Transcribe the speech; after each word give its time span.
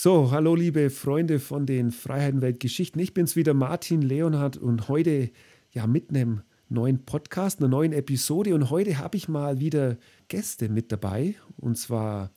So, 0.00 0.30
hallo 0.30 0.54
liebe 0.54 0.90
Freunde 0.90 1.40
von 1.40 1.66
den 1.66 1.90
Freiheitenweltgeschichten. 1.90 3.02
Ich 3.02 3.14
bin's 3.14 3.34
wieder, 3.34 3.52
Martin 3.52 4.00
Leonhardt 4.00 4.56
und 4.56 4.86
heute 4.86 5.32
ja 5.72 5.88
mit 5.88 6.10
einem 6.10 6.42
neuen 6.68 7.04
Podcast, 7.04 7.58
einer 7.58 7.66
neuen 7.66 7.92
Episode. 7.92 8.54
Und 8.54 8.70
heute 8.70 8.98
habe 8.98 9.16
ich 9.16 9.28
mal 9.28 9.58
wieder 9.58 9.96
Gäste 10.28 10.68
mit 10.68 10.92
dabei 10.92 11.34
und 11.56 11.78
zwar 11.78 12.30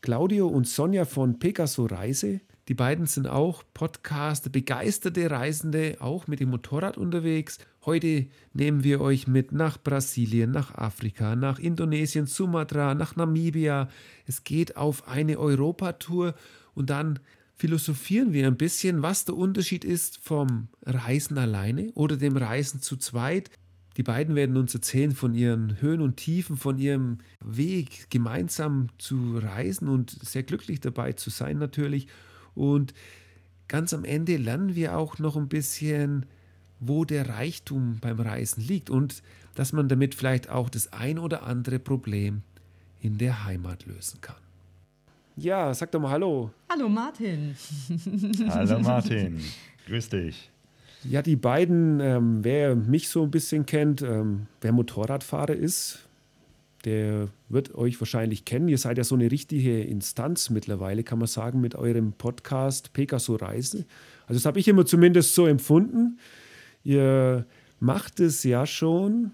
Claudio 0.00 0.48
und 0.48 0.66
Sonja 0.66 1.04
von 1.04 1.38
Pegaso 1.38 1.84
Reise. 1.84 2.40
Die 2.68 2.74
beiden 2.74 3.04
sind 3.04 3.28
auch 3.28 3.62
Podcaster, 3.74 4.48
begeisterte 4.48 5.30
Reisende, 5.30 5.98
auch 6.00 6.26
mit 6.26 6.40
dem 6.40 6.48
Motorrad 6.48 6.96
unterwegs. 6.96 7.58
Heute 7.84 8.26
nehmen 8.54 8.84
wir 8.84 9.02
euch 9.02 9.28
mit 9.28 9.52
nach 9.52 9.76
Brasilien, 9.76 10.50
nach 10.50 10.74
Afrika, 10.74 11.36
nach 11.36 11.58
Indonesien, 11.58 12.24
Sumatra, 12.24 12.94
nach 12.94 13.16
Namibia. 13.16 13.90
Es 14.26 14.44
geht 14.44 14.78
auf 14.78 15.06
eine 15.06 15.38
Europatour 15.38 16.34
und 16.76 16.90
dann 16.90 17.18
philosophieren 17.56 18.32
wir 18.32 18.46
ein 18.46 18.58
bisschen, 18.58 19.02
was 19.02 19.24
der 19.24 19.34
Unterschied 19.34 19.84
ist 19.84 20.18
vom 20.22 20.68
Reisen 20.84 21.38
alleine 21.38 21.90
oder 21.94 22.16
dem 22.16 22.36
Reisen 22.36 22.82
zu 22.82 22.96
zweit. 22.98 23.50
Die 23.96 24.02
beiden 24.02 24.34
werden 24.34 24.58
uns 24.58 24.74
erzählen 24.74 25.12
von 25.12 25.34
ihren 25.34 25.80
Höhen 25.80 26.02
und 26.02 26.18
Tiefen, 26.18 26.58
von 26.58 26.78
ihrem 26.78 27.18
Weg, 27.42 28.10
gemeinsam 28.10 28.90
zu 28.98 29.38
reisen 29.38 29.88
und 29.88 30.10
sehr 30.10 30.42
glücklich 30.42 30.80
dabei 30.80 31.14
zu 31.14 31.30
sein 31.30 31.58
natürlich. 31.58 32.08
Und 32.54 32.92
ganz 33.68 33.94
am 33.94 34.04
Ende 34.04 34.36
lernen 34.36 34.74
wir 34.74 34.98
auch 34.98 35.18
noch 35.18 35.36
ein 35.36 35.48
bisschen, 35.48 36.26
wo 36.78 37.06
der 37.06 37.26
Reichtum 37.30 38.00
beim 38.02 38.20
Reisen 38.20 38.62
liegt 38.62 38.90
und 38.90 39.22
dass 39.54 39.72
man 39.72 39.88
damit 39.88 40.14
vielleicht 40.14 40.50
auch 40.50 40.68
das 40.68 40.92
ein 40.92 41.18
oder 41.18 41.44
andere 41.44 41.78
Problem 41.78 42.42
in 43.00 43.16
der 43.16 43.46
Heimat 43.46 43.86
lösen 43.86 44.20
kann. 44.20 44.45
Ja, 45.36 45.74
sag 45.74 45.90
doch 45.92 46.00
mal 46.00 46.10
Hallo. 46.10 46.50
Hallo 46.70 46.88
Martin. 46.88 47.54
Hallo 48.48 48.78
Martin, 48.80 49.38
grüß 49.86 50.08
dich. 50.08 50.50
Ja, 51.04 51.20
die 51.20 51.36
beiden, 51.36 52.00
ähm, 52.00 52.42
wer 52.42 52.74
mich 52.74 53.10
so 53.10 53.22
ein 53.22 53.30
bisschen 53.30 53.66
kennt, 53.66 54.00
ähm, 54.00 54.46
wer 54.62 54.72
Motorradfahrer 54.72 55.54
ist, 55.54 56.08
der 56.86 57.28
wird 57.50 57.74
euch 57.74 58.00
wahrscheinlich 58.00 58.46
kennen. 58.46 58.68
Ihr 58.68 58.78
seid 58.78 58.96
ja 58.96 59.04
so 59.04 59.14
eine 59.14 59.30
richtige 59.30 59.82
Instanz 59.82 60.48
mittlerweile, 60.48 61.04
kann 61.04 61.18
man 61.18 61.28
sagen, 61.28 61.60
mit 61.60 61.74
eurem 61.74 62.12
Podcast 62.12 62.94
Pegaso 62.94 63.36
Reise. 63.36 63.84
Also 64.22 64.38
das 64.38 64.46
habe 64.46 64.58
ich 64.58 64.68
immer 64.68 64.86
zumindest 64.86 65.34
so 65.34 65.46
empfunden. 65.46 66.18
Ihr 66.82 67.44
macht 67.78 68.20
es 68.20 68.42
ja 68.42 68.64
schon 68.64 69.32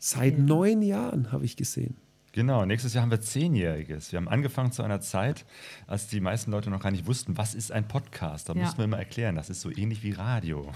seit 0.00 0.38
ja. 0.38 0.44
neun 0.44 0.82
Jahren, 0.82 1.30
habe 1.30 1.44
ich 1.44 1.54
gesehen. 1.54 1.96
Genau, 2.32 2.66
nächstes 2.66 2.94
Jahr 2.94 3.02
haben 3.02 3.10
wir 3.10 3.20
Zehnjähriges. 3.20 4.12
Wir 4.12 4.18
haben 4.18 4.28
angefangen 4.28 4.70
zu 4.70 4.82
einer 4.82 5.00
Zeit, 5.00 5.44
als 5.86 6.08
die 6.08 6.20
meisten 6.20 6.50
Leute 6.50 6.70
noch 6.70 6.80
gar 6.80 6.90
nicht 6.90 7.06
wussten, 7.06 7.38
was 7.38 7.54
ist 7.54 7.72
ein 7.72 7.88
Podcast. 7.88 8.48
Da 8.48 8.54
ja. 8.54 8.62
mussten 8.62 8.78
wir 8.78 8.84
immer 8.84 8.98
erklären, 8.98 9.34
das 9.34 9.50
ist 9.50 9.60
so 9.60 9.70
ähnlich 9.70 10.02
wie 10.02 10.12
Radio. 10.12 10.70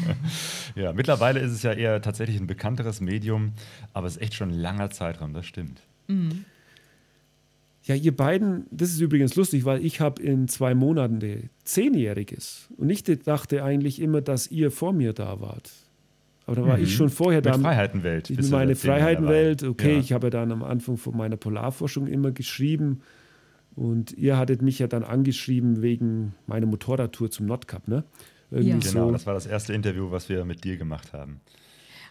ja, 0.76 0.92
mittlerweile 0.92 1.40
ist 1.40 1.52
es 1.52 1.62
ja 1.62 1.72
eher 1.72 2.00
tatsächlich 2.00 2.38
ein 2.38 2.46
bekannteres 2.46 3.00
Medium, 3.00 3.52
aber 3.92 4.06
es 4.06 4.16
ist 4.16 4.22
echt 4.22 4.34
schon 4.34 4.50
ein 4.50 4.58
langer 4.58 4.90
Zeitraum, 4.90 5.34
das 5.34 5.46
stimmt. 5.46 5.82
Mhm. 6.06 6.44
Ja, 7.82 7.94
ihr 7.94 8.16
beiden, 8.16 8.66
das 8.70 8.90
ist 8.90 9.00
übrigens 9.00 9.36
lustig, 9.36 9.64
weil 9.64 9.84
ich 9.84 10.00
habe 10.00 10.20
in 10.20 10.48
zwei 10.48 10.74
Monaten 10.74 11.50
Zehnjähriges 11.62 12.68
und 12.76 12.90
ich 12.90 13.04
dachte 13.04 13.62
eigentlich 13.62 14.00
immer, 14.00 14.20
dass 14.22 14.50
ihr 14.50 14.72
vor 14.72 14.92
mir 14.92 15.12
da 15.12 15.40
wart. 15.40 15.70
Aber 16.46 16.56
da 16.56 16.66
war 16.66 16.76
mhm. 16.76 16.84
ich 16.84 16.94
schon 16.94 17.10
vorher 17.10 17.42
da. 17.42 17.56
Mit 17.56 17.66
Freiheitenwelt. 17.66 18.30
Ich 18.30 18.50
meine 18.50 18.76
Freiheitenwelt. 18.76 19.64
Okay, 19.64 19.94
ja. 19.94 19.98
ich 19.98 20.12
habe 20.12 20.28
ja 20.28 20.30
dann 20.30 20.52
am 20.52 20.62
Anfang 20.62 20.96
von 20.96 21.16
meiner 21.16 21.36
Polarforschung 21.36 22.06
immer 22.06 22.30
geschrieben. 22.30 23.02
Und 23.74 24.12
ihr 24.12 24.38
hattet 24.38 24.62
mich 24.62 24.78
ja 24.78 24.86
dann 24.86 25.04
angeschrieben 25.04 25.82
wegen 25.82 26.34
meiner 26.46 26.66
Motorradtour 26.66 27.30
zum 27.30 27.46
Nordkap, 27.46 27.88
ne? 27.88 28.04
Irgendwie 28.50 28.86
ja. 28.86 28.92
Genau, 28.92 29.06
so. 29.06 29.12
das 29.12 29.26
war 29.26 29.34
das 29.34 29.46
erste 29.46 29.74
Interview, 29.74 30.10
was 30.10 30.28
wir 30.28 30.44
mit 30.44 30.64
dir 30.64 30.76
gemacht 30.76 31.12
haben. 31.12 31.40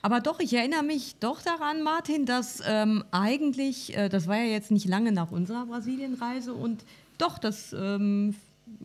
Aber 0.02 0.19
doch, 0.19 0.39
ich 0.39 0.53
erinnere 0.53 0.84
mich 0.84 1.16
doch 1.19 1.41
daran, 1.41 1.81
Martin, 1.81 2.28
dass 2.28 2.62
ähm, 2.68 3.03
eigentlich, 3.09 3.97
äh, 3.97 4.09
das 4.09 4.28
war 4.28 4.38
ja 4.38 4.44
jetzt 4.44 4.69
nicht 4.69 4.88
lange 4.88 5.12
nach 5.12 5.31
unserer 5.31 5.66
Brasilienreise 5.66 6.53
und 6.53 6.85
doch, 7.18 7.40
das 7.40 7.74
ähm, 7.74 8.35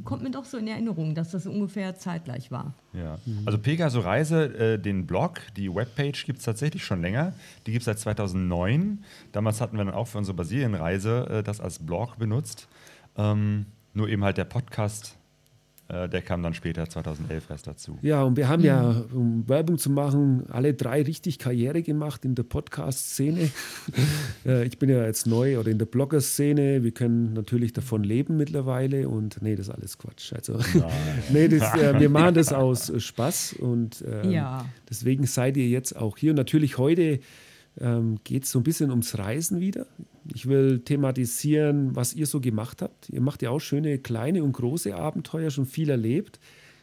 kommt 0.05 0.23
mir 0.23 0.31
doch 0.31 0.45
so 0.45 0.59
in 0.59 0.67
Erinnerung, 0.67 1.15
dass 1.15 1.31
das 1.31 1.47
ungefähr 1.47 1.97
zeitgleich 1.97 2.51
war. 2.51 2.75
Ja, 2.93 3.19
also 3.47 3.59
Pegaso 3.59 4.01
Reise, 4.01 4.45
äh, 4.55 4.79
den 4.79 5.07
Blog, 5.07 5.41
die 5.57 5.73
Webpage 5.75 6.25
gibt 6.27 6.39
es 6.39 6.45
tatsächlich 6.45 6.85
schon 6.85 7.01
länger. 7.01 7.33
Die 7.67 7.73
gibt 7.73 7.83
es 7.83 7.87
seit 7.87 7.99
2009. 7.99 9.05
Damals 9.33 9.61
hatten 9.61 9.77
wir 9.77 9.85
dann 9.85 9.95
auch 9.95 10.09
für 10.09 10.19
unsere 10.19 10.37
Brasilienreise 10.37 11.27
äh, 11.31 11.43
das 11.43 11.61
als 11.61 11.79
Blog 11.79 12.19
benutzt. 12.19 12.69
Ähm, 13.17 13.67
nur 13.93 14.09
eben 14.09 14.25
halt 14.25 14.37
der 14.39 14.45
Podcast 14.45 15.17
der 15.91 16.23
kam 16.23 16.43
dann 16.43 16.55
später 16.55 16.89
2011 16.89 17.51
erst 17.51 17.67
dazu. 17.67 17.99
Ja, 18.03 18.23
und 18.23 18.37
wir 18.37 18.49
haben 18.49 18.63
ja, 18.63 19.05
mhm. 19.11 19.17
um 19.17 19.49
Werbung 19.49 19.79
zu 19.79 19.91
machen, 19.91 20.45
alle 20.51 20.75
drei 20.75 21.03
richtig 21.03 21.39
Karriere 21.39 21.83
gemacht 21.83 22.25
in 22.25 22.35
der 22.35 22.45
Podcast-Szene. 22.45 23.51
Äh, 24.47 24.67
ich 24.67 24.79
bin 24.79 24.89
ja 24.89 25.05
jetzt 25.05 25.27
neu 25.27 25.59
oder 25.59 25.71
in 25.71 25.79
der 25.79 25.87
Blogger-Szene. 25.87 26.83
Wir 26.83 26.93
können 26.93 27.35
natürlich 27.35 27.75
davon 27.75 28.03
leben 28.03 28.39
mittlerweile 28.39 29.09
und 29.09 29.43
nee, 29.43 29.55
das 29.55 29.69
ist 29.69 29.75
alles 29.75 29.99
Quatsch. 29.99 30.33
Also, 30.33 30.59
nee, 31.31 31.49
das, 31.49 31.75
äh, 31.75 31.99
wir 32.01 32.09
machen 32.11 32.35
das 32.35 32.53
aus 32.53 32.89
äh, 32.89 33.01
Spaß 33.01 33.55
und 33.55 34.03
ähm, 34.07 34.31
ja. 34.31 34.65
deswegen 34.89 35.27
seid 35.27 35.57
ihr 35.59 35.69
jetzt 35.69 35.95
auch 35.95 36.17
hier. 36.17 36.31
Und 36.31 36.37
natürlich 36.37 36.79
heute 36.79 37.21
ähm, 37.79 38.19
geht 38.25 38.45
es 38.45 38.51
so 38.51 38.61
ein 38.61 38.63
bisschen 38.63 38.91
ums 38.91 39.19
Reisen 39.19 39.61
wieder. 39.61 39.87
Ich 40.35 40.47
will 40.47 40.81
thematisieren, 40.81 41.95
was 41.97 42.15
ihr 42.15 42.27
so 42.27 42.41
gemacht 42.41 42.83
habt. 42.83 43.09
Ihr 43.09 43.21
macht 43.21 43.43
ja 43.43 43.51
auch 43.51 43.61
schöne 43.61 43.99
kleine 43.99 44.45
und 44.45 44.53
große 44.53 44.95
Abenteuer, 44.95 45.51
schon 45.51 45.67
viel 45.67 45.91
erlebt. 45.91 46.39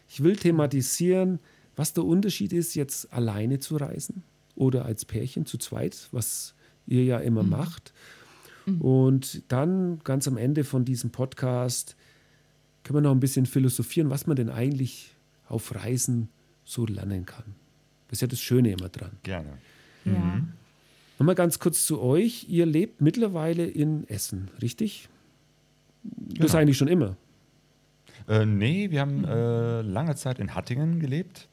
Ich 0.09 0.23
will 0.23 0.35
thematisieren, 0.35 1.39
was 1.75 1.93
der 1.93 2.03
Unterschied 2.05 2.53
ist, 2.53 2.75
jetzt 2.75 3.11
alleine 3.13 3.59
zu 3.59 3.77
reisen 3.77 4.23
oder 4.55 4.85
als 4.85 5.05
Pärchen 5.05 5.45
zu 5.45 5.57
zweit, 5.57 6.07
was 6.11 6.55
ihr 6.87 7.03
ja 7.03 7.19
immer 7.19 7.43
mhm. 7.43 7.49
macht. 7.49 7.93
Mhm. 8.65 8.81
Und 8.81 9.43
dann 9.51 9.99
ganz 10.03 10.27
am 10.27 10.37
Ende 10.37 10.63
von 10.63 10.85
diesem 10.85 11.11
Podcast 11.11 11.95
können 12.83 12.97
wir 12.97 13.01
noch 13.01 13.11
ein 13.11 13.19
bisschen 13.19 13.45
philosophieren, 13.45 14.09
was 14.09 14.27
man 14.27 14.35
denn 14.35 14.49
eigentlich 14.49 15.13
auf 15.47 15.75
Reisen 15.75 16.29
so 16.65 16.85
lernen 16.85 17.25
kann. 17.25 17.55
Das 18.07 18.17
ist 18.17 18.21
ja 18.21 18.27
das 18.27 18.41
Schöne 18.41 18.71
immer 18.71 18.89
dran. 18.89 19.11
Gerne. 19.23 19.57
Ja. 20.05 20.41
Nochmal 21.19 21.35
ganz 21.35 21.59
kurz 21.59 21.85
zu 21.85 22.01
euch. 22.01 22.45
Ihr 22.47 22.65
lebt 22.65 23.01
mittlerweile 23.01 23.65
in 23.65 24.07
Essen, 24.07 24.49
richtig? 24.61 25.09
Genau. 26.03 26.41
Das 26.41 26.55
eigentlich 26.55 26.77
schon 26.77 26.87
immer. 26.87 27.17
Äh, 28.27 28.45
nee, 28.45 28.91
wir 28.91 29.01
haben 29.01 29.25
äh, 29.25 29.81
lange 29.81 30.15
Zeit 30.15 30.39
in 30.39 30.53
Hattingen 30.53 30.99
gelebt. 30.99 31.47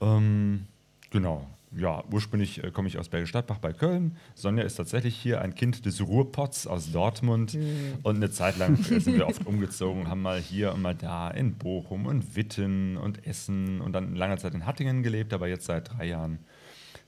Ähm, 0.00 0.66
genau. 1.10 1.46
Ja, 1.74 2.04
ursprünglich 2.12 2.62
äh, 2.62 2.70
komme 2.70 2.88
ich 2.88 2.98
aus 2.98 3.08
Bergisch 3.08 3.30
Stadtbach 3.30 3.58
bei 3.58 3.72
Köln. 3.72 4.16
Sonja 4.34 4.62
ist 4.62 4.74
tatsächlich 4.74 5.16
hier 5.16 5.40
ein 5.40 5.54
Kind 5.54 5.86
des 5.86 6.06
Ruhrpots 6.06 6.66
aus 6.66 6.92
Dortmund. 6.92 7.54
Mhm. 7.54 7.98
Und 8.02 8.16
eine 8.16 8.30
Zeit 8.30 8.58
lang 8.58 8.78
äh, 8.78 9.00
sind 9.00 9.16
wir 9.16 9.26
oft 9.28 9.46
umgezogen, 9.46 10.08
haben 10.08 10.20
mal 10.20 10.38
hier 10.38 10.74
und 10.74 10.82
mal 10.82 10.94
da 10.94 11.30
in 11.30 11.54
Bochum 11.54 12.04
und 12.06 12.36
Witten 12.36 12.98
und 12.98 13.26
Essen 13.26 13.80
und 13.80 13.94
dann 13.94 14.14
lange 14.14 14.36
Zeit 14.36 14.52
in 14.54 14.66
Hattingen 14.66 15.02
gelebt, 15.02 15.32
aber 15.32 15.48
jetzt 15.48 15.64
seit 15.64 15.94
drei 15.94 16.06
Jahren 16.06 16.40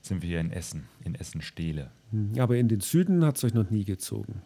sind 0.05 0.21
wir 0.21 0.29
hier 0.29 0.39
in 0.39 0.51
Essen, 0.51 0.85
in 1.03 1.15
Essen-Stehle. 1.15 1.91
Hm, 2.11 2.33
aber 2.39 2.57
in 2.57 2.67
den 2.67 2.81
Süden 2.81 3.25
hat 3.25 3.37
es 3.37 3.43
euch 3.43 3.53
noch 3.53 3.69
nie 3.69 3.85
gezogen. 3.85 4.41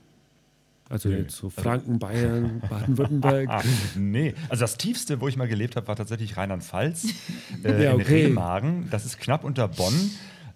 Also 0.90 1.10
jetzt 1.10 1.36
so 1.36 1.50
Franken, 1.52 2.00
Bayern, 2.00 2.62
Baden-Württemberg. 2.70 3.64
nee, 3.96 4.34
also 4.50 4.62
das 4.62 4.78
tiefste, 4.78 5.22
wo 5.22 5.28
ich 5.28 5.38
mal 5.38 5.48
gelebt 5.48 5.76
habe, 5.76 5.88
war 5.88 5.96
tatsächlich 5.96 6.36
Rheinland-Pfalz, 6.36 7.14
äh, 7.64 7.84
ja, 7.84 7.94
okay. 7.94 8.22
in 8.22 8.28
Remagen. 8.28 8.88
Das 8.90 9.06
ist 9.06 9.20
knapp 9.20 9.44
unter 9.44 9.68
Bonn. 9.68 9.94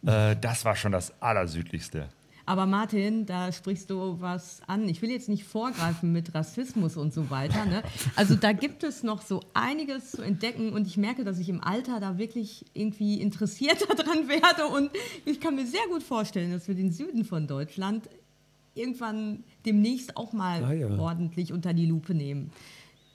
Äh, 0.06 0.36
das 0.42 0.66
war 0.66 0.76
schon 0.76 0.92
das 0.92 1.22
Allersüdlichste. 1.22 2.10
Aber 2.46 2.66
Martin, 2.66 3.26
da 3.26 3.52
sprichst 3.52 3.90
du 3.90 4.18
was 4.20 4.62
an. 4.68 4.90
Ich 4.90 5.02
will 5.02 5.10
jetzt 5.10 5.30
nicht 5.30 5.46
vorgreifen 5.46 6.12
mit 6.12 6.36
Rassismus 6.36 6.98
und 6.98 7.14
so 7.14 7.30
weiter. 7.30 7.66
Ne? 7.66 7.84
Also 8.16 8.36
da 8.36 8.52
gibt 8.52 8.84
es 8.84 9.02
noch 9.02 9.22
so 9.22 9.42
einiges 9.54 10.12
zu 10.12 10.22
entdecken 10.22 10.74
und 10.74 10.86
ich 10.86 10.98
merke, 10.98 11.24
dass 11.24 11.40
ich 11.40 11.48
im 11.48 11.64
Alter 11.64 12.02
da 12.02 12.18
wirklich 12.18 12.66
irgendwie 12.74 13.22
interessierter 13.22 13.96
dran 13.96 14.28
werde 14.28 14.68
und 14.68 14.92
ich 15.26 15.40
kann 15.40 15.56
mir 15.56 15.66
sehr 15.66 15.88
gut 15.90 16.04
vorstellen, 16.04 16.52
dass 16.52 16.68
wir 16.68 16.76
den 16.76 16.92
Süden 16.92 17.24
von 17.24 17.48
Deutschland 17.48 18.10
irgendwann 18.76 19.44
demnächst 19.66 20.18
auch 20.18 20.34
mal 20.34 20.64
ah, 20.64 20.74
ja. 20.74 20.98
ordentlich 20.98 21.54
unter 21.54 21.74
die 21.74 21.86
Lupe 21.86 22.14
nehmen. 22.14 22.52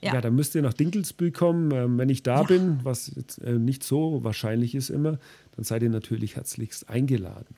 Ja. 0.01 0.13
ja, 0.13 0.21
dann 0.21 0.33
müsst 0.35 0.55
ihr 0.55 0.61
nach 0.61 0.73
Dinkelsbühl 0.73 1.31
kommen. 1.31 1.71
Ähm, 1.71 1.97
wenn 1.97 2.09
ich 2.09 2.23
da 2.23 2.41
ja. 2.41 2.43
bin, 2.43 2.79
was 2.83 3.11
jetzt, 3.15 3.39
äh, 3.39 3.59
nicht 3.59 3.83
so 3.83 4.23
wahrscheinlich 4.23 4.73
ist 4.73 4.89
immer, 4.89 5.19
dann 5.55 5.65
seid 5.65 5.83
ihr 5.83 5.89
natürlich 5.89 6.37
herzlichst 6.37 6.89
eingeladen. 6.89 7.55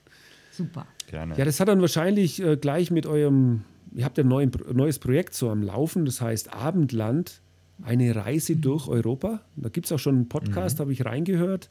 Super. 0.62 0.86
Gerne. 1.08 1.36
Ja, 1.38 1.46
das 1.46 1.60
hat 1.60 1.68
dann 1.68 1.82
wahrscheinlich 1.82 2.42
äh, 2.42 2.58
gleich 2.58 2.92
mit 2.92 3.06
eurem, 3.06 3.64
ihr 3.94 4.06
habt 4.06 4.18
ein 4.20 4.28
neu, 4.28 4.48
neues 4.74 5.00
Projekt 5.00 5.34
so 5.34 5.50
am 5.50 5.62
Laufen, 5.62 6.06
das 6.06 6.22
heißt 6.22 6.54
Abendland, 6.54 7.42
eine 7.84 8.16
Reise 8.16 8.56
mhm. 8.56 8.62
durch 8.62 8.88
Europa. 8.88 9.42
Da 9.56 9.70
gibt 9.70 9.88
es 9.88 9.92
auch 9.92 10.00
schon 10.00 10.16
einen 10.16 10.30
Podcast, 10.30 10.78
mhm. 10.78 10.82
habe 10.82 10.94
ich 10.94 11.06
reingehört. 11.06 11.70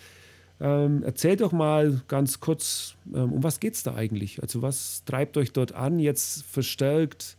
Ähm, 0.61 1.03
erzählt 1.03 1.41
doch 1.41 1.53
mal 1.53 2.03
ganz 2.07 2.41
kurz, 2.41 2.97
ähm, 3.15 3.33
um 3.33 3.43
was 3.43 3.61
geht 3.61 3.75
es 3.75 3.83
da 3.83 3.95
eigentlich? 3.95 4.43
Also 4.43 4.61
was 4.61 5.05
treibt 5.05 5.37
euch 5.39 5.53
dort 5.53 5.73
an, 5.73 5.99
jetzt 5.99 6.43
verstärkt 6.43 7.37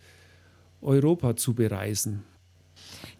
Europa 0.81 1.35
zu 1.35 1.53
bereisen? 1.53 2.23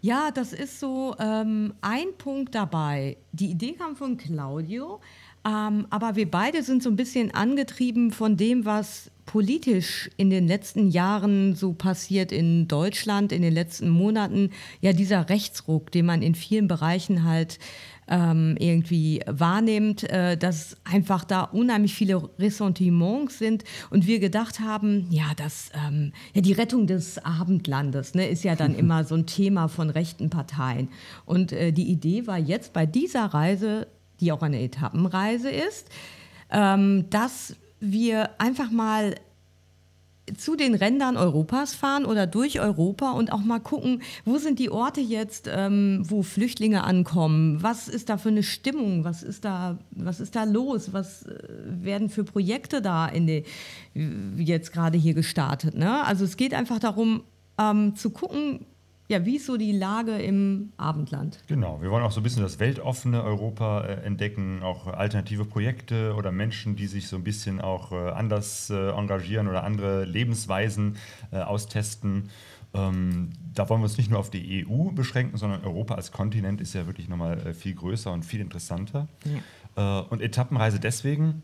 Ja, 0.00 0.32
das 0.32 0.52
ist 0.52 0.80
so 0.80 1.14
ähm, 1.20 1.74
ein 1.80 2.08
Punkt 2.18 2.56
dabei. 2.56 3.16
Die 3.30 3.52
Idee 3.52 3.74
kam 3.74 3.94
von 3.94 4.16
Claudio, 4.16 5.00
ähm, 5.44 5.86
aber 5.90 6.16
wir 6.16 6.30
beide 6.30 6.62
sind 6.62 6.82
so 6.82 6.90
ein 6.90 6.96
bisschen 6.96 7.32
angetrieben 7.32 8.12
von 8.12 8.36
dem, 8.36 8.64
was 8.64 9.10
politisch 9.26 10.10
in 10.16 10.30
den 10.30 10.46
letzten 10.46 10.88
Jahren 10.88 11.54
so 11.54 11.72
passiert 11.72 12.32
in 12.32 12.68
Deutschland, 12.68 13.32
in 13.32 13.42
den 13.42 13.54
letzten 13.54 13.88
Monaten. 13.88 14.50
Ja, 14.80 14.92
dieser 14.92 15.28
Rechtsruck, 15.28 15.90
den 15.90 16.06
man 16.06 16.22
in 16.22 16.34
vielen 16.34 16.68
Bereichen 16.68 17.24
halt 17.24 17.58
ähm, 18.08 18.56
irgendwie 18.58 19.20
wahrnimmt, 19.26 20.04
äh, 20.10 20.36
dass 20.36 20.76
einfach 20.84 21.24
da 21.24 21.42
unheimlich 21.44 21.94
viele 21.94 22.28
Ressentiments 22.38 23.38
sind 23.38 23.64
und 23.90 24.06
wir 24.06 24.18
gedacht 24.18 24.60
haben, 24.60 25.06
ja, 25.10 25.32
das, 25.36 25.70
ähm, 25.86 26.12
ja, 26.34 26.42
die 26.42 26.52
Rettung 26.52 26.86
des 26.86 27.18
Abendlandes 27.24 28.14
ne, 28.14 28.28
ist 28.28 28.44
ja 28.44 28.56
dann 28.56 28.74
immer 28.78 29.04
so 29.04 29.14
ein 29.14 29.26
Thema 29.26 29.68
von 29.68 29.88
rechten 29.88 30.30
Parteien. 30.30 30.88
Und 31.24 31.52
äh, 31.52 31.72
die 31.72 31.90
Idee 31.90 32.26
war 32.26 32.38
jetzt 32.38 32.72
bei 32.72 32.86
dieser 32.86 33.26
Reise, 33.26 33.86
die 34.22 34.32
auch 34.32 34.42
eine 34.42 34.62
Etappenreise 34.62 35.50
ist, 35.50 35.88
ähm, 36.50 37.10
dass 37.10 37.56
wir 37.80 38.30
einfach 38.38 38.70
mal 38.70 39.16
zu 40.38 40.54
den 40.54 40.74
Rändern 40.74 41.16
Europas 41.16 41.74
fahren 41.74 42.04
oder 42.04 42.28
durch 42.28 42.60
Europa 42.60 43.10
und 43.10 43.32
auch 43.32 43.40
mal 43.40 43.58
gucken, 43.58 44.02
wo 44.24 44.38
sind 44.38 44.60
die 44.60 44.70
Orte 44.70 45.00
jetzt, 45.00 45.50
ähm, 45.52 46.04
wo 46.04 46.22
Flüchtlinge 46.22 46.84
ankommen? 46.84 47.60
Was 47.62 47.88
ist 47.88 48.08
da 48.08 48.16
für 48.16 48.28
eine 48.28 48.44
Stimmung? 48.44 49.04
Was 49.04 49.24
ist 49.24 49.44
da, 49.44 49.78
was 49.90 50.20
ist 50.20 50.36
da 50.36 50.44
los? 50.44 50.92
Was 50.92 51.24
äh, 51.24 51.38
werden 51.64 52.08
für 52.08 52.22
Projekte 52.22 52.80
da 52.80 53.08
in 53.08 53.26
die, 53.26 53.44
jetzt 54.36 54.72
gerade 54.72 54.96
hier 54.96 55.14
gestartet? 55.14 55.76
Ne? 55.76 56.04
Also 56.04 56.24
es 56.24 56.36
geht 56.36 56.54
einfach 56.54 56.78
darum, 56.78 57.24
ähm, 57.58 57.96
zu 57.96 58.10
gucken, 58.10 58.60
ja, 59.12 59.26
wie 59.26 59.36
ist 59.36 59.44
so 59.44 59.58
die 59.58 59.72
Lage 59.72 60.16
im 60.16 60.72
Abendland? 60.78 61.38
Genau, 61.46 61.82
wir 61.82 61.90
wollen 61.90 62.02
auch 62.02 62.12
so 62.12 62.20
ein 62.20 62.22
bisschen 62.22 62.42
das 62.42 62.58
weltoffene 62.58 63.22
Europa 63.22 63.82
äh, 63.82 63.92
entdecken, 64.04 64.62
auch 64.62 64.86
alternative 64.86 65.44
Projekte 65.44 66.14
oder 66.14 66.32
Menschen, 66.32 66.76
die 66.76 66.86
sich 66.86 67.08
so 67.08 67.16
ein 67.16 67.22
bisschen 67.22 67.60
auch 67.60 67.92
äh, 67.92 68.08
anders 68.10 68.70
äh, 68.70 68.88
engagieren 68.90 69.48
oder 69.48 69.64
andere 69.64 70.06
Lebensweisen 70.06 70.96
äh, 71.30 71.40
austesten. 71.40 72.30
Ähm, 72.72 73.32
da 73.54 73.68
wollen 73.68 73.82
wir 73.82 73.84
uns 73.84 73.98
nicht 73.98 74.08
nur 74.10 74.18
auf 74.18 74.30
die 74.30 74.66
EU 74.66 74.92
beschränken, 74.92 75.36
sondern 75.36 75.62
Europa 75.62 75.94
als 75.94 76.10
Kontinent 76.10 76.62
ist 76.62 76.72
ja 76.72 76.86
wirklich 76.86 77.10
nochmal 77.10 77.38
äh, 77.46 77.52
viel 77.52 77.74
größer 77.74 78.10
und 78.10 78.24
viel 78.24 78.40
interessanter. 78.40 79.08
Ja. 79.76 80.00
Äh, 80.00 80.04
und 80.08 80.22
Etappenreise 80.22 80.80
deswegen, 80.80 81.42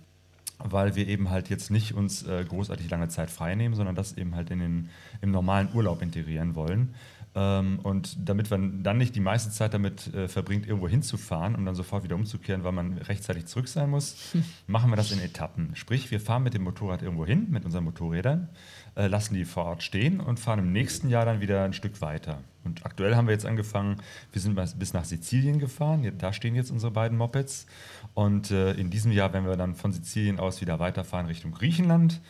weil 0.58 0.96
wir 0.96 1.06
eben 1.06 1.28
halt 1.28 1.50
jetzt 1.50 1.70
nicht 1.70 1.92
uns 1.92 2.24
großartig 2.24 2.90
lange 2.90 3.06
Zeit 3.08 3.30
frei 3.30 3.54
nehmen, 3.54 3.76
sondern 3.76 3.94
das 3.94 4.16
eben 4.16 4.34
halt 4.34 4.50
in 4.50 4.58
den, 4.58 4.88
im 5.20 5.30
normalen 5.30 5.68
Urlaub 5.72 6.02
integrieren 6.02 6.56
wollen. 6.56 6.94
Ähm, 7.38 7.78
und 7.84 8.28
damit 8.28 8.50
man 8.50 8.82
dann 8.82 8.98
nicht 8.98 9.14
die 9.14 9.20
meiste 9.20 9.50
Zeit 9.50 9.72
damit 9.72 10.12
äh, 10.12 10.26
verbringt, 10.26 10.66
irgendwo 10.66 10.88
hinzufahren, 10.88 11.54
um 11.54 11.64
dann 11.64 11.76
sofort 11.76 12.02
wieder 12.02 12.16
umzukehren, 12.16 12.64
weil 12.64 12.72
man 12.72 12.98
rechtzeitig 12.98 13.46
zurück 13.46 13.68
sein 13.68 13.90
muss, 13.90 14.34
machen 14.66 14.90
wir 14.90 14.96
das 14.96 15.12
in 15.12 15.20
Etappen. 15.20 15.76
Sprich, 15.76 16.10
wir 16.10 16.20
fahren 16.20 16.42
mit 16.42 16.54
dem 16.54 16.62
Motorrad 16.62 17.00
irgendwo 17.00 17.24
hin, 17.24 17.46
mit 17.50 17.64
unseren 17.64 17.84
Motorrädern, 17.84 18.48
äh, 18.96 19.06
lassen 19.06 19.34
die 19.34 19.44
vor 19.44 19.66
Ort 19.66 19.84
stehen 19.84 20.18
und 20.18 20.40
fahren 20.40 20.58
im 20.58 20.72
nächsten 20.72 21.08
Jahr 21.10 21.26
dann 21.26 21.40
wieder 21.40 21.62
ein 21.62 21.74
Stück 21.74 22.00
weiter. 22.00 22.40
Und 22.64 22.84
aktuell 22.84 23.14
haben 23.14 23.28
wir 23.28 23.34
jetzt 23.34 23.46
angefangen, 23.46 23.98
wir 24.32 24.42
sind 24.42 24.58
bis 24.76 24.92
nach 24.92 25.04
Sizilien 25.04 25.60
gefahren, 25.60 26.10
da 26.18 26.32
stehen 26.32 26.56
jetzt 26.56 26.72
unsere 26.72 26.90
beiden 26.90 27.16
Mopeds. 27.16 27.66
Und 28.14 28.50
äh, 28.50 28.72
in 28.72 28.90
diesem 28.90 29.12
Jahr 29.12 29.32
werden 29.32 29.46
wir 29.46 29.56
dann 29.56 29.76
von 29.76 29.92
Sizilien 29.92 30.40
aus 30.40 30.60
wieder 30.60 30.80
weiterfahren 30.80 31.26
Richtung 31.26 31.52
Griechenland, 31.52 32.20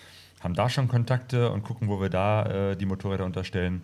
haben 0.40 0.54
da 0.54 0.68
schon 0.68 0.86
Kontakte 0.86 1.50
und 1.50 1.64
gucken, 1.64 1.88
wo 1.88 2.00
wir 2.00 2.10
da 2.10 2.76
die 2.76 2.86
Motorräder 2.86 3.24
unterstellen. 3.24 3.82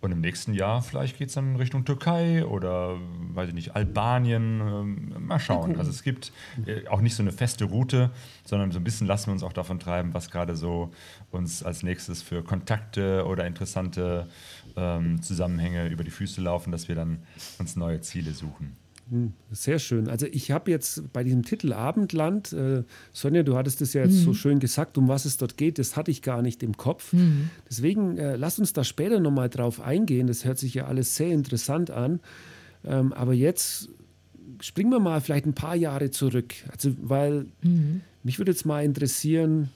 Und 0.00 0.12
im 0.12 0.20
nächsten 0.20 0.54
Jahr 0.54 0.80
vielleicht 0.82 1.18
geht 1.18 1.28
es 1.28 1.34
dann 1.34 1.56
Richtung 1.56 1.84
Türkei 1.84 2.44
oder, 2.46 2.96
weiß 3.34 3.48
ich 3.48 3.54
nicht, 3.54 3.76
Albanien. 3.76 4.60
Ähm, 4.60 5.26
mal 5.26 5.38
schauen. 5.38 5.76
Also 5.76 5.90
es 5.90 6.02
gibt 6.02 6.32
äh, 6.64 6.86
auch 6.88 7.02
nicht 7.02 7.14
so 7.14 7.22
eine 7.22 7.32
feste 7.32 7.66
Route, 7.66 8.10
sondern 8.44 8.72
so 8.72 8.78
ein 8.78 8.84
bisschen 8.84 9.06
lassen 9.06 9.26
wir 9.26 9.32
uns 9.32 9.42
auch 9.42 9.52
davon 9.52 9.78
treiben, 9.78 10.14
was 10.14 10.30
gerade 10.30 10.56
so 10.56 10.90
uns 11.30 11.62
als 11.62 11.82
nächstes 11.82 12.22
für 12.22 12.42
Kontakte 12.42 13.26
oder 13.26 13.46
interessante 13.46 14.28
ähm, 14.76 15.20
Zusammenhänge 15.20 15.88
über 15.88 16.02
die 16.02 16.10
Füße 16.10 16.40
laufen, 16.40 16.72
dass 16.72 16.88
wir 16.88 16.94
dann 16.94 17.22
uns 17.58 17.76
neue 17.76 18.00
Ziele 18.00 18.32
suchen. 18.32 18.79
Hm, 19.10 19.32
sehr 19.50 19.80
schön. 19.80 20.08
Also 20.08 20.26
ich 20.26 20.52
habe 20.52 20.70
jetzt 20.70 21.12
bei 21.12 21.24
diesem 21.24 21.42
Titel 21.42 21.72
Abendland, 21.72 22.52
äh, 22.52 22.84
Sonja, 23.12 23.42
du 23.42 23.56
hattest 23.56 23.82
es 23.82 23.92
ja 23.92 24.02
jetzt 24.04 24.20
mhm. 24.20 24.24
so 24.24 24.34
schön 24.34 24.60
gesagt, 24.60 24.96
um 24.98 25.08
was 25.08 25.24
es 25.24 25.36
dort 25.36 25.56
geht, 25.56 25.78
das 25.78 25.96
hatte 25.96 26.12
ich 26.12 26.22
gar 26.22 26.42
nicht 26.42 26.62
im 26.62 26.76
Kopf. 26.76 27.12
Mhm. 27.12 27.50
Deswegen 27.68 28.18
äh, 28.18 28.36
lass 28.36 28.60
uns 28.60 28.72
da 28.72 28.84
später 28.84 29.18
nochmal 29.18 29.48
drauf 29.48 29.80
eingehen. 29.80 30.28
Das 30.28 30.44
hört 30.44 30.58
sich 30.58 30.74
ja 30.74 30.86
alles 30.86 31.16
sehr 31.16 31.32
interessant 31.32 31.90
an. 31.90 32.20
Ähm, 32.84 33.12
aber 33.12 33.34
jetzt 33.34 33.88
springen 34.60 34.90
wir 34.90 35.00
mal 35.00 35.20
vielleicht 35.20 35.46
ein 35.46 35.54
paar 35.54 35.76
Jahre 35.76 36.10
zurück. 36.10 36.54
Also, 36.70 36.92
weil 37.02 37.46
mhm. 37.62 38.02
mich 38.22 38.38
würde 38.38 38.52
jetzt 38.52 38.64
mal 38.64 38.84
interessieren, 38.84 39.70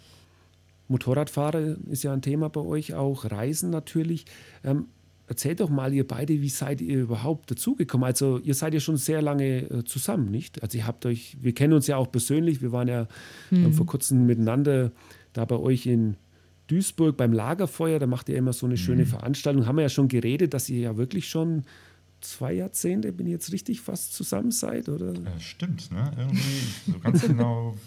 Motorradfahrer 0.86 1.76
ist 1.90 2.04
ja 2.04 2.12
ein 2.12 2.22
Thema 2.22 2.50
bei 2.50 2.60
euch 2.60 2.94
auch, 2.94 3.25
Reisen 3.31 3.70
natürlich. 3.70 4.26
Ähm, 4.62 4.86
erzählt 5.26 5.60
doch 5.60 5.70
mal, 5.70 5.92
ihr 5.92 6.06
beide, 6.06 6.40
wie 6.40 6.48
seid 6.48 6.80
ihr 6.80 7.00
überhaupt 7.02 7.50
dazugekommen? 7.50 8.04
Also, 8.04 8.38
ihr 8.38 8.54
seid 8.54 8.74
ja 8.74 8.80
schon 8.80 8.96
sehr 8.96 9.22
lange 9.22 9.70
äh, 9.70 9.84
zusammen, 9.84 10.30
nicht? 10.30 10.62
Also, 10.62 10.78
ihr 10.78 10.86
habt 10.86 11.06
euch, 11.06 11.36
wir 11.40 11.54
kennen 11.54 11.72
uns 11.72 11.86
ja 11.86 11.96
auch 11.96 12.10
persönlich, 12.10 12.62
wir 12.62 12.72
waren 12.72 12.88
ja 12.88 13.08
mhm. 13.50 13.72
vor 13.72 13.86
kurzem 13.86 14.26
miteinander 14.26 14.92
da 15.32 15.44
bei 15.44 15.56
euch 15.56 15.86
in 15.86 16.16
Duisburg 16.66 17.16
beim 17.16 17.32
Lagerfeuer, 17.32 17.98
da 17.98 18.06
macht 18.06 18.28
ihr 18.28 18.36
immer 18.36 18.52
so 18.52 18.66
eine 18.66 18.76
schöne 18.76 19.04
mhm. 19.04 19.08
Veranstaltung. 19.08 19.66
Haben 19.66 19.76
wir 19.76 19.82
ja 19.82 19.88
schon 19.88 20.08
geredet, 20.08 20.54
dass 20.54 20.68
ihr 20.68 20.80
ja 20.80 20.96
wirklich 20.96 21.28
schon 21.28 21.64
zwei 22.24 22.54
Jahrzehnte, 22.54 23.12
bin 23.12 23.26
ich 23.26 23.32
jetzt 23.32 23.52
richtig 23.52 23.80
fast 23.80 24.14
zusammen 24.14 24.50
seid, 24.50 24.88
oder? 24.88 25.12
Ja, 25.12 25.38
stimmt, 25.38 25.90
ne? 25.90 26.10
Irgendwie 26.16 26.90
so 26.90 26.98
ganz 26.98 27.22
genau. 27.22 27.76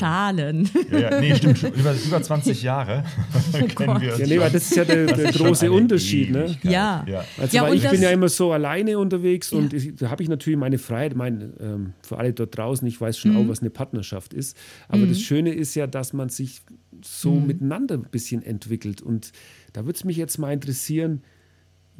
Zahlen. 0.00 0.68
Ja, 0.90 0.98
ja, 0.98 1.20
nee, 1.20 1.34
stimmt. 1.34 1.62
Über, 1.62 1.94
über 1.94 2.22
20 2.22 2.62
Jahre 2.62 3.04
oh 3.34 3.66
kennen 3.74 4.00
wir 4.00 4.12
uns. 4.12 4.18
Ja, 4.20 4.26
nee, 4.26 4.40
weil 4.40 4.50
das 4.50 4.64
ist 4.64 4.76
ja 4.76 4.84
der, 4.84 5.06
der 5.06 5.32
große 5.32 5.70
Unterschied, 5.70 6.30
ne? 6.30 6.56
Ja. 6.62 7.04
ja. 7.06 7.24
Also, 7.38 7.56
ja, 7.56 7.62
weil 7.64 7.74
ich 7.74 7.88
bin 7.88 8.02
ja 8.02 8.10
immer 8.10 8.28
so 8.28 8.52
alleine 8.52 8.98
unterwegs 8.98 9.52
und 9.52 9.72
ich, 9.72 9.94
da 9.96 10.10
habe 10.10 10.22
ich 10.22 10.28
natürlich 10.28 10.58
meine 10.58 10.78
Freiheit. 10.78 11.14
Mein, 11.14 11.52
ähm, 11.60 11.92
für 12.02 12.18
alle 12.18 12.32
dort 12.32 12.56
draußen, 12.56 12.86
ich 12.88 13.00
weiß 13.00 13.18
schon 13.18 13.32
mhm. 13.32 13.36
auch, 13.38 13.48
was 13.48 13.60
eine 13.60 13.70
Partnerschaft 13.70 14.34
ist. 14.34 14.56
Aber 14.88 14.98
mhm. 14.98 15.10
das 15.10 15.20
Schöne 15.20 15.52
ist 15.52 15.74
ja, 15.74 15.86
dass 15.86 16.12
man 16.12 16.28
sich 16.28 16.62
so 17.04 17.32
mhm. 17.32 17.46
miteinander 17.46 17.94
ein 17.96 18.06
bisschen 18.10 18.42
entwickelt. 18.42 19.02
Und 19.02 19.32
da 19.72 19.84
würde 19.84 19.96
es 19.96 20.04
mich 20.04 20.16
jetzt 20.16 20.38
mal 20.38 20.52
interessieren, 20.52 21.22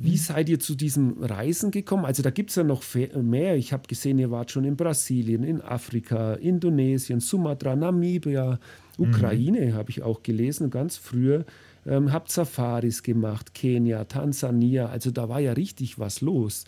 wie 0.03 0.17
seid 0.17 0.49
ihr 0.49 0.59
zu 0.59 0.75
diesem 0.75 1.23
Reisen 1.23 1.71
gekommen? 1.71 2.07
Also 2.07 2.23
da 2.23 2.31
gibt 2.31 2.51
es 2.51 2.57
ja 2.57 2.65
noch 2.65 2.83
mehr. 3.23 3.57
Ich 3.57 3.73
habe 3.73 3.87
gesehen, 3.87 4.19
ihr 4.19 4.31
wart 4.31 4.51
schon 4.51 4.65
in 4.65 4.77
Brasilien, 4.77 5.43
in 5.43 5.61
Afrika, 5.61 6.35
Indonesien, 6.35 7.21
Sumatra, 7.21 7.77
Namibia, 7.77 8.59
Ukraine 8.99 9.67
mhm. 9.67 9.75
habe 9.75 9.91
ich 9.91 10.03
auch 10.03 10.23
gelesen, 10.23 10.71
ganz 10.71 10.97
früher. 10.97 11.45
Ähm, 11.87 12.13
habt 12.13 12.31
Safaris 12.31 13.03
gemacht, 13.03 13.55
Kenia, 13.55 14.05
Tansania. 14.05 14.89
Also 14.89 15.11
da 15.11 15.29
war 15.29 15.41
ja 15.41 15.53
richtig 15.53 15.99
was 15.99 16.21
los. 16.21 16.65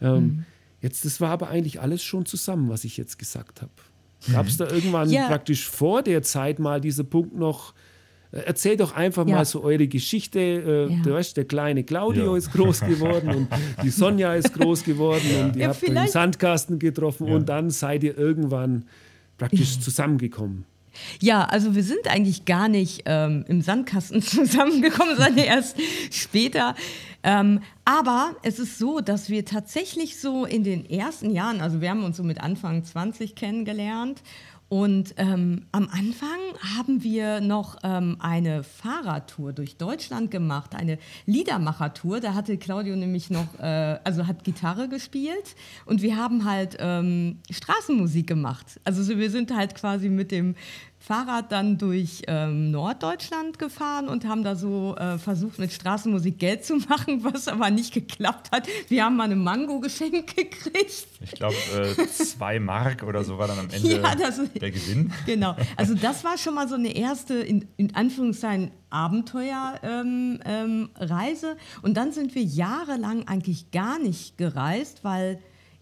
Ähm, 0.00 0.22
mhm. 0.22 0.44
Jetzt, 0.82 1.04
das 1.04 1.20
war 1.20 1.30
aber 1.30 1.48
eigentlich 1.48 1.80
alles 1.80 2.02
schon 2.02 2.26
zusammen, 2.26 2.68
was 2.68 2.84
ich 2.84 2.96
jetzt 2.96 3.18
gesagt 3.18 3.62
habe. 3.62 3.72
Gab 4.32 4.46
es 4.46 4.56
da 4.56 4.68
irgendwann 4.68 5.10
ja. 5.10 5.28
praktisch 5.28 5.68
vor 5.68 6.02
der 6.02 6.22
Zeit 6.22 6.58
mal 6.58 6.80
dieser 6.80 7.04
Punkt 7.04 7.34
noch, 7.34 7.74
Erzähl 8.32 8.76
doch 8.76 8.94
einfach 8.94 9.26
ja. 9.26 9.36
mal 9.36 9.44
so 9.44 9.62
eure 9.62 9.88
Geschichte. 9.88 10.38
Äh, 10.38 10.92
ja. 10.92 11.02
Du 11.02 11.12
weißt, 11.12 11.36
der 11.36 11.44
kleine 11.44 11.82
Claudio 11.82 12.32
ja. 12.32 12.38
ist 12.38 12.52
groß 12.52 12.80
geworden 12.80 13.30
und 13.30 13.48
die 13.82 13.90
Sonja 13.90 14.34
ist 14.34 14.54
groß 14.54 14.84
geworden 14.84 15.26
und 15.42 15.56
ihr 15.56 15.68
habt 15.68 15.82
euch 15.82 15.88
im 15.88 16.06
Sandkasten 16.06 16.78
getroffen 16.78 17.28
und 17.28 17.48
dann 17.48 17.70
seid 17.70 18.04
ihr 18.04 18.16
irgendwann 18.16 18.84
praktisch 19.36 19.80
zusammengekommen. 19.80 20.64
Ja, 21.20 21.44
also 21.44 21.74
wir 21.74 21.82
sind 21.82 22.08
eigentlich 22.08 22.44
gar 22.44 22.68
nicht 22.68 23.02
ähm, 23.06 23.44
im 23.48 23.62
Sandkasten 23.62 24.22
zusammengekommen, 24.22 25.16
sondern 25.16 25.38
erst 25.44 25.76
später. 26.10 26.74
Ähm, 27.22 27.60
aber 27.84 28.36
es 28.42 28.58
ist 28.58 28.78
so, 28.78 29.00
dass 29.00 29.28
wir 29.28 29.44
tatsächlich 29.44 30.20
so 30.20 30.44
in 30.44 30.64
den 30.64 30.88
ersten 30.88 31.30
Jahren, 31.30 31.60
also 31.60 31.80
wir 31.80 31.90
haben 31.90 32.04
uns 32.04 32.16
so 32.16 32.22
mit 32.22 32.40
Anfang 32.40 32.84
20 32.84 33.34
kennengelernt 33.34 34.22
und 34.70 35.14
ähm, 35.16 35.66
am 35.72 35.88
Anfang 35.88 36.38
haben 36.76 37.02
wir 37.02 37.40
noch 37.40 37.78
ähm, 37.82 38.18
eine 38.20 38.62
Fahrradtour 38.62 39.52
durch 39.52 39.78
Deutschland 39.78 40.30
gemacht, 40.30 40.76
eine 40.76 40.98
Liedermachertour. 41.26 42.20
Da 42.20 42.34
hatte 42.34 42.56
Claudio 42.56 42.94
nämlich 42.94 43.30
noch, 43.30 43.58
äh, 43.58 43.98
also 44.04 44.28
hat 44.28 44.44
Gitarre 44.44 44.88
gespielt 44.88 45.56
und 45.86 46.02
wir 46.02 46.16
haben 46.16 46.44
halt 46.44 46.76
ähm, 46.78 47.40
Straßenmusik 47.50 48.28
gemacht. 48.28 48.78
Also 48.84 49.02
so, 49.02 49.18
wir 49.18 49.30
sind 49.30 49.52
halt 49.52 49.74
quasi 49.74 50.08
mit 50.08 50.30
dem 50.30 50.54
Fahrrad 51.10 51.50
dann 51.50 51.76
durch 51.76 52.22
ähm, 52.28 52.70
Norddeutschland 52.70 53.58
gefahren 53.58 54.06
und 54.06 54.24
haben 54.28 54.44
da 54.44 54.54
so 54.54 54.94
äh, 54.96 55.18
versucht, 55.18 55.58
mit 55.58 55.72
Straßenmusik 55.72 56.38
Geld 56.38 56.64
zu 56.64 56.76
machen, 56.88 57.24
was 57.24 57.48
aber 57.48 57.68
nicht 57.70 57.92
geklappt 57.92 58.52
hat. 58.52 58.68
Wir 58.86 59.06
haben 59.06 59.16
mal 59.16 59.24
eine 59.24 59.34
Mango 59.34 59.80
geschenkt 59.80 60.36
gekriegt. 60.36 61.08
Ich 61.20 61.32
glaube, 61.32 61.56
äh, 61.74 62.06
zwei 62.06 62.60
Mark 62.60 63.02
oder 63.02 63.24
so 63.24 63.38
war 63.38 63.48
dann 63.48 63.58
am 63.58 63.70
Ende 63.72 64.00
ja, 64.00 64.14
das, 64.14 64.40
der 64.52 64.70
Gewinn. 64.70 65.12
Genau. 65.26 65.56
Also 65.76 65.94
das 65.94 66.22
war 66.22 66.38
schon 66.38 66.54
mal 66.54 66.68
so 66.68 66.76
eine 66.76 66.94
erste, 66.94 67.34
in, 67.34 67.66
in 67.76 67.92
Anführungszeichen, 67.96 68.70
Abenteuerreise. 68.90 69.80
Ähm, 69.82 70.38
ähm, 70.44 70.90
und 71.82 71.96
dann 71.96 72.12
sind 72.12 72.36
wir 72.36 72.42
jahrelang 72.42 73.26
eigentlich 73.26 73.72
gar 73.72 73.98
nicht 73.98 74.38
gereist, 74.38 75.02
weil 75.02 75.40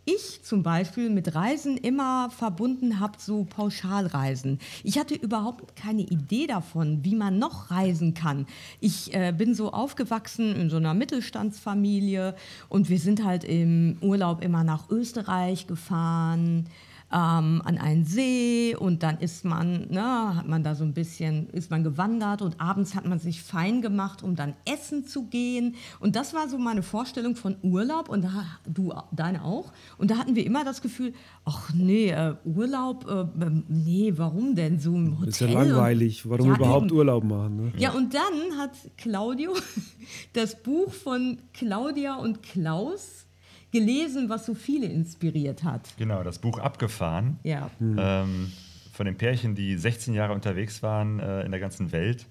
ich 0.08 0.42
zum 0.42 0.62
Beispiel 0.62 1.10
mit 1.10 1.34
Reisen 1.34 1.76
immer 1.76 2.30
verbunden 2.30 2.98
habe, 2.98 3.18
so 3.18 3.44
Pauschalreisen. 3.44 4.58
Ich 4.82 4.98
hatte 4.98 5.14
überhaupt 5.14 5.76
keine 5.76 6.02
Idee 6.02 6.46
davon, 6.46 7.04
wie 7.04 7.14
man 7.14 7.38
noch 7.38 7.70
reisen 7.70 8.14
kann. 8.14 8.46
Ich 8.80 9.14
äh, 9.14 9.32
bin 9.36 9.54
so 9.54 9.72
aufgewachsen 9.72 10.56
in 10.56 10.70
so 10.70 10.76
einer 10.76 10.94
Mittelstandsfamilie 10.94 12.34
und 12.68 12.88
wir 12.88 12.98
sind 12.98 13.22
halt 13.22 13.44
im 13.44 13.98
Urlaub 14.00 14.42
immer 14.42 14.64
nach 14.64 14.88
Österreich 14.88 15.66
gefahren 15.66 16.66
ähm, 17.10 17.62
an 17.64 17.78
einen 17.78 18.04
See 18.04 18.76
und 18.78 19.02
dann 19.02 19.18
ist 19.18 19.44
man, 19.44 19.88
ne, 19.88 20.36
hat 20.36 20.46
man 20.46 20.62
da 20.62 20.74
so 20.74 20.84
ein 20.84 20.92
bisschen, 20.92 21.48
ist 21.50 21.70
man 21.70 21.82
gewandert 21.82 22.42
und 22.42 22.60
abends 22.60 22.94
hat 22.94 23.06
man 23.06 23.18
sich 23.18 23.42
fein 23.42 23.80
gemacht, 23.80 24.22
um 24.22 24.36
dann 24.36 24.54
essen 24.66 25.06
zu 25.06 25.24
gehen. 25.24 25.76
Und 26.00 26.16
das 26.16 26.34
war 26.34 26.48
so 26.48 26.58
meine 26.58 26.82
Vorstellung 26.82 27.34
von 27.34 27.56
Urlaub 27.62 28.10
und 28.10 28.24
da, 28.24 28.44
du, 28.66 28.92
deine 29.12 29.44
auch. 29.44 29.72
Und 29.96 30.10
da 30.10 30.18
hatten 30.18 30.36
wir 30.36 30.44
immer 30.44 30.64
das 30.64 30.82
Gefühl, 30.82 31.14
ach 31.46 31.72
nee, 31.72 32.10
äh, 32.10 32.34
Urlaub, 32.44 33.06
äh, 33.08 33.44
ähm, 33.44 33.64
nee, 33.68 34.12
warum 34.16 34.54
denn 34.54 34.78
so 34.78 34.94
im 34.94 35.18
Hotel? 35.18 35.28
Ist 35.28 35.40
ja 35.40 35.48
langweilig, 35.48 36.28
warum 36.28 36.48
ja, 36.48 36.56
überhaupt 36.56 36.86
eben. 36.86 36.96
Urlaub 36.96 37.24
machen? 37.24 37.56
Ne? 37.56 37.72
Ja, 37.78 37.92
und 37.92 38.12
dann 38.12 38.58
hat 38.58 38.72
Claudio 38.98 39.54
das 40.34 40.62
Buch 40.62 40.92
von 40.92 41.38
Claudia 41.54 42.16
und 42.16 42.42
Klaus 42.42 43.27
gelesen, 43.70 44.28
was 44.28 44.46
so 44.46 44.54
viele 44.54 44.86
inspiriert 44.86 45.64
hat. 45.64 45.82
Genau, 45.96 46.22
das 46.22 46.38
Buch 46.38 46.58
Abgefahren. 46.58 47.38
Ja. 47.42 47.70
Mhm. 47.78 47.96
Ähm, 47.98 48.52
von 48.92 49.06
den 49.06 49.16
Pärchen, 49.16 49.54
die 49.54 49.76
16 49.76 50.14
Jahre 50.14 50.32
unterwegs 50.32 50.82
waren 50.82 51.20
äh, 51.20 51.42
in 51.42 51.50
der 51.50 51.60
ganzen 51.60 51.92
Welt. 51.92 52.26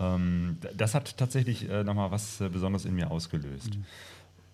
Ähm, 0.00 0.58
das 0.76 0.94
hat 0.94 1.16
tatsächlich 1.16 1.68
äh, 1.68 1.84
nochmal 1.84 2.10
was 2.10 2.40
äh, 2.40 2.48
Besonderes 2.48 2.84
in 2.84 2.94
mir 2.94 3.10
ausgelöst. 3.10 3.76
Mhm. 3.76 3.84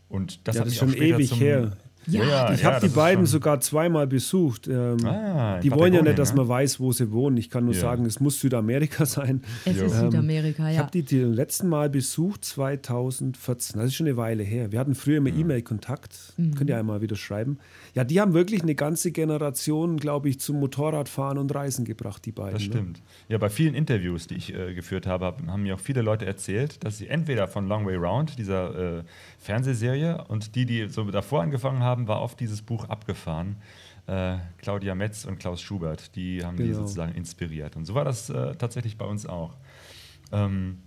Und 0.08 0.46
das, 0.48 0.56
ja, 0.56 0.64
das 0.64 0.72
ist 0.72 0.78
schon 0.78 0.94
ewig 0.94 1.38
her. 1.38 1.76
Ja, 2.06 2.24
ja 2.24 2.52
ich 2.52 2.64
habe 2.64 2.76
ja, 2.76 2.80
die 2.80 2.88
beiden 2.88 3.26
sogar 3.26 3.60
zweimal 3.60 4.06
besucht. 4.06 4.68
Ähm, 4.68 5.04
ah, 5.06 5.60
die 5.60 5.70
wollen 5.70 5.92
ja 5.92 6.02
nicht, 6.02 6.18
dass 6.18 6.34
man 6.34 6.48
weiß, 6.48 6.80
wo 6.80 6.92
sie 6.92 7.10
wohnen. 7.12 7.36
Ich 7.36 7.50
kann 7.50 7.64
nur 7.64 7.74
sagen, 7.74 8.04
es 8.06 8.20
muss 8.20 8.40
Südamerika 8.40 9.06
sein. 9.06 9.42
Es 9.64 9.76
ist 9.76 9.94
ähm, 9.94 10.10
Südamerika, 10.10 10.64
ja. 10.64 10.70
Ich 10.72 10.78
habe 10.78 10.90
die, 10.90 11.02
die 11.02 11.20
letzten 11.20 11.68
Mal 11.68 11.90
besucht 11.90 12.44
2014. 12.44 13.80
Das 13.80 13.88
ist 13.88 13.94
schon 13.94 14.06
eine 14.06 14.16
Weile 14.16 14.42
her. 14.42 14.72
Wir 14.72 14.78
hatten 14.78 14.94
früher 14.94 15.18
immer 15.18 15.30
E-Mail-Kontakt. 15.30 16.34
Mhm. 16.36 16.54
Könnt 16.54 16.70
ihr 16.70 16.78
einmal 16.78 17.00
wieder 17.00 17.16
schreiben. 17.16 17.58
Ja, 17.94 18.04
die 18.04 18.20
haben 18.20 18.34
wirklich 18.34 18.62
eine 18.62 18.74
ganze 18.74 19.12
Generation, 19.12 19.98
glaube 19.98 20.28
ich, 20.28 20.40
zum 20.40 20.58
Motorradfahren 20.60 21.38
und 21.38 21.54
Reisen 21.54 21.84
gebracht, 21.84 22.24
die 22.26 22.32
beiden. 22.32 22.54
Das 22.54 22.62
ne? 22.62 22.68
stimmt. 22.68 22.98
Ne? 22.98 23.04
Ja, 23.28 23.38
bei 23.38 23.48
vielen 23.48 23.74
Interviews, 23.74 24.26
die 24.26 24.34
ich 24.34 24.54
äh, 24.54 24.74
geführt 24.74 25.06
habe, 25.06 25.34
haben 25.46 25.62
mir 25.62 25.74
auch 25.74 25.80
viele 25.80 26.02
Leute 26.02 26.26
erzählt, 26.26 26.84
dass 26.84 26.98
sie 26.98 27.08
entweder 27.08 27.46
von 27.46 27.68
Long 27.68 27.86
Way 27.86 27.96
Round, 27.96 28.38
dieser 28.38 28.98
äh, 28.98 29.02
Fernsehserie, 29.38 30.24
und 30.28 30.56
die, 30.56 30.66
die 30.66 30.88
so 30.88 31.04
davor 31.04 31.42
angefangen 31.42 31.82
haben, 31.82 31.93
haben, 31.94 32.08
war 32.08 32.18
auf 32.18 32.34
dieses 32.34 32.62
Buch 32.62 32.88
abgefahren. 32.88 33.56
Äh, 34.06 34.38
Claudia 34.58 34.94
Metz 34.94 35.24
und 35.24 35.38
Klaus 35.38 35.62
Schubert, 35.62 36.14
die 36.16 36.44
haben 36.44 36.56
genau. 36.56 36.68
die 36.68 36.74
sozusagen 36.74 37.14
inspiriert. 37.14 37.76
Und 37.76 37.84
so 37.86 37.94
war 37.94 38.04
das 38.04 38.28
äh, 38.30 38.54
tatsächlich 38.56 38.98
bei 38.98 39.04
uns 39.04 39.26
auch. 39.26 39.56
Ähm, 40.32 40.78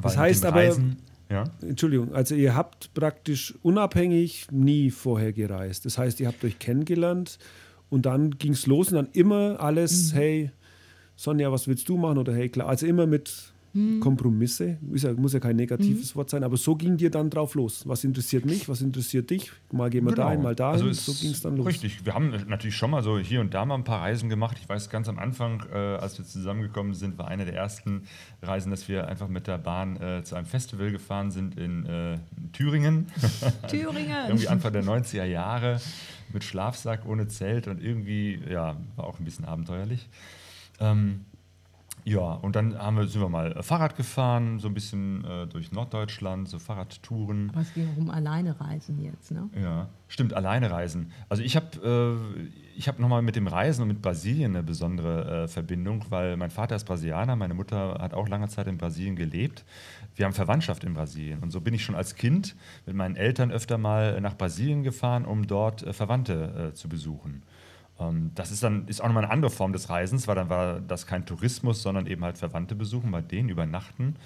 das 0.00 0.16
heißt 0.16 0.44
aber, 0.44 0.60
Reisen, 0.60 0.96
ja? 1.28 1.44
Entschuldigung, 1.62 2.14
also 2.14 2.34
ihr 2.34 2.54
habt 2.54 2.94
praktisch 2.94 3.54
unabhängig 3.62 4.46
nie 4.50 4.90
vorher 4.90 5.32
gereist. 5.32 5.84
Das 5.84 5.98
heißt, 5.98 6.20
ihr 6.20 6.28
habt 6.28 6.44
euch 6.44 6.58
kennengelernt 6.58 7.38
und 7.90 8.06
dann 8.06 8.38
ging 8.38 8.52
es 8.52 8.66
los 8.66 8.88
und 8.88 8.94
dann 8.94 9.08
immer 9.12 9.60
alles, 9.60 10.12
mhm. 10.12 10.16
hey, 10.16 10.50
Sonja, 11.16 11.50
was 11.52 11.68
willst 11.68 11.88
du 11.88 11.96
machen? 11.96 12.18
Oder 12.18 12.34
hey, 12.34 12.48
klar, 12.48 12.68
also 12.68 12.86
immer 12.86 13.06
mit 13.06 13.53
hm. 13.74 13.98
Kompromisse. 13.98 14.78
Ja, 14.94 15.12
muss 15.14 15.32
ja 15.32 15.40
kein 15.40 15.56
negatives 15.56 16.10
hm. 16.10 16.16
Wort 16.16 16.30
sein, 16.30 16.44
aber 16.44 16.56
so 16.56 16.76
ging 16.76 16.96
dir 16.96 17.10
dann 17.10 17.28
drauf 17.28 17.56
los. 17.56 17.86
Was 17.86 18.04
interessiert 18.04 18.46
mich, 18.46 18.68
was 18.68 18.80
interessiert 18.80 19.30
dich? 19.30 19.50
Mal 19.72 19.90
gehen 19.90 20.04
wir 20.04 20.12
genau. 20.12 20.28
dahin, 20.28 20.42
mal 20.42 20.54
dahin. 20.54 20.86
Also 20.86 21.12
so 21.12 21.20
ging 21.20 21.32
es 21.32 21.40
dann 21.40 21.56
los. 21.56 21.66
Richtig, 21.66 22.06
wir 22.06 22.14
haben 22.14 22.32
natürlich 22.46 22.76
schon 22.76 22.90
mal 22.90 23.02
so 23.02 23.18
hier 23.18 23.40
und 23.40 23.52
da 23.52 23.64
mal 23.64 23.74
ein 23.74 23.84
paar 23.84 24.02
Reisen 24.02 24.28
gemacht. 24.28 24.56
Ich 24.60 24.68
weiß, 24.68 24.90
ganz 24.90 25.08
am 25.08 25.18
Anfang, 25.18 25.64
äh, 25.72 25.76
als 25.76 26.16
wir 26.18 26.24
zusammengekommen 26.24 26.94
sind, 26.94 27.18
war 27.18 27.26
eine 27.26 27.44
der 27.44 27.54
ersten 27.54 28.02
Reisen, 28.42 28.70
dass 28.70 28.88
wir 28.88 29.08
einfach 29.08 29.28
mit 29.28 29.48
der 29.48 29.58
Bahn 29.58 29.96
äh, 29.96 30.22
zu 30.22 30.36
einem 30.36 30.46
Festival 30.46 30.92
gefahren 30.92 31.32
sind 31.32 31.58
in 31.58 31.84
äh, 31.86 32.18
Thüringen. 32.52 33.08
Thüringen. 33.68 34.06
irgendwie 34.28 34.48
Anfang 34.48 34.72
der 34.72 34.84
90er 34.84 35.24
Jahre 35.24 35.80
mit 36.32 36.44
Schlafsack, 36.44 37.06
ohne 37.06 37.26
Zelt 37.26 37.66
und 37.66 37.82
irgendwie, 37.82 38.40
ja, 38.48 38.76
war 38.94 39.06
auch 39.06 39.18
ein 39.18 39.24
bisschen 39.24 39.44
abenteuerlich. 39.44 40.08
Ähm, 40.80 41.24
ja, 42.06 42.34
und 42.34 42.54
dann 42.54 42.76
haben 42.76 42.98
wir, 42.98 43.06
sind 43.08 43.22
wir 43.22 43.30
mal 43.30 43.52
äh, 43.52 43.62
Fahrrad 43.62 43.96
gefahren, 43.96 44.58
so 44.58 44.68
ein 44.68 44.74
bisschen 44.74 45.24
äh, 45.24 45.46
durch 45.46 45.72
Norddeutschland, 45.72 46.48
so 46.48 46.58
Fahrradtouren. 46.58 47.48
Aber 47.50 47.62
es 47.62 47.72
ging 47.72 47.88
auch 47.90 47.96
um 47.96 48.10
alleine 48.10 48.60
reisen 48.60 49.00
jetzt, 49.00 49.30
ne? 49.30 49.48
Ja, 49.58 49.88
stimmt, 50.08 50.34
alleine 50.34 50.70
reisen. 50.70 51.12
Also 51.30 51.42
ich 51.42 51.56
habe 51.56 52.18
äh, 52.76 52.80
hab 52.82 52.98
nochmal 52.98 53.22
mit 53.22 53.36
dem 53.36 53.46
Reisen 53.46 53.82
und 53.82 53.88
mit 53.88 54.02
Brasilien 54.02 54.54
eine 54.54 54.62
besondere 54.62 55.44
äh, 55.44 55.48
Verbindung, 55.48 56.04
weil 56.10 56.36
mein 56.36 56.50
Vater 56.50 56.76
ist 56.76 56.84
Brasilianer, 56.84 57.36
meine 57.36 57.54
Mutter 57.54 57.96
hat 57.98 58.12
auch 58.12 58.28
lange 58.28 58.48
Zeit 58.48 58.66
in 58.66 58.76
Brasilien 58.76 59.16
gelebt. 59.16 59.64
Wir 60.14 60.26
haben 60.26 60.34
Verwandtschaft 60.34 60.84
in 60.84 60.92
Brasilien 60.92 61.38
und 61.38 61.52
so 61.52 61.62
bin 61.62 61.72
ich 61.72 61.82
schon 61.82 61.94
als 61.94 62.16
Kind 62.16 62.54
mit 62.84 62.94
meinen 62.96 63.16
Eltern 63.16 63.50
öfter 63.50 63.78
mal 63.78 64.20
nach 64.20 64.36
Brasilien 64.36 64.82
gefahren, 64.82 65.24
um 65.24 65.46
dort 65.46 65.82
äh, 65.82 65.94
Verwandte 65.94 66.70
äh, 66.70 66.74
zu 66.74 66.90
besuchen. 66.90 67.42
Ähm, 68.08 68.30
das 68.34 68.50
ist 68.50 68.62
dann 68.62 68.86
ist 68.88 69.00
auch 69.00 69.06
nochmal 69.06 69.24
eine 69.24 69.32
andere 69.32 69.50
Form 69.50 69.72
des 69.72 69.88
Reisens, 69.88 70.28
weil 70.28 70.34
dann 70.34 70.48
war 70.48 70.80
das 70.80 71.06
kein 71.06 71.26
Tourismus, 71.26 71.82
sondern 71.82 72.06
eben 72.06 72.24
halt 72.24 72.38
Verwandte 72.38 72.74
besuchen, 72.74 73.10
bei 73.10 73.22
denen 73.22 73.48
übernachten 73.48 74.16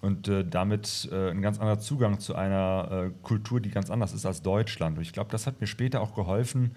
und 0.00 0.28
äh, 0.28 0.44
damit 0.44 1.08
äh, 1.12 1.30
ein 1.30 1.42
ganz 1.42 1.58
anderer 1.58 1.78
Zugang 1.78 2.20
zu 2.20 2.34
einer 2.34 2.88
äh, 2.90 3.10
Kultur, 3.22 3.60
die 3.60 3.70
ganz 3.70 3.90
anders 3.90 4.12
ist 4.12 4.24
als 4.24 4.42
Deutschland. 4.42 4.96
Und 4.96 5.02
ich 5.02 5.12
glaube, 5.12 5.30
das 5.30 5.46
hat 5.46 5.60
mir 5.60 5.66
später 5.66 6.00
auch 6.00 6.14
geholfen, 6.14 6.72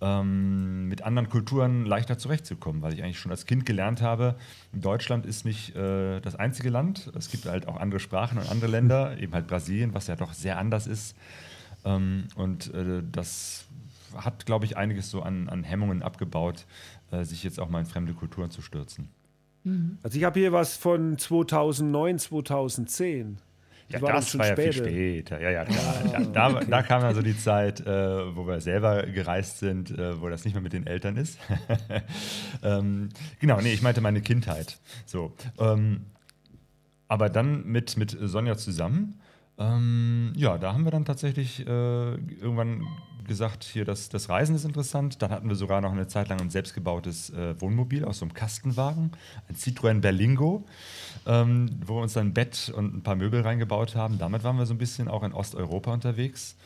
ähm, 0.00 0.88
mit 0.88 1.02
anderen 1.02 1.28
Kulturen 1.30 1.86
leichter 1.86 2.18
zurechtzukommen, 2.18 2.82
weil 2.82 2.92
ich 2.92 3.02
eigentlich 3.02 3.18
schon 3.18 3.30
als 3.30 3.46
Kind 3.46 3.64
gelernt 3.64 4.02
habe, 4.02 4.36
Deutschland 4.72 5.24
ist 5.24 5.46
nicht 5.46 5.74
äh, 5.74 6.20
das 6.20 6.36
einzige 6.36 6.68
Land. 6.68 7.10
Es 7.16 7.30
gibt 7.30 7.46
halt 7.46 7.66
auch 7.66 7.76
andere 7.76 7.98
Sprachen 8.00 8.38
und 8.38 8.50
andere 8.50 8.70
Länder, 8.70 9.18
eben 9.18 9.32
halt 9.32 9.46
Brasilien, 9.46 9.94
was 9.94 10.06
ja 10.06 10.16
doch 10.16 10.34
sehr 10.34 10.58
anders 10.58 10.86
ist. 10.86 11.16
Ähm, 11.84 12.28
und 12.34 12.74
äh, 12.74 13.02
das 13.10 13.65
hat, 14.24 14.46
glaube 14.46 14.64
ich, 14.64 14.76
einiges 14.76 15.10
so 15.10 15.22
an, 15.22 15.48
an 15.48 15.64
Hemmungen 15.64 16.02
abgebaut, 16.02 16.66
äh, 17.10 17.24
sich 17.24 17.42
jetzt 17.44 17.60
auch 17.60 17.68
mal 17.68 17.80
in 17.80 17.86
fremde 17.86 18.14
Kulturen 18.14 18.50
zu 18.50 18.62
stürzen. 18.62 19.08
Mhm. 19.64 19.98
Also 20.02 20.18
ich 20.18 20.24
habe 20.24 20.38
hier 20.38 20.52
was 20.52 20.76
von 20.76 21.18
2009, 21.18 22.18
2010. 22.18 23.38
Ja, 23.88 24.02
war 24.02 24.14
das 24.14 24.36
war 24.36 24.46
ja 24.46 24.52
später. 24.52 24.72
viel 24.72 24.84
später. 24.84 25.40
Ja, 25.40 25.50
ja, 25.50 25.64
klar. 25.64 25.94
Ah, 26.14 26.20
da, 26.32 26.50
okay. 26.50 26.66
da, 26.68 26.82
kam 26.82 27.02
ja 27.02 27.14
so 27.14 27.22
die 27.22 27.36
Zeit, 27.38 27.80
äh, 27.80 28.36
wo 28.36 28.46
wir 28.46 28.60
selber 28.60 29.02
gereist 29.04 29.58
sind, 29.58 29.90
äh, 29.90 30.20
wo 30.20 30.28
das 30.28 30.44
nicht 30.44 30.54
mehr 30.54 30.62
mit 30.62 30.72
den 30.72 30.86
Eltern 30.86 31.16
ist. 31.16 31.38
ähm, 32.62 33.10
genau, 33.40 33.60
nee, 33.60 33.72
ich 33.72 33.82
meinte 33.82 34.00
meine 34.00 34.20
Kindheit. 34.22 34.78
So. 35.04 35.32
Ähm, 35.58 36.06
aber 37.08 37.28
dann 37.28 37.64
mit, 37.66 37.96
mit 37.96 38.16
Sonja 38.20 38.56
zusammen. 38.56 39.20
Ähm, 39.58 40.32
ja, 40.36 40.58
da 40.58 40.72
haben 40.72 40.84
wir 40.84 40.90
dann 40.90 41.04
tatsächlich 41.04 41.66
äh, 41.66 42.14
irgendwann 42.14 42.86
gesagt, 43.26 43.64
hier 43.64 43.84
das, 43.84 44.08
das 44.08 44.28
Reisen 44.28 44.54
ist 44.54 44.64
interessant. 44.64 45.20
Dann 45.22 45.30
hatten 45.30 45.48
wir 45.48 45.56
sogar 45.56 45.80
noch 45.80 45.92
eine 45.92 46.06
Zeit 46.06 46.28
lang 46.28 46.40
ein 46.40 46.50
selbstgebautes 46.50 47.30
äh, 47.30 47.60
Wohnmobil 47.60 48.04
aus 48.04 48.18
so 48.18 48.24
einem 48.24 48.34
Kastenwagen, 48.34 49.12
ein 49.48 49.56
Citroën 49.56 50.00
Berlingo, 50.00 50.64
ähm, 51.26 51.70
wo 51.84 51.96
wir 51.96 52.02
uns 52.02 52.12
dann 52.12 52.28
ein 52.28 52.34
Bett 52.34 52.72
und 52.74 52.94
ein 52.94 53.02
paar 53.02 53.16
Möbel 53.16 53.42
reingebaut 53.42 53.94
haben. 53.94 54.18
Damit 54.18 54.44
waren 54.44 54.58
wir 54.58 54.66
so 54.66 54.74
ein 54.74 54.78
bisschen 54.78 55.08
auch 55.08 55.22
in 55.22 55.32
Osteuropa 55.32 55.92
unterwegs. 55.92 56.56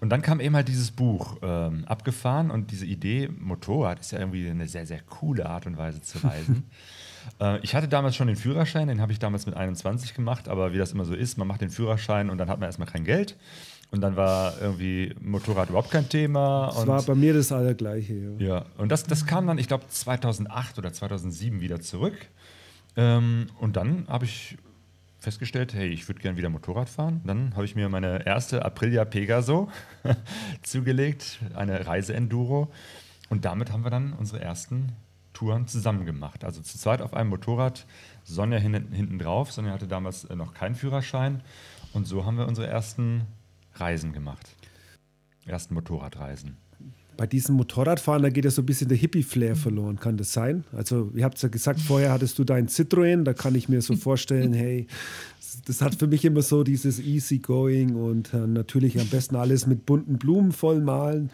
Und 0.00 0.10
dann 0.10 0.22
kam 0.22 0.40
eben 0.40 0.54
halt 0.54 0.68
dieses 0.68 0.90
Buch 0.90 1.38
ähm, 1.42 1.84
abgefahren 1.86 2.50
und 2.50 2.70
diese 2.70 2.84
Idee, 2.84 3.28
Motorrad 3.28 4.00
ist 4.00 4.12
ja 4.12 4.18
irgendwie 4.18 4.48
eine 4.48 4.68
sehr, 4.68 4.86
sehr 4.86 5.00
coole 5.00 5.46
Art 5.46 5.66
und 5.66 5.76
Weise 5.76 6.02
zu 6.02 6.18
reisen. 6.18 6.64
äh, 7.40 7.58
ich 7.60 7.74
hatte 7.74 7.88
damals 7.88 8.16
schon 8.16 8.26
den 8.26 8.36
Führerschein, 8.36 8.88
den 8.88 9.00
habe 9.00 9.12
ich 9.12 9.18
damals 9.18 9.46
mit 9.46 9.56
21 9.56 10.14
gemacht, 10.14 10.48
aber 10.48 10.72
wie 10.72 10.78
das 10.78 10.92
immer 10.92 11.04
so 11.04 11.14
ist, 11.14 11.38
man 11.38 11.48
macht 11.48 11.60
den 11.60 11.70
Führerschein 11.70 12.30
und 12.30 12.38
dann 12.38 12.48
hat 12.48 12.60
man 12.60 12.68
erstmal 12.68 12.88
kein 12.88 13.04
Geld. 13.04 13.36
Und 13.90 14.00
dann 14.00 14.16
war 14.16 14.60
irgendwie 14.60 15.14
Motorrad 15.20 15.68
überhaupt 15.68 15.92
kein 15.92 16.08
Thema. 16.08 16.72
Das 16.74 16.86
war 16.86 17.02
bei 17.02 17.14
mir 17.14 17.32
das 17.32 17.52
Allergleiche. 17.52 18.34
Ja, 18.38 18.46
ja. 18.46 18.64
und 18.76 18.90
das, 18.90 19.04
das 19.04 19.24
kam 19.24 19.46
dann, 19.46 19.56
ich 19.58 19.68
glaube, 19.68 19.84
2008 19.88 20.78
oder 20.78 20.92
2007 20.92 21.60
wieder 21.60 21.80
zurück. 21.80 22.16
Ähm, 22.96 23.46
und 23.60 23.76
dann 23.76 24.08
habe 24.08 24.24
ich 24.24 24.56
festgestellt, 25.20 25.74
hey, 25.74 25.88
ich 25.88 26.08
würde 26.08 26.20
gerne 26.20 26.36
wieder 26.36 26.50
Motorrad 26.50 26.88
fahren. 26.88 27.20
Dann 27.24 27.54
habe 27.54 27.64
ich 27.64 27.76
mir 27.76 27.88
meine 27.88 28.26
erste 28.26 28.64
Aprilia 28.64 29.04
Pegaso 29.04 29.68
zugelegt, 30.62 31.38
eine 31.54 31.86
Reise-Enduro. 31.86 32.72
Und 33.30 33.44
damit 33.44 33.72
haben 33.72 33.84
wir 33.84 33.90
dann 33.90 34.12
unsere 34.12 34.40
ersten 34.40 34.92
Touren 35.34 35.66
zusammen 35.66 36.06
gemacht. 36.06 36.44
Also 36.44 36.62
zu 36.62 36.78
zweit 36.78 37.02
auf 37.02 37.12
einem 37.12 37.28
Motorrad, 37.28 37.86
Sonja 38.24 38.58
hinten, 38.58 38.92
hinten 38.92 39.18
drauf. 39.18 39.52
Sonja 39.52 39.72
hatte 39.72 39.86
damals 39.86 40.24
äh, 40.24 40.34
noch 40.34 40.54
keinen 40.54 40.74
Führerschein. 40.74 41.42
Und 41.92 42.06
so 42.06 42.24
haben 42.24 42.38
wir 42.38 42.48
unsere 42.48 42.66
ersten 42.66 43.26
Reisen 43.74 44.12
gemacht. 44.12 44.48
Ersten 45.44 45.74
Motorradreisen. 45.74 46.56
Bei 47.16 47.26
diesem 47.26 47.54
Motorradfahren, 47.54 48.22
da 48.22 48.28
geht 48.30 48.44
ja 48.44 48.50
so 48.50 48.62
ein 48.62 48.66
bisschen 48.66 48.88
der 48.88 48.96
Hippie-Flair 48.96 49.54
verloren, 49.54 50.00
kann 50.00 50.16
das 50.16 50.32
sein? 50.32 50.64
Also, 50.72 51.12
ihr 51.14 51.24
habt 51.24 51.36
es 51.36 51.42
ja 51.42 51.48
gesagt, 51.48 51.80
vorher 51.80 52.10
hattest 52.10 52.38
du 52.40 52.44
deinen 52.44 52.66
Citroën, 52.66 53.22
da 53.22 53.34
kann 53.34 53.54
ich 53.54 53.68
mir 53.68 53.80
so 53.82 53.94
vorstellen, 53.94 54.52
hey, 54.52 54.88
das 55.62 55.80
hat 55.82 55.94
für 55.94 56.06
mich 56.06 56.24
immer 56.24 56.42
so 56.42 56.64
dieses 56.64 56.98
Easy-Going 57.00 57.94
und 57.96 58.32
äh, 58.34 58.46
natürlich 58.46 59.00
am 59.00 59.08
besten 59.08 59.36
alles 59.36 59.66
mit 59.66 59.86
bunten 59.86 60.18
Blumen 60.18 60.52
vollmalen. 60.52 61.30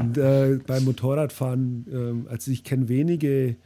und 0.00 0.18
äh, 0.18 0.58
beim 0.66 0.84
Motorradfahren, 0.84 2.24
äh, 2.26 2.30
also 2.30 2.50
ich 2.50 2.64
kenne 2.64 2.88
wenige 2.88 3.56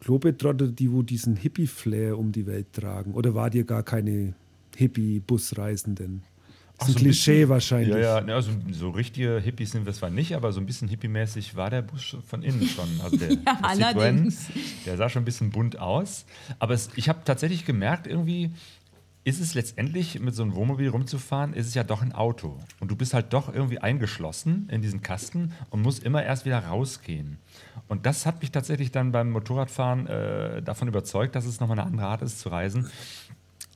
Globetrotter, 0.00 0.68
die 0.68 0.92
wo 0.92 1.02
diesen 1.02 1.36
Hippie-Flair 1.36 2.18
um 2.18 2.32
die 2.32 2.46
Welt 2.46 2.72
tragen. 2.72 3.14
Oder 3.14 3.34
war 3.34 3.50
dir 3.50 3.64
gar 3.64 3.82
keine 3.82 4.34
Hippie-Busreisenden? 4.76 6.22
Das 6.78 6.88
ist 6.88 6.94
ein 6.94 6.98
so 6.98 7.04
Klischee 7.04 7.32
bisschen, 7.32 7.48
wahrscheinlich. 7.48 7.96
Ja, 7.96 8.20
ja, 8.20 8.34
also 8.34 8.50
so 8.70 8.90
richtige 8.90 9.40
Hippies 9.40 9.72
sind 9.72 9.86
wir 9.86 9.94
zwar 9.94 10.10
nicht, 10.10 10.36
aber 10.36 10.52
so 10.52 10.60
ein 10.60 10.66
bisschen 10.66 10.88
hippie-mäßig 10.88 11.56
war 11.56 11.70
der 11.70 11.82
Bus 11.82 12.16
von 12.26 12.42
innen 12.42 12.66
schon. 12.66 13.00
Also 13.02 13.16
der, 13.16 13.32
ja, 13.46 13.58
allerdings. 13.62 14.46
der 14.84 14.96
sah 14.96 15.08
schon 15.08 15.22
ein 15.22 15.24
bisschen 15.24 15.50
bunt 15.50 15.78
aus. 15.78 16.26
Aber 16.58 16.74
es, 16.74 16.90
ich 16.96 17.08
habe 17.08 17.20
tatsächlich 17.24 17.64
gemerkt, 17.64 18.06
irgendwie 18.06 18.50
ist 19.26 19.40
es 19.40 19.54
letztendlich, 19.54 20.20
mit 20.20 20.36
so 20.36 20.44
einem 20.44 20.54
Wohnmobil 20.54 20.88
rumzufahren, 20.88 21.52
ist 21.52 21.66
es 21.66 21.74
ja 21.74 21.82
doch 21.82 22.00
ein 22.00 22.12
Auto. 22.12 22.60
Und 22.78 22.92
du 22.92 22.96
bist 22.96 23.12
halt 23.12 23.32
doch 23.32 23.52
irgendwie 23.52 23.78
eingeschlossen 23.78 24.68
in 24.70 24.82
diesen 24.82 25.02
Kasten 25.02 25.52
und 25.70 25.82
musst 25.82 26.04
immer 26.04 26.22
erst 26.22 26.44
wieder 26.44 26.60
rausgehen. 26.60 27.38
Und 27.88 28.06
das 28.06 28.24
hat 28.24 28.40
mich 28.40 28.52
tatsächlich 28.52 28.92
dann 28.92 29.10
beim 29.10 29.30
Motorradfahren 29.32 30.06
äh, 30.06 30.62
davon 30.62 30.86
überzeugt, 30.86 31.34
dass 31.34 31.44
es 31.44 31.58
nochmal 31.58 31.80
eine 31.80 31.88
andere 31.88 32.06
Art 32.06 32.22
ist 32.22 32.38
zu 32.38 32.50
reisen 32.50 32.88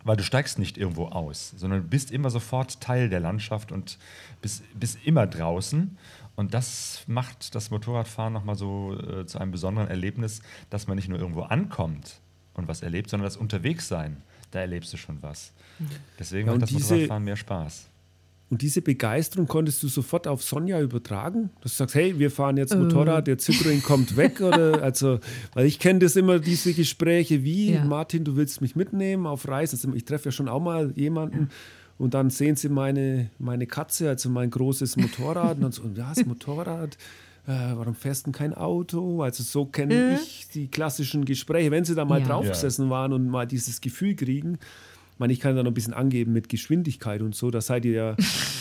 weil 0.05 0.17
du 0.17 0.23
steigst 0.23 0.59
nicht 0.59 0.79
irgendwo 0.79 1.07
aus, 1.07 1.51
sondern 1.57 1.83
du 1.83 1.89
bist 1.89 2.11
immer 2.11 2.31
sofort 2.31 2.81
Teil 2.81 3.09
der 3.09 3.21
Landschaft 3.21 3.73
und 3.73 3.99
bist, 4.41 4.63
bist 4.79 4.99
immer 5.05 5.27
draußen. 5.27 5.99
Und 6.37 6.55
das 6.55 7.05
macht 7.07 7.55
das 7.55 7.71
Motorradfahren 7.71 8.33
nochmal 8.33 8.55
so 8.55 8.99
äh, 8.99 9.27
zu 9.27 9.39
einem 9.39 9.51
besonderen 9.51 9.89
Erlebnis, 9.89 10.41
dass 10.71 10.87
man 10.87 10.97
nicht 10.97 11.09
nur 11.09 11.19
irgendwo 11.19 11.43
ankommt 11.43 12.21
und 12.55 12.67
was 12.67 12.83
erlebt, 12.83 13.11
sondern 13.11 13.27
das 13.27 13.37
Unterwegssein, 13.37 14.23
da 14.51 14.61
erlebst 14.61 14.93
du 14.93 14.97
schon 14.97 15.23
was. 15.23 15.53
Mhm. 15.79 15.89
Deswegen 16.19 16.47
ja, 16.47 16.55
macht 16.55 16.63
das 16.63 16.73
Motorradfahren 16.73 17.25
mehr 17.25 17.37
Spaß. 17.37 17.90
Und 18.51 18.63
diese 18.63 18.83
Begeisterung 18.83 19.47
konntest 19.47 19.81
du 19.85 19.89
sofort 19.89 20.27
auf 20.27 20.43
Sonja 20.43 20.81
übertragen? 20.81 21.51
Dass 21.61 21.73
du 21.73 21.79
sagst, 21.79 21.95
hey, 21.95 22.19
wir 22.19 22.33
fahren 22.33 22.57
jetzt 22.57 22.75
Motorrad, 22.77 23.29
der 23.29 23.39
Citroën 23.39 23.81
kommt 23.81 24.17
weg 24.17 24.41
oder 24.41 24.83
also, 24.83 25.21
weil 25.55 25.67
ich 25.67 25.79
kenne 25.79 26.01
das 26.01 26.17
immer, 26.17 26.41
diese 26.41 26.75
Gespräche 26.75 27.45
wie, 27.45 27.75
ja. 27.75 27.85
Martin, 27.85 28.25
du 28.25 28.35
willst 28.35 28.61
mich 28.61 28.75
mitnehmen 28.75 29.27
auf 29.27 29.47
Reisen. 29.47 29.77
Also 29.77 29.97
ich 29.97 30.05
treffe 30.05 30.27
ja 30.27 30.33
schon 30.33 30.49
auch 30.49 30.61
mal 30.61 30.93
jemanden 30.97 31.51
und 31.97 32.15
dann 32.15 32.31
sehen 32.31 32.57
sie 32.57 32.69
meine, 32.69 33.31
meine 33.39 33.69
Katze, 33.69 34.09
also 34.09 34.29
mein 34.29 34.51
großes 34.51 34.97
Motorrad 34.97 35.57
und 35.57 35.63
dann 35.63 35.73
so, 35.73 35.83
ja, 35.95 36.13
das 36.13 36.27
Motorrad, 36.27 36.97
äh, 37.47 37.53
warum 37.77 37.95
fährst 37.95 38.27
du 38.27 38.33
kein 38.33 38.53
Auto? 38.53 39.23
Also 39.23 39.45
so 39.45 39.65
kenne 39.65 39.95
äh. 39.95 40.15
ich 40.15 40.49
die 40.53 40.67
klassischen 40.67 41.25
Gespräche, 41.25 41.71
wenn 41.71 41.85
sie 41.85 41.95
da 41.95 42.05
mal 42.05 42.21
ja. 42.21 42.27
draufgesessen 42.27 42.91
waren 42.91 43.13
und 43.13 43.29
mal 43.29 43.47
dieses 43.47 43.81
Gefühl 43.81 44.17
kriegen 44.17 44.59
meine, 45.21 45.33
ich 45.33 45.41
kann 45.41 45.55
da 45.55 45.63
noch 45.63 45.71
ein 45.71 45.75
bisschen 45.75 45.95
angeben 45.95 46.33
mit 46.33 46.49
Geschwindigkeit 46.49 47.23
und 47.23 47.35
so. 47.35 47.51
Da 47.51 47.61
seid 47.61 47.85
ihr 47.85 47.93
ja 47.93 48.17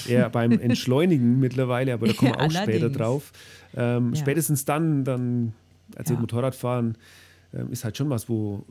eher 0.07 0.29
beim 0.29 0.51
Entschleunigen 0.51 1.39
mittlerweile, 1.39 1.93
aber 1.93 2.07
da 2.07 2.13
kommen 2.13 2.31
wir 2.31 2.37
auch 2.37 2.41
allerdings. 2.41 2.63
später 2.63 2.89
drauf. 2.89 3.31
Ähm, 3.75 4.13
ja. 4.13 4.19
Spätestens 4.19 4.65
dann, 4.65 5.03
dann 5.03 5.53
also 5.95 6.13
ja. 6.13 6.19
Motorradfahren 6.19 6.97
ähm, 7.53 7.71
ist 7.71 7.83
halt 7.83 7.97
schon 7.97 8.09
was, 8.09 8.29
wo 8.29 8.65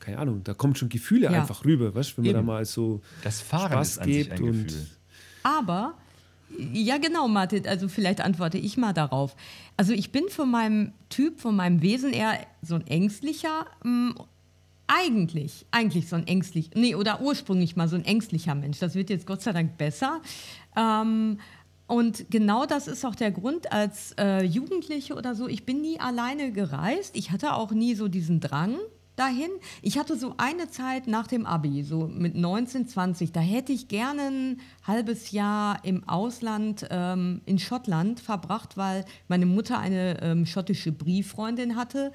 keine 0.00 0.18
Ahnung, 0.18 0.42
da 0.44 0.54
kommen 0.54 0.74
schon 0.74 0.88
Gefühle 0.88 1.24
ja. 1.24 1.30
einfach 1.30 1.64
rüber, 1.64 1.94
weißt, 1.94 2.16
wenn 2.16 2.24
man 2.24 2.30
Eben. 2.30 2.46
da 2.46 2.52
mal 2.52 2.64
so 2.64 3.00
das 3.24 3.40
Fahren 3.40 3.72
Spaß 3.72 4.00
gibt 4.00 4.40
und 4.40 4.66
aber 5.42 5.94
ja, 6.72 6.98
genau, 6.98 7.28
Martin. 7.28 7.66
Also 7.66 7.88
vielleicht 7.88 8.20
antworte 8.20 8.58
ich 8.58 8.76
mal 8.76 8.92
darauf. 8.92 9.36
Also 9.76 9.92
ich 9.92 10.12
bin 10.12 10.28
von 10.28 10.50
meinem 10.50 10.92
Typ, 11.08 11.40
von 11.40 11.56
meinem 11.56 11.82
Wesen 11.82 12.12
eher 12.12 12.38
so 12.62 12.76
ein 12.76 12.86
ängstlicher 12.86 13.66
mm, 13.82 14.10
eigentlich, 14.86 15.66
eigentlich 15.70 16.08
so 16.08 16.16
ein 16.16 16.26
ängstlich, 16.26 16.70
nee, 16.74 16.94
oder 16.94 17.20
ursprünglich 17.20 17.76
mal 17.76 17.88
so 17.88 17.96
ein 17.96 18.04
ängstlicher 18.04 18.54
Mensch. 18.54 18.78
Das 18.78 18.94
wird 18.94 19.10
jetzt 19.10 19.26
Gott 19.26 19.42
sei 19.42 19.52
Dank 19.52 19.76
besser. 19.78 20.20
Ähm, 20.76 21.38
und 21.86 22.30
genau 22.30 22.66
das 22.66 22.88
ist 22.88 23.04
auch 23.04 23.14
der 23.14 23.30
Grund, 23.30 23.72
als 23.72 24.12
äh, 24.18 24.42
Jugendliche 24.42 25.14
oder 25.14 25.34
so, 25.34 25.46
ich 25.46 25.64
bin 25.64 25.80
nie 25.80 26.00
alleine 26.00 26.52
gereist. 26.52 27.16
Ich 27.16 27.30
hatte 27.30 27.54
auch 27.54 27.70
nie 27.70 27.94
so 27.94 28.08
diesen 28.08 28.40
Drang 28.40 28.76
dahin. 29.14 29.50
Ich 29.82 29.98
hatte 29.98 30.16
so 30.16 30.34
eine 30.36 30.68
Zeit 30.68 31.06
nach 31.06 31.26
dem 31.26 31.46
Abi, 31.46 31.82
so 31.82 32.06
mit 32.06 32.34
19, 32.34 32.86
20, 32.86 33.32
da 33.32 33.40
hätte 33.40 33.72
ich 33.72 33.88
gerne 33.88 34.22
ein 34.22 34.60
halbes 34.84 35.30
Jahr 35.30 35.84
im 35.84 36.06
Ausland 36.08 36.86
ähm, 36.90 37.40
in 37.46 37.58
Schottland 37.58 38.20
verbracht, 38.20 38.76
weil 38.76 39.04
meine 39.28 39.46
Mutter 39.46 39.78
eine 39.78 40.20
ähm, 40.22 40.44
schottische 40.44 40.92
Brieffreundin 40.92 41.76
hatte, 41.76 42.12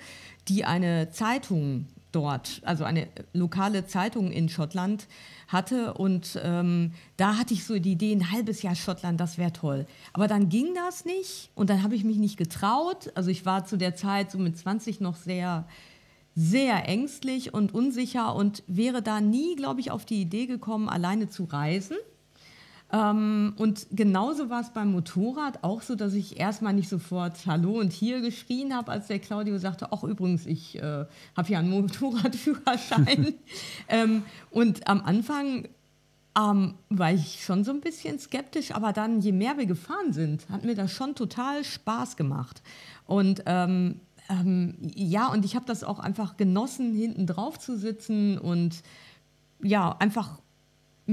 die 0.47 0.63
eine 0.63 1.09
Zeitung 1.09 1.87
dort, 2.11 2.61
also 2.63 2.83
eine 2.83 3.07
lokale 3.33 3.85
Zeitung 3.85 4.31
in 4.31 4.49
Schottland 4.49 5.07
hatte. 5.47 5.93
Und 5.93 6.39
ähm, 6.43 6.93
da 7.17 7.37
hatte 7.37 7.53
ich 7.53 7.65
so 7.65 7.77
die 7.79 7.93
Idee, 7.93 8.13
ein 8.13 8.31
halbes 8.31 8.61
Jahr 8.61 8.75
Schottland, 8.75 9.19
das 9.19 9.37
wäre 9.37 9.53
toll. 9.53 9.85
Aber 10.13 10.27
dann 10.27 10.49
ging 10.49 10.73
das 10.75 11.05
nicht 11.05 11.51
und 11.55 11.69
dann 11.69 11.83
habe 11.83 11.95
ich 11.95 12.03
mich 12.03 12.17
nicht 12.17 12.37
getraut. 12.37 13.11
Also 13.15 13.29
ich 13.29 13.45
war 13.45 13.65
zu 13.65 13.77
der 13.77 13.95
Zeit 13.95 14.31
so 14.31 14.37
mit 14.37 14.57
20 14.57 15.01
noch 15.01 15.15
sehr, 15.15 15.67
sehr 16.35 16.87
ängstlich 16.87 17.53
und 17.53 17.73
unsicher 17.73 18.35
und 18.35 18.63
wäre 18.67 19.01
da 19.01 19.21
nie, 19.21 19.55
glaube 19.55 19.79
ich, 19.79 19.91
auf 19.91 20.05
die 20.05 20.21
Idee 20.21 20.45
gekommen, 20.45 20.89
alleine 20.89 21.29
zu 21.29 21.45
reisen. 21.45 21.97
Ähm, 22.91 23.53
und 23.57 23.87
genauso 23.91 24.49
war 24.49 24.61
es 24.61 24.69
beim 24.71 24.91
Motorrad 24.91 25.63
auch 25.63 25.81
so, 25.81 25.95
dass 25.95 26.13
ich 26.13 26.39
erstmal 26.39 26.73
nicht 26.73 26.89
sofort 26.89 27.45
Hallo 27.45 27.79
und 27.79 27.93
hier 27.93 28.21
geschrien 28.21 28.75
habe, 28.75 28.91
als 28.91 29.07
der 29.07 29.19
Claudio 29.19 29.57
sagte, 29.57 29.87
ach 29.91 30.03
übrigens, 30.03 30.45
ich 30.45 30.77
äh, 30.77 31.05
habe 31.37 31.49
ja 31.49 31.59
einen 31.59 31.69
Motorradführerschein. 31.69 33.33
ähm, 33.87 34.23
und 34.49 34.87
am 34.87 35.01
Anfang 35.01 35.69
ähm, 36.37 36.75
war 36.89 37.13
ich 37.13 37.43
schon 37.45 37.63
so 37.63 37.71
ein 37.71 37.81
bisschen 37.81 38.19
skeptisch, 38.19 38.71
aber 38.71 38.91
dann, 38.91 39.21
je 39.21 39.31
mehr 39.31 39.57
wir 39.57 39.65
gefahren 39.65 40.11
sind, 40.11 40.49
hat 40.49 40.65
mir 40.65 40.75
das 40.75 40.91
schon 40.91 41.15
total 41.15 41.63
Spaß 41.63 42.17
gemacht. 42.17 42.61
Und 43.05 43.43
ähm, 43.45 44.01
ähm, 44.29 44.75
ja, 44.95 45.27
und 45.27 45.45
ich 45.45 45.55
habe 45.55 45.65
das 45.65 45.83
auch 45.83 45.99
einfach 45.99 46.35
genossen, 46.37 46.93
hinten 46.93 47.25
drauf 47.25 47.57
zu 47.57 47.77
sitzen 47.77 48.37
und 48.37 48.83
ja, 49.61 49.95
einfach 49.99 50.39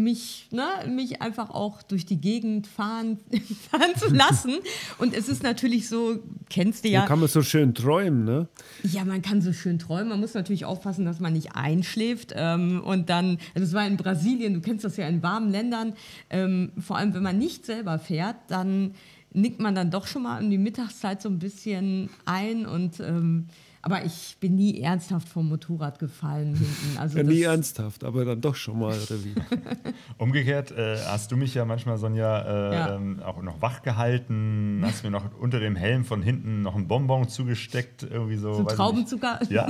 mich, 0.02 0.48
ne, 0.50 0.64
mich 0.88 1.22
einfach 1.22 1.50
auch 1.50 1.82
durch 1.82 2.06
die 2.06 2.20
Gegend 2.20 2.66
fahren, 2.66 3.18
fahren 3.70 3.94
zu 3.96 4.08
lassen. 4.14 4.54
Und 4.98 5.14
es 5.14 5.28
ist 5.28 5.42
natürlich 5.42 5.88
so, 5.88 6.18
kennst 6.48 6.84
du 6.84 6.88
ja. 6.88 7.02
Da 7.02 7.06
kann 7.06 7.20
man 7.20 7.28
so 7.28 7.42
schön 7.42 7.74
träumen, 7.74 8.24
ne? 8.24 8.48
Ja, 8.82 9.04
man 9.04 9.22
kann 9.22 9.42
so 9.42 9.52
schön 9.52 9.78
träumen. 9.78 10.08
Man 10.08 10.20
muss 10.20 10.34
natürlich 10.34 10.64
aufpassen, 10.64 11.04
dass 11.04 11.20
man 11.20 11.32
nicht 11.32 11.54
einschläft. 11.54 12.32
Ähm, 12.36 12.82
und 12.84 13.10
dann, 13.10 13.38
also 13.54 13.66
es 13.66 13.72
war 13.72 13.86
in 13.86 13.96
Brasilien, 13.96 14.54
du 14.54 14.60
kennst 14.60 14.84
das 14.84 14.96
ja 14.96 15.06
in 15.08 15.22
warmen 15.22 15.50
Ländern, 15.50 15.94
ähm, 16.30 16.72
vor 16.78 16.96
allem 16.96 17.14
wenn 17.14 17.22
man 17.22 17.38
nicht 17.38 17.66
selber 17.66 17.98
fährt, 17.98 18.36
dann 18.48 18.94
nickt 19.32 19.60
man 19.60 19.74
dann 19.74 19.90
doch 19.90 20.06
schon 20.06 20.22
mal 20.22 20.42
um 20.42 20.50
die 20.50 20.58
Mittagszeit 20.58 21.20
so 21.22 21.28
ein 21.28 21.38
bisschen 21.38 22.08
ein 22.24 22.66
und 22.66 23.00
ähm, 23.00 23.46
aber 23.82 24.04
ich 24.04 24.36
bin 24.40 24.56
nie 24.56 24.80
ernsthaft 24.80 25.28
vom 25.28 25.48
Motorrad 25.48 25.98
gefallen 25.98 26.54
hinten. 26.54 26.98
Also 26.98 27.18
ja, 27.18 27.24
nie 27.24 27.42
ernsthaft, 27.42 28.04
aber 28.04 28.24
dann 28.24 28.40
doch 28.40 28.54
schon 28.54 28.80
mal, 28.80 28.96
oder 28.98 29.24
wie? 29.24 29.34
Umgekehrt 30.18 30.72
äh, 30.72 30.98
hast 31.06 31.30
du 31.30 31.36
mich 31.36 31.54
ja 31.54 31.64
manchmal, 31.64 31.98
Sonja, 31.98 32.42
äh, 32.42 32.74
ja. 32.74 32.94
ähm, 32.96 33.22
auch 33.22 33.40
noch 33.42 33.62
wach 33.62 33.82
gehalten, 33.82 34.82
hast 34.84 35.04
mir 35.04 35.10
noch 35.10 35.24
unter 35.38 35.60
dem 35.60 35.76
Helm 35.76 36.04
von 36.04 36.22
hinten 36.22 36.62
noch 36.62 36.74
ein 36.74 36.88
Bonbon 36.88 37.28
zugesteckt, 37.28 38.02
irgendwie 38.02 38.36
so. 38.36 38.54
so 38.54 38.64
Traubenzucker. 38.64 39.40
Ja, 39.48 39.68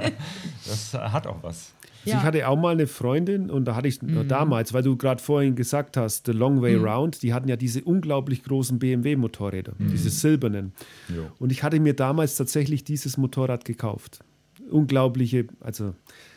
das 0.66 0.94
hat 0.94 1.26
auch 1.26 1.42
was. 1.42 1.72
Also 2.06 2.14
ja. 2.14 2.18
Ich 2.18 2.24
hatte 2.24 2.48
auch 2.48 2.56
mal 2.56 2.72
eine 2.72 2.86
Freundin 2.86 3.50
und 3.50 3.64
da 3.64 3.74
hatte 3.74 3.88
ich 3.88 4.00
mhm. 4.00 4.28
damals, 4.28 4.72
weil 4.72 4.82
du 4.82 4.96
gerade 4.96 5.20
vorhin 5.20 5.56
gesagt 5.56 5.96
hast, 5.96 6.26
The 6.26 6.32
Long 6.32 6.62
Way 6.62 6.76
mhm. 6.76 6.84
Round, 6.84 7.22
die 7.22 7.34
hatten 7.34 7.48
ja 7.48 7.56
diese 7.56 7.82
unglaublich 7.82 8.44
großen 8.44 8.78
BMW-Motorräder, 8.78 9.72
mhm. 9.76 9.90
diese 9.90 10.10
silbernen. 10.10 10.72
Jo. 11.08 11.26
Und 11.38 11.50
ich 11.50 11.62
hatte 11.62 11.80
mir 11.80 11.94
damals 11.94 12.36
tatsächlich 12.36 12.84
dieses 12.84 13.16
Motorrad 13.16 13.64
gekauft. 13.64 14.20
Unglaubliche, 14.70 15.46
also 15.60 15.94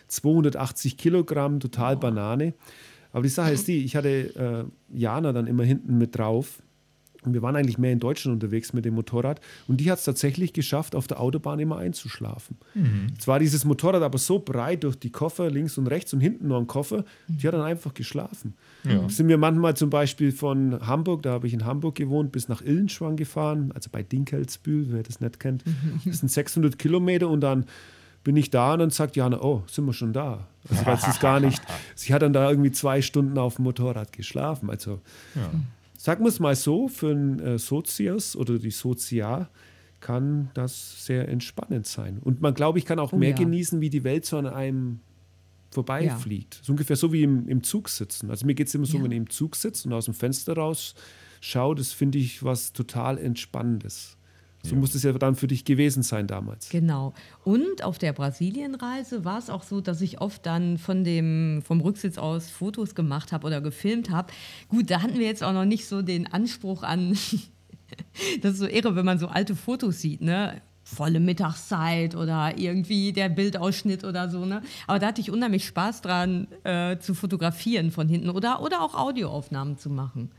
280 0.08 0.98
Kilogramm, 0.98 1.60
total 1.60 1.98
oh. 1.98 2.00
Banane. 2.00 2.54
Aber 3.12 3.24
die 3.24 3.30
Sache 3.30 3.52
ist 3.52 3.68
die, 3.68 3.84
ich 3.86 3.96
hatte 3.96 4.70
äh, 4.90 4.98
Jana 4.98 5.34
dann 5.34 5.48
immer 5.48 5.64
hinten 5.64 5.98
mit 5.98 6.18
drauf 6.18 6.62
Und 7.24 7.34
wir 7.34 7.42
waren 7.42 7.56
eigentlich 7.56 7.78
mehr 7.78 7.92
in 7.92 8.00
Deutschland 8.00 8.36
unterwegs 8.36 8.74
mit 8.74 8.86
dem 8.86 8.94
Motorrad. 8.94 9.42
Und 9.68 9.82
die 9.82 9.92
hat 9.92 10.00
es 10.00 10.06
tatsächlich 10.06 10.54
geschafft, 10.54 10.96
auf 10.96 11.08
der 11.08 11.20
Autobahn 11.20 11.60
immer 11.60 11.78
einzuschlafen. 11.78 12.58
Mhm. 12.74 13.08
Jetzt 13.14 13.28
war 13.28 13.40
dieses 13.40 13.66
Motorrad 13.66 14.02
aber 14.02 14.18
so 14.18 14.40
breit 14.40 14.84
durch 14.84 14.96
die 14.96 15.12
Koffer, 15.12 15.50
links 15.50 15.78
und 15.78 15.88
rechts 15.88 16.14
und 16.14 16.22
hinten 16.22 16.48
noch 16.48 16.60
ein 16.60 16.68
Koffer, 16.68 17.04
die 17.28 17.46
hat 17.48 17.54
dann 17.54 17.62
einfach 17.62 17.94
geschlafen. 17.94 18.54
Ja. 18.84 19.08
Sind 19.10 19.28
wir 19.28 19.38
manchmal 19.38 19.76
zum 19.76 19.90
Beispiel 19.90 20.32
von 20.32 20.80
Hamburg, 20.86 21.24
da 21.24 21.32
habe 21.32 21.48
ich 21.48 21.54
in 21.54 21.66
Hamburg 21.66 21.96
gewohnt, 21.96 22.32
bis 22.32 22.48
nach 22.48 22.62
Illenschwang 22.62 23.18
gefahren, 23.18 23.72
also 23.74 23.90
bei 23.92 24.04
Dinkelsbühl, 24.04 24.88
wer 24.90 25.04
das 25.04 25.20
nicht 25.20 25.40
kennt. 25.40 25.64
Das 26.06 26.20
sind 26.20 26.30
600 26.30 26.80
Kilometer 26.80 27.30
und 27.30 27.42
dann 27.42 27.66
bin 28.24 28.36
ich 28.36 28.50
da 28.50 28.74
und 28.74 28.80
dann 28.80 28.90
sagt 28.90 29.16
Jana, 29.16 29.42
oh, 29.42 29.64
sind 29.68 29.86
wir 29.86 29.94
schon 29.94 30.14
da. 30.14 30.48
Also 30.70 30.86
weil 30.86 30.98
sie 30.98 31.10
es 31.10 31.20
gar 31.20 31.40
nicht, 31.40 31.62
sie 31.96 32.14
hat 32.14 32.22
dann 32.22 32.34
da 32.34 32.50
irgendwie 32.50 32.72
zwei 32.72 33.02
Stunden 33.02 33.38
auf 33.38 33.56
dem 33.56 33.64
Motorrad 33.64 34.12
geschlafen. 34.12 34.70
Also 34.70 35.00
ja. 35.36 35.50
Sagen 36.00 36.24
wir 36.24 36.30
es 36.30 36.40
mal 36.40 36.56
so, 36.56 36.88
für 36.88 37.12
einen 37.12 37.40
äh, 37.40 37.60
Sozius 37.60 38.36
oder 38.38 38.58
die 38.58 38.72
Sozia 38.72 39.50
kann 40.00 40.50
das 40.54 41.06
sehr 41.06 41.28
entspannend 41.28 41.86
sein. 41.86 42.20
Und 42.20 42.42
man, 42.42 42.54
glaube 42.54 42.80
ich, 42.80 42.86
kann 42.86 43.00
auch 43.00 43.12
oh, 43.12 43.18
mehr 43.18 43.32
ja. 43.32 43.36
genießen, 43.36 43.82
wie 43.82 43.90
die 43.90 44.06
Welt 44.06 44.26
so 44.26 44.38
an 44.38 44.48
einem 44.48 45.02
vorbeifliegt. 45.72 46.56
Ja. 46.56 46.62
So 46.64 46.72
ungefähr 46.72 46.96
so 46.96 47.12
wie 47.12 47.24
im, 47.24 47.50
im 47.50 47.64
Zug 47.64 47.90
sitzen. 47.90 48.32
Also 48.32 48.46
mir 48.46 48.56
geht 48.56 48.68
es 48.68 48.76
immer 48.76 48.86
so, 48.86 48.98
ja. 48.98 49.04
wenn 49.04 49.12
ich 49.12 49.18
im 49.18 49.30
Zug 49.30 49.58
sitze 49.58 49.90
und 49.90 49.94
aus 49.94 50.06
dem 50.06 50.14
Fenster 50.14 50.54
raus 50.54 50.96
schaue, 51.42 51.76
das 51.76 51.92
finde 51.92 52.18
ich 52.18 52.44
was 52.46 52.72
total 52.72 53.18
Entspannendes. 53.18 54.16
So 54.64 54.76
ja. 54.76 54.82
muss 54.82 54.94
es 54.94 55.04
ja 55.04 55.14
dann 55.14 55.36
für 55.36 55.48
dich 55.48 55.64
gewesen 55.64 56.04
sein 56.04 56.28
damals. 56.28 56.70
Genau. 56.70 57.14
Und 57.44 57.84
auf 57.84 57.98
der 57.98 58.14
Brasilienreise 58.14 59.24
war 59.24 59.40
es 59.40 59.50
auch 59.50 59.64
so, 59.64 59.80
dass 59.80 60.02
ich 60.02 60.20
oft 60.20 60.46
dann 60.46 60.78
von 60.78 61.04
dem, 61.04 61.62
vom 61.64 61.80
Rücksitz 61.82 62.18
aus 62.18 62.50
Fotos 62.50 62.94
gemacht 62.94 63.32
habe 63.32 63.48
oder 63.48 63.62
gefilmt 63.62 64.10
habe. 64.10 64.34
Gut, 64.68 64.92
da 64.92 65.02
hatten 65.02 65.18
wir 65.18 65.26
jetzt 65.26 65.44
auch 65.44 65.54
noch 65.54 65.66
nicht 65.66 65.88
so 65.88 66.02
den 66.02 66.28
Anspruch 66.28 66.84
an, 66.84 67.10
das 68.42 68.54
ist 68.54 68.60
so 68.60 68.68
irre, 68.68 68.96
wenn 68.96 69.06
man 69.06 69.20
so 69.20 69.28
alte 69.28 69.56
Fotos 69.56 70.02
sieht, 70.02 70.22
ne? 70.22 70.62
volle 70.96 71.20
Mittagszeit 71.20 72.16
oder 72.16 72.58
irgendwie 72.58 73.14
der 73.14 73.30
Bildausschnitt 73.30 74.04
oder 74.04 74.30
so. 74.30 74.46
Ne? 74.46 74.62
Aber 74.88 75.00
da 75.00 75.08
hatte 75.08 75.22
ich 75.22 75.30
unheimlich 75.30 75.66
Spaß 75.68 76.02
dran, 76.02 76.48
äh, 76.64 76.98
zu 76.98 77.14
fotografieren 77.14 77.92
von 77.92 78.08
hinten 78.10 78.30
oder, 78.30 78.62
oder 78.62 78.82
auch 78.82 78.96
Audioaufnahmen 78.96 79.78
zu 79.78 79.90
machen. 79.90 80.32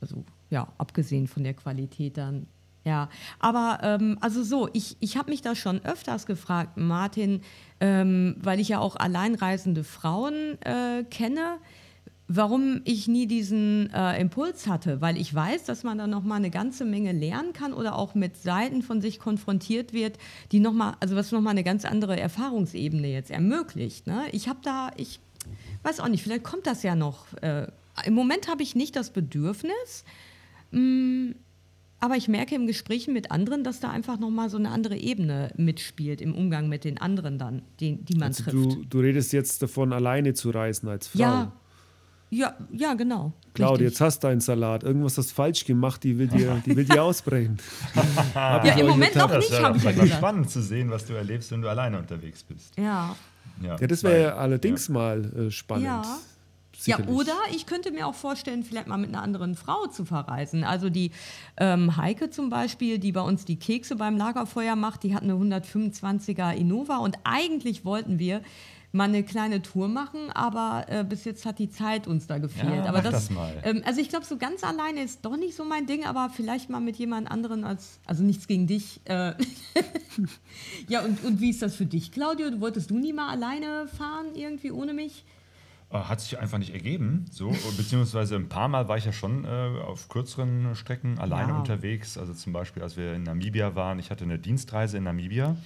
Also 0.00 0.24
ja, 0.50 0.72
abgesehen 0.78 1.28
von 1.28 1.44
der 1.44 1.54
Qualität 1.54 2.16
dann 2.16 2.46
ja, 2.84 3.08
aber 3.38 3.78
ähm, 3.82 4.18
also 4.20 4.42
so, 4.42 4.68
ich, 4.72 4.96
ich 5.00 5.16
habe 5.16 5.30
mich 5.30 5.40
da 5.40 5.54
schon 5.54 5.82
öfters 5.84 6.26
gefragt, 6.26 6.76
Martin, 6.76 7.40
ähm, 7.80 8.36
weil 8.40 8.60
ich 8.60 8.68
ja 8.68 8.78
auch 8.78 8.96
alleinreisende 8.96 9.84
Frauen 9.84 10.60
äh, 10.62 11.04
kenne, 11.04 11.58
warum 12.28 12.82
ich 12.84 13.08
nie 13.08 13.26
diesen 13.26 13.90
äh, 13.92 14.20
Impuls 14.20 14.66
hatte, 14.66 15.00
weil 15.00 15.16
ich 15.16 15.34
weiß, 15.34 15.64
dass 15.64 15.82
man 15.82 15.98
da 15.98 16.06
noch 16.06 16.24
mal 16.24 16.36
eine 16.36 16.50
ganze 16.50 16.84
Menge 16.84 17.12
lernen 17.12 17.52
kann 17.52 17.72
oder 17.72 17.96
auch 17.96 18.14
mit 18.14 18.36
Seiten 18.36 18.82
von 18.82 19.00
sich 19.00 19.18
konfrontiert 19.18 19.92
wird, 19.92 20.18
die 20.52 20.60
noch 20.60 20.72
mal, 20.72 20.96
also 21.00 21.16
was 21.16 21.32
noch 21.32 21.40
mal 21.40 21.50
eine 21.50 21.64
ganz 21.64 21.84
andere 21.84 22.18
Erfahrungsebene 22.18 23.08
jetzt 23.08 23.30
ermöglicht. 23.30 24.06
Ne? 24.06 24.24
Ich 24.32 24.48
habe 24.48 24.60
da, 24.62 24.90
ich 24.96 25.20
weiß 25.82 26.00
auch 26.00 26.08
nicht, 26.08 26.22
vielleicht 26.22 26.44
kommt 26.44 26.66
das 26.66 26.82
ja 26.82 26.94
noch. 26.94 27.32
Äh, 27.42 27.66
Im 28.04 28.14
Moment 28.14 28.48
habe 28.48 28.62
ich 28.62 28.74
nicht 28.74 28.96
das 28.96 29.10
Bedürfnis. 29.10 30.04
Mh, 30.70 30.80
mm, 30.80 31.34
aber 32.04 32.16
ich 32.16 32.28
merke 32.28 32.54
im 32.54 32.66
Gesprächen 32.66 33.14
mit 33.14 33.30
anderen, 33.30 33.64
dass 33.64 33.80
da 33.80 33.88
einfach 33.88 34.18
nochmal 34.18 34.50
so 34.50 34.58
eine 34.58 34.68
andere 34.68 34.94
Ebene 34.94 35.50
mitspielt 35.56 36.20
im 36.20 36.34
Umgang 36.34 36.68
mit 36.68 36.84
den 36.84 36.98
anderen 36.98 37.38
dann, 37.38 37.62
die, 37.80 37.96
die 37.96 38.18
man 38.18 38.28
also 38.28 38.42
trifft. 38.42 38.56
Du, 38.56 38.84
du 38.84 38.98
redest 39.00 39.32
jetzt 39.32 39.62
davon, 39.62 39.90
alleine 39.90 40.34
zu 40.34 40.50
reisen 40.50 40.86
als 40.90 41.08
Frau. 41.08 41.20
Ja, 41.20 41.52
ja, 42.28 42.54
ja 42.74 42.92
genau. 42.92 43.32
Claudia, 43.54 43.86
jetzt 43.86 44.02
hast 44.02 44.22
du 44.22 44.28
einen 44.28 44.42
Salat. 44.42 44.82
Irgendwas 44.82 45.16
hast 45.16 45.30
du 45.30 45.34
falsch 45.34 45.64
gemacht, 45.64 46.04
die 46.04 46.18
will 46.18 46.26
dir, 46.26 46.62
die 46.66 46.76
will 46.76 46.84
dir 46.84 47.02
ausbrechen. 47.02 47.56
ja, 48.34 48.58
im 48.58 48.86
Moment 48.86 49.16
noch 49.16 49.34
nicht, 49.38 49.62
habe 49.62 49.78
ich 49.78 49.84
ja 49.84 49.92
gesagt. 49.92 50.12
spannend 50.12 50.50
zu 50.50 50.60
sehen, 50.60 50.90
was 50.90 51.06
du 51.06 51.14
erlebst, 51.14 51.52
wenn 51.52 51.62
du 51.62 51.70
alleine 51.70 51.98
unterwegs 51.98 52.42
bist. 52.42 52.76
Ja. 52.76 53.16
Ja, 53.62 53.76
ja 53.80 53.86
das 53.86 54.02
wäre 54.02 54.34
allerdings 54.34 54.88
ja. 54.88 54.92
mal 54.92 55.24
äh, 55.24 55.50
spannend. 55.50 55.86
Ja. 55.86 56.18
Sicherlich. 56.84 57.08
Ja, 57.08 57.14
oder 57.14 57.36
ich 57.54 57.66
könnte 57.66 57.90
mir 57.90 58.06
auch 58.06 58.14
vorstellen, 58.14 58.62
vielleicht 58.62 58.86
mal 58.86 58.98
mit 58.98 59.08
einer 59.08 59.22
anderen 59.22 59.54
Frau 59.54 59.86
zu 59.86 60.04
verreisen. 60.04 60.64
Also 60.64 60.90
die 60.90 61.10
ähm, 61.56 61.96
Heike 61.96 62.30
zum 62.30 62.50
Beispiel, 62.50 62.98
die 62.98 63.12
bei 63.12 63.22
uns 63.22 63.44
die 63.44 63.56
Kekse 63.56 63.96
beim 63.96 64.16
Lagerfeuer 64.16 64.76
macht, 64.76 65.02
die 65.02 65.14
hat 65.14 65.22
eine 65.22 65.34
125er 65.34 66.52
Innova 66.52 66.98
und 66.98 67.16
eigentlich 67.24 67.84
wollten 67.84 68.18
wir 68.18 68.42
mal 68.94 69.08
eine 69.08 69.24
kleine 69.24 69.60
Tour 69.60 69.88
machen, 69.88 70.30
aber 70.30 70.84
äh, 70.88 71.02
bis 71.02 71.24
jetzt 71.24 71.44
hat 71.46 71.58
die 71.58 71.68
Zeit 71.68 72.06
uns 72.06 72.28
da 72.28 72.38
gefehlt. 72.38 72.76
Ja, 72.76 72.84
aber 72.84 73.02
das, 73.02 73.12
das 73.12 73.30
mal. 73.30 73.52
Ähm, 73.64 73.82
also 73.84 74.00
ich 74.00 74.08
glaube, 74.08 74.24
so 74.24 74.36
ganz 74.36 74.62
alleine 74.62 75.02
ist 75.02 75.24
doch 75.24 75.36
nicht 75.36 75.56
so 75.56 75.64
mein 75.64 75.86
Ding, 75.86 76.04
aber 76.04 76.30
vielleicht 76.30 76.70
mal 76.70 76.80
mit 76.80 76.94
jemand 76.96 77.28
anderen 77.28 77.64
als, 77.64 77.98
also 78.06 78.22
nichts 78.22 78.46
gegen 78.46 78.68
dich. 78.68 79.00
Äh 79.06 79.32
ja, 80.88 81.02
und, 81.02 81.24
und 81.24 81.40
wie 81.40 81.50
ist 81.50 81.60
das 81.60 81.74
für 81.74 81.86
dich, 81.86 82.12
Claudio? 82.12 82.60
Wolltest 82.60 82.90
du 82.90 82.96
nie 82.96 83.12
mal 83.12 83.30
alleine 83.30 83.88
fahren, 83.88 84.26
irgendwie 84.36 84.70
ohne 84.70 84.94
mich? 84.94 85.24
Äh, 85.90 85.98
hat 85.98 86.20
sich 86.20 86.38
einfach 86.38 86.58
nicht 86.58 86.72
ergeben. 86.72 87.26
So, 87.30 87.48
beziehungsweise 87.76 88.36
ein 88.36 88.48
paar 88.48 88.68
Mal 88.68 88.88
war 88.88 88.96
ich 88.96 89.04
ja 89.04 89.12
schon 89.12 89.44
äh, 89.44 89.48
auf 89.48 90.08
kürzeren 90.08 90.74
Strecken 90.74 91.18
alleine 91.18 91.52
ja. 91.52 91.58
unterwegs. 91.58 92.18
Also 92.18 92.34
zum 92.34 92.52
Beispiel, 92.52 92.82
als 92.82 92.96
wir 92.96 93.14
in 93.14 93.22
Namibia 93.22 93.74
waren, 93.74 93.98
ich 93.98 94.10
hatte 94.10 94.24
eine 94.24 94.38
Dienstreise 94.38 94.98
in 94.98 95.04
Namibia. 95.04 95.56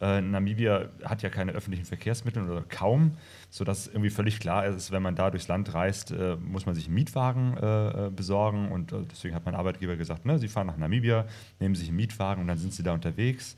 Äh, 0.00 0.20
Namibia 0.20 0.90
hat 1.04 1.22
ja 1.22 1.28
keine 1.28 1.52
öffentlichen 1.52 1.84
Verkehrsmittel 1.84 2.48
oder 2.48 2.62
kaum, 2.62 3.12
sodass 3.50 3.88
irgendwie 3.88 4.10
völlig 4.10 4.38
klar 4.38 4.66
ist, 4.66 4.92
wenn 4.92 5.02
man 5.02 5.16
da 5.16 5.30
durchs 5.30 5.48
Land 5.48 5.74
reist, 5.74 6.12
äh, 6.12 6.36
muss 6.36 6.66
man 6.66 6.74
sich 6.74 6.86
einen 6.86 6.94
Mietwagen 6.94 7.56
äh, 7.56 8.06
äh 8.06 8.10
besorgen. 8.10 8.70
Und 8.70 8.94
deswegen 9.10 9.34
hat 9.34 9.44
mein 9.44 9.54
Arbeitgeber 9.54 9.96
gesagt, 9.96 10.24
ne, 10.24 10.38
Sie 10.38 10.48
fahren 10.48 10.68
nach 10.68 10.76
Namibia, 10.76 11.26
nehmen 11.58 11.74
sich 11.74 11.88
einen 11.88 11.96
Mietwagen 11.96 12.42
und 12.42 12.48
dann 12.48 12.58
sind 12.58 12.72
Sie 12.72 12.82
da 12.82 12.92
unterwegs. 12.92 13.56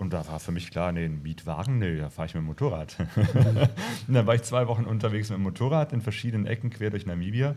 Und 0.00 0.14
da 0.14 0.26
war 0.26 0.40
für 0.40 0.50
mich 0.50 0.70
klar, 0.70 0.92
nee, 0.92 1.04
ein 1.04 1.20
Mietwagen, 1.22 1.78
nee, 1.78 1.98
da 1.98 2.08
fahre 2.08 2.26
ich 2.26 2.34
mit 2.34 2.42
dem 2.42 2.46
Motorrad. 2.46 2.96
und 4.08 4.14
dann 4.14 4.26
war 4.26 4.34
ich 4.34 4.42
zwei 4.42 4.66
Wochen 4.66 4.84
unterwegs 4.84 5.28
mit 5.28 5.36
dem 5.36 5.42
Motorrad 5.42 5.92
in 5.92 6.00
verschiedenen 6.00 6.46
Ecken 6.46 6.70
quer 6.70 6.88
durch 6.88 7.04
Namibia. 7.04 7.54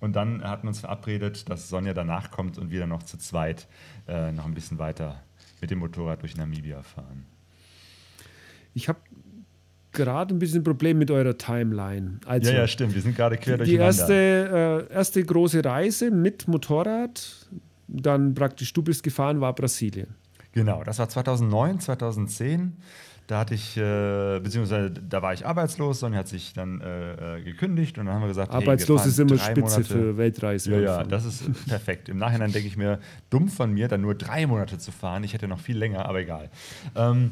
Und 0.00 0.16
dann 0.16 0.42
hatten 0.42 0.62
wir 0.62 0.68
uns 0.68 0.80
verabredet, 0.80 1.50
dass 1.50 1.68
Sonja 1.68 1.92
danach 1.92 2.30
kommt 2.30 2.56
und 2.56 2.70
wir 2.70 2.80
dann 2.80 2.88
noch 2.88 3.02
zu 3.02 3.18
zweit 3.18 3.68
äh, 4.08 4.32
noch 4.32 4.46
ein 4.46 4.54
bisschen 4.54 4.78
weiter 4.78 5.22
mit 5.60 5.70
dem 5.70 5.80
Motorrad 5.80 6.22
durch 6.22 6.34
Namibia 6.34 6.82
fahren. 6.82 7.26
Ich 8.72 8.88
habe 8.88 8.98
gerade 9.92 10.34
ein 10.34 10.38
bisschen 10.38 10.62
ein 10.62 10.64
Problem 10.64 10.96
mit 10.96 11.10
eurer 11.10 11.36
Timeline. 11.36 12.20
Also, 12.24 12.50
ja, 12.50 12.60
ja, 12.60 12.66
stimmt. 12.68 12.94
Wir 12.94 13.02
sind 13.02 13.14
gerade 13.14 13.36
quer 13.36 13.58
durch 13.58 13.68
Die 13.68 13.76
erste, 13.76 14.88
äh, 14.90 14.94
erste 14.94 15.22
große 15.22 15.62
Reise 15.62 16.10
mit 16.10 16.48
Motorrad, 16.48 17.50
dann 17.86 18.32
praktisch 18.32 18.72
du 18.72 18.80
bist 18.80 19.02
gefahren, 19.02 19.42
war 19.42 19.54
Brasilien. 19.54 20.21
Genau, 20.52 20.84
das 20.84 20.98
war 20.98 21.08
2009, 21.08 21.80
2010. 21.80 22.76
Da 23.28 23.38
hatte 23.38 23.54
ich, 23.54 23.76
äh, 23.76 24.40
beziehungsweise 24.40 24.90
da 24.90 25.22
war 25.22 25.32
ich 25.32 25.46
arbeitslos, 25.46 26.00
Sonja 26.00 26.18
hat 26.18 26.28
sich 26.28 26.52
dann 26.54 26.80
äh, 26.80 27.38
äh 27.38 27.42
gekündigt 27.42 27.96
und 27.96 28.06
dann 28.06 28.16
haben 28.16 28.22
wir 28.22 28.28
gesagt, 28.28 28.52
arbeitslos 28.52 29.00
hey, 29.00 29.06
wir 29.06 29.10
ist 29.10 29.18
immer 29.20 29.38
Spitze 29.38 29.60
Monate. 29.60 29.84
für 29.84 30.16
Weltreise. 30.16 30.72
Ja, 30.72 30.80
ja, 30.80 31.04
das 31.04 31.24
ist 31.24 31.66
perfekt. 31.68 32.08
Im 32.08 32.18
Nachhinein 32.18 32.52
denke 32.52 32.66
ich 32.66 32.76
mir, 32.76 32.98
dumm 33.30 33.48
von 33.48 33.72
mir, 33.72 33.88
dann 33.88 34.00
nur 34.00 34.14
drei 34.14 34.46
Monate 34.46 34.76
zu 34.78 34.90
fahren. 34.90 35.22
Ich 35.24 35.34
hätte 35.34 35.46
noch 35.46 35.60
viel 35.60 35.78
länger, 35.78 36.04
aber 36.06 36.20
egal. 36.20 36.50
Ähm, 36.96 37.30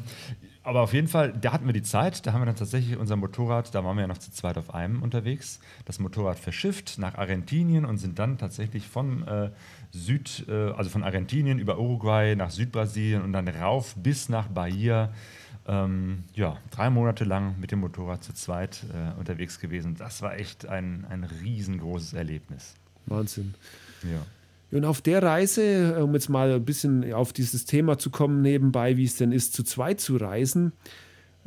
aber 0.63 0.81
auf 0.81 0.93
jeden 0.93 1.07
Fall, 1.07 1.33
da 1.33 1.53
hatten 1.53 1.65
wir 1.65 1.73
die 1.73 1.81
Zeit, 1.81 2.25
da 2.25 2.33
haben 2.33 2.41
wir 2.41 2.45
dann 2.45 2.55
tatsächlich 2.55 2.95
unser 2.95 3.15
Motorrad, 3.15 3.73
da 3.73 3.83
waren 3.83 3.95
wir 3.97 4.01
ja 4.01 4.07
noch 4.07 4.19
zu 4.19 4.31
zweit 4.31 4.57
auf 4.59 4.73
einem 4.73 5.01
unterwegs, 5.01 5.59
das 5.85 5.97
Motorrad 5.97 6.37
verschifft 6.37 6.99
nach 6.99 7.15
Argentinien 7.15 7.83
und 7.83 7.97
sind 7.97 8.19
dann 8.19 8.37
tatsächlich 8.37 8.87
von 8.87 9.27
äh, 9.27 9.49
Süd, 9.91 10.45
äh, 10.47 10.71
also 10.71 10.89
von 10.89 11.03
Argentinien 11.03 11.59
über 11.59 11.79
Uruguay 11.79 12.35
nach 12.35 12.49
Südbrasilien 12.49 13.21
und 13.21 13.33
dann 13.33 13.47
rauf 13.47 13.95
bis 13.95 14.29
nach 14.29 14.47
Bahia. 14.47 15.13
Ähm, 15.67 16.23
ja, 16.33 16.57
drei 16.71 16.89
Monate 16.89 17.23
lang 17.23 17.59
mit 17.59 17.71
dem 17.71 17.79
Motorrad 17.79 18.23
zu 18.23 18.33
zweit 18.33 18.83
äh, 18.93 19.19
unterwegs 19.19 19.59
gewesen. 19.59 19.95
Das 19.95 20.21
war 20.21 20.37
echt 20.37 20.65
ein, 20.65 21.05
ein 21.09 21.23
riesengroßes 21.23 22.13
Erlebnis. 22.13 22.75
Wahnsinn. 23.05 23.53
Ja. 24.03 24.25
Und 24.77 24.85
auf 24.85 25.01
der 25.01 25.21
Reise, 25.21 26.01
um 26.03 26.13
jetzt 26.13 26.29
mal 26.29 26.53
ein 26.53 26.63
bisschen 26.65 27.13
auf 27.13 27.33
dieses 27.33 27.65
Thema 27.65 27.97
zu 27.97 28.09
kommen, 28.09 28.41
nebenbei, 28.41 28.95
wie 28.95 29.03
es 29.03 29.17
denn 29.17 29.33
ist, 29.33 29.53
zu 29.53 29.63
zweit 29.63 29.99
zu 29.99 30.15
reisen, 30.15 30.71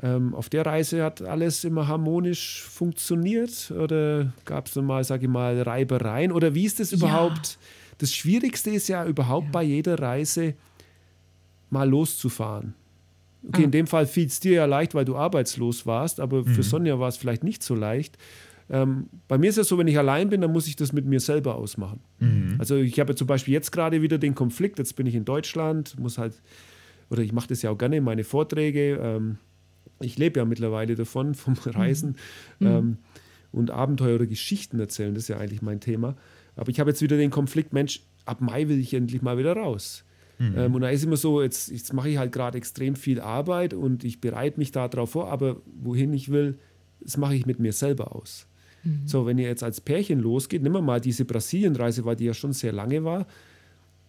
ähm, 0.02 0.35
auf 0.35 0.48
der 0.48 0.66
Reise 0.66 1.04
hat 1.04 1.22
alles 1.22 1.64
immer 1.64 1.88
harmonisch 1.88 2.62
funktioniert 2.62 3.70
oder 3.70 4.33
gab 4.44 4.66
es 4.66 4.74
mal, 4.74 5.04
sage 5.04 5.24
ich 5.24 5.30
mal, 5.30 5.62
Reibereien? 5.62 6.33
Oder 6.33 6.54
wie 6.54 6.64
ist 6.64 6.80
das 6.80 6.92
überhaupt? 6.92 7.46
Ja. 7.46 7.59
Das 7.98 8.12
Schwierigste 8.12 8.70
ist 8.70 8.88
ja 8.88 9.04
überhaupt 9.07 9.46
ja. 9.46 9.52
bei 9.52 9.62
jeder 9.62 9.98
Reise 9.98 10.54
mal 11.70 11.88
loszufahren. 11.88 12.74
Okay, 13.46 13.62
ah. 13.62 13.64
in 13.64 13.70
dem 13.70 13.87
Fall 13.87 14.07
fiel 14.07 14.26
es 14.26 14.40
dir 14.40 14.52
ja 14.52 14.64
leicht, 14.64 14.94
weil 14.94 15.04
du 15.04 15.16
arbeitslos 15.16 15.87
warst, 15.87 16.20
aber 16.20 16.42
mhm. 16.42 16.46
für 16.46 16.62
Sonja 16.62 16.98
war 16.98 17.09
es 17.09 17.16
vielleicht 17.16 17.44
nicht 17.44 17.62
so 17.62 17.74
leicht. 17.74 18.16
Ähm, 18.70 19.09
bei 19.28 19.37
mir 19.37 19.50
ist 19.50 19.59
es 19.59 19.68
so, 19.68 19.76
wenn 19.76 19.88
ich 19.88 19.98
allein 19.98 20.30
bin, 20.30 20.40
dann 20.40 20.52
muss 20.52 20.66
ich 20.66 20.76
das 20.76 20.92
mit 20.92 21.04
mir 21.04 21.20
selber 21.20 21.57
ausmachen. 21.57 22.00
Mhm. 22.18 22.57
Also 22.59 22.76
ich 22.76 22.98
habe 22.98 23.14
zum 23.14 23.26
Beispiel 23.26 23.52
jetzt 23.52 23.72
gerade 23.72 24.00
wieder 24.00 24.16
den 24.16 24.35
Konflikt, 24.35 24.78
jetzt 24.78 24.96
bin 24.96 25.07
ich 25.07 25.14
in 25.14 25.26
Deutschland, 25.26 25.98
muss 25.98 26.16
halt, 26.16 26.40
oder 27.11 27.22
ich 27.22 27.33
mache 27.33 27.48
das 27.48 27.61
ja 27.61 27.70
auch 27.70 27.76
gerne, 27.76 28.00
meine 28.00 28.24
Vorträge. 28.24 28.98
Ähm, 29.02 29.38
ich 30.00 30.16
lebe 30.16 30.40
ja 30.40 30.46
mittlerweile 30.46 30.94
davon, 30.94 31.35
vom 31.35 31.54
Reisen 31.66 32.16
mhm. 32.59 32.66
ähm, 32.66 32.96
und 33.52 33.70
Abenteuer 33.70 34.14
oder 34.14 34.26
Geschichten 34.26 34.80
erzählen, 34.80 35.14
das 35.14 35.24
ist 35.24 35.28
ja 35.28 35.38
eigentlich 35.38 35.62
mein 35.62 35.80
Thema. 35.80 36.16
Aber 36.56 36.70
ich 36.70 36.80
habe 36.80 36.90
jetzt 36.90 37.02
wieder 37.02 37.16
den 37.16 37.30
Konflikt, 37.30 37.72
Mensch, 37.72 38.02
ab 38.24 38.40
Mai 38.40 38.68
will 38.68 38.78
ich 38.78 38.94
endlich 38.94 39.22
mal 39.22 39.38
wieder 39.38 39.54
raus. 39.54 40.04
Mhm. 40.38 40.54
Ähm, 40.56 40.74
und 40.74 40.80
da 40.82 40.88
ist 40.88 41.04
immer 41.04 41.16
so, 41.16 41.42
jetzt, 41.42 41.70
jetzt 41.70 41.92
mache 41.92 42.08
ich 42.08 42.18
halt 42.18 42.32
gerade 42.32 42.58
extrem 42.58 42.96
viel 42.96 43.20
Arbeit 43.20 43.74
und 43.74 44.04
ich 44.04 44.20
bereite 44.20 44.58
mich 44.58 44.72
darauf 44.72 45.10
vor, 45.10 45.30
aber 45.30 45.60
wohin 45.80 46.12
ich 46.12 46.30
will, 46.30 46.58
das 47.00 47.16
mache 47.16 47.34
ich 47.34 47.46
mit 47.46 47.58
mir 47.58 47.72
selber 47.72 48.14
aus. 48.14 48.46
Mhm. 48.82 49.02
So, 49.06 49.26
wenn 49.26 49.38
ihr 49.38 49.48
jetzt 49.48 49.62
als 49.62 49.80
Pärchen 49.80 50.20
losgeht, 50.20 50.62
nehmen 50.62 50.74
wir 50.74 50.82
mal 50.82 51.00
diese 51.00 51.24
Brasilienreise, 51.24 52.04
weil 52.04 52.16
die 52.16 52.24
ja 52.24 52.34
schon 52.34 52.52
sehr 52.52 52.72
lange 52.72 53.04
war, 53.04 53.26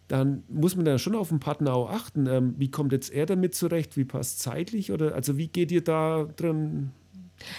dann 0.07 0.43
muss 0.49 0.75
man 0.75 0.85
da 0.85 0.99
schon 0.99 1.15
auf 1.15 1.29
den 1.29 1.39
Partner 1.39 1.73
auch 1.73 1.89
achten. 1.89 2.27
Ähm, 2.27 2.53
wie 2.57 2.69
kommt 2.69 2.91
jetzt 2.91 3.11
er 3.11 3.25
damit 3.25 3.55
zurecht? 3.55 3.97
Wie 3.97 4.05
passt 4.05 4.39
zeitlich? 4.39 4.91
Oder 4.91 5.15
also 5.15 5.37
wie 5.37 5.47
geht 5.47 5.71
ihr 5.71 5.83
da 5.83 6.27
drin 6.35 6.91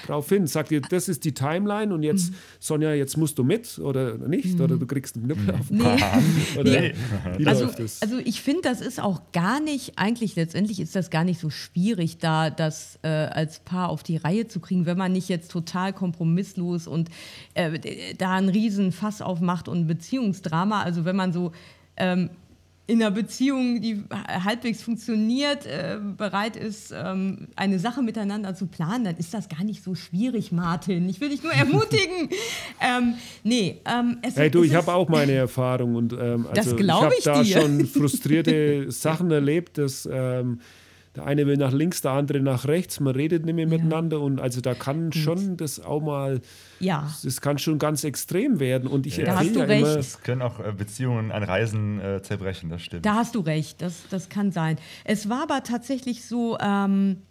drauf 0.07 0.29
hin? 0.29 0.47
Sagt 0.47 0.71
ihr, 0.71 0.81
das 0.81 1.09
ist 1.09 1.25
die 1.25 1.33
Timeline 1.33 1.93
und 1.93 2.03
jetzt, 2.03 2.31
mhm. 2.31 2.37
Sonja, 2.59 2.93
jetzt 2.95 3.17
musst 3.17 3.39
du 3.39 3.45
mit 3.45 3.79
oder 3.79 4.17
nicht? 4.17 4.55
Mhm. 4.55 4.61
Oder 4.61 4.77
du 4.77 4.87
kriegst 4.87 5.17
einen 5.17 5.27
Knüppel 5.27 5.55
auf 5.55 5.69
den 5.69 5.79
nee. 5.79 5.85
Oder 6.59 6.81
nee. 6.81 6.95
Wie 7.39 7.47
also, 7.47 7.65
läuft 7.65 7.79
das? 7.79 8.03
Also 8.03 8.19
ich 8.19 8.41
finde, 8.41 8.63
das 8.63 8.81
ist 8.81 9.01
auch 9.01 9.21
gar 9.33 9.61
nicht, 9.61 9.93
eigentlich 9.97 10.37
letztendlich 10.37 10.81
ist 10.81 10.97
das 10.97 11.11
gar 11.11 11.25
nicht 11.25 11.41
so 11.41 11.51
schwierig, 11.51 12.19
da 12.19 12.51
das 12.51 12.99
äh, 13.03 13.09
als 13.09 13.61
Paar 13.61 13.89
auf 13.89 14.03
die 14.03 14.17
Reihe 14.17 14.49
zu 14.49 14.61
kriegen, 14.61 14.87
wenn 14.87 14.99
man 14.99 15.13
nicht 15.13 15.29
jetzt 15.29 15.51
total 15.51 15.93
kompromisslos 15.93 16.87
und 16.87 17.11
äh, 17.55 18.15
da 18.17 18.35
einen 18.35 18.49
riesen 18.49 18.93
Fass 18.93 19.23
aufmacht 19.23 19.69
und 19.69 19.81
ein 19.81 19.87
Beziehungsdrama. 19.87 20.83
Also 20.83 21.05
wenn 21.05 21.17
man 21.17 21.33
so 21.33 21.53
ähm, 21.97 22.31
in 22.89 23.03
einer 23.03 23.11
Beziehung, 23.11 23.81
die 23.81 24.05
halbwegs 24.29 24.83
funktioniert, 24.83 25.67
äh, 25.67 25.99
bereit 26.17 26.55
ist, 26.57 26.95
ähm, 26.95 27.49
eine 27.57 27.81
Sache 27.81 28.01
miteinander 28.01 28.55
zu 28.55 28.67
planen, 28.67 29.05
dann 29.05 29.17
ist 29.17 29.35
das 29.35 29.49
gar 29.49 29.65
nicht 29.65 29.83
so 29.83 29.97
schwierig, 29.97 30.53
Martin. 30.53 31.09
Ich 31.09 31.21
will 31.21 31.31
dich 31.31 31.43
nur 31.43 31.53
ermutigen. 31.53 32.29
ähm, 32.81 33.15
nee, 33.43 33.81
ähm, 33.85 34.19
es, 34.23 34.37
hey, 34.37 34.51
du, 34.51 34.63
ich 34.63 34.75
habe 34.75 34.95
auch 34.95 35.09
meine 35.09 35.33
Erfahrung 35.33 35.97
und 35.97 36.13
ähm, 36.13 36.47
also 36.47 36.77
ich 36.77 36.91
habe 36.91 37.15
da 37.25 37.45
schon 37.45 37.87
frustrierte 37.87 38.91
Sachen 38.93 39.33
erlebt, 39.33 39.79
dass 39.79 40.09
ähm, 40.11 40.61
der 41.17 41.27
eine 41.27 41.47
will 41.47 41.57
nach 41.57 41.73
links, 41.73 42.03
der 42.03 42.13
andere 42.13 42.41
nach 42.41 42.67
rechts, 42.67 43.01
man 43.01 43.15
redet 43.15 43.45
nicht 43.45 43.55
mehr 43.55 43.67
ja. 43.67 43.71
miteinander 43.71 44.21
und 44.21 44.41
also 44.41 44.61
da 44.61 44.75
kann 44.75 45.11
Gut. 45.11 45.17
schon 45.17 45.57
das 45.57 45.81
auch 45.81 46.03
mal, 46.03 46.41
ja. 46.79 47.11
das 47.25 47.41
kann 47.41 47.59
schon 47.59 47.79
ganz 47.79 48.05
extrem 48.05 48.61
werden 48.61 48.89
und 48.89 49.07
ich 49.07 49.17
ja. 49.17 49.25
Da 49.25 49.39
hast 49.39 49.55
du 49.55 49.61
ja 49.61 49.65
recht. 49.65 49.87
Immer, 49.87 49.97
es 49.97 50.21
können 50.23 50.43
auch 50.43 50.61
äh, 50.61 50.73
Beziehungen 50.73 51.33
an 51.33 51.43
Reisen 51.43 52.01
äh, 52.01 52.23
zerbrechen, 52.23 52.71
das 52.71 52.83
stimmt. 52.83 53.07
Da 53.07 53.15
hast 53.15 53.35
du 53.35 53.41
recht, 53.41 53.81
das, 53.81 54.05
das 54.11 54.29
kann 54.29 54.53
sein. 54.53 54.79
Es 55.05 55.29
war 55.29 55.43
aber 55.45 55.63
tatsächlich 55.63 56.27
so, 56.27 56.59
ähm, 56.61 57.23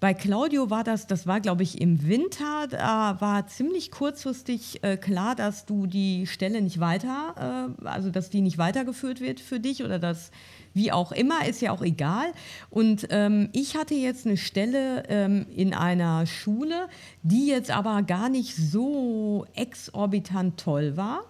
bei 0.00 0.12
Claudio 0.12 0.68
war 0.70 0.84
das, 0.84 1.06
das 1.06 1.26
war 1.26 1.40
glaube 1.40 1.62
ich 1.62 1.80
im 1.80 2.06
Winter, 2.06 2.66
da 2.68 3.20
war 3.20 3.46
ziemlich 3.46 3.90
kurzfristig 3.90 4.82
äh, 4.82 4.96
klar, 4.96 5.34
dass 5.34 5.66
du 5.66 5.86
die 5.86 6.26
Stelle 6.26 6.60
nicht 6.60 6.80
weiter, 6.80 7.70
äh, 7.80 7.86
also 7.86 8.10
dass 8.10 8.30
die 8.30 8.40
nicht 8.40 8.58
weitergeführt 8.58 9.20
wird 9.20 9.40
für 9.40 9.60
dich 9.60 9.84
oder 9.84 9.98
dass 9.98 10.30
wie 10.74 10.92
auch 10.92 11.12
immer, 11.12 11.46
ist 11.48 11.62
ja 11.62 11.72
auch 11.72 11.82
egal. 11.82 12.26
Und 12.68 13.06
ähm, 13.10 13.48
ich 13.52 13.76
hatte 13.76 13.94
jetzt 13.94 14.26
eine 14.26 14.36
Stelle 14.36 15.04
ähm, 15.08 15.46
in 15.54 15.72
einer 15.72 16.26
Schule, 16.26 16.88
die 17.22 17.46
jetzt 17.46 17.70
aber 17.70 18.02
gar 18.02 18.28
nicht 18.28 18.54
so 18.56 19.46
exorbitant 19.54 20.60
toll 20.60 20.96
war. 20.96 21.22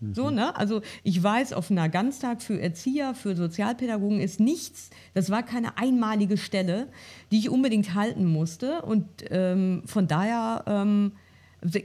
Mhm. 0.00 0.14
So, 0.14 0.30
ne? 0.30 0.54
Also 0.56 0.82
ich 1.02 1.22
weiß, 1.22 1.52
auf 1.52 1.70
einer 1.70 1.88
Ganztag 1.88 2.42
für 2.42 2.60
Erzieher, 2.60 3.14
für 3.14 3.36
Sozialpädagogen 3.36 4.20
ist 4.20 4.40
nichts, 4.40 4.90
das 5.14 5.30
war 5.30 5.42
keine 5.42 5.78
einmalige 5.78 6.36
Stelle, 6.36 6.88
die 7.30 7.38
ich 7.38 7.50
unbedingt 7.50 7.94
halten 7.94 8.26
musste. 8.26 8.82
Und 8.82 9.06
ähm, 9.30 9.82
von 9.86 10.06
daher 10.06 10.64
ähm, 10.66 11.12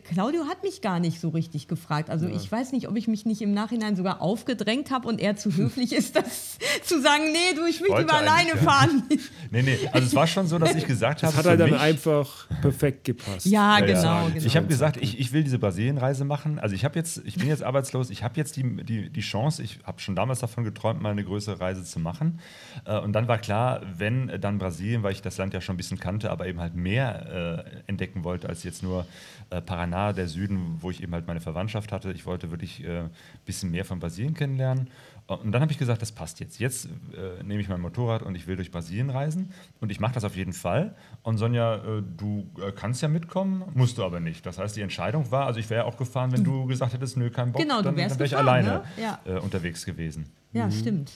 Claudio 0.05 0.45
hat 0.47 0.63
mich 0.63 0.81
gar 0.81 1.01
nicht 1.01 1.19
so 1.19 1.29
richtig 1.29 1.67
gefragt. 1.67 2.09
Also 2.09 2.27
ja. 2.27 2.35
ich 2.35 2.49
weiß 2.49 2.71
nicht, 2.71 2.87
ob 2.87 2.95
ich 2.95 3.09
mich 3.09 3.25
nicht 3.25 3.41
im 3.41 3.53
Nachhinein 3.53 3.97
sogar 3.97 4.21
aufgedrängt 4.21 4.89
habe 4.89 5.07
und 5.07 5.19
er 5.19 5.35
zu 5.35 5.53
höflich 5.55 5.91
ist, 5.91 6.15
das 6.15 6.57
zu 6.83 7.01
sagen, 7.01 7.23
nee, 7.33 7.55
du, 7.55 7.65
ich 7.65 7.81
will 7.81 7.89
lieber 7.97 8.13
alleine 8.13 8.51
ja. 8.51 8.55
fahren. 8.57 9.03
nee, 9.51 9.61
nee, 9.63 9.77
also 9.91 10.07
es 10.07 10.15
war 10.15 10.27
schon 10.27 10.47
so, 10.47 10.57
dass 10.59 10.75
ich 10.75 10.85
gesagt 10.87 11.23
habe. 11.23 11.33
Das 11.33 11.37
hat 11.37 11.45
halt 11.45 11.59
dann 11.59 11.73
einfach 11.73 12.47
perfekt 12.61 13.03
gepasst. 13.03 13.45
Ja, 13.45 13.79
ja 13.79 13.85
genau, 13.85 14.27
genau. 14.27 14.45
Ich 14.45 14.55
habe 14.55 14.67
gesagt, 14.67 14.97
ich, 14.97 15.19
ich 15.19 15.33
will 15.33 15.43
diese 15.43 15.59
Brasilienreise 15.59 16.23
machen. 16.23 16.57
Also 16.57 16.73
ich 16.73 16.85
habe 16.85 16.97
jetzt, 16.97 17.21
ich 17.25 17.35
bin 17.35 17.49
jetzt 17.49 17.63
arbeitslos, 17.63 18.09
ich 18.09 18.23
habe 18.23 18.35
jetzt 18.37 18.55
die, 18.55 18.83
die, 18.83 19.09
die 19.09 19.21
Chance, 19.21 19.61
ich 19.61 19.79
habe 19.83 19.99
schon 19.99 20.15
damals 20.15 20.39
davon 20.39 20.63
geträumt, 20.63 21.01
mal 21.01 21.11
eine 21.11 21.25
größere 21.25 21.59
Reise 21.59 21.83
zu 21.83 21.99
machen. 21.99 22.39
Äh, 22.85 22.97
und 22.99 23.11
dann 23.11 23.27
war 23.27 23.39
klar, 23.39 23.81
wenn 23.97 24.39
dann 24.39 24.57
Brasilien, 24.57 25.03
weil 25.03 25.11
ich 25.11 25.21
das 25.21 25.37
Land 25.37 25.53
ja 25.53 25.59
schon 25.59 25.73
ein 25.73 25.77
bisschen 25.77 25.99
kannte, 25.99 26.31
aber 26.31 26.47
eben 26.47 26.61
halt 26.61 26.75
mehr 26.75 27.65
äh, 27.65 27.89
entdecken 27.89 28.23
wollte, 28.23 28.47
als 28.47 28.63
jetzt 28.63 28.83
nur 28.83 29.05
äh, 29.49 29.61
Paraná, 29.61 30.13
der 30.13 30.27
Süden, 30.27 30.77
wo 30.79 30.91
ich 30.91 31.01
eben 31.01 31.13
halt 31.13 31.27
meine 31.27 31.39
Verwandtschaft 31.39 31.91
hatte. 31.91 32.11
Ich 32.11 32.25
wollte 32.25 32.51
wirklich 32.51 32.79
ein 32.79 33.07
äh, 33.07 33.09
bisschen 33.45 33.71
mehr 33.71 33.85
von 33.85 33.99
Brasilien 33.99 34.33
kennenlernen. 34.33 34.89
Und 35.27 35.51
dann 35.51 35.61
habe 35.61 35.71
ich 35.71 35.79
gesagt, 35.79 36.01
das 36.03 36.11
passt 36.11 36.39
jetzt. 36.39 36.59
Jetzt 36.59 36.85
äh, 36.85 37.43
nehme 37.43 37.59
ich 37.59 37.67
mein 37.67 37.81
Motorrad 37.81 38.21
und 38.21 38.35
ich 38.35 38.45
will 38.45 38.55
durch 38.57 38.69
Brasilien 38.69 39.09
reisen. 39.09 39.51
Und 39.81 39.91
ich 39.91 39.99
mache 39.99 40.13
das 40.13 40.23
auf 40.23 40.35
jeden 40.35 40.53
Fall. 40.53 40.95
Und 41.23 41.37
Sonja, 41.37 41.77
äh, 41.77 42.03
du 42.15 42.47
äh, 42.59 42.71
kannst 42.71 43.01
ja 43.01 43.07
mitkommen, 43.07 43.63
musst 43.73 43.97
du 43.97 44.03
aber 44.03 44.19
nicht. 44.19 44.45
Das 44.45 44.59
heißt, 44.59 44.75
die 44.75 44.81
Entscheidung 44.81 45.31
war, 45.31 45.47
also 45.47 45.59
ich 45.59 45.69
wäre 45.69 45.85
auch 45.85 45.97
gefahren, 45.97 46.31
wenn 46.31 46.43
du 46.43 46.65
gesagt 46.67 46.93
hättest, 46.93 47.17
nö, 47.17 47.31
kein 47.31 47.51
Bock, 47.51 47.61
genau, 47.61 47.81
dann, 47.81 47.95
dann 47.95 48.09
wäre 48.11 48.25
ich 48.25 48.37
alleine 48.37 48.67
ne? 48.67 48.83
ja. 48.97 49.19
Äh, 49.25 49.39
unterwegs 49.39 49.83
gewesen. 49.83 50.29
Ja, 50.53 50.67
mhm. 50.67 50.71
stimmt. 50.71 51.11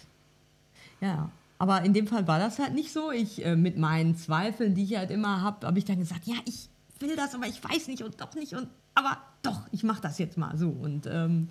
Ja, 1.02 1.30
aber 1.60 1.84
in 1.84 1.94
dem 1.94 2.08
Fall 2.08 2.28
war 2.28 2.39
das 2.39 2.58
halt 2.58 2.74
nicht 2.74 2.92
so. 2.92 3.12
Ich 3.12 3.46
äh, 3.46 3.56
mit 3.56 3.78
meinen 3.78 4.15
Zweifeln, 4.15 4.74
die 4.74 4.86
ich 4.86 4.98
halt 4.98 5.12
immer 5.12 5.42
habe, 5.42 5.68
habe 5.68 5.78
ich 5.78 5.86
dann 5.86 6.00
gesagt, 6.00 6.26
ja, 6.26 6.36
ich 6.46 6.70
will 7.00 7.16
das, 7.16 7.34
aber 7.36 7.48
ich 7.48 7.64
weiß 7.64 7.88
nicht 7.88 8.04
und 8.04 8.20
doch 8.20 8.36
nicht 8.36 8.54
und 8.54 8.68
aber 8.96 9.18
doch, 9.42 9.62
ich 9.72 9.84
mache 9.84 10.02
das 10.02 10.20
jetzt 10.20 10.38
mal 10.38 10.58
so 10.58 10.70
und 10.70 11.08
ähm, 11.08 11.50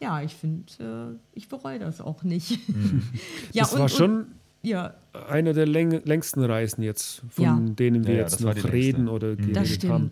ja, 0.00 0.20
ich 0.22 0.34
finde, 0.34 0.72
äh, 0.80 1.38
ich 1.38 1.48
bereue 1.48 1.78
das 1.78 2.00
auch 2.00 2.22
nicht. 2.22 2.68
Mhm. 2.68 3.02
ja, 3.52 3.62
das 3.62 3.72
und, 3.72 3.80
war 3.80 3.88
schon 3.88 4.16
und, 4.16 4.26
ja. 4.62 4.94
eine 5.28 5.52
der 5.54 5.66
längsten 5.66 6.44
Reisen 6.44 6.82
jetzt, 6.82 7.22
von 7.30 7.44
ja. 7.44 7.58
denen 7.58 8.06
wir 8.06 8.14
ja, 8.14 8.20
jetzt 8.20 8.40
noch 8.40 8.54
reden 8.64 9.08
oder 9.08 9.36
geredet 9.36 9.56
das 9.56 9.68
stimmt. 9.70 9.92
haben. 9.92 10.10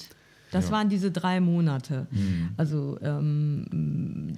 Das 0.52 0.66
ja. 0.66 0.72
waren 0.72 0.88
diese 0.88 1.10
drei 1.10 1.40
Monate. 1.40 2.06
Mhm. 2.10 2.50
Also 2.56 2.98
ähm, 3.02 4.36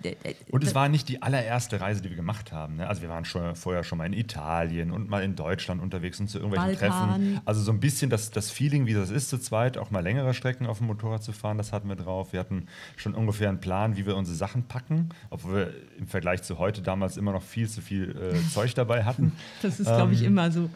und 0.50 0.64
es 0.64 0.74
war 0.74 0.88
nicht 0.88 1.09
die 1.09 1.20
allererste 1.22 1.81
Reise, 1.81 2.03
die 2.03 2.09
wir 2.09 2.16
gemacht 2.16 2.53
haben. 2.53 2.77
Ne? 2.77 2.87
Also 2.87 3.03
wir 3.03 3.09
waren 3.09 3.24
schon 3.24 3.57
vorher 3.57 3.83
schon 3.83 3.98
mal 3.98 4.07
in 4.07 4.12
Italien 4.12 4.92
und 4.92 5.11
mal 5.11 5.22
in 5.22 5.35
Deutschland 5.35 5.83
unterwegs 5.83 6.20
und 6.20 6.29
zu 6.29 6.38
irgendwelchen 6.38 6.79
Balkan. 6.79 7.09
Treffen. 7.09 7.40
Also 7.44 7.62
so 7.62 7.72
ein 7.72 7.81
bisschen 7.81 8.11
das, 8.11 8.31
das 8.31 8.50
Feeling, 8.50 8.87
wie 8.87 8.94
das 8.94 9.11
ist 9.11 9.29
zu 9.29 9.38
zweit, 9.38 9.77
auch 9.77 9.90
mal 9.90 10.00
längere 10.00 10.35
Strecken 10.35 10.66
auf 10.66 10.79
dem 10.79 10.87
Motorrad 10.87 11.22
zu 11.24 11.33
fahren, 11.33 11.59
das 11.59 11.72
hatten 11.72 11.88
wir 11.88 11.96
drauf. 11.96 12.33
Wir 12.33 12.40
hatten 12.40 12.66
schon 12.96 13.14
ungefähr 13.14 13.48
einen 13.48 13.61
Plan, 13.61 13.96
wie 13.96 14.07
wir 14.07 14.16
unsere 14.16 14.37
Sachen 14.37 14.62
packen, 14.64 15.09
obwohl 15.31 15.55
wir 15.55 15.74
im 15.98 16.07
Vergleich 16.07 16.42
zu 16.42 16.59
heute 16.59 16.81
damals 16.81 17.16
immer 17.16 17.33
noch 17.33 17.42
viel 17.42 17.68
zu 17.68 17.81
viel 17.81 18.16
äh, 18.16 18.50
Zeug 18.50 18.74
dabei 18.74 19.05
hatten. 19.05 19.33
Das 19.62 19.81
ist, 19.81 19.87
glaube 19.87 20.12
ich, 20.12 20.20
ähm, 20.20 20.29
immer 20.29 20.50
so. 20.50 20.68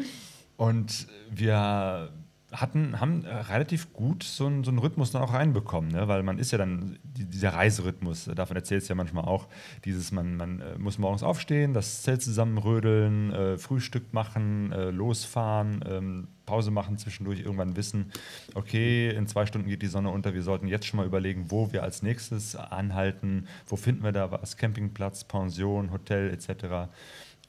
Und 0.56 1.06
wir 1.30 2.10
hatten, 2.52 2.98
haben 3.00 3.24
äh, 3.24 3.34
relativ 3.34 3.92
gut 3.92 4.22
so 4.22 4.46
einen, 4.46 4.64
so 4.64 4.70
einen 4.70 4.78
Rhythmus 4.78 5.10
dann 5.10 5.22
auch 5.22 5.34
reinbekommen, 5.34 5.90
ne? 5.90 6.08
weil 6.08 6.22
man 6.22 6.38
ist 6.38 6.50
ja 6.50 6.58
dann, 6.58 6.98
die, 7.02 7.26
dieser 7.26 7.50
Reiserhythmus, 7.50 8.28
äh, 8.28 8.34
davon 8.34 8.56
erzählt 8.56 8.82
es 8.82 8.88
ja 8.88 8.94
manchmal 8.94 9.24
auch, 9.24 9.48
dieses, 9.84 10.12
man, 10.12 10.36
man 10.36 10.60
äh, 10.60 10.78
muss 10.78 10.98
morgens 10.98 11.22
aufstehen, 11.22 11.74
das 11.74 12.02
Zelt 12.02 12.22
zusammenrödeln, 12.22 13.32
äh, 13.32 13.58
Frühstück 13.58 14.14
machen, 14.14 14.72
äh, 14.72 14.90
losfahren, 14.90 15.84
ähm, 15.86 16.28
Pause 16.46 16.70
machen, 16.70 16.96
zwischendurch 16.96 17.40
irgendwann 17.40 17.76
wissen, 17.76 18.12
okay, 18.54 19.10
in 19.10 19.26
zwei 19.26 19.44
Stunden 19.44 19.68
geht 19.68 19.82
die 19.82 19.86
Sonne 19.86 20.08
unter, 20.08 20.32
wir 20.32 20.42
sollten 20.42 20.66
jetzt 20.66 20.86
schon 20.86 20.96
mal 20.96 21.06
überlegen, 21.06 21.50
wo 21.50 21.72
wir 21.72 21.82
als 21.82 22.02
nächstes 22.02 22.56
anhalten, 22.56 23.46
wo 23.66 23.76
finden 23.76 24.02
wir 24.02 24.12
da 24.12 24.32
was, 24.32 24.56
Campingplatz, 24.56 25.24
Pension, 25.24 25.92
Hotel 25.92 26.30
etc., 26.30 26.88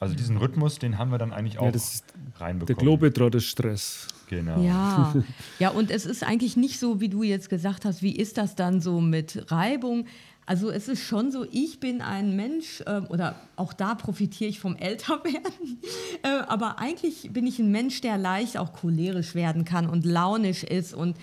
also 0.00 0.14
diesen 0.14 0.38
Rhythmus, 0.38 0.78
den 0.78 0.96
haben 0.96 1.10
wir 1.10 1.18
dann 1.18 1.30
eigentlich 1.30 1.58
auch 1.58 1.66
ja, 1.66 1.72
das 1.72 1.96
ist 1.96 2.04
reinbekommen. 2.38 2.66
Der 2.66 2.76
Globetrotter-Stress. 2.76 4.08
Genau. 4.30 4.62
Ja. 4.62 5.12
ja, 5.58 5.70
und 5.70 5.90
es 5.90 6.06
ist 6.06 6.22
eigentlich 6.22 6.56
nicht 6.56 6.78
so, 6.78 7.00
wie 7.00 7.08
du 7.08 7.24
jetzt 7.24 7.50
gesagt 7.50 7.84
hast, 7.84 8.00
wie 8.00 8.14
ist 8.14 8.38
das 8.38 8.54
dann 8.54 8.80
so 8.80 9.00
mit 9.00 9.50
Reibung? 9.50 10.06
Also 10.46 10.70
es 10.70 10.86
ist 10.86 11.02
schon 11.02 11.32
so, 11.32 11.44
ich 11.50 11.80
bin 11.80 12.00
ein 12.00 12.36
Mensch 12.36 12.80
äh, 12.86 13.00
oder 13.08 13.34
auch 13.56 13.72
da 13.72 13.96
profitiere 13.96 14.48
ich 14.48 14.60
vom 14.60 14.76
Älterwerden, 14.76 15.80
äh, 16.22 16.28
aber 16.46 16.78
eigentlich 16.78 17.30
bin 17.32 17.46
ich 17.46 17.58
ein 17.58 17.72
Mensch, 17.72 18.00
der 18.02 18.18
leicht 18.18 18.56
auch 18.56 18.72
cholerisch 18.72 19.34
werden 19.34 19.64
kann 19.64 19.88
und 19.88 20.04
launisch 20.04 20.62
ist 20.62 20.94
und 20.94 21.16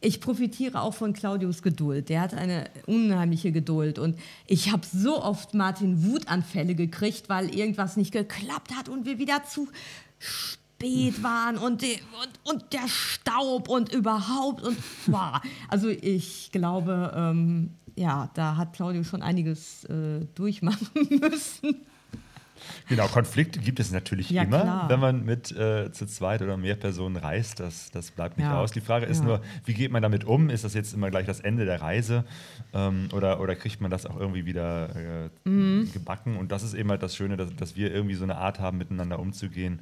ich 0.00 0.20
profitiere 0.20 0.82
auch 0.82 0.94
von 0.94 1.12
Claudius 1.12 1.62
Geduld. 1.62 2.08
Der 2.08 2.22
hat 2.22 2.34
eine 2.34 2.64
unheimliche 2.86 3.52
Geduld. 3.52 4.00
Und 4.00 4.18
ich 4.48 4.72
habe 4.72 4.82
so 4.84 5.22
oft 5.22 5.54
Martin 5.54 6.04
Wutanfälle 6.04 6.74
gekriegt, 6.74 7.28
weil 7.28 7.54
irgendwas 7.54 7.96
nicht 7.96 8.10
geklappt 8.10 8.74
hat 8.76 8.88
und 8.88 9.06
wir 9.06 9.20
wieder 9.20 9.44
zu 9.44 9.68
spät 10.86 11.22
waren 11.22 11.58
und, 11.58 11.82
die, 11.82 11.98
und, 12.22 12.54
und 12.54 12.72
der 12.72 12.88
Staub 12.88 13.68
und 13.68 13.92
überhaupt. 13.92 14.62
Und 14.62 14.76
wow. 15.06 15.40
Also 15.68 15.88
ich 15.88 16.50
glaube, 16.52 17.12
ähm, 17.16 17.70
ja, 17.96 18.30
da 18.34 18.56
hat 18.56 18.72
Claudius 18.74 19.06
schon 19.06 19.22
einiges 19.22 19.84
äh, 19.84 20.24
durchmachen 20.34 20.88
müssen. 21.20 21.76
Genau, 22.88 23.08
Konflikte 23.08 23.58
gibt 23.58 23.80
es 23.80 23.90
natürlich 23.90 24.30
Ja, 24.30 24.44
immer, 24.44 24.60
klar. 24.60 24.88
wenn 24.88 25.00
man 25.00 25.24
mit 25.24 25.50
äh, 25.50 25.90
zu 25.90 26.06
zweit 26.06 26.42
oder 26.42 26.56
mehr 26.56 26.76
Personen 26.76 27.16
reist. 27.16 27.58
Das, 27.58 27.90
das 27.90 28.12
bleibt 28.12 28.38
nicht 28.38 28.46
Ja. 28.48 28.58
aus. 28.60 28.70
Die 28.70 28.80
Frage 28.80 29.06
ist 29.06 29.18
Ja. 29.18 29.24
nur, 29.24 29.42
wie 29.64 29.74
geht 29.74 29.90
man 29.90 30.00
damit 30.02 30.24
um? 30.24 30.48
Ist 30.48 30.62
das 30.62 30.72
jetzt 30.74 30.94
immer 30.94 31.10
gleich 31.10 31.26
das 31.26 31.40
Ende 31.40 31.64
der 31.64 31.80
Reise 31.80 32.24
ähm, 32.72 33.08
oder, 33.12 33.40
oder 33.40 33.56
kriegt 33.56 33.80
man 33.80 33.90
das 33.90 34.06
auch 34.06 34.16
irgendwie 34.18 34.46
wieder 34.46 34.94
äh, 34.94 35.48
Mhm. 35.48 35.90
gebacken? 35.92 36.36
Und 36.36 36.52
das 36.52 36.62
ist 36.62 36.74
eben 36.74 36.88
halt 36.90 37.02
das 37.02 37.16
Schöne, 37.16 37.36
dass, 37.36 37.54
dass 37.56 37.74
wir 37.74 37.92
irgendwie 37.92 38.14
so 38.14 38.24
eine 38.24 38.36
Art 38.36 38.60
haben, 38.60 38.78
miteinander 38.78 39.18
umzugehen, 39.18 39.80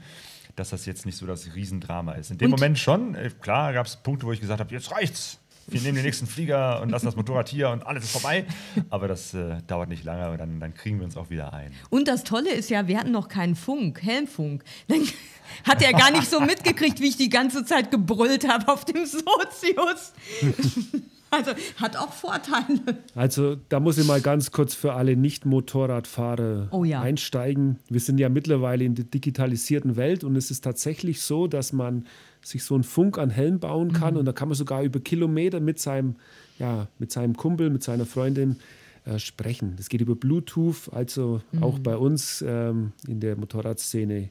dass 0.61 0.71
das 0.71 0.87
jetzt 0.87 1.07
nicht 1.07 1.17
so 1.17 1.27
das 1.27 1.55
Riesendrama 1.55 2.13
ist. 2.13 2.31
In 2.31 2.39
dem 2.39 2.53
Und- 2.53 2.61
Moment 2.61 2.79
schon, 2.79 3.15
äh, 3.15 3.31
klar 3.41 3.73
gab 3.73 3.87
es 3.87 3.97
Punkte, 3.97 4.27
wo 4.27 4.33
ich 4.33 4.41
gesagt 4.41 4.61
habe, 4.61 4.73
jetzt 4.73 4.93
reicht's. 4.93 5.39
Wir 5.67 5.81
nehmen 5.83 5.95
den 5.95 6.05
nächsten 6.05 6.27
Flieger 6.27 6.81
und 6.83 6.91
lassen 6.91 7.07
das 7.07 7.15
Motorrad 7.15 7.49
hier 7.49 7.71
und 7.71 7.87
alles 7.87 8.05
ist 8.05 8.11
vorbei. 8.13 8.45
Aber 8.91 9.07
das 9.09 9.35
äh, 9.35 9.59
dauert 9.69 9.89
nicht 9.89 10.05
lange 10.05 10.31
und 10.31 10.39
dann, 10.39 10.59
dann 10.59 10.75
kriegen 10.75 10.99
wir 10.99 11.05
uns 11.05 11.17
auch 11.17 11.31
wieder 11.31 11.53
ein. 11.53 11.73
Und 11.91 12.09
das 12.09 12.25
Tolle 12.25 12.51
ist 12.51 12.71
ja, 12.71 12.89
wir 12.89 12.99
hatten 12.99 13.13
noch 13.13 13.29
keinen 13.29 13.55
Funk, 13.55 14.03
Helmfunk. 14.03 14.65
Dann 14.89 15.03
hat 15.65 15.81
er 15.83 15.93
gar 15.93 16.11
nicht 16.11 16.29
so 16.29 16.41
mitgekriegt, 16.41 17.01
wie 17.01 17.09
ich 17.09 17.17
die 17.17 17.29
ganze 17.29 17.65
Zeit 17.65 17.91
gebrüllt 17.91 18.49
habe 18.49 18.67
auf 18.71 18.85
dem 18.85 19.07
Sozius. 19.07 20.13
Also 21.31 21.53
hat 21.77 21.97
auch 21.97 22.13
Vorteile. 22.13 22.81
Also 23.15 23.57
da 23.69 23.79
muss 23.81 23.99
ich 23.99 24.07
mal 24.07 24.21
ganz 24.21 24.51
kurz 24.51 24.75
für 24.75 24.95
alle 24.95 25.17
Nicht-Motorradfahrer 25.17 26.69
Oh 26.73 26.85
ja. 26.85 27.01
einsteigen. 27.01 27.79
Wir 27.89 28.01
sind 28.01 28.19
ja 28.19 28.29
mittlerweile 28.29 28.85
in 28.85 28.95
der 28.95 29.05
digitalisierten 29.05 29.97
Welt 29.97 30.25
und 30.25 30.35
es 30.37 30.51
ist 30.51 30.63
tatsächlich 30.63 31.21
so, 31.23 31.47
dass 31.47 31.73
man 31.73 32.07
sich 32.43 32.65
so 32.65 32.75
einen 32.75 32.85
Funk 32.85 33.19
an 33.19 33.31
Helm 33.31 33.61
bauen 33.61 33.93
kann 33.93 34.17
und 34.17 34.25
da 34.25 34.33
kann 34.33 34.49
man 34.49 34.57
sogar 34.57 34.83
über 34.83 34.99
Kilometer 35.01 35.61
mit 35.61 35.79
seinem, 35.79 36.17
ja, 36.59 36.89
mit 36.99 37.13
seinem 37.13 37.37
Kumpel, 37.37 37.71
mit 37.71 37.83
seiner 37.83 38.07
Freundin 38.07 38.57
äh, 39.05 39.19
sprechen. 39.19 39.75
Das 39.77 39.89
geht 39.89 40.01
über 40.01 40.17
Bluetooth, 40.17 40.91
also 40.93 41.43
auch 41.61 41.79
bei 41.79 41.97
uns 41.97 42.43
ähm, 42.47 42.93
in 43.07 43.21
der 43.21 43.37
Motorradszene 43.37 44.31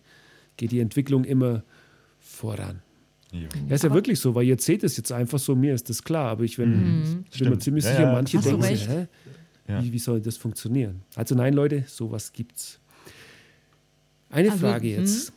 geht 0.57 0.71
die 0.71 0.79
Entwicklung 0.79 1.23
immer 1.23 1.63
voran. 2.19 2.81
Ja, 3.31 3.75
ist 3.75 3.83
ja 3.83 3.93
wirklich 3.93 4.19
so, 4.19 4.33
weil 4.33 4.45
ihr 4.45 4.57
seht 4.59 4.83
es 4.83 4.97
jetzt 4.97 5.11
einfach 5.11 5.37
so, 5.39 5.55
mir 5.55 5.73
ist 5.75 5.89
das 5.89 6.03
klar, 6.03 6.31
aber 6.31 6.43
ich 6.43 6.57
bin, 6.57 7.23
bin 7.37 7.49
mir 7.49 7.59
ziemlich 7.59 7.85
Ja, 7.85 7.91
sicher, 7.91 8.03
ja. 8.03 8.11
manche 8.11 8.37
Hast 8.37 8.47
denken 8.47 8.61
sich, 8.63 8.87
hä? 8.87 9.07
Ja. 9.67 9.83
Wie, 9.83 9.93
wie 9.93 9.99
soll 9.99 10.19
das 10.19 10.37
funktionieren? 10.37 11.01
Also 11.15 11.35
nein, 11.35 11.53
Leute, 11.53 11.83
sowas 11.87 12.33
gibt's. 12.33 12.79
Eine 14.29 14.51
Also, 14.51 14.65
Frage 14.65 14.87
hm? 14.95 14.99
jetzt. 15.01 15.33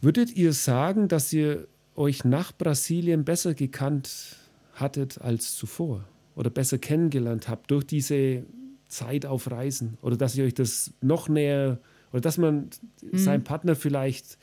Würdet 0.00 0.36
ihr 0.36 0.52
sagen, 0.52 1.08
dass 1.08 1.32
ihr 1.32 1.66
euch 1.96 2.24
nach 2.24 2.52
Brasilien 2.56 3.24
besser 3.24 3.54
gekannt 3.54 4.36
hattet 4.74 5.20
als 5.20 5.56
zuvor? 5.56 6.04
Oder 6.36 6.50
besser 6.50 6.78
kennengelernt 6.78 7.48
habt 7.48 7.70
durch 7.70 7.84
diese 7.84 8.44
Zeit 8.88 9.24
auf 9.26 9.50
Reisen? 9.50 9.98
Oder 10.02 10.16
dass 10.16 10.36
ihr 10.36 10.44
euch 10.44 10.54
das 10.54 10.92
noch 11.00 11.28
näher, 11.28 11.78
oder 12.12 12.20
dass 12.20 12.38
man 12.38 12.70
Hm. 13.00 13.18
seinem 13.18 13.44
Partner 13.44 13.74
vielleicht 13.76 14.38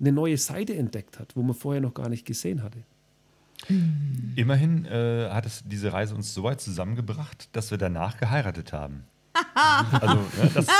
eine 0.00 0.12
neue 0.12 0.36
Seite 0.36 0.74
entdeckt 0.74 1.18
hat, 1.18 1.34
wo 1.36 1.42
man 1.42 1.54
vorher 1.54 1.80
noch 1.80 1.94
gar 1.94 2.08
nicht 2.08 2.26
gesehen 2.26 2.62
hatte? 2.62 2.78
Immerhin 4.36 4.84
äh, 4.86 5.30
hat 5.30 5.46
es 5.46 5.62
diese 5.64 5.92
Reise 5.92 6.14
uns 6.14 6.34
so 6.34 6.42
weit 6.42 6.60
zusammengebracht, 6.60 7.48
dass 7.52 7.70
wir 7.70 7.78
danach 7.78 8.18
geheiratet 8.18 8.72
haben. 8.72 9.04
Also, 9.92 10.14
ne, 10.16 10.50
das, 10.54 10.64
ist, 10.66 10.70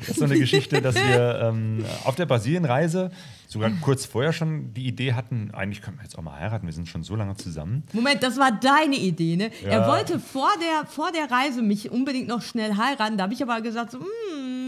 das 0.00 0.08
ist 0.08 0.18
so 0.18 0.24
eine 0.24 0.38
Geschichte, 0.38 0.80
dass 0.80 0.94
wir 0.94 1.40
ähm, 1.42 1.84
auf 2.04 2.14
der 2.14 2.26
Brasilienreise 2.26 3.10
sogar 3.48 3.70
kurz 3.80 4.04
vorher 4.06 4.32
schon 4.32 4.72
die 4.74 4.86
Idee 4.86 5.14
hatten, 5.14 5.50
eigentlich 5.52 5.82
können 5.82 5.96
wir 5.98 6.04
jetzt 6.04 6.16
auch 6.18 6.22
mal 6.22 6.38
heiraten, 6.38 6.66
wir 6.66 6.72
sind 6.72 6.88
schon 6.88 7.02
so 7.02 7.16
lange 7.16 7.36
zusammen. 7.36 7.82
Moment, 7.92 8.22
das 8.22 8.36
war 8.38 8.52
deine 8.52 8.96
Idee, 8.96 9.36
ne? 9.36 9.50
Ja. 9.62 9.68
Er 9.70 9.88
wollte 9.88 10.18
vor 10.20 10.50
der, 10.60 10.86
vor 10.86 11.10
der 11.12 11.30
Reise 11.30 11.62
mich 11.62 11.90
unbedingt 11.90 12.28
noch 12.28 12.42
schnell 12.42 12.76
heiraten. 12.76 13.16
Da 13.16 13.24
habe 13.24 13.34
ich 13.34 13.42
aber 13.42 13.60
gesagt, 13.60 13.90
so, 13.92 13.98
"Hm, 13.98 14.06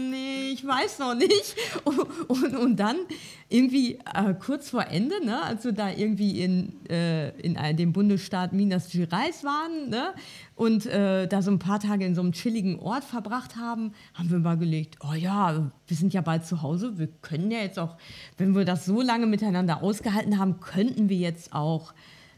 ich 0.51 0.65
weiß 0.65 0.99
noch 0.99 1.15
nicht. 1.15 1.55
Und, 1.83 1.99
und, 2.27 2.55
und 2.55 2.75
dann 2.77 2.97
irgendwie 3.49 3.99
äh, 4.13 4.33
kurz 4.39 4.69
vor 4.69 4.85
Ende, 4.87 5.23
ne, 5.25 5.41
als 5.43 5.65
wir 5.65 5.71
da 5.71 5.89
irgendwie 5.89 6.41
in, 6.41 6.85
äh, 6.89 7.29
in 7.41 7.55
dem 7.77 7.93
Bundesstaat 7.93 8.53
Minas 8.53 8.91
Gerais 8.91 9.43
waren 9.43 9.89
ne, 9.89 10.13
und 10.55 10.85
äh, 10.85 11.27
da 11.27 11.41
so 11.41 11.51
ein 11.51 11.59
paar 11.59 11.79
Tage 11.79 12.05
in 12.05 12.15
so 12.15 12.21
einem 12.21 12.31
chilligen 12.31 12.79
Ort 12.79 13.03
verbracht 13.03 13.55
haben, 13.57 13.93
haben 14.13 14.29
wir 14.29 14.39
mal 14.39 14.57
gelegt, 14.57 14.97
oh 15.01 15.13
ja, 15.13 15.71
wir 15.87 15.97
sind 15.97 16.13
ja 16.13 16.21
bald 16.21 16.45
zu 16.45 16.61
Hause, 16.61 16.97
wir 16.97 17.07
können 17.21 17.51
ja 17.51 17.59
jetzt 17.59 17.79
auch, 17.79 17.97
wenn 18.37 18.55
wir 18.55 18.65
das 18.65 18.85
so 18.85 19.01
lange 19.01 19.25
miteinander 19.25 19.83
ausgehalten 19.83 20.39
haben, 20.39 20.59
könnten 20.59 21.09
wir 21.09 21.17
jetzt 21.17 21.53
auch 21.53 21.93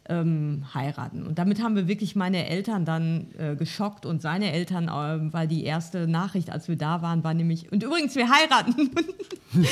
ähm, 0.10 0.66
heiraten. 0.74 1.26
Und 1.26 1.40
damit 1.40 1.62
haben 1.62 1.76
wir 1.76 1.88
wirklich 1.88 2.16
meine 2.16 2.48
Eltern 2.50 2.84
dann 2.86 3.28
äh, 3.38 3.56
geschockt 3.56 4.06
und 4.06 4.22
seine 4.22 4.52
Eltern, 4.52 4.90
ähm, 4.94 5.32
weil 5.34 5.48
die 5.48 5.64
erste 5.64 6.08
Nachricht, 6.08 6.50
als 6.50 6.68
wir 6.68 6.76
da 6.76 7.02
waren, 7.02 7.24
war 7.24 7.34
nämlich, 7.34 7.72
und 7.72 7.84
übrigens, 7.84 8.16
wir 8.16 8.28
heiraten. 8.30 8.92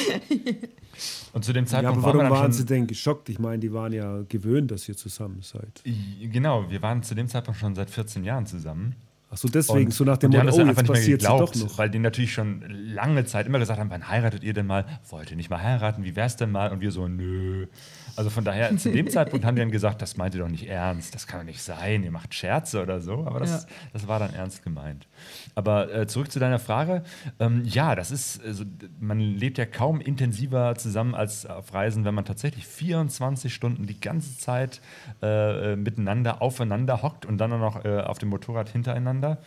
Und 1.33 1.45
zu 1.45 1.53
dem 1.53 1.63
Ja, 1.65 1.69
Zeitpunkt 1.71 1.97
aber 1.99 2.07
waren 2.07 2.13
wir 2.13 2.19
warum 2.19 2.19
dann 2.19 2.31
waren 2.31 2.51
schon, 2.51 2.59
sie 2.59 2.65
denn 2.65 2.85
geschockt? 2.87 3.29
Ich 3.29 3.39
meine, 3.39 3.59
die 3.59 3.73
waren 3.73 3.93
ja 3.93 4.21
gewöhnt, 4.27 4.69
dass 4.71 4.87
ihr 4.89 4.95
zusammen 4.97 5.39
seid. 5.41 5.81
Genau, 6.21 6.69
wir 6.69 6.81
waren 6.81 7.01
zu 7.01 7.15
dem 7.15 7.27
Zeitpunkt 7.27 7.59
schon 7.59 7.73
seit 7.75 7.89
14 7.89 8.23
Jahren 8.23 8.45
zusammen. 8.45 8.95
Achso, 9.31 9.47
deswegen, 9.47 9.85
Und- 9.85 9.93
so 9.93 10.03
nach 10.03 10.17
dem 10.17 10.31
Motto, 10.31 10.45
das 10.45 10.55
oh, 10.55 10.59
jetzt 10.59 10.67
nicht 10.67 10.77
mehr 10.77 10.85
passiert 10.85 11.21
es 11.21 11.27
doch 11.27 11.51
geglaubt, 11.51 11.55
noch. 11.71 11.77
weil 11.77 11.89
die 11.89 11.99
natürlich 11.99 12.33
schon 12.33 12.61
lange 12.69 13.23
Zeit 13.23 13.47
immer 13.47 13.59
gesagt 13.59 13.79
haben, 13.79 13.89
wann 13.89 14.09
heiratet 14.09 14.43
ihr 14.43 14.53
denn 14.53 14.67
mal? 14.67 14.85
Wollt 15.09 15.31
ihr 15.31 15.37
nicht 15.37 15.49
mal 15.49 15.63
heiraten? 15.63 16.03
Wie 16.03 16.17
wär's 16.17 16.35
denn 16.35 16.51
mal? 16.51 16.69
Und 16.71 16.81
wir 16.81 16.91
so, 16.91 17.07
nö. 17.07 17.67
Also 18.15 18.29
von 18.29 18.43
daher, 18.43 18.75
zu 18.77 18.91
dem 18.91 19.09
Zeitpunkt 19.09 19.45
haben 19.45 19.55
die 19.55 19.61
dann 19.61 19.71
gesagt, 19.71 20.01
das 20.01 20.17
meint 20.17 20.35
ihr 20.35 20.41
doch 20.41 20.47
nicht 20.49 20.67
ernst, 20.67 21.15
das 21.15 21.27
kann 21.27 21.41
doch 21.41 21.45
nicht 21.45 21.61
sein, 21.61 22.03
ihr 22.03 22.11
macht 22.11 22.33
Scherze 22.33 22.81
oder 22.81 22.99
so. 22.99 23.25
Aber 23.25 23.39
das, 23.39 23.63
Ja. 23.63 23.69
das 23.93 24.07
war 24.07 24.19
dann 24.19 24.33
ernst 24.33 24.63
gemeint. 24.63 25.07
Aber 25.55 25.93
äh, 25.93 26.07
zurück 26.07 26.31
zu 26.31 26.39
deiner 26.39 26.59
Frage. 26.59 27.03
Ähm, 27.39 27.63
ja, 27.65 27.95
das 27.95 28.11
ist, 28.11 28.43
also, 28.43 28.63
man 28.99 29.19
lebt 29.19 29.57
ja 29.57 29.65
kaum 29.65 30.01
intensiver 30.01 30.75
zusammen 30.75 31.15
als 31.15 31.45
auf 31.45 31.73
Reisen, 31.73 32.05
wenn 32.05 32.13
man 32.15 32.25
tatsächlich 32.25 32.65
24 32.65 33.53
Stunden 33.53 33.85
die 33.87 33.99
ganze 33.99 34.37
Zeit 34.37 34.81
äh, 35.21 35.73
äh, 35.73 35.75
miteinander 35.75 36.41
aufeinander 36.41 37.01
hockt 37.01 37.25
und 37.25 37.37
dann 37.37 37.53
auch 37.53 37.59
noch 37.59 37.85
äh, 37.85 37.99
auf 38.01 38.17
dem 38.17 38.29
Motorrad 38.29 38.69
hintereinander. 38.69 39.37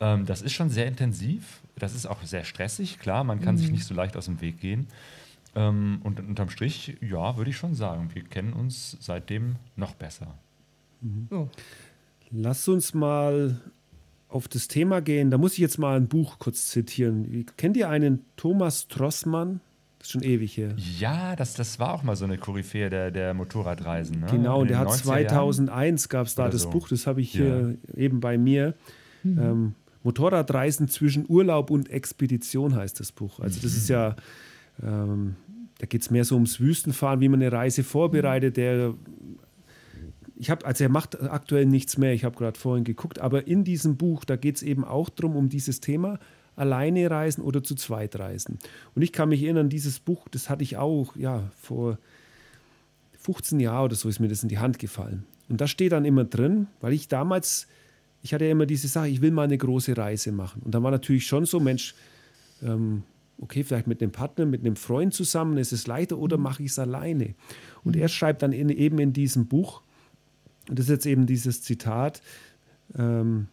Ähm, 0.00 0.26
das 0.26 0.42
ist 0.42 0.52
schon 0.52 0.70
sehr 0.70 0.86
intensiv. 0.86 1.60
Das 1.78 1.94
ist 1.94 2.06
auch 2.06 2.22
sehr 2.22 2.44
stressig, 2.44 2.98
klar, 2.98 3.22
man 3.22 3.40
kann 3.42 3.58
sich 3.58 3.70
nicht 3.70 3.84
so 3.84 3.92
leicht 3.92 4.16
aus 4.16 4.24
dem 4.24 4.40
Weg 4.40 4.60
gehen. 4.60 4.86
Ähm, 5.56 6.00
und 6.04 6.20
unterm 6.20 6.50
Strich, 6.50 6.96
ja, 7.00 7.36
würde 7.36 7.50
ich 7.50 7.56
schon 7.56 7.74
sagen, 7.74 8.10
wir 8.14 8.22
kennen 8.22 8.52
uns 8.52 8.96
seitdem 9.00 9.56
noch 9.74 9.94
besser. 9.94 10.34
So. 11.30 11.48
Lass 12.30 12.68
uns 12.68 12.94
mal 12.94 13.60
auf 14.28 14.48
das 14.48 14.68
Thema 14.68 15.00
gehen. 15.00 15.30
Da 15.30 15.38
muss 15.38 15.52
ich 15.54 15.58
jetzt 15.58 15.78
mal 15.78 15.96
ein 15.96 16.08
Buch 16.08 16.38
kurz 16.38 16.68
zitieren. 16.68 17.46
Kennt 17.56 17.76
ihr 17.76 17.88
einen 17.88 18.24
Thomas 18.36 18.88
Trossmann? 18.88 19.60
Das 19.98 20.08
ist 20.08 20.12
schon 20.12 20.22
ewig 20.22 20.56
her. 20.56 20.74
Ja, 20.76 21.36
das, 21.36 21.54
das 21.54 21.78
war 21.78 21.94
auch 21.94 22.02
mal 22.02 22.16
so 22.16 22.24
eine 22.24 22.36
Koryphäe 22.38 22.90
der, 22.90 23.10
der 23.10 23.32
Motorradreisen. 23.34 24.20
Ne? 24.20 24.26
Genau, 24.30 24.60
und 24.60 24.68
der 24.70 24.78
hat 24.78 24.88
90er 24.88 25.06
Jahren. 25.06 25.28
2001 25.28 26.08
gab 26.08 26.26
es 26.26 26.34
da 26.34 26.48
das 26.48 26.62
so. 26.62 26.70
Buch, 26.70 26.88
das 26.88 27.06
habe 27.06 27.20
ich 27.20 27.32
Ja. 27.34 27.44
hier 27.44 27.78
eben 27.96 28.20
bei 28.20 28.36
mir. 28.36 28.74
Ähm, 29.24 29.74
Motorradreisen 30.02 30.86
zwischen 30.88 31.24
Urlaub 31.28 31.70
und 31.70 31.90
Expedition 31.90 32.74
heißt 32.76 33.00
das 33.00 33.10
Buch. 33.10 33.40
Also 33.40 33.60
das 33.60 33.74
ist 33.76 33.88
ja, 33.88 34.14
ähm, 34.82 35.36
da 35.78 35.86
geht 35.86 36.02
es 36.02 36.10
mehr 36.10 36.24
so 36.24 36.34
ums 36.34 36.60
Wüstenfahren, 36.60 37.20
wie 37.20 37.28
man 37.28 37.40
eine 37.40 37.52
Reise 37.52 37.84
vorbereitet. 37.84 38.56
Der, 38.56 38.94
ich 40.36 40.50
habe, 40.50 40.64
also 40.64 40.84
er 40.84 40.90
macht 40.90 41.20
aktuell 41.20 41.66
nichts 41.66 41.98
mehr, 41.98 42.12
ich 42.12 42.24
habe 42.24 42.36
gerade 42.36 42.58
vorhin 42.58 42.84
geguckt, 42.84 43.18
aber 43.18 43.46
in 43.46 43.64
diesem 43.64 43.96
Buch, 43.96 44.24
da 44.24 44.36
geht 44.36 44.56
es 44.56 44.62
eben 44.62 44.84
auch 44.84 45.10
drum 45.10 45.36
um 45.36 45.48
dieses 45.48 45.80
Thema, 45.80 46.18
alleine 46.56 47.10
reisen 47.10 47.42
oder 47.42 47.62
zu 47.62 47.74
zweit 47.74 48.18
reisen. 48.18 48.58
Und 48.94 49.02
ich 49.02 49.12
kann 49.12 49.28
mich 49.28 49.42
erinnern, 49.42 49.68
dieses 49.68 50.00
Buch, 50.00 50.26
das 50.30 50.48
hatte 50.48 50.62
ich 50.62 50.78
auch, 50.78 51.14
ja, 51.16 51.50
vor 51.60 51.98
15 53.18 53.60
Jahren 53.60 53.84
oder 53.86 53.94
so 53.94 54.08
ist 54.08 54.20
mir 54.20 54.28
das 54.28 54.42
in 54.42 54.48
die 54.48 54.58
Hand 54.58 54.78
gefallen. 54.78 55.24
Und 55.48 55.60
da 55.60 55.66
steht 55.66 55.92
dann 55.92 56.04
immer 56.04 56.24
drin, 56.24 56.66
weil 56.80 56.92
ich 56.92 57.08
damals, 57.08 57.66
ich 58.22 58.32
hatte 58.32 58.46
ja 58.46 58.50
immer 58.50 58.66
diese 58.66 58.88
Sache, 58.88 59.08
ich 59.08 59.20
will 59.20 59.30
mal 59.30 59.44
eine 59.44 59.58
große 59.58 59.96
Reise 59.96 60.32
machen. 60.32 60.62
Und 60.64 60.74
dann 60.74 60.82
war 60.82 60.90
natürlich 60.90 61.26
schon 61.26 61.44
so, 61.44 61.60
Mensch, 61.60 61.94
ähm, 62.62 63.02
okay, 63.38 63.64
vielleicht 63.64 63.86
mit 63.86 64.02
einem 64.02 64.12
Partner, 64.12 64.46
mit 64.46 64.60
einem 64.60 64.76
Freund 64.76 65.14
zusammen, 65.14 65.58
ist 65.58 65.72
es 65.72 65.86
leichter 65.86 66.18
oder 66.18 66.38
mache 66.38 66.62
ich 66.62 66.70
es 66.70 66.78
alleine? 66.78 67.34
Und 67.84 67.96
er 67.96 68.08
schreibt 68.08 68.42
dann 68.42 68.52
in, 68.52 68.68
eben 68.68 68.98
in 68.98 69.12
diesem 69.12 69.46
Buch, 69.46 69.82
und 70.68 70.78
das 70.78 70.86
ist 70.86 70.90
jetzt 70.90 71.06
eben 71.06 71.26
dieses 71.26 71.62
Zitat, 71.62 72.22
ähm, 72.96 73.48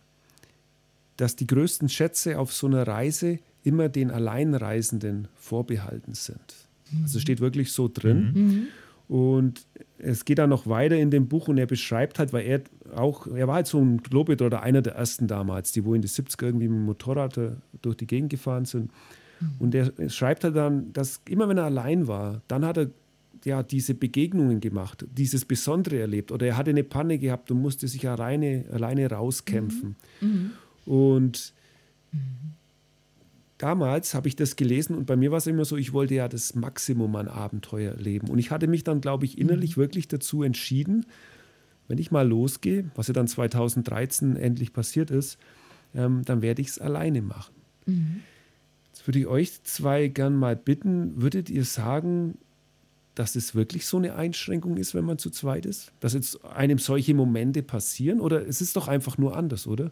dass 1.17 1.36
die 1.36 1.48
größten 1.48 1.89
Schätze 1.89 2.39
auf 2.39 2.54
so 2.54 2.67
einer 2.67 2.88
Reise 2.88 3.39
immer 3.63 3.89
den 3.89 4.10
Alleinreisenden 4.10 5.28
vorbehalten 5.36 6.15
sind. 6.15 6.67
Also 7.02 7.19
steht 7.19 7.39
wirklich 7.39 7.72
so 7.72 7.89
drin. 7.91 8.67
Und 9.08 9.65
es 9.98 10.26
geht 10.26 10.38
dann 10.38 10.50
noch 10.50 10.67
weiter 10.67 10.98
in 10.98 11.12
dem 11.12 11.28
Buch 11.28 11.48
und 11.48 11.58
er 11.58 11.65
beschreibt 11.65 12.19
halt, 12.19 12.34
weil 12.34 12.46
er 12.46 12.62
auch, 12.96 13.28
er 13.28 13.48
war 13.48 13.56
halt 13.56 13.67
so 13.67 13.80
ein 13.80 13.98
Globetrotter, 13.98 14.62
einer 14.62 14.82
der 14.82 14.96
ersten 14.96 15.28
damals, 15.28 15.72
die 15.72 15.86
wo 15.86 15.93
in 15.93 16.02
die 16.02 16.08
70er 16.08 16.46
irgendwie 16.46 16.67
mit 16.67 16.78
dem 16.78 16.86
Motorrad 16.86 17.38
äh, 17.38 17.52
durch 17.82 17.98
die 17.98 18.08
Gegend 18.08 18.30
gefahren 18.30 18.65
sind. 18.65 18.91
Und 19.60 19.76
er 19.76 19.92
schreibt 20.10 20.44
halt 20.44 20.56
dann, 20.56 20.94
dass 20.94 21.22
immer 21.28 21.50
wenn 21.50 21.58
er 21.58 21.66
allein 21.66 22.08
war, 22.08 22.42
dann 22.48 22.66
hat 22.66 22.78
er 22.78 22.90
ja 23.46 23.64
diese 23.64 23.94
Begegnungen 23.94 24.60
gemacht, 24.60 25.06
dieses 25.12 25.46
Besondere 25.46 26.00
erlebt. 26.00 26.32
Oder 26.32 26.48
er 26.48 26.58
hatte 26.58 26.70
eine 26.70 26.84
Panne 26.84 27.18
gehabt 27.18 27.52
und 27.52 27.62
musste 27.62 27.88
sich 27.88 28.08
alleine, 28.08 28.66
alleine 28.72 29.10
rauskämpfen. 29.10 29.96
Und 30.86 31.54
damals 33.58 34.14
habe 34.14 34.28
ich 34.28 34.36
das 34.36 34.56
gelesen 34.56 34.96
und 34.96 35.06
bei 35.06 35.16
mir 35.16 35.32
war 35.32 35.38
es 35.38 35.48
immer 35.48 35.66
so, 35.66 35.78
ich 35.78 35.94
wollte 35.94 36.16
ja 36.16 36.28
das 36.28 36.56
Maximum 36.56 37.16
an 37.16 37.28
Abenteuer 37.28 37.96
leben. 37.96 38.30
Und 38.30 38.40
ich 38.40 38.52
hatte 38.52 38.68
mich 38.68 38.84
dann, 38.84 39.02
glaube 39.02 39.26
ich, 39.26 39.38
innerlich 39.38 39.78
mhm. 39.78 39.82
wirklich 39.82 40.08
dazu 40.08 40.44
entschieden, 40.44 41.06
wenn 41.88 41.98
ich 41.98 42.12
mal 42.12 42.28
losgehe, 42.28 42.86
was 42.96 43.08
ja 43.08 43.14
dann 43.14 43.28
2013 43.28 44.36
endlich 44.36 44.74
passiert 44.74 45.12
ist, 45.12 45.38
ähm, 45.96 46.24
dann 46.26 46.41
werde 46.41 46.62
ich 46.62 46.70
es 46.70 46.80
alleine 46.80 47.22
machen. 47.22 47.54
Mhm. 47.86 48.22
Würde 49.06 49.20
ich 49.20 49.28
euch 49.28 49.64
zwei 49.64 50.08
gern 50.08 50.36
mal 50.36 50.56
bitten, 50.56 51.22
würdet 51.22 51.49
ihr 51.49 51.66
sagen, 51.66 52.38
dass 53.16 53.36
es 53.36 53.54
wirklich 53.54 53.86
so 53.86 53.97
eine 53.97 54.16
Einschränkung 54.16 54.78
ist, 54.78 54.95
wenn 54.95 55.06
man 55.06 55.18
zu 55.18 55.30
zweit 55.30 55.66
ist? 55.66 55.91
Dass 55.99 56.14
jetzt 56.14 56.43
einem 56.45 56.80
solche 56.80 57.14
Momente 57.14 57.62
passieren? 57.62 58.20
Oder 58.20 58.47
es 58.47 58.62
ist 58.62 58.76
doch 58.76 58.88
einfach 58.88 59.18
nur 59.18 59.36
anders, 59.36 59.68
oder? 59.68 59.91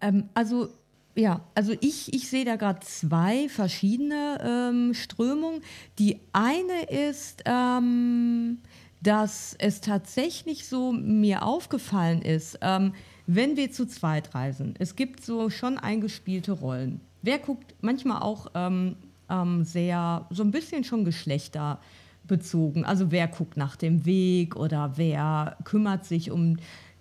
Ähm, 0.00 0.28
also 0.34 0.68
ja, 1.14 1.44
also 1.54 1.72
ich, 1.80 2.14
ich 2.14 2.28
sehe 2.28 2.44
da 2.44 2.54
gerade 2.54 2.80
zwei 2.80 3.48
verschiedene 3.48 4.38
ähm, 4.40 4.94
Strömungen. 4.94 5.62
Die 5.98 6.20
eine 6.32 6.84
ist, 6.84 7.42
ähm, 7.44 8.58
dass 9.02 9.56
es 9.58 9.80
tatsächlich 9.80 10.68
so 10.68 10.92
mir 10.92 11.42
aufgefallen 11.42 12.22
ist, 12.22 12.58
ähm, 12.62 12.94
wenn 13.26 13.56
wir 13.56 13.72
zu 13.72 13.86
zweit 13.86 14.34
reisen, 14.34 14.74
es 14.78 14.96
gibt 14.96 15.24
so 15.24 15.50
schon 15.50 15.76
eingespielte 15.76 16.52
Rollen. 16.52 17.00
Wer 17.22 17.38
guckt 17.38 17.74
manchmal 17.80 18.22
auch 18.22 18.48
ähm, 18.54 18.96
ähm, 19.28 19.64
sehr, 19.64 20.26
so 20.30 20.42
ein 20.42 20.50
bisschen 20.50 20.84
schon 20.84 21.04
geschlechterbezogen. 21.04 22.84
Also 22.84 23.10
wer 23.10 23.28
guckt 23.28 23.56
nach 23.56 23.76
dem 23.76 24.04
Weg 24.04 24.56
oder 24.56 24.92
wer 24.96 25.56
kümmert 25.64 26.04
sich 26.04 26.30
um 26.30 26.56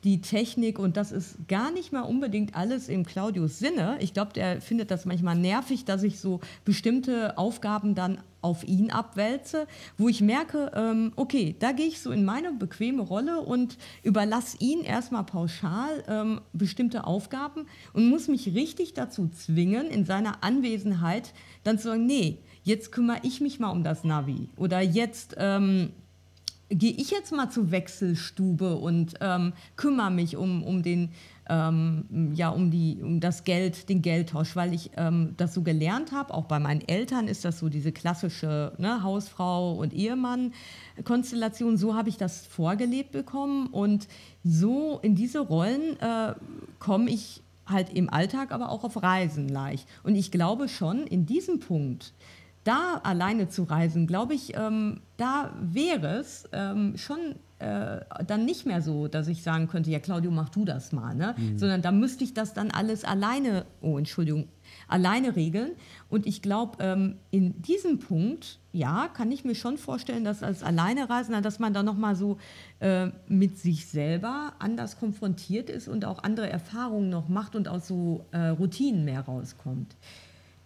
die 0.08 0.22
Technik 0.22 0.80
und 0.80 0.96
das 0.96 1.12
ist 1.12 1.50
gar 1.50 1.70
nicht 1.70 1.92
mal 1.92 2.04
unbedingt 2.04 2.56
alles 2.56 2.88
im 2.88 3.06
Claudius 3.06 3.60
Sinne. 3.60 3.98
Ich 4.00 4.14
glaube, 4.14 4.32
der 4.32 4.62
findet 4.62 4.90
das 4.90 5.06
manchmal 5.06 5.36
nervig, 5.36 5.84
dass 5.84 6.02
ich 6.02 6.22
so 6.22 6.40
bestimmte 6.64 7.38
Aufgaben 7.38 7.94
dann 7.94 8.20
auf 8.42 8.66
ihn 8.66 8.90
abwälze, 8.90 9.68
wo 9.98 10.08
ich 10.08 10.22
merke, 10.22 10.72
ähm, 10.74 11.12
okay, 11.18 11.58
da 11.60 11.74
gehe 11.74 11.88
ich 11.88 12.00
so 12.00 12.12
in 12.12 12.24
meine 12.24 12.54
bequeme 12.54 13.02
Rolle 13.02 13.42
und 13.42 13.78
überlasse 14.02 14.56
ihn 14.62 14.80
erstmal 14.80 15.26
pauschal 15.26 16.06
ähm, 16.08 16.40
bestimmte 16.54 17.06
Aufgaben 17.06 17.66
und 17.92 18.08
muss 18.08 18.30
mich 18.30 18.56
richtig 18.56 18.94
dazu 18.94 19.28
zwingen, 19.28 19.88
in 19.88 20.06
seiner 20.06 20.42
Anwesenheit 20.42 21.34
dann 21.66 21.80
zu 21.80 21.90
sagen, 21.90 22.06
nee, 22.06 22.38
jetzt 22.64 22.94
kümmere 22.94 23.20
ich 23.24 23.42
mich 23.42 23.60
mal 23.60 23.72
um 23.72 23.84
das 23.84 24.06
Navi 24.06 24.48
oder 24.56 24.80
jetzt 24.80 25.36
ähm, 25.38 25.92
gehe 26.70 26.92
ich 26.92 27.12
jetzt 27.12 27.32
mal 27.32 27.50
zur 27.50 27.72
Wechselstube 27.72 28.76
und 28.76 29.16
ähm, 29.22 29.54
kümmere 29.76 30.12
mich 30.12 30.36
um, 30.36 30.64
um 30.64 30.84
den 30.84 31.10
ähm, 31.50 32.34
ja 32.34 32.50
um 32.50 32.72
die 32.72 33.00
um 33.02 33.22
das 33.22 33.46
Geld 33.46 33.88
den 33.88 34.02
Geldtausch 34.02 34.56
weil 34.56 34.74
ich 34.74 34.92
ähm, 34.98 35.34
das 35.38 35.54
so 35.54 35.62
gelernt 35.62 36.12
habe. 36.12 36.34
Auch 36.34 36.46
bei 36.46 36.60
meinen 36.60 36.82
Eltern 36.88 37.28
ist 37.28 37.46
das 37.46 37.60
so 37.60 37.70
diese 37.70 37.92
klassische 37.92 38.74
ne, 38.78 39.02
Hausfrau 39.04 39.74
und 39.74 39.94
Ehemann 39.94 40.54
Konstellation. 41.06 41.78
So 41.78 41.96
habe 41.96 42.10
ich 42.10 42.18
das 42.18 42.46
vorgelebt 42.46 43.12
bekommen 43.12 43.68
und 43.68 44.08
so 44.44 45.00
in 45.02 45.16
diese 45.16 45.40
Rollen 45.40 46.00
äh, 46.00 46.34
komme 46.80 47.10
ich 47.10 47.42
halt 47.66 47.94
im 47.94 48.10
Alltag 48.10 48.52
aber 48.52 48.70
auch 48.70 48.84
auf 48.84 49.02
Reisen 49.02 49.50
leicht. 49.50 49.88
Und 50.04 50.16
ich 50.16 50.32
glaube 50.32 50.68
schon 50.68 51.06
in 51.08 51.26
diesem 51.26 51.60
Punkt 51.60 52.14
da 52.68 53.00
alleine 53.04 53.48
zu 53.48 53.64
reisen, 53.64 54.08
glaube 54.08 54.34
ich, 54.34 54.56
ähm, 54.58 55.02
da 55.16 55.54
wäre 55.62 56.18
es 56.18 56.50
ähm, 56.52 56.98
schon 56.98 57.36
äh, 57.60 58.02
dann 58.28 58.46
nicht 58.46 58.68
mehr 58.68 58.82
so, 58.82 59.08
dass 59.08 59.28
ich 59.28 59.42
sagen 59.42 59.68
könnte, 59.68 59.90
ja 59.90 60.00
Claudio, 60.00 60.30
mach 60.30 60.50
du 60.50 60.64
das 60.64 60.92
mal, 60.92 61.16
ne? 61.16 61.34
Mhm. 61.38 61.58
sondern 61.58 61.82
da 61.82 61.92
müsste 61.92 62.24
ich 62.24 62.34
das 62.36 62.54
dann 62.54 62.70
alles 62.70 63.04
alleine, 63.04 63.66
oh 63.82 63.98
Entschuldigung, 63.98 64.48
alleine 64.88 65.36
regeln. 65.36 65.72
Und 66.08 66.28
ich 66.28 66.44
glaube, 66.44 66.78
ähm, 66.82 67.16
in 67.32 67.60
diesem 67.62 67.98
Punkt, 67.98 68.60
ja, 68.74 69.08
kann 69.08 69.32
ich 69.32 69.44
mir 69.44 69.56
schon 69.56 69.80
vorstellen, 69.80 70.24
dass 70.24 70.44
als 70.44 70.62
Alleinereisender, 70.62 71.42
dass 71.42 71.58
man 71.58 71.74
da 71.74 71.82
nochmal 71.82 72.16
so 72.16 72.38
äh, 72.80 73.08
mit 73.28 73.58
sich 73.58 73.88
selber 73.88 74.54
anders 74.60 75.00
konfrontiert 75.00 75.72
ist 75.72 75.88
und 75.88 76.06
auch 76.06 76.22
andere 76.24 76.50
Erfahrungen 76.50 77.10
noch 77.10 77.28
macht 77.28 77.56
und 77.56 77.68
aus 77.68 77.88
so 77.88 78.26
äh, 78.32 78.50
Routinen 78.50 79.04
mehr 79.04 79.22
rauskommt. 79.22 79.96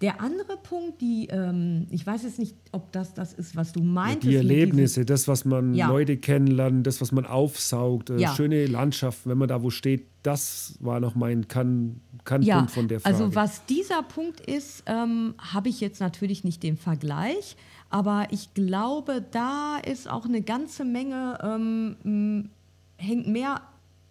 Der 0.02 0.20
andere 0.20 0.58
Punkt, 0.58 1.00
die, 1.02 1.28
ähm, 1.30 1.88
ich 1.92 2.06
weiß 2.06 2.24
jetzt 2.24 2.40
nicht, 2.40 2.56
ob 2.72 2.92
das 2.92 3.14
das 3.14 3.34
ist, 3.34 3.56
was 3.56 3.72
du 3.72 3.82
meintest. 3.82 4.24
Ja, 4.24 4.30
die 4.32 4.36
Erlebnisse, 4.38 5.06
das, 5.06 5.28
was 5.28 5.46
man 5.46 5.74
ja. 5.74 5.88
Leute 5.88 6.18
kennenlernt, 6.18 6.88
das, 6.88 7.02
was 7.02 7.12
man 7.12 7.26
aufsaugt, 7.26 8.10
äh, 8.10 8.18
ja. 8.18 8.36
schöne 8.36 8.66
Landschaften, 8.66 9.30
wenn 9.30 9.38
man 9.38 9.48
da 9.48 9.62
wo 9.62 9.70
steht, 9.70 10.08
das 10.24 10.76
war 10.80 11.00
noch 11.00 11.16
mein 11.16 11.48
Kann, 11.48 12.02
Kannpunkt 12.24 12.48
ja, 12.48 12.68
von 12.68 12.88
der 12.88 13.00
Frage. 13.00 13.16
Also 13.16 13.36
was 13.36 13.66
dieser 13.66 14.04
Punkt 14.04 14.40
ist, 14.40 14.84
ähm, 14.86 15.36
habe 15.38 15.70
ich 15.70 15.82
jetzt 15.82 16.00
natürlich 16.00 16.44
nicht 16.44 16.64
den 16.64 16.78
Vergleich, 16.78 17.56
aber 17.90 18.28
ich 18.32 18.54
glaube, 18.54 19.24
da 19.32 19.78
ist 19.78 20.10
auch 20.10 20.26
eine 20.26 20.42
ganze 20.42 20.86
Menge, 20.86 21.38
ähm, 21.44 22.50
hängt 22.98 23.28
mehr 23.28 23.62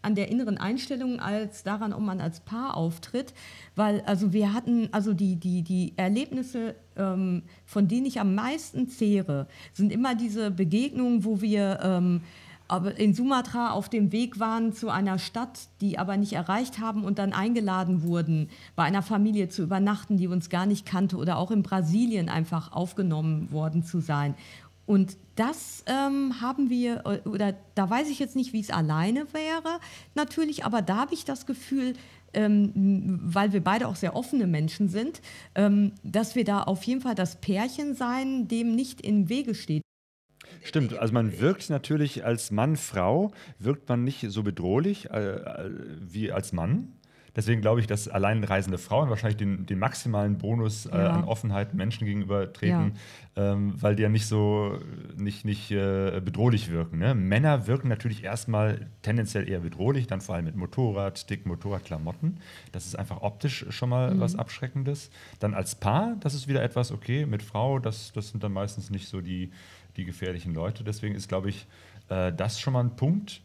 an 0.02 0.14
der 0.14 0.30
inneren 0.30 0.58
Einstellung 0.58 1.20
als 1.20 1.62
daran, 1.62 1.92
ob 1.92 2.00
man 2.00 2.20
als 2.20 2.40
Paar 2.40 2.76
auftritt. 2.76 3.34
Weil 3.76 4.00
also 4.02 4.32
wir 4.32 4.52
hatten, 4.52 4.88
also 4.92 5.12
die, 5.12 5.36
die, 5.36 5.62
die 5.62 5.92
Erlebnisse, 5.96 6.74
ähm, 6.96 7.42
von 7.64 7.88
denen 7.88 8.06
ich 8.06 8.20
am 8.20 8.34
meisten 8.34 8.88
zehre, 8.88 9.46
sind 9.72 9.92
immer 9.92 10.14
diese 10.14 10.50
Begegnungen, 10.50 11.24
wo 11.24 11.40
wir 11.40 11.80
ähm, 11.82 12.22
in 12.96 13.14
Sumatra 13.14 13.72
auf 13.72 13.88
dem 13.88 14.12
Weg 14.12 14.38
waren 14.38 14.72
zu 14.72 14.90
einer 14.90 15.18
Stadt, 15.18 15.68
die 15.80 15.98
aber 15.98 16.16
nicht 16.16 16.34
erreicht 16.34 16.78
haben 16.78 17.02
und 17.02 17.18
dann 17.18 17.32
eingeladen 17.32 18.02
wurden, 18.04 18.48
bei 18.76 18.84
einer 18.84 19.02
Familie 19.02 19.48
zu 19.48 19.62
übernachten, 19.62 20.16
die 20.16 20.28
uns 20.28 20.50
gar 20.50 20.66
nicht 20.66 20.86
kannte 20.86 21.16
oder 21.16 21.36
auch 21.36 21.50
in 21.50 21.62
Brasilien 21.62 22.28
einfach 22.28 22.72
aufgenommen 22.72 23.50
worden 23.50 23.82
zu 23.82 24.00
sein. 24.00 24.34
Und 24.86 25.16
das 25.40 25.84
ähm, 25.86 26.42
haben 26.42 26.68
wir, 26.68 27.02
äh, 27.06 27.26
oder 27.26 27.54
da 27.74 27.88
weiß 27.88 28.10
ich 28.10 28.18
jetzt 28.18 28.36
nicht, 28.36 28.52
wie 28.52 28.60
es 28.60 28.70
alleine 28.70 29.32
wäre, 29.32 29.80
natürlich, 30.14 30.66
aber 30.66 30.82
da 30.82 30.96
habe 30.96 31.14
ich 31.14 31.24
das 31.24 31.46
Gefühl, 31.46 31.94
ähm, 32.34 33.18
weil 33.22 33.54
wir 33.54 33.64
beide 33.64 33.88
auch 33.88 33.96
sehr 33.96 34.14
offene 34.14 34.46
Menschen 34.46 34.88
sind, 34.88 35.22
ähm, 35.54 35.92
dass 36.02 36.34
wir 36.34 36.44
da 36.44 36.62
auf 36.62 36.82
jeden 36.84 37.00
Fall 37.00 37.14
das 37.14 37.40
Pärchen 37.40 37.94
sein, 37.94 38.48
dem 38.48 38.74
nicht 38.74 39.00
im 39.00 39.30
Wege 39.30 39.54
steht. 39.54 39.82
Stimmt, 40.62 40.92
also 40.92 41.14
man 41.14 41.40
wirkt 41.40 41.70
natürlich 41.70 42.22
als 42.22 42.50
Mann, 42.50 42.76
Frau, 42.76 43.32
wirkt 43.58 43.88
man 43.88 44.04
nicht 44.04 44.26
so 44.28 44.42
bedrohlich 44.42 45.10
äh, 45.10 45.36
äh 45.36 45.70
wie 46.00 46.32
als 46.32 46.52
Mann. 46.52 46.99
Deswegen 47.36 47.60
glaube 47.60 47.80
ich, 47.80 47.86
dass 47.86 48.08
alleinreisende 48.08 48.78
Frauen 48.78 49.08
wahrscheinlich 49.08 49.36
den, 49.36 49.66
den 49.66 49.78
maximalen 49.78 50.38
Bonus 50.38 50.86
äh, 50.86 50.96
ja. 50.96 51.10
an 51.10 51.24
Offenheit 51.24 51.74
Menschen 51.74 52.06
gegenüber 52.06 52.52
treten, 52.52 52.94
ja. 53.36 53.52
ähm, 53.52 53.74
weil 53.80 53.96
die 53.96 54.02
ja 54.02 54.08
nicht 54.08 54.26
so 54.26 54.78
nicht, 55.16 55.44
nicht 55.44 55.70
äh, 55.70 56.20
bedrohlich 56.24 56.70
wirken. 56.70 56.98
Ne? 56.98 57.14
Männer 57.14 57.66
wirken 57.66 57.88
natürlich 57.88 58.24
erstmal 58.24 58.88
tendenziell 59.02 59.48
eher 59.48 59.60
bedrohlich, 59.60 60.06
dann 60.06 60.20
vor 60.20 60.34
allem 60.34 60.44
mit 60.44 60.56
Motorrad, 60.56 61.28
dicken 61.30 61.48
Motorradklamotten. 61.48 62.38
Das 62.72 62.86
ist 62.86 62.98
einfach 62.98 63.22
optisch 63.22 63.66
schon 63.70 63.88
mal 63.88 64.14
mhm. 64.14 64.20
was 64.20 64.36
Abschreckendes. 64.36 65.10
Dann 65.38 65.54
als 65.54 65.74
Paar, 65.74 66.16
das 66.20 66.34
ist 66.34 66.48
wieder 66.48 66.62
etwas, 66.62 66.92
okay, 66.92 67.26
mit 67.26 67.42
Frau, 67.42 67.78
das, 67.78 68.12
das 68.12 68.30
sind 68.30 68.42
dann 68.42 68.52
meistens 68.52 68.90
nicht 68.90 69.08
so 69.08 69.20
die, 69.20 69.50
die 69.96 70.04
gefährlichen 70.04 70.54
Leute. 70.54 70.84
Deswegen 70.84 71.14
ist, 71.14 71.28
glaube 71.28 71.50
ich, 71.50 71.66
äh, 72.08 72.32
das 72.32 72.60
schon 72.60 72.72
mal 72.72 72.80
ein 72.80 72.96
Punkt. 72.96 73.42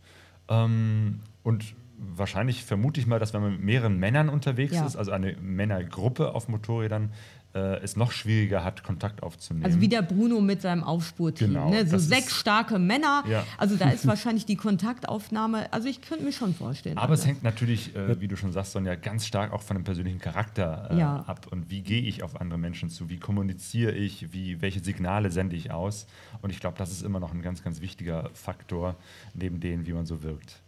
Ähm, 0.50 1.22
und 1.44 1.76
wahrscheinlich 1.98 2.64
vermute 2.64 3.00
ich 3.00 3.08
mal, 3.08 3.20
dass 3.20 3.34
wenn 3.34 3.42
man 3.42 3.52
mit 3.54 3.62
mehreren 3.62 3.98
Männern 4.00 4.30
unterwegs 4.30 4.76
ja. 4.76 4.86
ist, 4.86 4.96
also 4.96 5.12
eine 5.12 5.36
Männergruppe 5.42 6.34
auf 6.34 6.48
Motorrädern, 6.48 7.12
äh, 7.56 7.78
es 7.82 7.96
noch 7.96 8.12
schwieriger 8.12 8.64
hat, 8.64 8.84
Kontakt 8.84 9.24
aufzunehmen. 9.24 9.66
Also 9.66 9.80
wie 9.80 9.88
der 9.88 10.02
Bruno 10.02 10.42
mit 10.42 10.62
seinem 10.62 10.84
Aufspurteam. 10.84 11.54
Genau, 11.54 11.70
ne? 11.70 11.88
So 11.88 11.98
sechs 11.98 12.34
starke 12.36 12.78
Männer. 12.78 13.24
Ja. 13.28 13.46
Also 13.58 13.78
da 13.78 13.90
ist 13.90 14.06
wahrscheinlich 14.08 14.46
die 14.46 14.58
Kontaktaufnahme, 14.58 15.72
also 15.72 15.88
ich 15.88 16.02
könnte 16.02 16.26
mir 16.26 16.34
schon 16.34 16.54
vorstellen. 16.54 16.98
Aber 16.98 17.14
es 17.14 17.26
hängt 17.26 17.44
natürlich, 17.44 17.96
äh, 17.96 18.20
wie 18.20 18.28
du 18.28 18.36
schon 18.36 18.52
sagst, 18.52 18.74
Sonja, 18.74 18.96
ganz 18.96 19.26
stark 19.26 19.54
auch 19.54 19.62
von 19.62 19.78
dem 19.78 19.86
persönlichen 19.86 20.20
Charakter 20.20 20.90
äh, 20.92 21.00
ja. 21.00 21.24
ab. 21.28 21.48
Und 21.50 21.70
wie 21.70 21.82
gehe 21.82 22.02
ich 22.02 22.24
auf 22.24 22.40
andere 22.42 22.60
Menschen 22.60 22.90
zu? 22.90 23.10
Wie 23.10 23.18
kommuniziere 23.18 23.94
ich? 23.94 24.34
Wie, 24.34 24.62
welche 24.62 24.82
Signale 24.82 25.32
sende 25.32 25.56
ich 25.56 25.72
aus? 25.72 26.08
Und 26.42 26.50
ich 26.50 26.60
glaube, 26.60 26.78
das 26.78 26.92
ist 26.92 27.04
immer 27.04 27.22
noch 27.22 27.34
ein 27.34 27.42
ganz, 27.42 27.64
ganz 27.64 27.80
wichtiger 27.80 28.30
Faktor, 28.34 28.98
neben 29.34 29.62
dem, 29.62 29.88
wie 29.88 29.94
man 29.94 30.06
so 30.06 30.24
wirkt. 30.24 30.62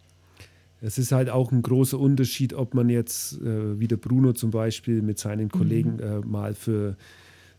Es 0.80 0.98
ist 0.98 1.12
halt 1.12 1.28
auch 1.28 1.50
ein 1.50 1.62
großer 1.62 1.98
Unterschied, 1.98 2.54
ob 2.54 2.74
man 2.74 2.88
jetzt, 2.88 3.40
äh, 3.40 3.80
wie 3.80 3.88
der 3.88 3.96
Bruno 3.96 4.32
zum 4.32 4.50
Beispiel, 4.50 5.02
mit 5.02 5.18
seinen 5.18 5.50
Kollegen 5.50 5.94
mhm. 5.94 6.00
äh, 6.00 6.20
mal 6.20 6.54
für 6.54 6.96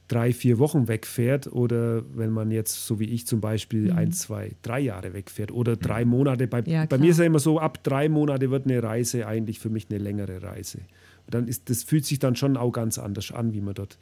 drei, 0.07 0.33
vier 0.33 0.57
Wochen 0.57 0.87
wegfährt 0.87 1.47
oder 1.47 2.03
wenn 2.15 2.31
man 2.31 2.49
jetzt, 2.51 2.85
so 2.85 2.99
wie 2.99 3.05
ich 3.05 3.27
zum 3.27 3.41
Beispiel, 3.41 3.91
mhm. 3.91 3.97
ein, 3.97 4.11
zwei, 4.11 4.51
drei 4.61 4.79
Jahre 4.79 5.13
wegfährt 5.13 5.51
oder 5.51 5.75
drei 5.75 6.03
mhm. 6.03 6.11
Monate. 6.11 6.47
Bei, 6.47 6.61
ja, 6.61 6.85
bei 6.85 6.97
mir 6.97 7.11
ist 7.11 7.19
ja 7.19 7.25
immer 7.25 7.39
so, 7.39 7.59
ab 7.59 7.83
drei 7.83 8.09
Monate 8.09 8.51
wird 8.51 8.65
eine 8.65 8.81
Reise 8.81 9.27
eigentlich 9.27 9.59
für 9.59 9.69
mich 9.69 9.87
eine 9.89 9.99
längere 9.99 10.41
Reise. 10.41 10.79
Und 11.25 11.35
dann 11.35 11.47
ist, 11.47 11.69
das 11.69 11.83
fühlt 11.83 12.05
sich 12.05 12.19
dann 12.19 12.35
schon 12.35 12.57
auch 12.57 12.71
ganz 12.71 12.97
anders 12.97 13.31
an, 13.31 13.53
wie 13.53 13.61
man 13.61 13.75
dort 13.75 13.97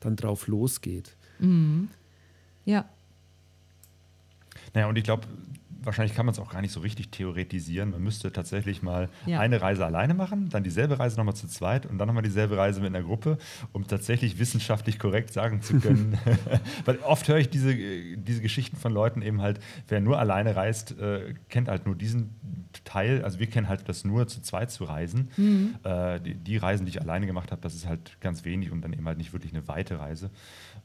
dann 0.00 0.16
drauf 0.16 0.48
losgeht. 0.48 1.14
Mhm. 1.38 1.88
Ja. 2.64 2.88
Naja, 4.74 4.88
und 4.88 4.96
ich 4.96 5.04
glaube, 5.04 5.26
wahrscheinlich 5.82 6.14
kann 6.14 6.26
man 6.26 6.32
es 6.32 6.38
auch 6.38 6.50
gar 6.50 6.60
nicht 6.60 6.72
so 6.72 6.80
richtig 6.80 7.10
theoretisieren. 7.10 7.90
Man 7.90 8.02
müsste 8.02 8.32
tatsächlich 8.32 8.82
mal 8.82 9.08
Ja. 9.26 9.40
eine 9.40 9.60
Reise 9.60 9.84
alleine 9.84 10.14
machen, 10.14 10.48
dann 10.50 10.62
dieselbe 10.64 10.98
Reise 10.98 11.16
nochmal 11.16 11.34
zu 11.36 11.46
zweit 11.48 11.86
und 11.86 11.98
dann 11.98 12.06
nochmal 12.06 12.22
dieselbe 12.22 12.56
Reise 12.56 12.80
mit 12.80 12.94
einer 12.94 13.04
Gruppe, 13.04 13.38
um 13.72 13.86
tatsächlich 13.86 14.38
wissenschaftlich 14.38 14.98
korrekt 14.98 15.32
sagen 15.32 15.62
zu 15.62 15.78
können. 15.80 16.18
Weil 16.84 16.98
oft 16.98 17.26
höre 17.28 17.38
ich 17.38 17.48
diese, 17.50 17.72
äh, 17.72 18.16
diese 18.16 18.40
Geschichten 18.42 18.76
von 18.76 18.92
Leuten 18.92 19.22
eben 19.22 19.40
halt, 19.42 19.60
wer 19.88 20.00
nur 20.00 20.18
alleine 20.18 20.56
reist, 20.56 20.98
äh, 20.98 21.34
kennt 21.48 21.68
halt 21.68 21.86
nur 21.86 21.94
diesen 21.94 22.34
Teil. 22.84 23.24
Also 23.24 23.38
wir 23.38 23.46
kennen 23.48 23.68
halt 23.68 23.88
das 23.88 24.04
nur 24.04 24.26
zu 24.28 24.40
zweit 24.42 24.70
zu 24.70 24.84
reisen. 24.84 25.28
Äh, 25.84 26.20
die, 26.20 26.34
die 26.34 26.56
Reisen, 26.56 26.86
die 26.86 26.90
ich 26.90 27.00
alleine 27.00 27.26
gemacht 27.26 27.50
habe, 27.50 27.60
das 27.62 27.74
ist 27.74 27.86
halt 27.86 28.20
ganz 28.20 28.44
wenig 28.44 28.70
und 28.70 28.82
dann 28.82 28.92
eben 28.92 29.06
halt 29.06 29.18
nicht 29.18 29.32
wirklich 29.32 29.52
eine 29.52 29.66
weite 29.68 29.98
Reise. 29.98 30.30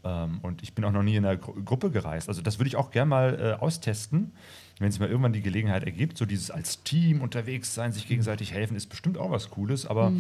Ähm, 0.04 0.39
und 0.41 0.64
ich 0.64 0.74
bin 0.74 0.84
auch 0.86 0.91
noch 0.91 1.04
nie 1.04 1.16
in 1.16 1.26
einer 1.26 1.38
Gru 1.38 1.54
Gruppe 1.64 1.89
gereist. 1.91 2.28
Also 2.30 2.41
das 2.41 2.60
würde 2.60 2.68
ich 2.68 2.76
auch 2.76 2.91
gerne 2.91 3.10
mal 3.10 3.39
äh, 3.60 3.62
austesten, 3.62 4.34
wenn 4.80 4.89
es 4.89 4.99
mal 4.99 5.09
irgendwann 5.09 5.34
die 5.34 5.41
Gelegenheit 5.41 5.84
ergibt. 5.84 6.17
So 6.17 6.26
dieses 6.26 6.51
als 6.51 6.84
Team 6.84 7.21
unterwegs 7.21 7.73
sein, 7.73 7.91
sich 7.91 8.07
gegenseitig 8.07 8.53
helfen, 8.53 8.76
ist 8.76 8.88
bestimmt 8.88 9.17
auch 9.17 9.32
was 9.32 9.49
Cooles, 9.49 9.86
aber 9.86 10.11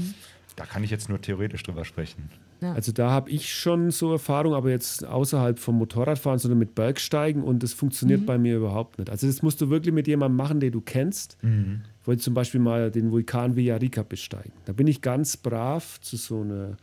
da 0.55 0.65
kann 0.65 0.83
ich 0.83 0.91
jetzt 0.91 1.09
nur 1.09 1.19
theoretisch 1.19 1.63
drüber 1.63 1.83
sprechen. 1.83 2.29
Also 2.61 2.91
da 2.91 3.11
habe 3.11 3.29
ich 3.29 3.53
schon 3.53 3.91
so 3.91 4.13
Erfahrung, 4.13 4.55
aber 4.55 4.69
jetzt 4.71 5.05
außerhalb 5.05 5.59
vom 5.59 5.77
Motorradfahren, 5.77 6.39
sondern 6.39 6.57
mit 6.57 6.73
Bergsteigen 6.73 7.43
und 7.43 7.61
das 7.61 7.73
funktioniert 7.73 8.25
bei 8.25 8.37
mir 8.37 8.55
überhaupt 8.55 8.97
nicht. 8.97 9.09
Also 9.09 9.27
das 9.27 9.43
musst 9.43 9.61
du 9.61 9.69
wirklich 9.69 9.93
mit 9.93 10.07
jemandem 10.07 10.37
machen, 10.37 10.59
den 10.59 10.71
du 10.71 10.81
kennst. 10.81 11.37
Ich 11.43 12.07
wollte 12.07 12.21
zum 12.23 12.33
Beispiel 12.33 12.61
mal 12.61 12.89
den 12.91 13.11
Vulkan 13.11 13.55
Villarrica 13.55 14.03
besteigen. 14.03 14.53
Da 14.65 14.73
bin 14.73 14.87
ich 14.87 15.01
ganz 15.01 15.37
brav 15.37 15.99
zu 15.99 16.17
so 16.17 16.41
einer, 16.41 16.77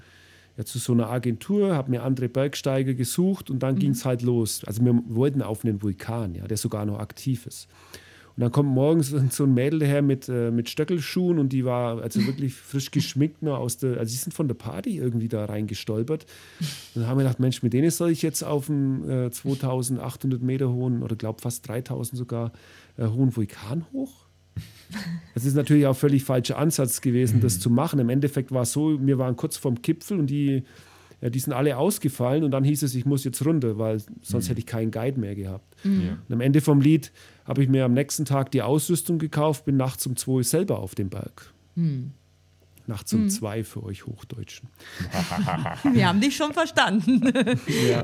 ja, 0.56 0.64
zu 0.64 0.78
so 0.78 0.92
einer 0.92 1.08
Agentur, 1.08 1.74
habe 1.74 1.90
mir 1.90 2.02
andere 2.02 2.28
Bergsteiger 2.28 2.94
gesucht 2.94 3.50
und 3.50 3.62
dann 3.62 3.78
ging 3.78 3.92
es 3.92 4.04
halt 4.04 4.22
los. 4.22 4.62
Also 4.64 4.84
wir 4.84 5.00
wollten 5.06 5.42
auf 5.42 5.64
einen 5.64 5.82
Vulkan, 5.82 6.34
ja, 6.34 6.46
der 6.46 6.56
sogar 6.56 6.84
noch 6.84 6.98
aktiv 6.98 7.46
ist. 7.46 7.68
Und 8.36 8.42
dann 8.42 8.52
kommt 8.52 8.70
morgens 8.70 9.08
so 9.30 9.44
ein 9.44 9.54
Mädel 9.54 9.80
daher 9.80 10.02
mit, 10.02 10.28
äh, 10.28 10.50
mit 10.50 10.68
Stöckelschuhen 10.68 11.38
und 11.38 11.50
die 11.50 11.64
war 11.64 12.02
also 12.02 12.20
wirklich 12.26 12.54
frisch 12.54 12.90
geschminkt 12.90 13.42
nur 13.42 13.58
aus 13.58 13.78
der, 13.78 13.98
also 13.98 14.10
die 14.10 14.16
sind 14.16 14.32
von 14.32 14.48
der 14.48 14.54
Party 14.54 14.98
irgendwie 14.98 15.28
da 15.28 15.44
reingestolpert. 15.44 16.26
Und 16.94 17.02
dann 17.02 17.06
haben 17.06 17.18
wir 17.18 17.24
gedacht, 17.24 17.40
Mensch, 17.40 17.62
mit 17.62 17.72
denen 17.72 17.90
soll 17.90 18.10
ich 18.10 18.22
jetzt 18.22 18.42
auf 18.42 18.68
einen 18.68 19.08
äh, 19.08 19.30
2800 19.30 20.42
Meter 20.42 20.70
hohen 20.70 21.02
oder 21.02 21.16
glaube 21.16 21.40
fast 21.40 21.66
3000 21.68 22.18
sogar 22.18 22.52
äh, 22.96 23.06
hohen 23.06 23.34
Vulkan 23.34 23.86
hoch? 23.92 24.21
Das 25.34 25.46
ist 25.46 25.54
natürlich 25.54 25.86
auch 25.86 25.96
völlig 25.96 26.24
falscher 26.24 26.58
Ansatz 26.58 27.00
gewesen, 27.00 27.40
das 27.40 27.58
zu 27.58 27.70
machen. 27.70 27.98
Im 27.98 28.10
Endeffekt 28.10 28.52
war 28.52 28.62
es 28.62 28.72
so, 28.72 28.98
wir 29.00 29.16
waren 29.16 29.34
kurz 29.34 29.56
vorm 29.56 29.80
Gipfel 29.80 30.18
und 30.18 30.26
die, 30.26 30.64
ja, 31.22 31.30
die 31.30 31.38
sind 31.38 31.54
alle 31.54 31.78
ausgefallen 31.78 32.44
und 32.44 32.50
dann 32.50 32.64
hieß 32.64 32.82
es, 32.82 32.94
ich 32.94 33.06
muss 33.06 33.24
jetzt 33.24 33.42
runter, 33.46 33.78
weil 33.78 34.02
sonst 34.20 34.50
hätte 34.50 34.58
ich 34.60 34.66
keinen 34.66 34.90
Guide 34.90 35.18
mehr 35.18 35.34
gehabt. 35.34 35.74
Ja. 35.84 36.18
Und 36.28 36.34
am 36.34 36.42
Ende 36.42 36.60
vom 36.60 36.82
Lied 36.82 37.12
habe 37.46 37.62
ich 37.62 37.70
mir 37.70 37.86
am 37.86 37.94
nächsten 37.94 38.26
Tag 38.26 38.50
die 38.50 38.60
Ausrüstung 38.60 39.18
gekauft, 39.18 39.64
bin 39.64 39.78
nachts 39.78 40.06
um 40.06 40.16
zwei 40.16 40.42
selber 40.42 40.80
auf 40.80 40.94
dem 40.94 41.08
Berg. 41.08 41.50
Nachts 42.86 43.12
um 43.12 43.28
zwei 43.30 43.62
für 43.62 43.82
euch 43.84 44.06
Hochdeutschen. 44.06 44.68
Wir 45.92 46.08
haben 46.08 46.20
dich 46.20 46.34
schon 46.36 46.52
verstanden. 46.52 47.22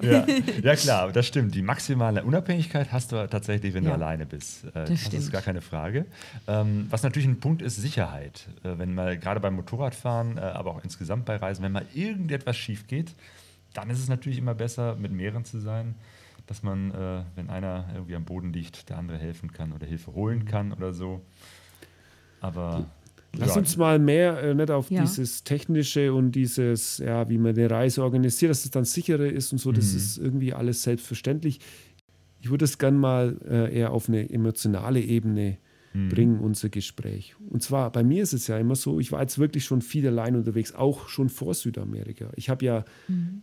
Ja. 0.02 0.24
ja, 0.62 0.76
klar, 0.76 1.10
das 1.12 1.26
stimmt. 1.26 1.54
Die 1.54 1.62
maximale 1.62 2.22
Unabhängigkeit 2.24 2.92
hast 2.92 3.10
du 3.10 3.28
tatsächlich, 3.28 3.74
wenn 3.74 3.82
Ja. 3.84 3.90
du 3.90 3.94
alleine 3.96 4.24
bist. 4.24 4.64
Äh, 4.66 4.70
das, 4.72 4.90
ist 4.90 5.06
stimmt. 5.06 5.32
gar 5.32 5.42
keine 5.42 5.60
Frage. 5.62 6.06
Ähm, 6.46 6.86
was 6.90 7.02
natürlich 7.02 7.26
ein 7.28 7.40
Punkt 7.40 7.60
ist, 7.60 7.76
Sicherheit. 7.76 8.46
Äh, 8.62 8.78
wenn 8.78 8.94
mal 8.94 9.18
gerade 9.18 9.40
beim 9.40 9.54
Motorradfahren, 9.56 10.38
äh, 10.38 10.42
aber 10.42 10.70
auch 10.70 10.84
insgesamt 10.84 11.24
bei 11.24 11.36
Reisen, 11.36 11.62
wenn 11.64 11.72
mal 11.72 11.86
irgendetwas 11.92 12.56
schief 12.56 12.86
geht, 12.86 13.14
dann 13.74 13.90
ist 13.90 13.98
es 13.98 14.08
natürlich 14.08 14.38
immer 14.38 14.54
besser, 14.54 14.94
mit 14.96 15.10
mehreren 15.12 15.44
zu 15.44 15.58
sein, 15.58 15.96
dass 16.46 16.62
man, 16.62 16.92
äh, 16.92 17.22
wenn 17.34 17.50
einer 17.50 17.86
irgendwie 17.94 18.14
am 18.14 18.24
Boden 18.24 18.52
liegt, 18.52 18.88
der 18.88 18.98
andere 18.98 19.18
helfen 19.18 19.52
kann 19.52 19.72
oder 19.72 19.86
Hilfe 19.86 20.14
holen 20.14 20.44
kann 20.44 20.72
oder 20.72 20.92
so. 20.92 21.20
Aber 22.40 22.86
Lass 23.36 23.50
ja, 23.54 23.58
uns 23.60 23.76
mal 23.76 23.98
mehr 23.98 24.42
äh, 24.42 24.54
nicht 24.54 24.70
auf 24.70 24.90
Ja. 24.90 25.02
dieses 25.02 25.44
Technische 25.44 26.12
und 26.14 26.32
dieses, 26.32 26.98
ja, 26.98 27.28
wie 27.28 27.38
man 27.38 27.54
eine 27.56 27.70
Reise 27.70 28.02
organisiert, 28.02 28.50
dass 28.50 28.64
es 28.64 28.70
dann 28.70 28.84
sicherer 28.84 29.26
ist 29.26 29.52
und 29.52 29.58
so, 29.58 29.70
das 29.70 29.92
Mhm. 29.92 29.96
ist 29.98 30.18
irgendwie 30.18 30.52
alles 30.54 30.82
selbstverständlich. 30.82 31.60
Ich 32.40 32.50
würde 32.50 32.64
es 32.64 32.78
gern 32.78 32.96
mal 32.96 33.36
äh, 33.48 33.76
eher 33.76 33.92
auf 33.92 34.08
eine 34.08 34.30
emotionale 34.30 35.00
Ebene 35.00 35.58
Mhm. 35.94 36.08
bringen, 36.10 36.40
unser 36.40 36.68
Gespräch. 36.68 37.34
Und 37.50 37.62
zwar, 37.62 37.90
bei 37.90 38.02
mir 38.04 38.22
ist 38.22 38.32
es 38.32 38.46
ja 38.46 38.58
immer 38.58 38.76
so, 38.76 39.00
ich 39.00 39.10
war 39.12 39.20
jetzt 39.22 39.38
wirklich 39.38 39.64
schon 39.64 39.82
viel 39.82 40.06
allein 40.06 40.36
unterwegs, 40.36 40.74
auch 40.74 41.08
schon 41.08 41.28
vor 41.28 41.54
Südamerika. 41.54 42.30
Ich 42.36 42.48
habe 42.50 42.64
ja 42.64 42.84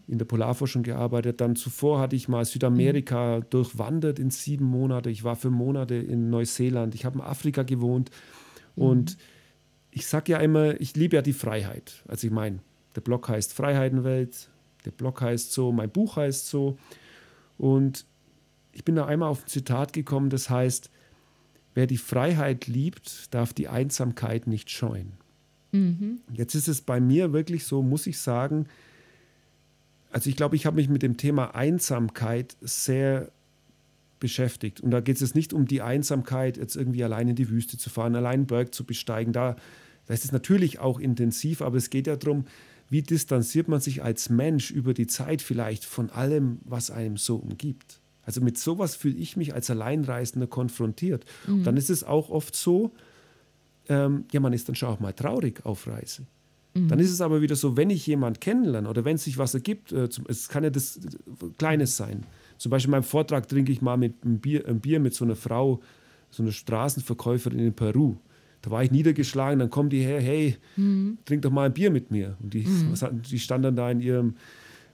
in 0.08 0.18
der 0.18 0.26
Polarforschung 0.26 0.84
gearbeitet, 0.84 1.42
dann 1.42 1.56
zuvor 1.56 2.00
hatte 2.00 2.16
ich 2.16 2.28
mal 2.28 2.46
Südamerika 2.46 3.42
durchwandert 3.50 4.20
in 4.20 4.30
sieben 4.30 4.66
Monate. 4.66 5.10
Ich 5.10 5.24
war 5.24 5.36
für 5.36 5.50
Monate 5.50 5.96
in 5.96 6.30
Neuseeland, 6.30 6.94
ich 6.96 7.04
habe 7.06 7.18
in 7.20 7.26
Afrika 7.26 7.64
gewohnt 7.64 8.10
und 8.76 9.18
ich 9.96 10.08
sage 10.08 10.34
ja 10.34 10.40
immer, 10.40 10.80
ich 10.82 10.96
liebe 10.98 11.16
ja 11.16 11.22
die 11.22 11.34
Freiheit. 11.34 12.04
Also 12.06 12.28
ich 12.28 12.34
meine, 12.34 12.60
der 12.96 13.02
Blog 13.02 13.30
heißt 13.30 13.54
Freiheitenwelt, 13.54 14.50
der 14.84 14.92
Blog 14.92 15.22
heißt 15.22 15.54
so, 15.54 15.72
mein 15.72 15.90
Buch 15.90 16.18
heißt 16.18 16.48
so. 16.50 16.78
Und 17.58 18.06
ich 18.74 18.84
bin 18.84 18.96
da 18.96 19.06
einmal 19.06 19.30
auf 19.30 19.46
ein 19.46 19.48
Zitat 19.48 19.94
gekommen, 19.94 20.30
das 20.30 20.50
heißt, 20.50 20.92
wer 21.76 21.88
die 21.88 21.98
Freiheit 21.98 22.68
liebt, 22.68 23.34
darf 23.34 23.54
die 23.54 23.70
Einsamkeit 23.70 24.48
nicht 24.48 24.70
scheuen. 24.70 25.14
Jetzt 26.34 26.56
ist 26.56 26.68
es 26.68 26.82
bei 26.82 27.00
mir 27.00 27.32
wirklich 27.32 27.64
so, 27.64 27.82
muss 27.82 28.06
ich 28.06 28.20
sagen, 28.20 28.68
also 30.12 30.30
ich 30.30 30.36
glaube, 30.36 30.58
ich 30.58 30.66
habe 30.66 30.76
mich 30.76 30.90
mit 30.90 31.04
dem 31.04 31.16
Thema 31.16 31.56
Einsamkeit 31.56 32.58
sehr 32.60 33.32
beschäftigt. 34.20 34.82
Und 34.82 34.92
da 34.92 35.00
geht 35.00 35.16
es 35.16 35.22
jetzt 35.22 35.36
nicht 35.36 35.54
um 35.54 35.68
die 35.68 35.82
Einsamkeit, 35.82 36.58
jetzt 36.58 36.76
irgendwie 36.76 37.04
allein 37.04 37.30
in 37.30 37.36
die 37.36 37.50
Wüste 37.50 37.78
zu 37.78 37.90
fahren, 37.90 38.16
allein 38.16 38.46
Berg 38.46 38.74
zu 38.74 38.84
besteigen. 38.86 39.32
Da, 39.32 39.56
da 40.08 40.14
ist 40.14 40.26
es 40.26 40.32
natürlich 40.32 40.80
auch 40.80 41.00
intensiv, 41.00 41.62
aber 41.62 41.78
es 41.78 41.90
geht 41.90 42.08
ja 42.08 42.16
darum, 42.16 42.46
wie 42.90 43.02
distanziert 43.02 43.68
man 43.68 43.80
sich 43.80 44.04
als 44.04 44.30
Mensch 44.30 44.72
über 44.72 44.94
die 44.94 45.08
Zeit 45.08 45.42
vielleicht 45.42 45.86
von 45.86 46.10
allem, 46.10 46.60
was 46.64 46.92
einem 46.92 47.18
so 47.18 47.38
umgibt. 47.38 48.00
Also 48.24 48.42
mit 48.42 48.58
sowas 48.58 48.96
fühle 48.96 49.18
ich 49.18 49.38
mich 49.38 49.54
als 49.54 49.70
Alleinreisender 49.70 50.48
konfrontiert. 50.48 51.26
Und 51.48 51.64
dann 51.64 51.78
ist 51.78 51.90
es 51.90 52.04
auch 52.04 52.30
oft 52.30 52.56
so, 52.56 52.92
ähm, 53.88 54.26
ja, 54.32 54.40
man 54.40 54.54
ist 54.54 54.68
dann 54.68 54.76
schon 54.76 54.90
auch 54.90 55.00
mal 55.00 55.14
traurig 55.14 55.66
auf 55.66 55.88
Reise. 55.88 56.26
Dann 56.90 57.00
ist 57.00 57.10
es 57.12 57.22
aber 57.22 57.42
wieder 57.42 57.56
so, 57.56 57.78
wenn 57.78 57.90
ich 57.90 58.06
jemanden 58.06 58.42
kennenlerne 58.42 58.90
oder 58.90 59.06
wenn 59.06 59.18
sich 59.18 59.38
was 59.38 59.54
ergibt, 59.54 59.94
äh, 59.94 60.10
es 60.28 60.50
kann 60.50 60.66
ja 60.66 60.70
das 60.70 60.98
äh, 60.98 61.02
Kleines 61.58 61.96
sein. 61.96 62.26
Zum 62.58 62.70
Beispiel 62.70 62.90
in 62.90 62.92
meinem 62.92 63.04
Vortrag 63.04 63.48
trinke 63.48 63.72
ich 63.72 63.82
mal 63.82 63.96
mit 63.96 64.16
einem 64.24 64.40
Bier, 64.40 64.68
ein 64.68 64.82
Bier 64.82 65.00
mit 65.00 65.14
so 65.14 65.24
einer 65.24 65.38
Frau, 65.38 65.80
so 66.32 66.44
einer 66.44 66.52
Straßenverkäuferin 66.52 67.60
in 67.60 67.74
Peru. 67.74 68.18
Da 68.66 68.72
war 68.72 68.84
ich 68.84 68.92
niedergeschlagen, 68.92 69.60
dann 69.60 69.70
kommt 69.70 69.94
die 69.94 70.02
her, 70.02 70.20
hey, 70.20 70.58
trink 71.26 71.44
doch 71.44 71.52
mal 71.52 71.68
ein 71.68 71.74
Bier 71.74 71.92
mit 71.92 72.10
mir. 72.10 72.36
Und 72.42 72.54
die, 72.56 72.66
hatten, 73.02 73.22
die 73.22 73.40
stand 73.40 73.64
dann 73.64 73.76
da 73.76 73.92
in 73.92 74.02
ihrem, 74.02 74.36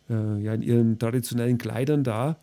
äh, 0.09 0.43
ja, 0.43 0.53
in 0.53 0.61
ihren 0.61 0.99
traditionellen 0.99 1.57
Kleidern 1.57 2.03
da. 2.03 2.37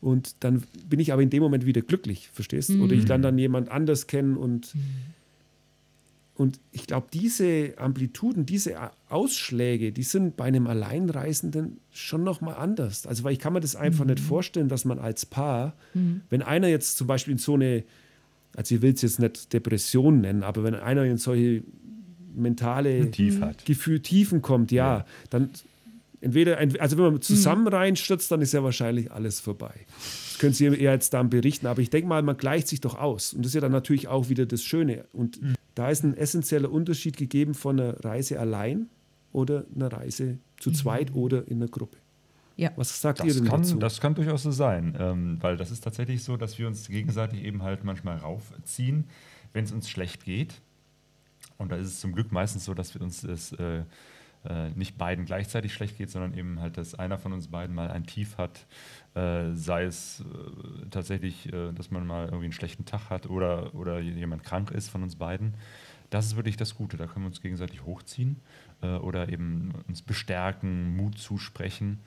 Und 0.00 0.36
dann 0.40 0.62
bin 0.88 0.98
ich 0.98 1.12
aber 1.12 1.22
in 1.22 1.28
dem 1.28 1.42
Moment 1.42 1.66
wieder 1.66 1.82
glücklich, 1.82 2.30
verstehst 2.32 2.70
du? 2.70 2.82
Oder 2.82 2.94
ich 2.94 3.06
lerne 3.06 3.24
dann 3.24 3.36
jemand 3.38 3.70
anders 3.70 4.06
kennen 4.06 4.36
und 4.36 4.74
und 6.40 6.58
ich 6.72 6.86
glaube, 6.86 7.08
diese 7.12 7.74
Amplituden, 7.76 8.46
diese 8.46 8.74
Ausschläge, 9.10 9.92
die 9.92 10.02
sind 10.02 10.38
bei 10.38 10.44
einem 10.44 10.66
Alleinreisenden 10.68 11.80
schon 11.92 12.24
nochmal 12.24 12.54
anders. 12.54 13.06
Also, 13.06 13.24
weil 13.24 13.34
ich 13.34 13.38
kann 13.38 13.52
mir 13.52 13.60
das 13.60 13.76
einfach 13.76 14.06
nicht 14.06 14.20
vorstellen, 14.20 14.70
dass 14.70 14.86
man 14.86 14.98
als 14.98 15.26
Paar, 15.26 15.74
wenn 16.30 16.40
einer 16.40 16.68
jetzt 16.68 16.96
zum 16.96 17.06
Beispiel 17.06 17.32
in 17.32 17.38
so 17.38 17.52
eine, 17.56 17.84
also 18.56 18.74
ich 18.74 18.82
will 18.82 18.92
es 18.92 19.02
jetzt 19.02 19.18
nicht 19.20 19.52
Depression 19.52 20.20
nennen, 20.20 20.42
aber 20.42 20.64
wenn 20.64 20.74
einer 20.74 21.04
in 21.04 21.18
solche 21.18 21.62
mentale 22.34 23.10
Tief 23.10 23.40
hat. 23.40 23.64
Gefühl 23.64 24.00
Tiefen 24.00 24.42
kommt, 24.42 24.72
ja, 24.72 25.04
dann 25.30 25.50
entweder, 26.20 26.58
also 26.58 26.96
wenn 26.96 27.12
man 27.12 27.22
zusammen 27.22 27.66
reinstürzt, 27.68 28.30
dann 28.30 28.40
ist 28.40 28.52
ja 28.52 28.62
wahrscheinlich 28.62 29.10
alles 29.10 29.40
vorbei. 29.40 29.74
Das 29.98 30.38
können 30.38 30.52
Sie 30.52 30.64
eher 30.64 30.92
jetzt 30.92 31.12
dann 31.14 31.30
berichten, 31.30 31.66
aber 31.66 31.80
ich 31.80 31.90
denke 31.90 32.08
mal, 32.08 32.22
man 32.22 32.36
gleicht 32.36 32.68
sich 32.68 32.80
doch 32.80 32.96
aus. 32.96 33.32
Und 33.32 33.44
das 33.44 33.50
ist 33.50 33.54
ja 33.54 33.60
dann 33.60 33.72
natürlich 33.72 34.08
auch 34.08 34.28
wieder 34.28 34.46
das 34.46 34.62
Schöne. 34.62 35.06
Und 35.12 35.40
da 35.74 35.90
ist 35.90 36.04
ein 36.04 36.16
essentieller 36.16 36.70
Unterschied 36.70 37.16
gegeben 37.16 37.54
von 37.54 37.80
einer 37.80 38.04
Reise 38.04 38.38
allein 38.38 38.88
oder 39.32 39.64
einer 39.74 39.92
Reise 39.92 40.38
zu 40.58 40.70
zweit 40.72 41.14
oder 41.14 41.46
in 41.48 41.58
einer 41.58 41.68
Gruppe. 41.68 41.96
Ja. 42.60 42.70
Was 42.76 43.00
sagt 43.00 43.20
ihr 43.20 43.26
Das 43.26 43.36
denn 43.36 43.46
dazu? 43.46 43.70
kann, 43.72 43.80
das 43.80 44.00
kann 44.02 44.14
durchaus 44.14 44.42
so 44.42 44.50
sein, 44.50 44.94
ähm, 45.00 45.38
weil 45.40 45.56
das 45.56 45.70
ist 45.70 45.80
tatsächlich 45.80 46.22
so, 46.22 46.36
dass 46.36 46.58
wir 46.58 46.66
uns 46.66 46.88
gegenseitig 46.88 47.42
eben 47.42 47.62
halt 47.62 47.84
manchmal 47.84 48.18
raufziehen, 48.18 49.04
wenn 49.54 49.64
es 49.64 49.72
uns 49.72 49.88
schlecht 49.88 50.26
geht. 50.26 50.60
Und 51.56 51.72
da 51.72 51.76
ist 51.76 51.86
es 51.86 52.00
zum 52.00 52.12
Glück 52.12 52.32
meistens 52.32 52.66
so, 52.66 52.74
dass 52.74 52.92
wir 52.94 53.00
uns 53.00 53.22
das 53.22 53.52
äh, 53.52 53.84
äh, 54.44 54.70
nicht 54.74 54.98
beiden 54.98 55.24
gleichzeitig 55.24 55.72
schlecht 55.72 55.96
geht, 55.96 56.10
sondern 56.10 56.34
eben 56.34 56.60
halt, 56.60 56.76
dass 56.76 56.94
einer 56.94 57.16
von 57.16 57.32
uns 57.32 57.48
beiden 57.48 57.74
mal 57.74 57.90
ein 57.90 58.04
Tief 58.04 58.36
hat, 58.36 58.66
äh, 59.14 59.54
sei 59.54 59.84
es 59.84 60.20
äh, 60.20 60.86
tatsächlich, 60.90 61.50
äh, 61.50 61.72
dass 61.72 61.90
man 61.90 62.06
mal 62.06 62.26
irgendwie 62.26 62.44
einen 62.44 62.52
schlechten 62.52 62.84
Tag 62.84 63.08
hat 63.08 63.30
oder, 63.30 63.74
oder 63.74 64.00
jemand 64.00 64.44
krank 64.44 64.70
ist 64.70 64.90
von 64.90 65.02
uns 65.02 65.16
beiden. 65.16 65.54
Das 66.10 66.26
ist 66.26 66.36
wirklich 66.36 66.58
das 66.58 66.74
Gute, 66.74 66.98
da 66.98 67.06
können 67.06 67.24
wir 67.24 67.28
uns 67.28 67.40
gegenseitig 67.40 67.84
hochziehen 67.86 68.36
äh, 68.82 68.96
oder 68.96 69.30
eben 69.30 69.72
uns 69.88 70.02
bestärken, 70.02 70.94
Mut 70.94 71.16
zusprechen. 71.16 72.00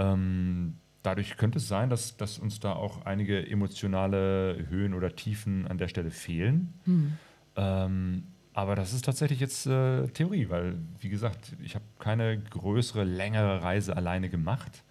Ähm, 0.00 0.76
dadurch 1.02 1.36
könnte 1.36 1.58
es 1.58 1.68
sein, 1.68 1.90
dass, 1.90 2.16
dass 2.16 2.38
uns 2.38 2.58
da 2.58 2.72
auch 2.72 3.04
einige 3.04 3.46
emotionale 3.46 4.66
Höhen 4.68 4.94
oder 4.94 5.14
Tiefen 5.14 5.66
an 5.68 5.78
der 5.78 5.88
Stelle 5.88 6.10
fehlen. 6.10 6.72
Mhm. 6.86 7.12
Ähm, 7.56 8.22
aber 8.52 8.74
das 8.74 8.92
ist 8.92 9.04
tatsächlich 9.04 9.40
jetzt 9.40 9.66
äh, 9.66 10.08
Theorie, 10.08 10.48
weil, 10.48 10.78
wie 10.98 11.08
gesagt, 11.08 11.54
ich 11.62 11.74
habe 11.74 11.84
keine 11.98 12.38
größere, 12.38 13.04
längere 13.04 13.62
Reise 13.62 13.96
alleine 13.96 14.28
gemacht. 14.28 14.82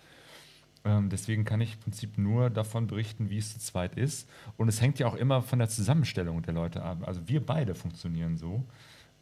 Ähm, 0.86 1.10
deswegen 1.10 1.44
kann 1.44 1.60
ich 1.60 1.74
im 1.74 1.80
Prinzip 1.82 2.18
nur 2.18 2.50
davon 2.50 2.88
berichten, 2.88 3.30
wie 3.30 3.38
es 3.38 3.54
zu 3.54 3.60
zweit 3.60 3.96
ist. 3.96 4.30
Und 4.58 4.70
es 4.70 4.82
hängt 4.82 5.00
ja 5.00 5.08
auch 5.08 5.16
immer 5.16 5.42
von 5.42 5.60
der 5.60 5.68
Zusammenstellung 5.70 6.42
der 6.42 6.54
Leute 6.54 6.84
ab. 6.84 7.00
Also 7.06 7.28
wir 7.28 7.46
beide 7.46 7.76
funktionieren 7.76 8.38
so. 8.38 8.64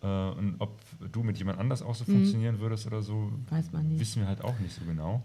Äh, 0.01 0.07
und 0.07 0.55
ob 0.59 0.79
du 1.11 1.23
mit 1.23 1.37
jemand 1.39 1.59
anders 1.59 1.81
auch 1.81 1.95
so 1.95 2.03
mhm. 2.07 2.17
funktionieren 2.17 2.59
würdest 2.59 2.85
oder 2.85 3.01
so, 3.01 3.31
wissen 3.99 4.21
wir 4.21 4.27
halt 4.27 4.43
auch 4.43 4.59
nicht 4.59 4.75
so 4.75 4.85
genau. 4.85 5.23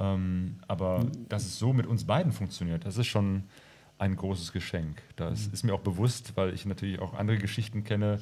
Ähm, 0.00 0.56
aber 0.66 1.06
dass 1.28 1.44
es 1.44 1.58
so 1.58 1.72
mit 1.72 1.86
uns 1.86 2.04
beiden 2.04 2.32
funktioniert, 2.32 2.84
das 2.86 2.96
ist 2.96 3.06
schon 3.06 3.44
ein 3.98 4.16
großes 4.16 4.52
Geschenk. 4.52 5.02
Das 5.16 5.46
mhm. 5.46 5.52
ist 5.52 5.62
mir 5.62 5.74
auch 5.74 5.80
bewusst, 5.80 6.32
weil 6.36 6.54
ich 6.54 6.64
natürlich 6.64 7.00
auch 7.00 7.12
andere 7.12 7.36
Geschichten 7.36 7.84
kenne 7.84 8.18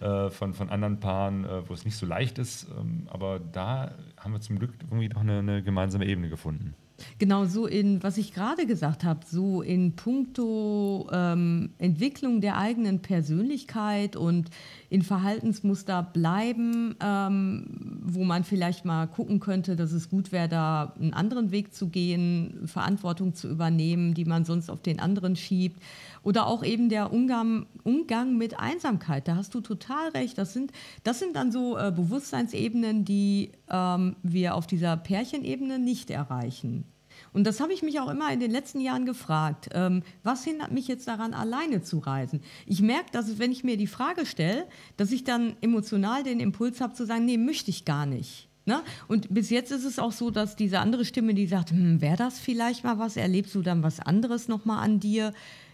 äh, 0.00 0.28
von, 0.28 0.52
von 0.52 0.68
anderen 0.68 1.00
Paaren, 1.00 1.44
äh, 1.44 1.68
wo 1.68 1.72
es 1.72 1.86
nicht 1.86 1.96
so 1.96 2.04
leicht 2.04 2.38
ist. 2.38 2.68
Ähm, 2.78 3.08
aber 3.10 3.40
da 3.40 3.94
haben 4.18 4.34
wir 4.34 4.40
zum 4.40 4.58
Glück 4.58 4.74
irgendwie 4.82 5.08
noch 5.08 5.22
eine, 5.22 5.38
eine 5.38 5.62
gemeinsame 5.62 6.04
Ebene 6.06 6.28
gefunden. 6.28 6.74
Genau 7.18 7.44
so 7.44 7.66
in, 7.66 8.02
was 8.02 8.18
ich 8.18 8.32
gerade 8.32 8.66
gesagt 8.66 9.04
habe, 9.04 9.20
so 9.26 9.62
in 9.62 9.96
puncto 9.96 11.08
ähm, 11.12 11.70
Entwicklung 11.78 12.40
der 12.40 12.58
eigenen 12.58 13.00
Persönlichkeit 13.00 14.16
und 14.16 14.50
in 14.90 15.02
Verhaltensmuster 15.02 16.02
bleiben, 16.02 16.96
ähm, 17.02 18.00
wo 18.02 18.24
man 18.24 18.44
vielleicht 18.44 18.84
mal 18.84 19.06
gucken 19.06 19.40
könnte, 19.40 19.74
dass 19.74 19.92
es 19.92 20.10
gut 20.10 20.32
wäre, 20.32 20.48
da 20.48 20.94
einen 21.00 21.14
anderen 21.14 21.50
Weg 21.50 21.74
zu 21.74 21.88
gehen, 21.88 22.62
Verantwortung 22.66 23.34
zu 23.34 23.48
übernehmen, 23.48 24.14
die 24.14 24.24
man 24.24 24.44
sonst 24.44 24.70
auf 24.70 24.82
den 24.82 25.00
anderen 25.00 25.36
schiebt. 25.36 25.82
Oder 26.22 26.46
auch 26.46 26.62
eben 26.62 26.88
der 26.88 27.12
Umgang, 27.12 27.66
Umgang 27.84 28.36
mit 28.36 28.58
Einsamkeit. 28.58 29.26
Da 29.26 29.36
hast 29.36 29.54
du 29.54 29.60
total 29.60 30.10
recht. 30.10 30.38
Das 30.38 30.52
sind, 30.52 30.72
das 31.02 31.18
sind 31.18 31.34
dann 31.36 31.50
so 31.50 31.76
äh, 31.76 31.90
Bewusstseinsebenen, 31.90 33.04
die 33.04 33.52
ähm, 33.68 34.16
wir 34.22 34.54
auf 34.54 34.66
dieser 34.66 34.96
Pärchenebene 34.96 35.78
nicht 35.78 36.10
erreichen. 36.10 36.84
Und 37.32 37.44
das 37.44 37.60
habe 37.60 37.72
ich 37.72 37.82
mich 37.82 37.98
auch 38.00 38.10
immer 38.10 38.32
in 38.32 38.40
den 38.40 38.50
letzten 38.50 38.80
Jahren 38.80 39.06
gefragt. 39.06 39.70
Ähm, 39.72 40.02
was 40.22 40.44
hindert 40.44 40.70
mich 40.70 40.86
jetzt 40.88 41.08
daran, 41.08 41.32
alleine 41.32 41.82
zu 41.82 41.98
reisen? 41.98 42.40
Ich 42.66 42.82
merke, 42.82 43.10
dass 43.12 43.38
wenn 43.38 43.52
ich 43.52 43.64
mir 43.64 43.76
die 43.76 43.86
Frage 43.86 44.26
stelle, 44.26 44.66
dass 44.96 45.12
ich 45.12 45.24
dann 45.24 45.56
emotional 45.60 46.22
den 46.22 46.40
Impuls 46.40 46.80
habe 46.80 46.92
zu 46.92 47.06
sagen, 47.06 47.24
nee, 47.24 47.38
möchte 47.38 47.70
ich 47.70 47.84
gar 47.84 48.06
nicht. 48.06 48.48
Ne? 48.64 48.82
Und 49.08 49.32
bis 49.32 49.50
jetzt 49.50 49.72
ist 49.72 49.84
es 49.84 49.98
auch 49.98 50.12
so, 50.12 50.30
dass 50.30 50.56
diese 50.56 50.78
andere 50.78 51.04
Stimme, 51.04 51.34
die 51.34 51.46
sagt, 51.46 51.70
hm, 51.70 52.00
wäre 52.00 52.16
das 52.16 52.38
vielleicht 52.38 52.84
mal 52.84 52.98
was? 52.98 53.16
Erlebst 53.16 53.54
du 53.54 53.62
dann 53.62 53.82
was 53.82 53.98
anderes 53.98 54.46
nochmal 54.46 54.84
an 54.84 55.00
dir? 55.00 55.32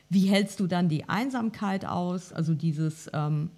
Wie 0.09 0.27
hältst 0.27 0.61
du 0.61 0.67
dann 0.67 0.89
die 0.89 1.09
Einsamkeit 1.09 1.85
aus? 1.85 2.33
Also 2.33 2.55
dieses 2.55 3.11
ähm, 3.13 3.51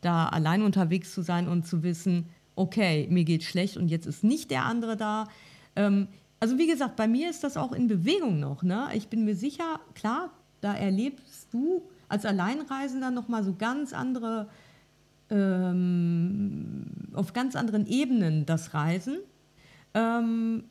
da 0.00 0.26
allein 0.26 0.62
unterwegs 0.62 1.14
zu 1.14 1.22
sein 1.22 1.48
und 1.48 1.66
zu 1.66 1.82
wissen, 1.84 2.26
okay, 2.56 3.06
mir 3.08 3.24
geht 3.24 3.44
schlecht 3.44 3.76
und 3.76 3.88
jetzt 3.88 4.06
ist 4.06 4.24
nicht 4.24 4.50
der 4.50 4.64
andere 4.64 4.96
da. 4.96 5.28
Ähm, 5.76 6.08
also 6.42 6.58
wie 6.58 6.66
gesagt, 6.66 6.96
bei 6.96 7.06
mir 7.06 7.30
ist 7.30 7.44
das 7.44 7.56
auch 7.56 7.70
in 7.70 7.86
Bewegung 7.86 8.40
noch. 8.40 8.64
Ne? 8.64 8.88
Ich 8.94 9.06
bin 9.06 9.24
mir 9.24 9.36
sicher, 9.36 9.78
klar, 9.94 10.32
da 10.60 10.74
erlebst 10.74 11.54
du 11.54 11.88
als 12.08 12.26
Alleinreisender 12.26 13.12
noch 13.12 13.28
mal 13.28 13.44
so 13.44 13.54
ganz 13.54 13.92
andere, 13.92 14.48
ähm, 15.30 16.84
auf 17.12 17.32
ganz 17.32 17.54
anderen 17.54 17.86
Ebenen 17.86 18.44
das 18.44 18.74
Reisen. 18.74 19.18
Ähm, 19.94 20.64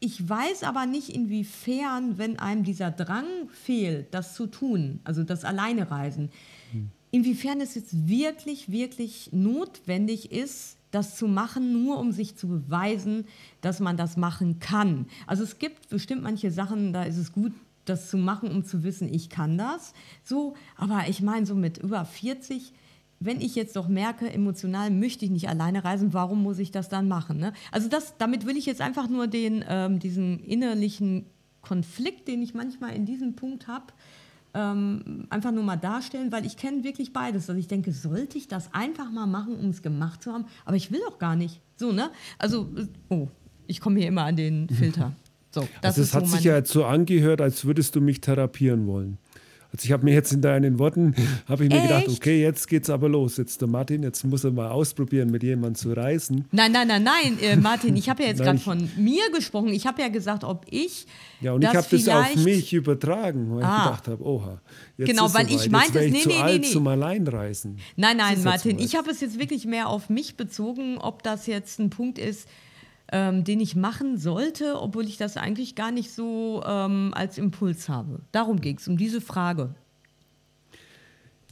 ich 0.00 0.28
weiß 0.28 0.64
aber 0.64 0.86
nicht, 0.86 1.10
inwiefern, 1.10 2.18
wenn 2.18 2.40
einem 2.40 2.64
dieser 2.64 2.90
Drang 2.90 3.26
fehlt, 3.52 4.12
das 4.12 4.34
zu 4.34 4.48
tun, 4.48 4.98
also 5.04 5.22
das 5.22 5.44
Alleinereisen, 5.44 6.24
hm. 6.24 6.30
Inwiefern 7.12 7.60
es 7.60 7.76
jetzt 7.76 8.08
wirklich, 8.08 8.72
wirklich 8.72 9.30
notwendig 9.32 10.32
ist, 10.32 10.78
das 10.90 11.16
zu 11.16 11.28
machen, 11.28 11.84
nur 11.84 11.98
um 11.98 12.10
sich 12.10 12.36
zu 12.36 12.48
beweisen, 12.48 13.26
dass 13.60 13.80
man 13.80 13.96
das 13.96 14.16
machen 14.16 14.58
kann. 14.58 15.06
Also 15.26 15.44
es 15.44 15.58
gibt 15.58 15.88
bestimmt 15.88 16.22
manche 16.22 16.50
Sachen, 16.50 16.92
da 16.92 17.04
ist 17.04 17.18
es 17.18 17.32
gut, 17.32 17.52
das 17.84 18.10
zu 18.10 18.16
machen, 18.16 18.50
um 18.50 18.64
zu 18.64 18.82
wissen, 18.82 19.12
ich 19.12 19.28
kann 19.28 19.58
das. 19.58 19.94
So, 20.24 20.54
aber 20.76 21.04
ich 21.08 21.22
meine, 21.22 21.46
so 21.46 21.54
mit 21.54 21.78
über 21.78 22.04
40, 22.04 22.72
wenn 23.20 23.40
ich 23.40 23.54
jetzt 23.54 23.76
doch 23.76 23.88
merke, 23.88 24.30
emotional 24.30 24.90
möchte 24.90 25.24
ich 25.24 25.30
nicht 25.30 25.48
alleine 25.48 25.84
reisen, 25.84 26.12
warum 26.12 26.42
muss 26.42 26.58
ich 26.58 26.70
das 26.70 26.88
dann 26.88 27.08
machen? 27.08 27.38
Ne? 27.38 27.52
Also 27.70 27.88
das, 27.88 28.16
damit 28.18 28.46
will 28.46 28.56
ich 28.56 28.66
jetzt 28.66 28.80
einfach 28.80 29.08
nur 29.08 29.26
den, 29.26 29.64
ähm, 29.68 29.98
diesen 29.98 30.40
innerlichen 30.40 31.26
Konflikt, 31.60 32.28
den 32.28 32.42
ich 32.42 32.54
manchmal 32.54 32.94
in 32.94 33.06
diesem 33.06 33.34
Punkt 33.34 33.68
habe, 33.68 33.86
ähm, 34.54 35.26
einfach 35.30 35.52
nur 35.52 35.64
mal 35.64 35.76
darstellen, 35.76 36.32
weil 36.32 36.44
ich 36.44 36.56
kenne 36.56 36.84
wirklich 36.84 37.12
beides. 37.12 37.48
Also 37.48 37.58
ich 37.58 37.68
denke, 37.68 37.92
sollte 37.92 38.38
ich 38.38 38.48
das 38.48 38.72
einfach 38.74 39.10
mal 39.10 39.26
machen, 39.26 39.56
um 39.56 39.70
es 39.70 39.82
gemacht 39.82 40.22
zu 40.22 40.32
haben? 40.32 40.46
Aber 40.64 40.76
ich 40.76 40.90
will 40.90 41.00
auch 41.08 41.18
gar 41.18 41.36
nicht. 41.36 41.60
So, 41.76 41.92
ne? 41.92 42.10
Also, 42.38 42.68
oh, 43.08 43.28
ich 43.66 43.80
komme 43.80 43.98
hier 43.98 44.08
immer 44.08 44.24
an 44.24 44.36
den 44.36 44.68
Filter. 44.68 45.12
So, 45.54 45.68
das 45.82 45.98
also 45.98 46.02
es 46.02 46.14
hat 46.14 46.26
so 46.26 46.36
sich 46.36 46.44
ja 46.44 46.56
jetzt 46.56 46.72
so 46.72 46.86
angehört, 46.86 47.42
als 47.42 47.66
würdest 47.66 47.94
du 47.94 48.00
mich 48.00 48.22
therapieren 48.22 48.86
wollen. 48.86 49.18
Also 49.72 49.86
ich 49.86 49.92
habe 49.92 50.04
mir 50.04 50.12
jetzt 50.12 50.32
in 50.32 50.42
deinen 50.42 50.78
Worten, 50.78 51.14
habe 51.48 51.64
ich 51.64 51.70
mir 51.70 51.76
Echt? 51.76 51.88
gedacht, 51.88 52.08
okay, 52.08 52.42
jetzt 52.42 52.68
geht's 52.68 52.90
aber 52.90 53.08
los. 53.08 53.38
Jetzt 53.38 53.62
der 53.62 53.68
Martin, 53.68 54.02
jetzt 54.02 54.22
muss 54.24 54.44
er 54.44 54.50
mal 54.50 54.70
ausprobieren, 54.70 55.30
mit 55.30 55.42
jemandem 55.42 55.76
zu 55.76 55.94
reisen. 55.94 56.44
Nein, 56.52 56.72
nein, 56.72 56.88
nein, 56.88 57.02
nein, 57.02 57.38
äh, 57.40 57.56
Martin, 57.56 57.96
ich 57.96 58.10
habe 58.10 58.22
ja 58.22 58.28
jetzt 58.30 58.42
gerade 58.42 58.58
von 58.58 58.90
mir 58.98 59.30
gesprochen. 59.34 59.68
Ich 59.68 59.86
habe 59.86 60.02
ja 60.02 60.08
gesagt, 60.08 60.44
ob 60.44 60.66
ich 60.68 61.06
Ja, 61.40 61.52
und 61.52 61.62
ich 61.64 61.74
habe 61.74 61.86
das 61.90 62.08
auf 62.08 62.36
mich 62.36 62.74
übertragen, 62.74 63.56
weil 63.56 63.64
ah. 63.64 63.76
ich 63.76 63.84
gedacht 63.84 64.08
habe, 64.08 64.26
oha, 64.26 64.60
jetzt 64.98 65.08
Genau, 65.08 65.26
ist 65.26 65.34
weil 65.34 65.50
ich 65.50 65.70
meinte 65.70 66.00
es, 66.00 66.12
nee, 66.12 66.20
zu 66.20 66.28
nee, 66.28 66.36
alt 66.36 66.60
nee, 66.60 66.66
nee. 66.66 66.72
zum 66.72 66.86
Alleinreisen. 66.86 67.78
Nein, 67.96 68.18
nein, 68.18 68.42
Martin, 68.44 68.78
ich 68.78 68.94
habe 68.94 69.10
es 69.10 69.22
jetzt 69.22 69.38
wirklich 69.38 69.64
mehr 69.64 69.88
auf 69.88 70.10
mich 70.10 70.36
bezogen, 70.36 70.98
ob 70.98 71.22
das 71.22 71.46
jetzt 71.46 71.80
ein 71.80 71.88
Punkt 71.88 72.18
ist, 72.18 72.46
ähm, 73.12 73.44
den 73.44 73.60
ich 73.60 73.76
machen 73.76 74.16
sollte, 74.16 74.80
obwohl 74.80 75.04
ich 75.04 75.18
das 75.18 75.36
eigentlich 75.36 75.74
gar 75.74 75.92
nicht 75.92 76.10
so 76.10 76.62
ähm, 76.66 77.12
als 77.14 77.38
Impuls 77.38 77.88
habe. 77.88 78.20
Darum 78.32 78.60
ging 78.60 78.78
es, 78.78 78.88
um 78.88 78.96
diese 78.96 79.20
Frage. 79.20 79.74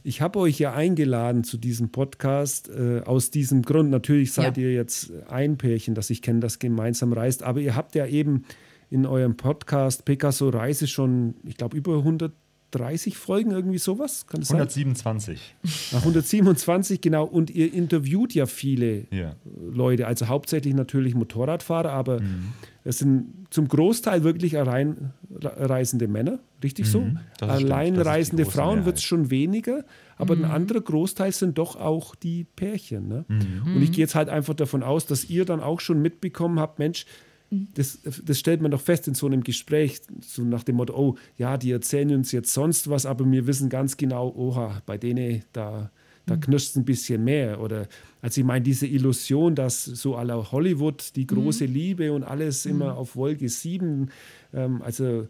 Ich 0.03 0.19
habe 0.19 0.39
euch 0.39 0.57
ja 0.57 0.73
eingeladen 0.73 1.43
zu 1.43 1.57
diesem 1.57 1.91
Podcast 1.91 2.69
äh, 2.69 3.01
aus 3.05 3.29
diesem 3.29 3.61
Grund. 3.61 3.91
Natürlich 3.91 4.33
seid 4.33 4.57
ja. 4.57 4.63
ihr 4.63 4.73
jetzt 4.73 5.11
ein 5.29 5.57
Pärchen, 5.57 5.93
das 5.93 6.09
ich 6.09 6.23
kenne, 6.23 6.39
das 6.39 6.57
gemeinsam 6.57 7.13
reist, 7.13 7.43
aber 7.43 7.59
ihr 7.59 7.75
habt 7.75 7.93
ja 7.93 8.07
eben 8.07 8.43
in 8.89 9.05
eurem 9.05 9.37
Podcast 9.37 10.03
Picasso 10.03 10.49
Reise 10.49 10.87
schon, 10.87 11.35
ich 11.43 11.55
glaube, 11.55 11.77
über 11.77 11.97
100 11.97 12.33
30 12.71 13.17
Folgen, 13.17 13.51
irgendwie 13.51 13.77
sowas? 13.77 14.25
Kann 14.27 14.39
das 14.39 14.51
127. 14.51 15.55
Sein? 15.63 15.71
Ach, 15.91 15.99
127, 15.99 17.01
genau. 17.01 17.25
Und 17.25 17.49
ihr 17.49 17.73
interviewt 17.73 18.33
ja 18.33 18.45
viele 18.45 19.05
ja. 19.11 19.35
Leute, 19.71 20.07
also 20.07 20.27
hauptsächlich 20.27 20.73
natürlich 20.73 21.13
Motorradfahrer, 21.13 21.91
aber 21.91 22.21
mhm. 22.21 22.53
es 22.83 22.99
sind 22.99 23.47
zum 23.49 23.67
Großteil 23.67 24.23
wirklich 24.23 24.57
alleinreisende 24.57 26.07
Männer, 26.07 26.39
richtig 26.63 26.87
mhm. 26.87 26.89
so? 26.89 27.45
Alleinreisende 27.45 28.45
Frauen 28.45 28.85
wird 28.85 28.97
es 28.97 29.03
schon 29.03 29.29
weniger, 29.29 29.83
aber 30.17 30.35
mhm. 30.35 30.45
ein 30.45 30.51
anderer 30.51 30.81
Großteil 30.81 31.31
sind 31.33 31.57
doch 31.57 31.75
auch 31.75 32.15
die 32.15 32.45
Pärchen. 32.45 33.07
Ne? 33.07 33.25
Mhm. 33.27 33.75
Und 33.75 33.81
ich 33.81 33.91
gehe 33.91 34.03
jetzt 34.03 34.15
halt 34.15 34.29
einfach 34.29 34.53
davon 34.53 34.83
aus, 34.83 35.05
dass 35.05 35.29
ihr 35.29 35.45
dann 35.45 35.59
auch 35.59 35.81
schon 35.81 36.01
mitbekommen 36.01 36.59
habt, 36.59 36.79
Mensch, 36.79 37.05
das, 37.51 37.99
das 38.23 38.39
stellt 38.39 38.61
man 38.61 38.71
doch 38.71 38.79
fest 38.79 39.07
in 39.07 39.13
so 39.13 39.27
einem 39.27 39.43
Gespräch, 39.43 40.01
so 40.21 40.43
nach 40.43 40.63
dem 40.63 40.77
Motto, 40.77 40.95
oh, 40.95 41.17
ja, 41.37 41.57
die 41.57 41.71
erzählen 41.71 42.15
uns 42.15 42.31
jetzt 42.31 42.53
sonst 42.53 42.89
was, 42.89 43.05
aber 43.05 43.29
wir 43.29 43.45
wissen 43.45 43.69
ganz 43.69 43.97
genau, 43.97 44.33
oha, 44.33 44.81
bei 44.85 44.97
denen, 44.97 45.43
da, 45.51 45.91
da 46.25 46.37
mhm. 46.37 46.41
knirscht 46.41 46.69
es 46.69 46.75
ein 46.77 46.85
bisschen 46.85 47.25
mehr. 47.25 47.59
Oder, 47.59 47.87
also 48.21 48.39
ich 48.39 48.47
meine, 48.47 48.63
diese 48.63 48.87
Illusion, 48.87 49.53
dass 49.53 49.83
so 49.83 50.15
aller 50.15 50.51
Hollywood, 50.53 51.11
die 51.17 51.27
große 51.27 51.67
mhm. 51.67 51.73
Liebe 51.73 52.13
und 52.13 52.23
alles 52.23 52.63
mhm. 52.63 52.71
immer 52.71 52.97
auf 52.97 53.17
Wolke 53.17 53.49
7, 53.49 54.09
ähm, 54.53 54.81
also 54.81 55.27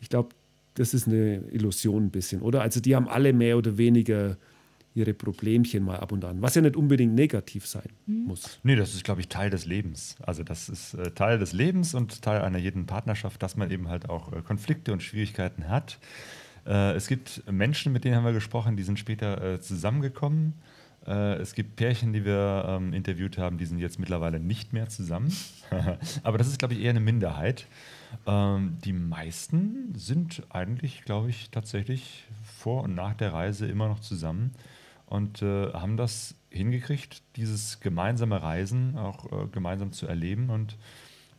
ich 0.00 0.10
glaube, 0.10 0.30
das 0.74 0.92
ist 0.92 1.06
eine 1.06 1.42
Illusion 1.52 2.04
ein 2.04 2.10
bisschen, 2.10 2.42
oder? 2.42 2.60
Also 2.60 2.80
die 2.80 2.94
haben 2.96 3.08
alle 3.08 3.32
mehr 3.32 3.56
oder 3.56 3.78
weniger 3.78 4.36
ihre 4.94 5.14
Problemchen 5.14 5.84
mal 5.84 5.98
ab 5.98 6.12
und 6.12 6.24
an, 6.24 6.42
was 6.42 6.54
ja 6.54 6.62
nicht 6.62 6.76
unbedingt 6.76 7.14
negativ 7.14 7.66
sein 7.66 7.88
mhm. 8.06 8.24
muss. 8.24 8.58
Nee, 8.62 8.76
das 8.76 8.94
ist, 8.94 9.04
glaube 9.04 9.20
ich, 9.20 9.28
Teil 9.28 9.50
des 9.50 9.66
Lebens. 9.66 10.16
Also 10.22 10.42
das 10.42 10.68
ist 10.68 10.94
äh, 10.94 11.10
Teil 11.12 11.38
des 11.38 11.52
Lebens 11.52 11.94
und 11.94 12.22
Teil 12.22 12.42
einer 12.42 12.58
jeden 12.58 12.86
Partnerschaft, 12.86 13.42
dass 13.42 13.56
man 13.56 13.70
eben 13.70 13.88
halt 13.88 14.08
auch 14.08 14.32
äh, 14.32 14.42
Konflikte 14.42 14.92
und 14.92 15.02
Schwierigkeiten 15.02 15.68
hat. 15.68 15.98
Äh, 16.66 16.92
es 16.92 17.06
gibt 17.06 17.42
Menschen, 17.50 17.92
mit 17.92 18.04
denen 18.04 18.16
haben 18.16 18.24
wir 18.24 18.32
gesprochen, 18.32 18.76
die 18.76 18.82
sind 18.82 18.98
später 18.98 19.54
äh, 19.54 19.60
zusammengekommen. 19.60 20.54
Äh, 21.06 21.36
es 21.36 21.54
gibt 21.54 21.76
Pärchen, 21.76 22.12
die 22.12 22.24
wir 22.24 22.64
ähm, 22.68 22.92
interviewt 22.92 23.38
haben, 23.38 23.58
die 23.58 23.64
sind 23.64 23.78
jetzt 23.78 23.98
mittlerweile 23.98 24.40
nicht 24.40 24.72
mehr 24.72 24.88
zusammen. 24.88 25.32
Aber 26.22 26.38
das 26.38 26.48
ist, 26.48 26.58
glaube 26.58 26.74
ich, 26.74 26.80
eher 26.80 26.90
eine 26.90 27.00
Minderheit. 27.00 27.66
Ähm, 28.26 28.76
die 28.84 28.92
meisten 28.92 29.94
sind 29.96 30.42
eigentlich, 30.50 31.02
glaube 31.04 31.30
ich, 31.30 31.50
tatsächlich 31.50 32.24
vor 32.44 32.84
und 32.84 32.94
nach 32.94 33.14
der 33.14 33.32
Reise 33.32 33.66
immer 33.66 33.88
noch 33.88 34.00
zusammen 34.00 34.52
und 35.06 35.42
äh, 35.42 35.72
haben 35.72 35.96
das 35.96 36.34
hingekriegt, 36.50 37.22
dieses 37.36 37.80
gemeinsame 37.80 38.42
Reisen 38.42 38.96
auch 38.96 39.30
äh, 39.32 39.46
gemeinsam 39.48 39.92
zu 39.92 40.06
erleben. 40.06 40.50
Und 40.50 40.76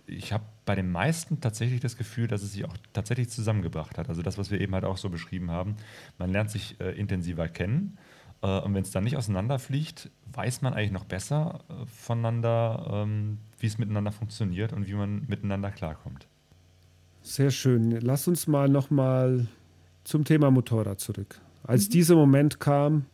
ich 0.06 0.34
habe 0.34 0.44
bei 0.66 0.76
den 0.76 0.92
meisten 0.92 1.42
tatsächlich 1.42 1.80
das 1.80 1.98
Gefühl, 1.98 2.28
dass 2.28 2.42
es 2.42 2.54
sich 2.54 2.66
auch 2.66 2.76
tatsächlich 2.94 3.30
zusammengebracht 3.30 3.98
hat. 3.98 4.10
Also 4.10 4.22
das, 4.22 4.38
was 4.38 4.52
wir 4.52 4.60
eben 4.60 4.74
halt 4.74 4.86
auch 4.86 4.98
so 4.98 5.10
beschrieben 5.10 5.52
haben. 5.52 5.76
Man 6.18 6.30
lernt 6.30 6.52
sich 6.52 6.80
äh, 6.80 6.92
intensiver 6.92 7.48
kennen. 7.48 7.98
Äh, 8.42 8.60
und 8.60 8.74
wenn 8.74 8.84
es 8.84 8.92
dann 8.92 9.04
nicht 9.04 9.18
auseinanderfliegt, 9.18 10.12
weiß 10.34 10.62
man 10.62 10.74
eigentlich 10.74 10.92
noch 10.92 11.06
besser 11.06 11.62
äh, 11.70 11.86
voneinander, 11.86 13.04
ähm, 13.06 13.40
wie 13.60 13.68
es 13.68 13.78
miteinander 13.78 14.12
funktioniert 14.12 14.74
und 14.74 14.88
wie 14.88 14.94
man 14.94 15.26
miteinander 15.28 15.72
klarkommt. 15.72 16.28
Sehr 17.22 17.52
schön. 17.52 17.92
Lass 17.92 18.28
uns 18.28 18.48
mal 18.48 18.68
nochmal 18.68 19.48
zum 20.04 20.26
Thema 20.26 20.52
Motorrad 20.52 21.00
zurück. 21.00 21.40
Als 21.64 21.88
mhm. 21.88 21.92
dieser 21.92 22.16
Moment 22.16 22.60
kam, 22.60 23.06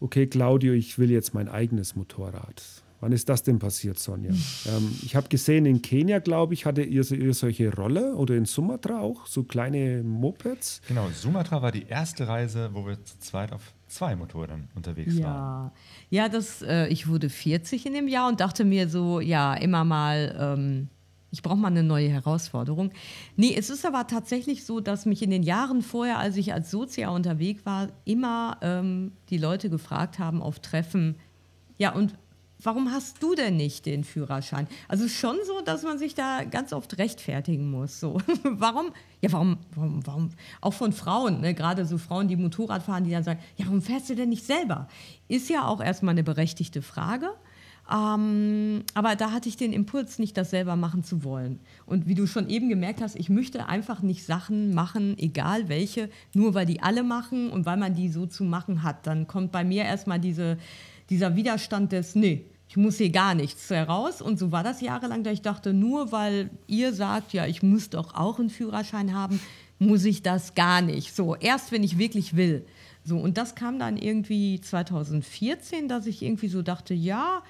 okay, 0.00 0.26
Claudio, 0.26 0.72
ich 0.72 0.98
will 0.98 1.10
jetzt 1.10 1.34
mein 1.34 1.48
eigenes 1.48 1.94
Motorrad. 1.94 2.62
Wann 3.00 3.12
ist 3.12 3.30
das 3.30 3.42
denn 3.42 3.58
passiert, 3.58 3.98
Sonja? 3.98 4.30
ähm, 4.66 4.98
ich 5.02 5.16
habe 5.16 5.28
gesehen, 5.28 5.64
in 5.64 5.80
Kenia, 5.80 6.18
glaube 6.18 6.52
ich, 6.54 6.66
hatte 6.66 6.82
ihr, 6.82 7.10
ihr 7.12 7.34
solche 7.34 7.74
Roller 7.74 8.16
oder 8.16 8.34
in 8.34 8.44
Sumatra 8.44 9.00
auch, 9.00 9.26
so 9.26 9.42
kleine 9.42 10.02
Mopeds. 10.02 10.82
Genau, 10.86 11.08
Sumatra 11.10 11.62
war 11.62 11.72
die 11.72 11.86
erste 11.86 12.28
Reise, 12.28 12.70
wo 12.72 12.86
wir 12.86 13.02
zu 13.02 13.18
zweit 13.18 13.52
auf 13.52 13.72
zwei 13.88 14.16
Motorrädern 14.16 14.68
unterwegs 14.74 15.16
ja. 15.16 15.26
waren. 15.26 15.70
Ja, 16.10 16.28
das, 16.28 16.62
äh, 16.62 16.88
ich 16.88 17.08
wurde 17.08 17.30
40 17.30 17.86
in 17.86 17.94
dem 17.94 18.06
Jahr 18.06 18.28
und 18.28 18.40
dachte 18.40 18.64
mir 18.64 18.88
so, 18.88 19.20
ja, 19.20 19.54
immer 19.54 19.84
mal, 19.84 20.36
ähm, 20.38 20.88
ich 21.30 21.42
brauche 21.42 21.56
mal 21.56 21.68
eine 21.68 21.82
neue 21.82 22.08
Herausforderung. 22.08 22.90
Nee, 23.36 23.54
es 23.56 23.70
ist 23.70 23.86
aber 23.86 24.06
tatsächlich 24.06 24.64
so, 24.64 24.80
dass 24.80 25.06
mich 25.06 25.22
in 25.22 25.30
den 25.30 25.42
Jahren 25.42 25.82
vorher, 25.82 26.18
als 26.18 26.36
ich 26.36 26.52
als 26.52 26.70
Sozia 26.70 27.10
unterwegs 27.10 27.64
war, 27.64 27.88
immer 28.04 28.58
ähm, 28.62 29.12
die 29.30 29.38
Leute 29.38 29.70
gefragt 29.70 30.18
haben 30.18 30.42
auf 30.42 30.60
Treffen, 30.60 31.16
ja, 31.78 31.94
und 31.94 32.14
warum 32.62 32.92
hast 32.92 33.22
du 33.22 33.34
denn 33.34 33.56
nicht 33.56 33.86
den 33.86 34.04
Führerschein? 34.04 34.66
Also 34.88 35.08
schon 35.08 35.36
so, 35.46 35.60
dass 35.62 35.82
man 35.82 35.98
sich 35.98 36.14
da 36.14 36.44
ganz 36.44 36.72
oft 36.72 36.98
rechtfertigen 36.98 37.70
muss. 37.70 38.00
So, 38.00 38.20
warum? 38.42 38.92
Ja, 39.20 39.32
warum, 39.32 39.58
warum, 39.74 40.06
warum? 40.06 40.30
Auch 40.60 40.74
von 40.74 40.92
Frauen, 40.92 41.40
ne? 41.40 41.54
gerade 41.54 41.86
so 41.86 41.98
Frauen, 41.98 42.28
die 42.28 42.36
Motorrad 42.36 42.82
fahren, 42.82 43.04
die 43.04 43.10
dann 43.10 43.24
sagen, 43.24 43.40
ja, 43.56 43.66
warum 43.66 43.82
fährst 43.82 44.10
du 44.10 44.14
denn 44.14 44.28
nicht 44.28 44.44
selber? 44.44 44.88
Ist 45.28 45.48
ja 45.48 45.66
auch 45.66 45.80
erstmal 45.80 46.12
eine 46.12 46.22
berechtigte 46.22 46.82
Frage. 46.82 47.30
Ähm, 47.92 48.84
aber 48.94 49.16
da 49.16 49.32
hatte 49.32 49.48
ich 49.48 49.56
den 49.56 49.72
Impuls, 49.72 50.18
nicht 50.18 50.36
das 50.36 50.50
selber 50.50 50.76
machen 50.76 51.02
zu 51.02 51.24
wollen. 51.24 51.58
Und 51.86 52.06
wie 52.06 52.14
du 52.14 52.26
schon 52.26 52.48
eben 52.48 52.68
gemerkt 52.68 53.00
hast, 53.00 53.16
ich 53.16 53.28
möchte 53.28 53.66
einfach 53.66 54.00
nicht 54.02 54.24
Sachen 54.24 54.74
machen, 54.74 55.18
egal 55.18 55.68
welche, 55.68 56.08
nur 56.32 56.54
weil 56.54 56.66
die 56.66 56.82
alle 56.82 57.02
machen 57.02 57.50
und 57.50 57.66
weil 57.66 57.76
man 57.76 57.94
die 57.94 58.08
so 58.08 58.26
zu 58.26 58.44
machen 58.44 58.84
hat. 58.84 59.06
Dann 59.06 59.26
kommt 59.26 59.50
bei 59.50 59.64
mir 59.64 59.84
erstmal 59.84 60.20
diese, 60.20 60.56
dieser 61.10 61.34
Widerstand 61.34 61.90
des, 61.90 62.14
nee, 62.14 62.44
ich 62.68 62.76
muss 62.76 62.98
hier 62.98 63.10
gar 63.10 63.34
nichts 63.34 63.68
heraus. 63.68 64.22
Und 64.22 64.38
so 64.38 64.52
war 64.52 64.62
das 64.62 64.80
jahrelang, 64.80 65.24
da 65.24 65.32
ich 65.32 65.42
dachte, 65.42 65.72
nur 65.72 66.12
weil 66.12 66.50
ihr 66.68 66.92
sagt, 66.92 67.32
ja, 67.32 67.46
ich 67.46 67.64
muss 67.64 67.90
doch 67.90 68.14
auch 68.14 68.38
einen 68.38 68.50
Führerschein 68.50 69.14
haben, 69.14 69.40
muss 69.80 70.04
ich 70.04 70.22
das 70.22 70.54
gar 70.54 70.80
nicht. 70.80 71.16
So, 71.16 71.34
erst 71.34 71.72
wenn 71.72 71.82
ich 71.82 71.98
wirklich 71.98 72.36
will. 72.36 72.64
So, 73.02 73.18
und 73.18 73.36
das 73.36 73.56
kam 73.56 73.80
dann 73.80 73.96
irgendwie 73.96 74.60
2014, 74.60 75.88
dass 75.88 76.06
ich 76.06 76.22
irgendwie 76.22 76.48
so 76.48 76.62
dachte, 76.62 76.94
ja, 76.94 77.42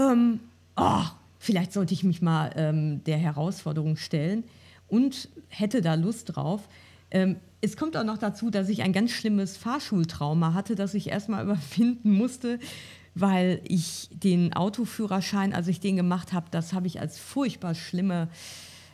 ähm, 0.00 0.40
oh, 0.76 1.04
vielleicht 1.38 1.72
sollte 1.72 1.94
ich 1.94 2.04
mich 2.04 2.22
mal 2.22 2.52
ähm, 2.56 3.04
der 3.04 3.18
Herausforderung 3.18 3.96
stellen 3.96 4.44
und 4.88 5.28
hätte 5.48 5.82
da 5.82 5.94
Lust 5.94 6.34
drauf. 6.34 6.68
Ähm, 7.10 7.36
es 7.60 7.76
kommt 7.76 7.96
auch 7.96 8.04
noch 8.04 8.18
dazu, 8.18 8.50
dass 8.50 8.68
ich 8.68 8.82
ein 8.82 8.92
ganz 8.92 9.10
schlimmes 9.10 9.56
Fahrschultrauma 9.56 10.54
hatte, 10.54 10.74
das 10.74 10.94
ich 10.94 11.08
erstmal 11.08 11.44
überwinden 11.44 12.12
musste, 12.12 12.58
weil 13.14 13.60
ich 13.64 14.08
den 14.12 14.52
Autoführerschein, 14.54 15.52
als 15.52 15.68
ich 15.68 15.80
den 15.80 15.96
gemacht 15.96 16.32
habe, 16.32 16.46
das 16.50 16.72
habe 16.72 16.86
ich 16.86 17.00
als 17.00 17.18
furchtbar 17.18 17.74
schlimme 17.74 18.28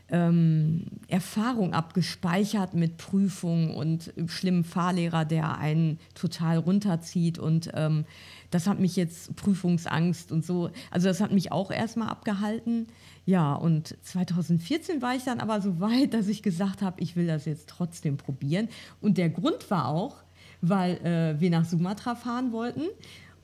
ähm, 0.09 0.85
Erfahrung 1.09 1.73
abgespeichert 1.73 2.75
mit 2.75 2.97
Prüfungen 2.97 3.71
und 3.71 4.13
schlimmen 4.27 4.65
Fahrlehrer, 4.65 5.25
der 5.25 5.59
einen 5.59 5.99
total 6.15 6.59
runterzieht. 6.59 7.39
Und 7.39 7.71
ähm, 7.75 8.05
das 8.51 8.67
hat 8.67 8.79
mich 8.79 8.97
jetzt 8.97 9.35
Prüfungsangst 9.37 10.31
und 10.31 10.45
so. 10.45 10.71
Also 10.91 11.09
das 11.09 11.21
hat 11.21 11.33
mich 11.33 11.51
auch 11.51 11.71
erstmal 11.71 12.09
abgehalten. 12.09 12.87
Ja, 13.25 13.55
und 13.55 13.97
2014 14.03 15.03
war 15.03 15.17
ich 15.17 15.25
dann 15.25 15.41
aber 15.41 15.61
so 15.61 15.81
weit, 15.81 16.15
dass 16.15 16.29
ich 16.29 16.43
gesagt 16.43 16.83
habe, 16.83 17.01
ich 17.01 17.17
will 17.17 17.27
das 17.27 17.45
jetzt 17.45 17.69
trotzdem 17.69 18.17
probieren. 18.17 18.69
Und 19.01 19.19
der 19.19 19.31
Grund 19.31 19.71
war 19.71 19.89
auch, 19.89 20.17
weil 20.61 20.97
äh, 21.05 21.41
wir 21.41 21.51
nach 21.51 21.65
Sumatra 21.65 22.15
fahren 22.15 22.53
wollten 22.53 22.83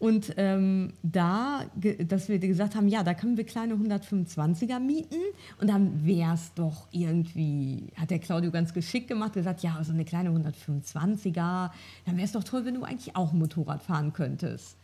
und 0.02 0.34
ähm, 0.36 0.94
da, 1.04 1.60
dass 2.08 2.28
wir 2.28 2.40
gesagt 2.40 2.74
haben, 2.74 2.88
ja, 2.88 3.04
da 3.04 3.14
können 3.14 3.36
wir 3.36 3.44
kleine 3.44 3.74
125er 3.74 4.80
mieten 4.80 5.20
und 5.60 5.70
dann 5.70 6.04
wäre 6.04 6.34
es 6.34 6.52
doch 6.54 6.88
irgendwie, 6.90 7.86
hat 7.94 8.10
der 8.10 8.18
Claudio 8.18 8.50
ganz 8.50 8.74
geschickt 8.74 9.06
gemacht, 9.06 9.34
gesagt, 9.34 9.62
ja, 9.62 9.78
so 9.84 9.92
eine 9.92 10.04
kleine 10.04 10.30
125er, 10.30 11.70
dann 12.04 12.16
wäre 12.16 12.24
es 12.24 12.32
doch 12.32 12.42
toll, 12.42 12.64
wenn 12.64 12.74
du 12.74 12.82
eigentlich 12.82 13.14
auch 13.14 13.32
ein 13.32 13.38
Motorrad 13.38 13.80
fahren 13.84 14.12
könntest. 14.12 14.76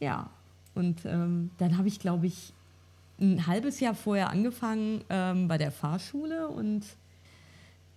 Ja, 0.00 0.30
und 0.74 1.04
ähm, 1.04 1.50
dann 1.58 1.76
habe 1.76 1.88
ich, 1.88 1.98
glaube 2.00 2.26
ich, 2.26 2.54
ein 3.20 3.46
halbes 3.46 3.80
Jahr 3.80 3.94
vorher 3.94 4.30
angefangen 4.30 5.04
ähm, 5.10 5.46
bei 5.46 5.58
der 5.58 5.72
Fahrschule 5.72 6.48
und 6.48 6.86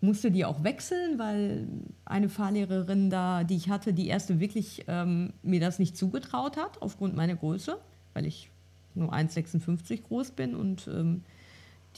musste 0.01 0.31
die 0.31 0.45
auch 0.45 0.63
wechseln, 0.63 1.17
weil 1.17 1.67
eine 2.05 2.29
Fahrlehrerin 2.29 3.09
da, 3.09 3.43
die 3.43 3.55
ich 3.55 3.69
hatte, 3.69 3.93
die 3.93 4.07
erste 4.07 4.39
wirklich 4.39 4.85
ähm, 4.87 5.33
mir 5.41 5.59
das 5.59 5.79
nicht 5.79 5.97
zugetraut 5.97 6.57
hat, 6.57 6.81
aufgrund 6.81 7.15
meiner 7.15 7.35
Größe, 7.35 7.77
weil 8.13 8.25
ich 8.25 8.49
nur 8.93 9.13
1,56 9.13 10.03
groß 10.03 10.31
bin 10.31 10.55
und 10.55 10.87
ähm, 10.87 11.23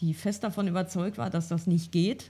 die 0.02 0.14
fest 0.14 0.44
davon 0.44 0.68
überzeugt 0.68 1.18
war, 1.18 1.30
dass 1.30 1.50
das 1.50 1.68
nicht 1.68 1.92
geht. 1.92 2.30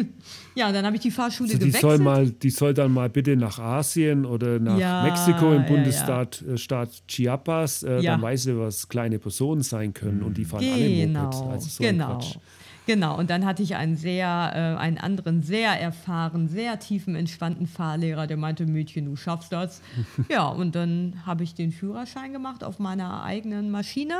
ja, 0.54 0.70
dann 0.70 0.86
habe 0.86 0.96
ich 0.96 1.02
die 1.02 1.10
Fahrschule 1.10 1.48
also 1.48 1.58
die 1.58 1.70
gewechselt. 1.70 1.90
Soll 1.90 1.98
mal, 1.98 2.30
die 2.30 2.50
soll 2.50 2.74
dann 2.74 2.92
mal 2.92 3.08
bitte 3.08 3.36
nach 3.36 3.58
Asien 3.58 4.24
oder 4.24 4.60
nach 4.60 4.78
ja, 4.78 5.02
Mexiko 5.02 5.52
im 5.52 5.66
Bundesstaat 5.66 6.42
ja, 6.42 6.48
ja. 6.48 6.54
Äh, 6.54 6.58
Staat 6.58 7.02
Chiapas. 7.08 7.82
Äh, 7.82 8.02
dann 8.02 8.22
weiß 8.22 8.44
sie, 8.44 8.58
was 8.58 8.88
kleine 8.88 9.18
Personen 9.18 9.62
sein 9.62 9.92
können 9.92 10.22
und 10.22 10.36
die 10.36 10.44
fahren 10.44 10.64
genau, 10.64 11.20
alle 11.20 11.38
Moped. 11.38 11.52
Also 11.52 11.68
so 11.68 11.82
genau. 11.82 12.20
Genau, 12.88 13.18
und 13.18 13.28
dann 13.28 13.44
hatte 13.44 13.62
ich 13.62 13.76
einen 13.76 13.98
sehr, 13.98 14.26
äh, 14.54 14.80
einen 14.80 14.96
anderen, 14.96 15.42
sehr 15.42 15.78
erfahren, 15.78 16.48
sehr 16.48 16.78
tiefen, 16.78 17.16
entspannten 17.16 17.66
Fahrlehrer, 17.66 18.26
der 18.26 18.38
meinte, 18.38 18.64
Mädchen, 18.64 19.04
du 19.04 19.14
schaffst 19.14 19.52
das. 19.52 19.82
ja, 20.30 20.48
und 20.48 20.74
dann 20.74 21.20
habe 21.26 21.44
ich 21.44 21.54
den 21.54 21.70
Führerschein 21.70 22.32
gemacht 22.32 22.64
auf 22.64 22.78
meiner 22.78 23.24
eigenen 23.24 23.70
Maschine. 23.70 24.14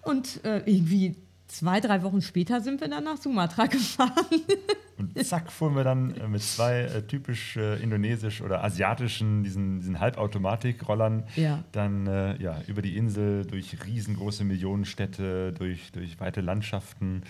Und 0.00 0.42
äh, 0.46 0.62
irgendwie 0.64 1.16
zwei, 1.50 1.80
drei 1.80 2.02
Wochen 2.02 2.22
später 2.22 2.60
sind 2.60 2.80
wir 2.80 2.88
dann 2.88 3.04
nach 3.04 3.16
Sumatra 3.16 3.66
gefahren. 3.66 4.12
Und 4.98 5.24
zack, 5.24 5.50
fuhren 5.50 5.76
wir 5.76 5.84
dann 5.84 6.14
äh, 6.14 6.28
mit 6.28 6.42
zwei 6.42 6.82
äh, 6.82 7.02
typisch 7.02 7.56
äh, 7.56 7.82
indonesisch 7.82 8.42
oder 8.42 8.62
asiatischen, 8.62 9.42
diesen, 9.42 9.78
diesen 9.78 9.98
Halbautomatikrollern, 9.98 11.24
ja. 11.36 11.64
dann 11.72 12.06
äh, 12.06 12.36
ja, 12.36 12.60
über 12.66 12.82
die 12.82 12.96
Insel, 12.96 13.46
durch 13.46 13.76
riesengroße 13.86 14.44
Millionenstädte, 14.44 15.52
durch, 15.52 15.90
durch 15.92 16.20
weite 16.20 16.42
Landschaften. 16.42 17.22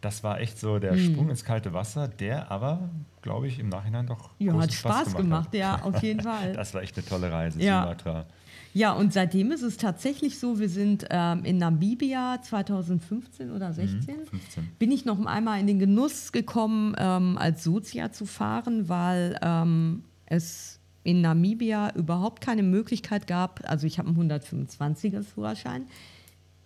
Das 0.00 0.24
war 0.24 0.40
echt 0.40 0.58
so 0.58 0.80
der 0.80 0.94
hm. 0.94 1.12
Sprung 1.12 1.30
ins 1.30 1.44
kalte 1.44 1.72
Wasser, 1.72 2.08
der 2.08 2.50
aber, 2.50 2.90
glaube 3.22 3.46
ich, 3.46 3.60
im 3.60 3.68
Nachhinein 3.68 4.08
doch 4.08 4.30
ja, 4.40 4.52
hat 4.54 4.72
Spaß, 4.72 5.02
Spaß 5.02 5.04
gemacht, 5.16 5.22
gemacht 5.22 5.46
hat. 5.48 5.54
ja, 5.54 5.80
auf 5.82 6.02
jeden 6.02 6.20
Fall. 6.24 6.54
das 6.54 6.74
war 6.74 6.82
echt 6.82 6.96
eine 6.98 7.06
tolle 7.06 7.30
Reise, 7.30 7.62
ja. 7.62 7.82
Sumatra. 7.82 8.26
Ja, 8.74 8.92
und 8.92 9.12
seitdem 9.12 9.52
ist 9.52 9.62
es 9.62 9.76
tatsächlich 9.76 10.38
so, 10.38 10.58
wir 10.58 10.68
sind 10.68 11.06
ähm, 11.10 11.44
in 11.44 11.58
Namibia 11.58 12.40
2015 12.40 13.50
oder 13.50 13.72
16, 13.72 14.16
mhm, 14.16 14.68
bin 14.78 14.90
ich 14.90 15.04
noch 15.04 15.24
einmal 15.26 15.60
in 15.60 15.66
den 15.66 15.78
Genuss 15.78 16.32
gekommen, 16.32 16.94
ähm, 16.98 17.36
als 17.36 17.64
Sozia 17.64 18.12
zu 18.12 18.24
fahren, 18.24 18.88
weil 18.88 19.38
ähm, 19.42 20.04
es 20.26 20.80
in 21.04 21.20
Namibia 21.20 21.94
überhaupt 21.94 22.40
keine 22.40 22.62
Möglichkeit 22.62 23.26
gab, 23.26 23.60
also 23.68 23.86
ich 23.86 23.98
habe 23.98 24.08
einen 24.08 24.30
125er 24.30 25.22
Führerschein, 25.22 25.84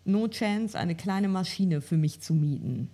no 0.04 0.28
chance, 0.28 0.78
eine 0.78 0.94
kleine 0.94 1.28
Maschine 1.28 1.80
für 1.80 1.96
mich 1.96 2.20
zu 2.20 2.34
mieten. 2.34 2.88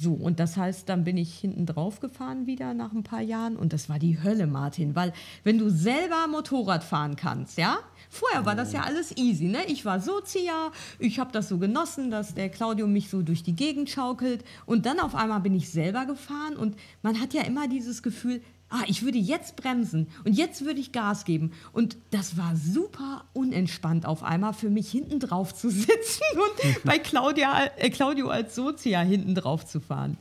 So, 0.00 0.12
und 0.12 0.38
das 0.38 0.56
heißt, 0.56 0.88
dann 0.88 1.02
bin 1.02 1.16
ich 1.16 1.36
hinten 1.36 1.66
drauf 1.66 1.98
gefahren 1.98 2.46
wieder 2.46 2.72
nach 2.72 2.92
ein 2.92 3.02
paar 3.02 3.20
Jahren. 3.20 3.56
Und 3.56 3.72
das 3.72 3.88
war 3.88 3.98
die 3.98 4.22
Hölle, 4.22 4.46
Martin, 4.46 4.94
weil 4.94 5.12
wenn 5.42 5.58
du 5.58 5.70
selber 5.70 6.28
Motorrad 6.30 6.84
fahren 6.84 7.16
kannst, 7.16 7.58
ja, 7.58 7.78
Vorher 8.08 8.46
war 8.46 8.54
das 8.54 8.72
ja 8.72 8.82
alles 8.82 9.16
easy. 9.16 9.44
Ne? 9.44 9.64
Ich 9.66 9.84
war 9.84 10.00
Sozia, 10.00 10.72
ich 10.98 11.18
habe 11.18 11.32
das 11.32 11.48
so 11.48 11.58
genossen, 11.58 12.10
dass 12.10 12.34
der 12.34 12.48
Claudio 12.48 12.86
mich 12.86 13.10
so 13.10 13.22
durch 13.22 13.42
die 13.42 13.54
Gegend 13.54 13.90
schaukelt. 13.90 14.44
Und 14.66 14.86
dann 14.86 15.00
auf 15.00 15.14
einmal 15.14 15.40
bin 15.40 15.54
ich 15.54 15.70
selber 15.70 16.06
gefahren 16.06 16.56
und 16.56 16.76
man 17.02 17.20
hat 17.20 17.34
ja 17.34 17.42
immer 17.42 17.68
dieses 17.68 18.02
Gefühl, 18.02 18.40
ah, 18.70 18.82
ich 18.86 19.02
würde 19.02 19.18
jetzt 19.18 19.56
bremsen 19.56 20.08
und 20.24 20.34
jetzt 20.34 20.64
würde 20.64 20.80
ich 20.80 20.92
Gas 20.92 21.24
geben. 21.24 21.52
Und 21.72 21.96
das 22.10 22.36
war 22.36 22.56
super 22.56 23.24
unentspannt 23.32 24.06
auf 24.06 24.22
einmal 24.22 24.52
für 24.52 24.70
mich 24.70 24.90
hinten 24.90 25.20
drauf 25.20 25.54
zu 25.54 25.70
sitzen 25.70 26.22
und 26.34 26.82
bei 26.84 26.98
Claudia, 26.98 27.70
äh, 27.76 27.90
Claudio 27.90 28.28
als 28.28 28.54
Sozia 28.54 29.00
hinten 29.00 29.34
drauf 29.34 29.66
zu 29.66 29.80
fahren. 29.80 30.18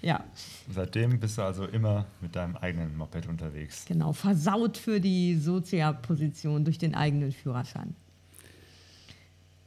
Ja. 0.00 0.24
Seitdem 0.70 1.18
bist 1.18 1.38
du 1.38 1.42
also 1.42 1.64
immer 1.64 2.06
mit 2.20 2.36
deinem 2.36 2.56
eigenen 2.56 2.96
Moped 2.96 3.26
unterwegs. 3.28 3.84
Genau, 3.86 4.12
versaut 4.12 4.76
für 4.76 5.00
die 5.00 5.36
Sozia-Position 5.36 6.64
durch 6.64 6.78
den 6.78 6.94
eigenen 6.94 7.32
Führerschein. 7.32 7.94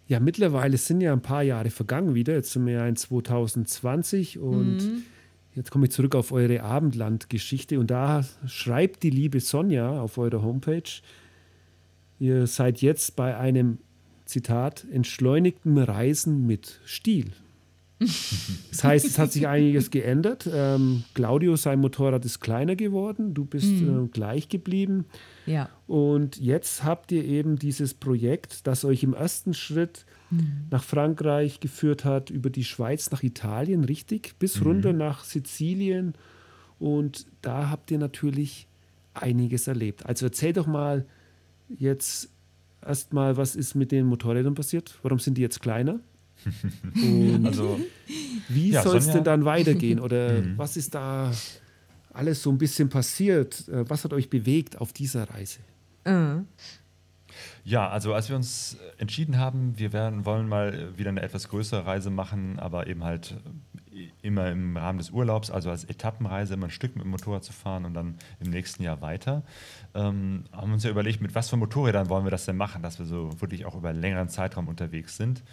Ja, 0.08 0.20
mittlerweile 0.20 0.78
sind 0.78 1.02
ja 1.02 1.14
ein 1.14 1.22
paar 1.22 1.44
Jahre 1.44 1.70
vergangen 1.70 2.16
wieder. 2.16 2.34
Jetzt 2.34 2.52
sind 2.52 2.66
wir 2.66 2.74
ja 2.74 2.88
in 2.88 2.96
2020 2.96 4.40
und 4.40 4.78
mhm. 4.78 5.04
jetzt 5.56 5.72
komme 5.72 5.86
ich 5.86 5.92
zurück 5.92 6.16
auf 6.16 6.32
eure 6.32 6.64
Abendland-Geschichte. 6.64 7.80
Und 7.80 7.92
da 7.92 8.26
schreibt 8.46 9.04
die 9.04 9.10
liebe 9.10 9.40
Sonja 9.40 10.02
auf 10.02 10.18
eurer 10.18 10.42
Homepage, 10.42 11.02
ihr 12.20 12.46
seid 12.48 12.82
jetzt 12.82 13.16
bei 13.16 13.38
einem, 13.38 13.80
Zitat, 14.26 14.86
entschleunigten 14.92 15.78
Reisen 15.78 16.46
mit 16.46 16.80
Stil. 16.86 17.32
Das 18.72 18.84
heißt, 18.84 19.06
es 19.06 19.20
hat 19.20 19.32
sich 19.32 19.48
einiges 19.48 19.92
geändert. 19.92 20.50
Ähm, 20.52 21.04
Claudio, 21.14 21.56
sein 21.56 21.80
Motorrad 21.80 22.26
ist 22.26 22.40
kleiner 22.40 22.76
geworden, 22.76 23.34
du 23.34 23.46
bist 23.46 23.68
mhm. 23.68 24.06
äh, 24.06 24.08
gleich 24.08 24.50
geblieben. 24.50 25.06
Ja. 25.46 25.70
Und 25.88 26.38
jetzt 26.38 26.84
habt 26.84 27.12
ihr 27.12 27.24
eben 27.24 27.58
dieses 27.58 27.94
Projekt, 27.94 28.66
das 28.66 28.86
euch 28.86 29.04
im 29.04 29.14
ersten 29.14 29.54
Schritt 29.54 30.06
mhm. 30.32 30.68
nach 30.72 30.84
Frankreich 30.84 31.60
geführt 31.60 32.04
hat, 32.04 32.32
über 32.32 32.50
die 32.50 32.64
Schweiz 32.64 33.12
nach 33.12 33.22
Italien, 33.22 33.84
richtig, 33.84 34.36
bis 34.40 34.60
mhm. 34.60 34.68
runter 34.68 34.94
nach 34.94 35.24
Sizilien. 35.24 36.14
Und 36.80 37.28
da 37.44 37.70
habt 37.70 37.92
ihr 37.92 38.00
natürlich 38.00 38.68
einiges 39.14 39.68
erlebt. 39.68 40.06
Also 40.08 40.26
erzähl 40.26 40.54
doch 40.54 40.66
mal 40.66 41.06
jetzt 41.70 42.30
erstmal, 42.84 43.38
was 43.38 43.56
ist 43.56 43.76
mit 43.76 43.92
den 43.92 44.08
Motorrädern 44.08 44.56
passiert? 44.56 44.98
Warum 45.04 45.20
sind 45.20 45.38
die 45.38 45.42
jetzt 45.42 45.62
kleiner? 45.62 46.00
Also, 47.44 47.80
wie 48.50 48.72
ja, 48.72 48.84
soll 48.84 48.98
es 48.98 49.08
denn 49.08 49.24
dann 49.24 49.46
weitergehen? 49.46 50.00
Oder 50.00 50.34
mhm. 50.42 50.58
was 50.58 50.78
ist 50.78 50.96
da 50.96 51.32
alles 52.14 52.42
so 52.42 52.52
ein 52.52 52.58
bisschen 52.58 52.90
passiert? 52.90 53.68
Äh, 53.68 53.90
was 53.90 54.04
hat 54.04 54.14
euch 54.14 54.30
bewegt 54.30 54.80
auf 54.80 54.94
dieser 54.94 55.30
Reise? 55.30 55.60
Mhm. 56.06 56.48
Ja, 57.64 57.90
also 57.90 58.14
als 58.14 58.30
wir 58.30 58.36
uns 58.36 58.78
entschieden 58.98 59.38
haben, 59.38 59.78
wir 59.78 59.94
werden, 59.94 60.26
wollen 60.26 60.48
mal 60.48 60.98
wieder 60.98 61.10
eine 61.10 61.22
etwas 61.22 61.48
größere 61.48 61.86
Reise 61.86 62.10
machen, 62.10 62.60
aber 62.60 62.88
eben 62.88 63.04
halt 63.04 63.36
immer 64.22 64.50
im 64.50 64.78
Rahmen 64.78 64.98
des 64.98 65.10
Urlaubs, 65.12 65.52
also 65.52 65.70
als 65.70 65.84
Etappenreise, 65.84 66.54
immer 66.54 66.68
ein 66.68 66.72
Stück 66.72 66.96
mit 66.96 67.04
dem 67.04 67.12
Motorrad 67.12 67.44
zu 67.44 67.54
fahren 67.54 67.86
und 67.86 67.94
dann 67.94 68.16
im 68.40 68.50
nächsten 68.50 68.84
Jahr 68.84 69.02
weiter. 69.02 69.44
Ähm, 69.94 70.46
haben 70.52 70.70
wir 70.70 70.74
uns 70.76 70.84
ja 70.84 70.90
überlegt, 70.90 71.22
mit 71.22 71.36
was 71.36 71.50
für 71.50 71.58
Motorrädern 71.58 72.10
wollen 72.10 72.26
wir 72.26 72.32
das 72.32 72.46
denn 72.46 72.58
machen, 72.58 72.82
dass 72.84 73.00
wir 73.00 73.06
so 73.06 73.42
wirklich 73.42 73.66
auch 73.66 73.76
über 73.76 73.90
einen 73.90 74.02
längeren 74.02 74.30
Zeitraum 74.30 74.68
unterwegs 74.68 75.18
sind. 75.18 75.44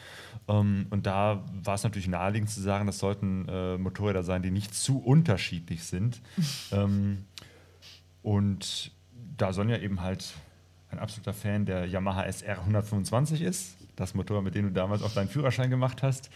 Ähm, 0.46 0.86
und 0.90 1.06
da 1.06 1.44
war 1.62 1.74
es 1.74 1.84
natürlich 1.84 2.08
naheliegend 2.08 2.50
zu 2.50 2.60
sagen, 2.60 2.86
das 2.86 2.98
sollten 2.98 3.46
äh, 3.48 3.78
Motorräder 3.78 4.22
sein, 4.22 4.42
die 4.42 4.50
nicht 4.50 4.74
zu 4.74 4.98
unterschiedlich 4.98 5.84
sind. 5.84 6.20
ähm, 6.72 7.24
und 8.22 8.92
da 9.36 9.52
Sonja 9.52 9.78
eben 9.78 10.00
halt 10.00 10.34
ein 10.90 10.98
absoluter 10.98 11.34
Fan 11.34 11.66
der 11.66 11.86
Yamaha 11.86 12.24
SR 12.24 12.60
125 12.60 13.42
ist, 13.42 13.77
das 14.00 14.14
Motorrad, 14.14 14.44
mit 14.44 14.54
dem 14.54 14.66
du 14.66 14.72
damals 14.72 15.02
auch 15.02 15.12
deinen 15.12 15.28
Führerschein 15.28 15.70
gemacht 15.70 16.02
hast, 16.02 16.30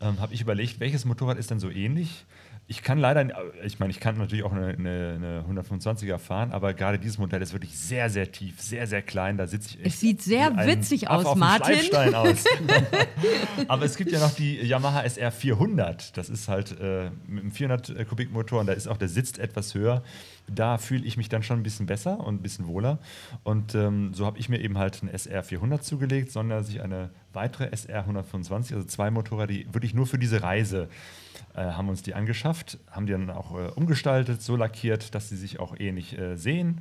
ähm, 0.00 0.20
habe 0.20 0.34
ich 0.34 0.40
überlegt, 0.40 0.80
welches 0.80 1.04
Motorrad 1.04 1.38
ist 1.38 1.50
denn 1.50 1.60
so 1.60 1.70
ähnlich? 1.70 2.24
Ich 2.66 2.82
kann 2.82 2.98
leider, 2.98 3.28
ich 3.62 3.78
meine, 3.78 3.90
ich 3.90 4.00
kann 4.00 4.16
natürlich 4.16 4.42
auch 4.42 4.52
eine, 4.52 4.68
eine, 4.68 5.44
eine 5.46 5.62
125er 5.62 6.16
fahren, 6.16 6.50
aber 6.50 6.72
gerade 6.72 6.98
dieses 6.98 7.18
Modell 7.18 7.42
ist 7.42 7.52
wirklich 7.52 7.78
sehr, 7.78 8.08
sehr 8.08 8.32
tief, 8.32 8.60
sehr, 8.60 8.86
sehr 8.86 9.02
klein. 9.02 9.36
Da 9.36 9.46
sitze 9.46 9.76
ich 9.76 9.86
Es 9.86 10.00
sieht 10.00 10.22
sehr 10.22 10.56
witzig 10.66 11.10
aus, 11.10 11.26
auf 11.26 11.36
Martin. 11.36 11.74
Aus. 12.14 12.44
aber 13.68 13.84
es 13.84 13.96
gibt 13.96 14.12
ja 14.12 14.20
noch 14.20 14.34
die 14.34 14.56
Yamaha 14.62 15.02
SR 15.02 15.30
400. 15.30 16.16
Das 16.16 16.28
ist 16.30 16.48
halt 16.48 16.78
äh, 16.80 17.10
mit 17.26 17.42
einem 17.42 17.52
400 17.52 18.08
Kubik 18.08 18.32
Motor 18.32 18.60
und 18.60 18.66
da 18.66 18.72
ist 18.72 18.88
auch 18.88 18.96
der 18.96 19.08
Sitz 19.08 19.36
etwas 19.38 19.74
höher 19.74 20.02
da 20.46 20.78
fühle 20.78 21.04
ich 21.04 21.16
mich 21.16 21.28
dann 21.28 21.42
schon 21.42 21.60
ein 21.60 21.62
bisschen 21.62 21.86
besser 21.86 22.20
und 22.20 22.36
ein 22.36 22.42
bisschen 22.42 22.66
wohler. 22.66 22.98
Und 23.42 23.74
ähm, 23.74 24.12
so 24.14 24.26
habe 24.26 24.38
ich 24.38 24.48
mir 24.48 24.60
eben 24.60 24.78
halt 24.78 25.02
ein 25.02 25.08
SR 25.08 25.42
400 25.42 25.82
zugelegt, 25.82 26.30
sondern 26.30 26.64
sich 26.64 26.82
eine 26.82 27.10
weitere 27.32 27.68
SR 27.70 28.00
125, 28.00 28.74
also 28.74 28.86
zwei 28.86 29.10
Motorräder, 29.10 29.46
die 29.46 29.66
wirklich 29.72 29.94
nur 29.94 30.06
für 30.06 30.18
diese 30.18 30.42
Reise 30.42 30.88
äh, 31.54 31.62
haben 31.62 31.88
uns 31.88 32.02
die 32.02 32.14
angeschafft, 32.14 32.78
haben 32.90 33.06
die 33.06 33.12
dann 33.12 33.30
auch 33.30 33.58
äh, 33.58 33.68
umgestaltet, 33.74 34.42
so 34.42 34.56
lackiert, 34.56 35.14
dass 35.14 35.28
sie 35.28 35.36
sich 35.36 35.60
auch 35.60 35.74
ähnlich 35.78 36.18
äh, 36.18 36.36
sehen 36.36 36.80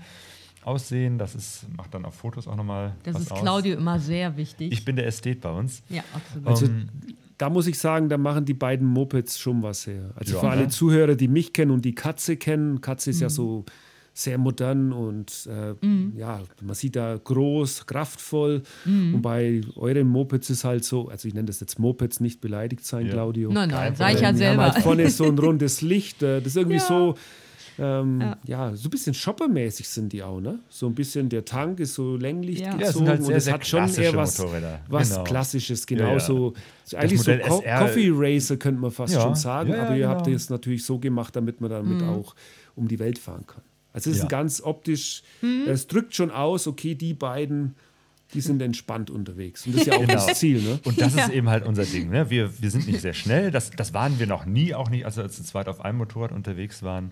aussehen. 0.65 1.17
Das 1.17 1.35
ist, 1.35 1.65
macht 1.75 1.93
dann 1.93 2.05
auf 2.05 2.15
Fotos 2.15 2.47
auch 2.47 2.55
nochmal. 2.55 2.95
Das 3.03 3.19
ist 3.19 3.33
Claudio 3.33 3.75
aus. 3.75 3.81
immer 3.81 3.99
sehr 3.99 4.37
wichtig. 4.37 4.71
Ich 4.71 4.85
bin 4.85 4.95
der 4.95 5.05
Ästhet 5.05 5.41
bei 5.41 5.51
uns. 5.51 5.83
Ja, 5.89 6.03
absolut. 6.13 6.47
Also, 6.47 6.65
um, 6.67 6.89
da 7.37 7.49
muss 7.49 7.67
ich 7.67 7.77
sagen, 7.77 8.09
da 8.09 8.17
machen 8.17 8.45
die 8.45 8.53
beiden 8.53 8.87
Mopeds 8.87 9.37
schon 9.39 9.61
was 9.63 9.87
her. 9.87 10.11
Also 10.15 10.35
ja, 10.35 10.39
für 10.39 10.49
alle 10.49 10.63
ne? 10.63 10.67
Zuhörer, 10.69 11.15
die 11.15 11.27
mich 11.27 11.53
kennen 11.53 11.71
und 11.71 11.83
die 11.83 11.95
Katze 11.95 12.37
kennen, 12.37 12.81
Katze 12.81 13.09
ist 13.09 13.17
mhm. 13.17 13.23
ja 13.23 13.29
so 13.29 13.65
sehr 14.13 14.37
modern 14.37 14.93
und 14.93 15.49
äh, 15.49 15.73
mhm. 15.85 16.13
ja, 16.15 16.39
man 16.61 16.75
sieht 16.75 16.95
da 16.95 17.17
groß, 17.21 17.87
kraftvoll. 17.87 18.61
Mhm. 18.85 19.15
Und 19.15 19.21
bei 19.23 19.61
euren 19.75 20.07
Mopeds 20.07 20.51
ist 20.51 20.63
halt 20.63 20.85
so, 20.85 21.09
also 21.09 21.27
ich 21.27 21.33
nenne 21.33 21.47
das 21.47 21.59
jetzt 21.59 21.79
Mopeds, 21.79 22.19
nicht 22.19 22.39
beleidigt 22.39 22.85
sein, 22.85 23.07
ja. 23.07 23.13
Claudio. 23.13 23.51
Nein, 23.51 23.69
nein, 23.69 23.95
sag 23.95 24.13
ich 24.13 24.21
ja 24.21 24.33
selber. 24.33 24.71
Halt 24.71 24.83
vorne 24.83 25.09
so 25.09 25.25
ein 25.25 25.39
rundes 25.39 25.81
Licht, 25.81 26.21
äh, 26.21 26.39
das 26.39 26.49
ist 26.49 26.57
irgendwie 26.57 26.77
ja. 26.77 26.85
so, 26.85 27.15
ähm, 27.79 28.21
ja. 28.21 28.37
ja. 28.45 28.75
so 28.75 28.87
ein 28.87 28.91
bisschen 28.91 29.15
shoppermäßig 29.15 29.89
sind 29.89 30.13
die 30.13 30.21
auch, 30.21 30.39
ne? 30.39 30.59
So 30.69 30.85
ein 30.85 30.93
bisschen, 30.93 31.27
der 31.29 31.43
Tank 31.43 31.79
ist 31.79 31.95
so 31.95 32.15
länglich 32.15 32.59
ja. 32.59 32.75
gezogen 32.75 33.05
ja, 33.05 33.11
halt 33.13 33.23
sehr, 33.23 33.31
und 33.31 33.37
es 33.37 33.51
hat 33.51 33.65
schon 33.65 33.95
eher 33.95 34.15
was, 34.15 34.45
was 34.89 35.09
genau. 35.09 35.23
Klassisches, 35.23 35.87
genauso. 35.87 36.53
Ja, 36.89 36.99
eigentlich 36.99 37.21
so 37.21 37.31
Co 37.31 37.61
SR 37.61 37.79
Coffee 37.79 38.11
Racer 38.13 38.57
könnte 38.57 38.79
man 38.79 38.91
fast 38.91 39.15
schon 39.15 39.33
sagen, 39.33 39.73
aber 39.73 39.95
ihr 39.95 40.05
genau. 40.05 40.09
habt 40.09 40.27
es 40.27 40.51
natürlich 40.51 40.85
so 40.85 40.99
gemacht, 40.99 41.35
damit 41.35 41.61
man 41.61 41.71
damit 41.71 42.01
mhm. 42.01 42.09
auch 42.09 42.35
um 42.75 42.87
die 42.87 42.99
Welt 42.99 43.17
fahren 43.17 43.47
kann. 43.47 43.63
Also 43.93 44.09
es 44.09 44.17
ist 44.17 44.29
ganz 44.29 44.61
optisch, 44.61 45.23
mhm. 45.41 45.65
es 45.67 45.87
drückt 45.87 46.15
schon 46.15 46.31
aus, 46.31 46.67
okay, 46.67 46.95
die 46.95 47.13
beiden 47.13 47.75
die 48.33 48.41
sind 48.41 48.61
entspannt 48.61 49.09
unterwegs. 49.09 49.65
Und 49.65 49.75
das 49.75 49.81
ist 49.81 49.87
ja 49.87 49.93
auch 49.95 49.99
genau. 50.07 50.13
das 50.13 50.39
Ziel. 50.39 50.61
Ne? 50.61 50.79
Und 50.83 50.99
das 50.99 51.15
ja. 51.15 51.25
ist 51.25 51.31
eben 51.31 51.49
halt 51.49 51.65
unser 51.65 51.85
Ding. 51.85 52.09
Ne? 52.09 52.29
Wir, 52.29 52.61
wir 52.61 52.71
sind 52.71 52.87
nicht 52.87 53.01
sehr 53.01 53.13
schnell. 53.13 53.51
Das, 53.51 53.71
das 53.71 53.93
waren 53.93 54.19
wir 54.19 54.27
noch 54.27 54.45
nie, 54.45 54.73
auch 54.73 54.89
nicht, 54.89 55.05
als 55.05 55.17
wir 55.17 55.29
zu 55.29 55.43
zweit 55.43 55.67
auf 55.67 55.81
einem 55.81 55.99
Motorrad 55.99 56.31
unterwegs 56.31 56.83
waren. 56.83 57.11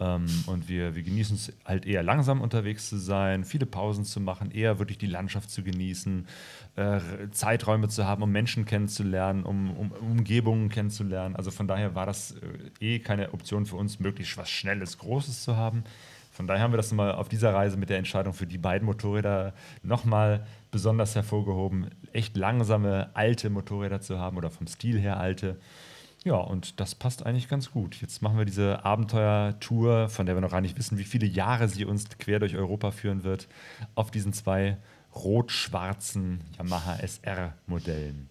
Ähm, 0.00 0.26
und 0.46 0.68
wir, 0.68 0.94
wir 0.94 1.02
genießen 1.02 1.36
es 1.36 1.52
halt 1.64 1.86
eher 1.86 2.02
langsam 2.02 2.40
unterwegs 2.40 2.88
zu 2.88 2.98
sein, 2.98 3.44
viele 3.44 3.66
Pausen 3.66 4.04
zu 4.04 4.20
machen, 4.20 4.50
eher 4.50 4.78
wirklich 4.78 4.98
die 4.98 5.06
Landschaft 5.06 5.50
zu 5.50 5.62
genießen, 5.62 6.26
äh, 6.76 7.00
Zeiträume 7.32 7.88
zu 7.88 8.06
haben, 8.06 8.22
um 8.22 8.30
Menschen 8.30 8.64
kennenzulernen, 8.64 9.42
um, 9.44 9.76
um, 9.76 9.90
Umgebungen 9.92 10.68
kennenzulernen. 10.68 11.34
Also 11.34 11.50
von 11.50 11.66
daher 11.66 11.94
war 11.94 12.06
das 12.06 12.36
äh, 12.80 12.94
eh 12.94 12.98
keine 13.00 13.32
Option 13.32 13.66
für 13.66 13.76
uns, 13.76 13.98
möglichst 13.98 14.36
was 14.36 14.50
Schnelles, 14.50 14.98
Großes 14.98 15.42
zu 15.42 15.56
haben. 15.56 15.82
Von 16.38 16.46
daher 16.46 16.62
haben 16.62 16.72
wir 16.72 16.76
das 16.76 16.92
mal 16.92 17.10
auf 17.10 17.28
dieser 17.28 17.52
Reise 17.52 17.76
mit 17.76 17.90
der 17.90 17.98
Entscheidung 17.98 18.32
für 18.32 18.46
die 18.46 18.58
beiden 18.58 18.86
Motorräder 18.86 19.54
nochmal 19.82 20.46
besonders 20.70 21.16
hervorgehoben, 21.16 21.90
echt 22.12 22.36
langsame, 22.36 23.10
alte 23.14 23.50
Motorräder 23.50 24.00
zu 24.00 24.20
haben 24.20 24.36
oder 24.36 24.48
vom 24.48 24.68
Stil 24.68 25.00
her 25.00 25.18
alte. 25.18 25.56
Ja, 26.22 26.36
und 26.36 26.78
das 26.78 26.94
passt 26.94 27.26
eigentlich 27.26 27.48
ganz 27.48 27.72
gut. 27.72 28.00
Jetzt 28.00 28.22
machen 28.22 28.38
wir 28.38 28.44
diese 28.44 28.84
Abenteuertour, 28.84 30.08
von 30.10 30.26
der 30.26 30.36
wir 30.36 30.40
noch 30.40 30.52
gar 30.52 30.60
nicht 30.60 30.78
wissen, 30.78 30.96
wie 30.96 31.02
viele 31.02 31.26
Jahre 31.26 31.66
sie 31.66 31.84
uns 31.84 32.08
quer 32.20 32.38
durch 32.38 32.54
Europa 32.54 32.92
führen 32.92 33.24
wird, 33.24 33.48
auf 33.96 34.12
diesen 34.12 34.32
zwei 34.32 34.76
rot-schwarzen 35.16 36.44
Yamaha 36.56 37.00
SR-Modellen. 37.00 38.28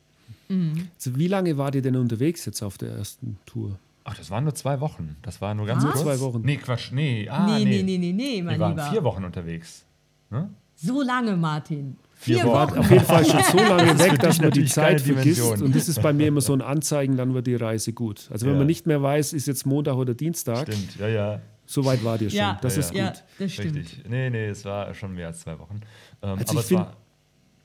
Mhm. 0.47 0.87
Also 0.95 1.17
wie 1.17 1.27
lange 1.27 1.57
wart 1.57 1.75
ihr 1.75 1.81
denn 1.81 1.97
unterwegs 1.97 2.45
jetzt 2.45 2.61
auf 2.61 2.77
der 2.77 2.91
ersten 2.91 3.37
Tour? 3.45 3.77
Ach, 4.09 4.15
das 4.15 4.31
waren 4.31 4.45
nur 4.45 4.55
zwei 4.55 4.79
Wochen. 4.79 5.17
Das 5.21 5.41
war 5.41 5.53
nur 5.53 5.65
ganz 5.65 5.83
Was? 5.83 5.91
kurz. 5.91 6.03
Zwei 6.05 6.19
Wochen. 6.21 6.41
Nee, 6.41 6.55
Quatsch. 6.55 6.93
Nee, 6.93 7.27
ah, 7.29 7.45
nee, 7.45 7.65
nee, 7.65 7.83
nee, 7.83 7.97
nee, 7.97 8.13
nee, 8.13 8.41
mein 8.41 8.57
Wir 8.57 8.59
waren 8.61 8.91
vier 8.91 9.03
Wochen 9.03 9.25
unterwegs. 9.25 9.85
Ne? 10.29 10.49
So 10.75 11.01
lange, 11.01 11.35
Martin. 11.35 11.97
Vier 12.13 12.45
Wochen. 12.45 12.77
auf 12.77 12.89
jeden 12.89 13.03
Fall 13.03 13.25
schon 13.25 13.43
so 13.43 13.57
lange 13.57 13.99
weg, 13.99 14.17
dass 14.19 14.39
man 14.39 14.51
die 14.51 14.63
Zeit 14.63 15.01
vergisst. 15.01 15.61
Und 15.61 15.75
das 15.75 15.89
ist 15.89 16.01
bei 16.01 16.13
mir 16.13 16.27
immer 16.27 16.39
so 16.39 16.53
ein 16.53 16.61
Anzeigen, 16.73 17.17
dann 17.17 17.33
wird 17.33 17.47
die 17.47 17.55
Reise 17.55 17.91
gut. 17.91 18.29
Also 18.31 18.45
wenn 18.45 18.53
ja. 18.53 18.59
man 18.59 18.67
nicht 18.67 18.87
mehr 18.87 19.03
weiß, 19.03 19.33
ist 19.33 19.45
jetzt 19.45 19.65
Montag 19.65 19.95
oder 19.95 20.13
Dienstag. 20.13 20.71
Stimmt, 20.71 20.95
ja, 20.99 21.07
ja. 21.09 21.41
So 21.65 21.83
weit 21.83 22.01
war 22.05 22.17
dir 22.17 22.29
schon. 22.29 22.39
Ja, 22.39 22.57
das 22.61 22.75
ja, 22.75 22.79
ist 22.79 22.89
gut. 22.91 22.97
Ja, 22.97 23.13
das 23.39 23.51
stimmt. 23.51 23.75
Richtig. 23.75 24.05
Nee, 24.07 24.29
nee, 24.29 24.47
es 24.47 24.63
war 24.63 24.93
schon 24.93 25.13
mehr 25.15 25.27
als 25.27 25.41
zwei 25.41 25.59
Wochen. 25.59 25.81
Ähm, 26.21 26.37
also 26.39 26.51
aber 26.51 26.59
es 26.61 26.71
war 26.71 26.93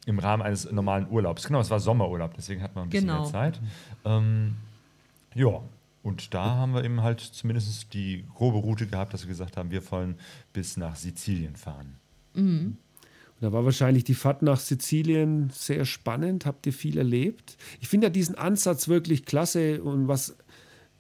im 0.07 0.19
Rahmen 0.19 0.43
eines 0.43 0.71
normalen 0.73 1.09
Urlaubs. 1.09 1.47
Genau, 1.47 1.61
es 1.61 1.71
war 1.71 1.79
Sommerurlaub, 1.79 2.35
deswegen 2.35 2.63
hat 2.63 2.75
man 2.75 2.85
ein 2.85 2.91
bisschen 2.91 3.07
genau. 3.07 3.23
mehr 3.23 3.31
Zeit. 3.31 3.61
Ähm, 4.05 4.57
ja, 5.37 5.63
und 6.03 6.35
da 6.35 6.57
haben 6.57 6.75
wir 6.75 6.85
eben 6.85 7.03
halt 7.03 7.21
zumindest 7.21 7.95
die 7.95 8.25
grobe 8.35 8.59
Route 8.59 8.87
gehabt, 8.87 9.15
dass 9.15 9.23
wir 9.23 9.29
gesagt 9.29 9.57
haben, 9.57 9.71
wir 9.71 9.89
wollen 9.91 10.17
bis 10.53 10.77
nach 10.77 10.97
Sizilien 10.97 11.57
fahren. 11.57 11.97
Mhm. 12.35 12.77
Da 13.41 13.53
war 13.53 13.65
wahrscheinlich 13.65 14.05
die 14.05 14.15
Fahrt 14.15 14.43
nach 14.43 14.61
Sizilien 14.61 15.51
sehr 15.53 15.85
spannend. 15.85 16.47
Habt 16.47 16.67
ihr 16.67 16.73
viel 16.73 16.97
erlebt? 16.97 17.57
Ich 17.81 17.89
finde 17.89 18.07
ja 18.07 18.11
diesen 18.11 18.37
Ansatz 18.37 18.87
wirklich 18.87 19.25
klasse 19.25 19.83
und 19.83 20.07
was 20.07 20.37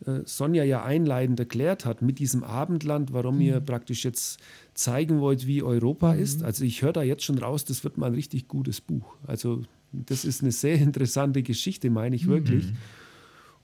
äh, 0.07 0.20
Sonja 0.24 0.64
ja 0.64 0.84
einleitend 0.84 1.38
erklärt 1.38 1.84
hat 1.84 2.03
mit 2.03 2.18
diesem 2.18 2.42
Abendland, 2.42 3.12
warum 3.12 3.36
mhm. 3.36 3.42
ihr 3.42 3.61
praktisch 3.61 4.05
jetzt 4.05 4.40
zeigen 4.74 5.20
wollt, 5.20 5.46
wie 5.46 5.62
Europa 5.62 6.14
mhm. 6.14 6.20
ist. 6.20 6.42
Also 6.42 6.64
ich 6.64 6.82
höre 6.82 6.92
da 6.92 7.03
jetzt 7.03 7.24
schon 7.24 7.38
raus, 7.38 7.64
das 7.64 7.84
wird 7.84 7.96
mal 7.96 8.07
ein 8.07 8.14
richtig 8.14 8.48
gutes 8.48 8.80
Buch. 8.80 9.16
Also 9.24 9.62
das 9.92 10.24
ist 10.24 10.42
eine 10.42 10.53
sehr 10.53 10.74
interessante 10.80 11.42
Geschichte, 11.42 11.90
meine 11.90 12.16
ich 12.16 12.26
wirklich. 12.26 12.72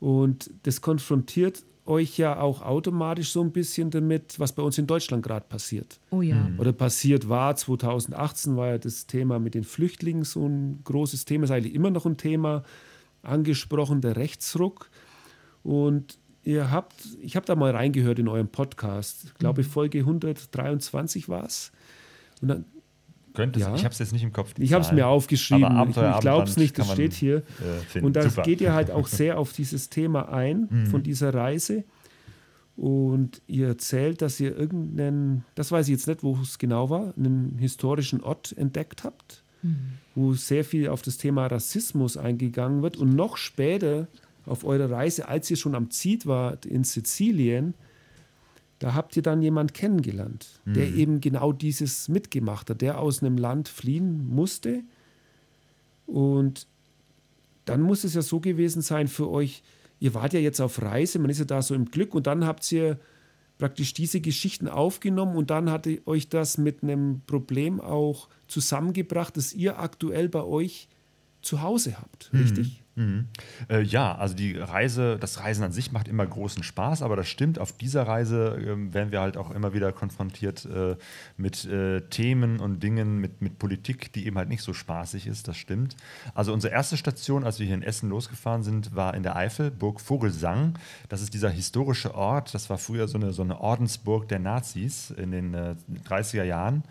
Und 0.01 0.51
das 0.63 0.81
konfrontiert 0.81 1.65
euch 1.89 2.19
ja 2.19 2.39
auch 2.39 2.63
automatisch 2.63 3.33
so 3.33 3.41
ein 3.41 3.51
bisschen 3.51 3.91
damit, 3.91 4.39
was 4.39 4.53
bei 4.53 4.63
uns 4.63 4.79
in 4.79 4.87
Deutschland 4.87 5.25
gerade 5.25 5.47
passiert. 5.49 5.99
Oh 6.11 6.21
ja. 6.21 6.37
Mhm. 6.37 6.61
Oder 6.61 6.73
passiert 6.73 7.29
war. 7.29 7.57
2018 7.57 8.57
war 8.57 8.69
ja 8.69 8.79
das 8.79 9.07
Thema 9.07 9.39
mit 9.39 9.55
den 9.55 9.65
Flüchtlingen 9.65 10.25
so 10.25 10.47
ein 10.47 10.81
großes 10.85 11.25
Thema, 11.25 11.45
ist 11.45 11.51
eigentlich 11.51 11.75
immer 11.75 11.91
noch 11.91 12.05
ein 12.07 12.19
Thema 12.19 12.63
angesprochen, 13.23 14.03
der 14.03 14.17
Rechtsruck. 14.17 14.91
Und 15.63 16.19
ihr 16.45 16.71
habt, 16.71 16.95
ich 17.21 17.37
habe 17.37 17.47
da 17.47 17.57
mal 17.57 17.75
reingehört 17.75 18.19
in 18.19 18.29
eurem 18.29 18.49
Podcast, 18.49 19.25
ich 19.25 19.35
glaube 19.35 19.63
mhm. 19.63 19.67
Folge 19.67 20.01
123 20.01 21.29
war 21.29 21.45
es. 21.45 21.73
Und 22.41 22.49
dann 22.49 22.65
könnte 23.39 23.61
ja. 23.61 23.72
Ich 23.72 23.84
habe 23.84 23.93
es 23.93 24.01
jetzt 24.01 24.12
nicht 24.12 24.24
im 24.24 24.32
Kopf. 24.32 24.53
Ich 24.59 24.72
habe 24.72 24.82
es 24.82 24.91
mir 24.91 25.07
aufgeschrieben. 25.07 25.91
ich, 25.91 25.97
ich 25.97 26.20
glaube 26.20 26.43
es 26.43 26.57
nicht, 26.57 26.76
das 26.76 26.91
steht 26.91 27.12
hier. 27.12 27.45
Äh, 27.95 28.01
und 28.01 28.16
da 28.16 28.26
geht 28.26 28.61
ihr 28.61 28.72
halt 28.72 28.91
auch 28.91 29.07
sehr 29.07 29.39
auf 29.39 29.53
dieses 29.53 29.91
Thema 29.91 30.28
ein 30.32 30.66
mhm. 30.68 30.86
von 30.86 31.05
dieser 31.05 31.32
Reise. 31.32 31.84
Und 32.76 33.41
ihr 33.47 33.68
erzählt, 33.68 34.22
dass 34.22 34.41
ihr 34.41 34.57
irgendeinen, 34.57 35.45
das 35.55 35.70
weiß 35.70 35.86
ich 35.86 35.93
jetzt 35.93 36.09
nicht, 36.09 36.24
wo 36.24 36.36
es 36.43 36.59
genau 36.59 36.91
war, 36.91 37.14
einen 37.16 37.59
historischen 37.59 38.22
Ort 38.22 38.57
entdeckt 38.59 39.05
habt, 39.05 39.45
mhm. 39.62 39.99
wo 40.16 40.34
sehr 40.34 40.64
viel 40.64 40.89
auf 40.89 41.03
das 41.03 41.16
Thema 41.16 41.47
Rassismus 41.47 42.16
eingegangen 42.16 42.82
wird. 42.82 42.97
Und 42.97 43.14
noch 43.14 43.36
später 43.36 44.09
auf 44.47 44.64
eurer 44.64 44.91
Reise, 44.91 45.28
als 45.28 45.49
ihr 45.49 45.57
schon 45.57 45.76
am 45.76 45.93
Ziel 45.93 46.18
wart 46.24 46.66
in 46.66 46.82
Sizilien, 46.82 47.74
da 48.79 48.95
habt 48.95 49.16
ihr 49.16 49.22
dann 49.22 49.43
jemand 49.43 49.74
kennengelernt, 49.74 50.61
mhm. 50.64 50.74
der 50.74 50.89
eben 50.89 51.20
genau 51.20 51.53
dieses 51.53 52.09
mitgemacht 52.09 52.70
hat, 52.70 52.81
der 52.81 53.01
aus 53.01 53.22
einem 53.22 53.37
Land 53.37 53.68
fliehen 53.68 54.26
musste. 54.29 54.83
Und 56.07 56.66
dann 57.64 57.83
muss 57.83 58.05
es 58.05 58.14
ja 58.14 58.22
so 58.22 58.41
gewesen 58.41 58.83
sein 58.83 59.09
für 59.09 59.29
euch, 59.29 59.62
ihr 60.01 60.14
wart 60.14 60.33
ja 60.33 60.41
jetzt 60.41 60.61
auf 60.61 60.81
Reise, 60.81 61.18
man 61.18 61.31
ist 61.31 61.39
ja 61.39 61.45
da 61.45 61.61
so 61.61 61.74
im 61.74 61.87
Glück 61.87 62.14
und 62.14 62.26
dann 62.26 62.47
habt 62.47 62.70
ihr 62.72 62.99
praktisch 63.59 63.93
diese 63.93 64.20
Geschichten 64.20 64.68
aufgenommen 64.68 65.37
und 65.37 65.51
dann 65.51 65.70
hat 65.70 65.89
euch 66.07 66.29
das 66.29 66.57
mit 66.57 66.83
einem 66.83 67.20
Problem 67.26 67.81
auch 67.81 68.29
zusammengebracht, 68.47 69.37
das 69.37 69.53
ihr 69.53 69.81
aktuell 69.81 70.29
bei 70.29 70.45
euch 70.45 70.89
zu 71.43 71.62
Hause 71.62 71.99
habt, 72.01 72.33
mhm. 72.33 72.41
richtig? 72.41 72.83
Mhm. 72.99 73.29
Äh, 73.71 73.83
ja, 73.83 74.17
also 74.17 74.35
die 74.35 74.59
Reise, 74.59 75.19
das 75.21 75.39
Reisen 75.39 75.63
an 75.63 75.71
sich 75.71 75.93
macht 75.93 76.09
immer 76.09 76.27
großen 76.27 76.65
Spaß, 76.65 77.03
aber 77.03 77.15
das 77.15 77.29
stimmt, 77.29 77.61
auf 77.61 77.71
dieser 77.71 78.09
Reise 78.09 78.57
äh, 78.57 78.93
werden 78.93 79.13
wir 79.13 79.21
halt 79.21 79.37
auch 79.37 79.53
immer 79.53 79.73
wieder 79.73 79.93
konfrontiert 79.93 80.67
äh, 80.67 80.97
mit 81.37 81.65
äh, 81.65 82.01
Themen 82.09 82.59
und 82.59 82.83
Dingen, 82.83 83.19
mit, 83.19 83.41
mit 83.41 83.61
Politik, 83.61 84.13
die 84.15 84.27
eben 84.27 84.37
halt 84.37 84.49
nicht 84.49 84.63
so 84.63 84.73
spaßig 84.73 85.29
ist, 85.29 85.47
das 85.47 85.57
stimmt. 85.57 85.95
Also 86.35 86.53
unsere 86.53 86.73
erste 86.75 86.97
Station, 86.97 87.45
als 87.45 87.61
wir 87.61 87.67
hier 87.67 87.77
in 87.77 87.83
Essen 87.83 88.09
losgefahren 88.11 88.65
sind, 88.65 88.97
war 88.97 89.15
in 89.15 89.23
der 89.23 89.37
Eifel, 89.37 89.71
Burg 89.71 90.01
Vogelsang. 90.01 90.77
Das 91.09 91.23
ist 91.23 91.35
dieser 91.35 91.51
historische 91.51 92.17
Ort, 92.17 92.53
das 92.53 92.69
war 92.69 92.79
früher 92.79 93.07
so 93.07 93.17
eine, 93.17 93.33
so 93.33 93.43
eine 93.43 93.61
Ordensburg 93.61 94.27
der 94.27 94.41
Nazis 94.41 95.11
in 95.11 95.31
den 95.31 95.55
30er 95.55 96.43
äh, 96.43 96.49
Jahren 96.49 96.83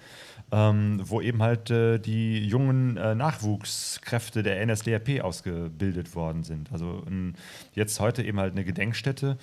ähm, 0.52 1.02
wo 1.04 1.20
eben 1.20 1.44
halt 1.44 1.70
äh, 1.70 2.00
die 2.00 2.46
jungen 2.46 2.96
äh, 2.96 3.16
Nachwuchskräfte 3.16 4.44
der 4.44 4.66
NSDAP 4.66 5.22
ausgebildet 5.22 6.16
worden 6.16 6.44
sind. 6.44 6.72
Also 6.72 7.04
in, 7.08 7.36
jetzt 7.74 8.00
heute 8.00 8.24
eben 8.24 8.40
halt 8.40 8.54
eine 8.54 8.64
Gedenkstätte, 8.64 9.38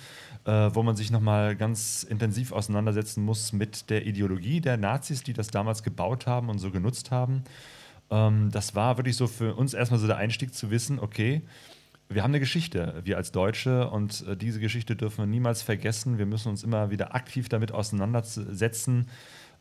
äh, 0.45 0.51
wo 0.73 0.81
man 0.81 0.95
sich 0.95 1.11
nochmal 1.11 1.55
ganz 1.55 2.03
intensiv 2.03 2.51
auseinandersetzen 2.51 3.23
muss 3.23 3.53
mit 3.53 3.89
der 3.89 4.07
Ideologie 4.07 4.61
der 4.61 4.77
Nazis, 4.77 5.21
die 5.21 5.33
das 5.33 5.49
damals 5.49 5.83
gebaut 5.83 6.25
haben 6.25 6.49
und 6.49 6.57
so 6.57 6.71
genutzt 6.71 7.11
haben. 7.11 7.43
Ähm, 8.09 8.49
das 8.51 8.73
war 8.73 8.97
wirklich 8.97 9.15
so 9.15 9.27
für 9.27 9.53
uns 9.55 9.75
erstmal 9.75 9.99
so 9.99 10.07
der 10.07 10.17
Einstieg 10.17 10.55
zu 10.55 10.71
wissen, 10.71 10.99
okay, 10.99 11.43
wir 12.07 12.21
haben 12.21 12.31
eine 12.31 12.39
Geschichte, 12.39 13.01
wir 13.03 13.17
als 13.17 13.31
Deutsche, 13.31 13.89
und 13.89 14.25
äh, 14.27 14.37
diese 14.37 14.59
Geschichte 14.59 14.95
dürfen 14.95 15.19
wir 15.19 15.25
niemals 15.25 15.63
vergessen. 15.63 16.17
Wir 16.19 16.27
müssen 16.27 16.49
uns 16.49 16.63
immer 16.63 16.91
wieder 16.91 17.15
aktiv 17.15 17.49
damit 17.49 17.71
auseinandersetzen, 17.71 19.07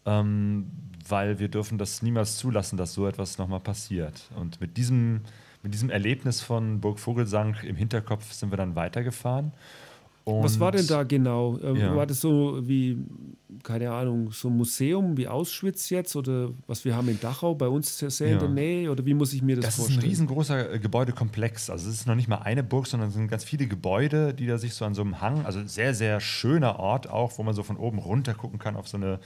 ähm, 0.06 0.70
weil 1.08 1.38
wir 1.38 1.48
dürfen 1.48 1.78
das 1.78 2.02
niemals 2.02 2.36
zulassen, 2.36 2.76
dass 2.76 2.94
so 2.94 3.06
etwas 3.06 3.38
nochmal 3.38 3.60
passiert. 3.60 4.30
Und 4.36 4.60
mit 4.60 4.76
diesem, 4.76 5.20
mit 5.62 5.74
diesem 5.74 5.90
Erlebnis 5.90 6.40
von 6.40 6.80
Burg 6.80 6.98
Vogelsang 6.98 7.56
im 7.62 7.76
Hinterkopf 7.76 8.32
sind 8.32 8.50
wir 8.52 8.56
dann 8.56 8.74
weitergefahren. 8.74 9.52
Und 10.24 10.42
Was 10.42 10.58
war 10.58 10.72
denn 10.72 10.86
da 10.86 11.02
genau? 11.02 11.58
Ähm, 11.62 11.76
ja. 11.76 11.94
War 11.94 12.06
das 12.06 12.20
so 12.20 12.58
wie, 12.66 12.96
keine 13.62 13.92
Ahnung, 13.92 14.32
so 14.32 14.48
ein 14.48 14.56
Museum 14.56 15.18
wie 15.18 15.28
Auschwitz 15.28 15.90
jetzt 15.90 16.16
oder 16.16 16.50
was 16.66 16.84
wir 16.86 16.96
haben 16.96 17.10
in 17.10 17.20
Dachau, 17.20 17.54
bei 17.54 17.68
uns 17.68 17.98
sehr, 17.98 18.28
ja. 18.28 18.32
in 18.32 18.38
der 18.38 18.48
Nähe 18.48 18.90
oder 18.90 19.04
wie 19.04 19.12
muss 19.12 19.34
ich 19.34 19.42
mir 19.42 19.56
das, 19.56 19.66
das 19.66 19.76
vorstellen? 19.76 19.96
Das 19.98 20.04
ist 20.04 20.08
ein 20.08 20.10
riesengroßer 20.10 20.72
äh, 20.72 20.78
Gebäudekomplex. 20.78 21.68
Also 21.68 21.90
es 21.90 21.96
ist 21.96 22.06
noch 22.06 22.14
nicht 22.14 22.28
mal 22.28 22.38
eine 22.38 22.62
Burg, 22.62 22.86
sondern 22.86 23.10
es 23.10 23.14
sind 23.14 23.28
ganz 23.28 23.44
viele 23.44 23.66
Gebäude, 23.66 24.32
die 24.32 24.46
da 24.46 24.56
sich 24.56 24.72
so 24.72 24.86
an 24.86 24.94
so 24.94 25.02
einem 25.02 25.20
Hang, 25.20 25.44
also 25.44 25.62
sehr, 25.66 25.94
sehr 25.94 26.20
schöner 26.20 26.78
Ort 26.78 27.10
auch, 27.10 27.36
wo 27.36 27.42
man 27.42 27.54
so 27.54 27.62
von 27.62 27.76
oben 27.76 27.98
runter 27.98 28.32
gucken 28.32 28.58
kann 28.58 28.76
auf 28.76 28.88
so 28.88 28.96
eine 28.96 29.20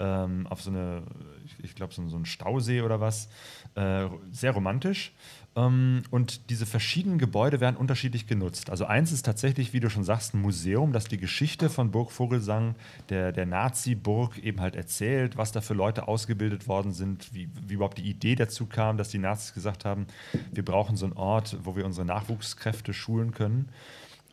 ähm, 0.00 0.46
auf 0.48 0.62
so 0.62 0.70
eine, 0.70 1.02
ich, 1.44 1.62
ich 1.62 1.74
glaube, 1.74 1.94
so, 1.94 2.08
so 2.08 2.16
einen 2.16 2.24
Stausee 2.24 2.80
oder 2.80 3.00
was. 3.00 3.28
Äh, 3.74 4.08
sehr 4.32 4.52
romantisch. 4.52 5.12
Ähm, 5.60 6.02
und 6.10 6.50
diese 6.50 6.66
verschiedenen 6.66 7.18
Gebäude 7.18 7.60
werden 7.60 7.76
unterschiedlich 7.76 8.26
genutzt. 8.26 8.70
Also 8.70 8.86
eins 8.86 9.12
ist 9.12 9.24
tatsächlich, 9.24 9.72
wie 9.72 9.80
du 9.80 9.90
schon 9.90 10.04
sagst, 10.04 10.34
ein 10.34 10.40
Museum, 10.40 10.92
das 10.92 11.04
die 11.04 11.18
Geschichte 11.18 11.68
von 11.68 11.90
Burg 11.90 12.12
Vogelsang, 12.12 12.74
der, 13.08 13.32
der 13.32 13.46
Nazi-Burg, 13.46 14.38
eben 14.38 14.60
halt 14.60 14.76
erzählt, 14.76 15.36
was 15.36 15.52
da 15.52 15.60
für 15.60 15.74
Leute 15.74 16.08
ausgebildet 16.08 16.68
worden 16.68 16.92
sind, 16.92 17.34
wie, 17.34 17.48
wie 17.66 17.74
überhaupt 17.74 17.98
die 17.98 18.08
Idee 18.08 18.34
dazu 18.34 18.66
kam, 18.66 18.96
dass 18.96 19.08
die 19.08 19.18
Nazis 19.18 19.54
gesagt 19.54 19.84
haben, 19.84 20.06
wir 20.52 20.64
brauchen 20.64 20.96
so 20.96 21.06
einen 21.06 21.14
Ort, 21.14 21.56
wo 21.62 21.76
wir 21.76 21.84
unsere 21.84 22.06
Nachwuchskräfte 22.06 22.92
schulen 22.92 23.32
können. 23.32 23.68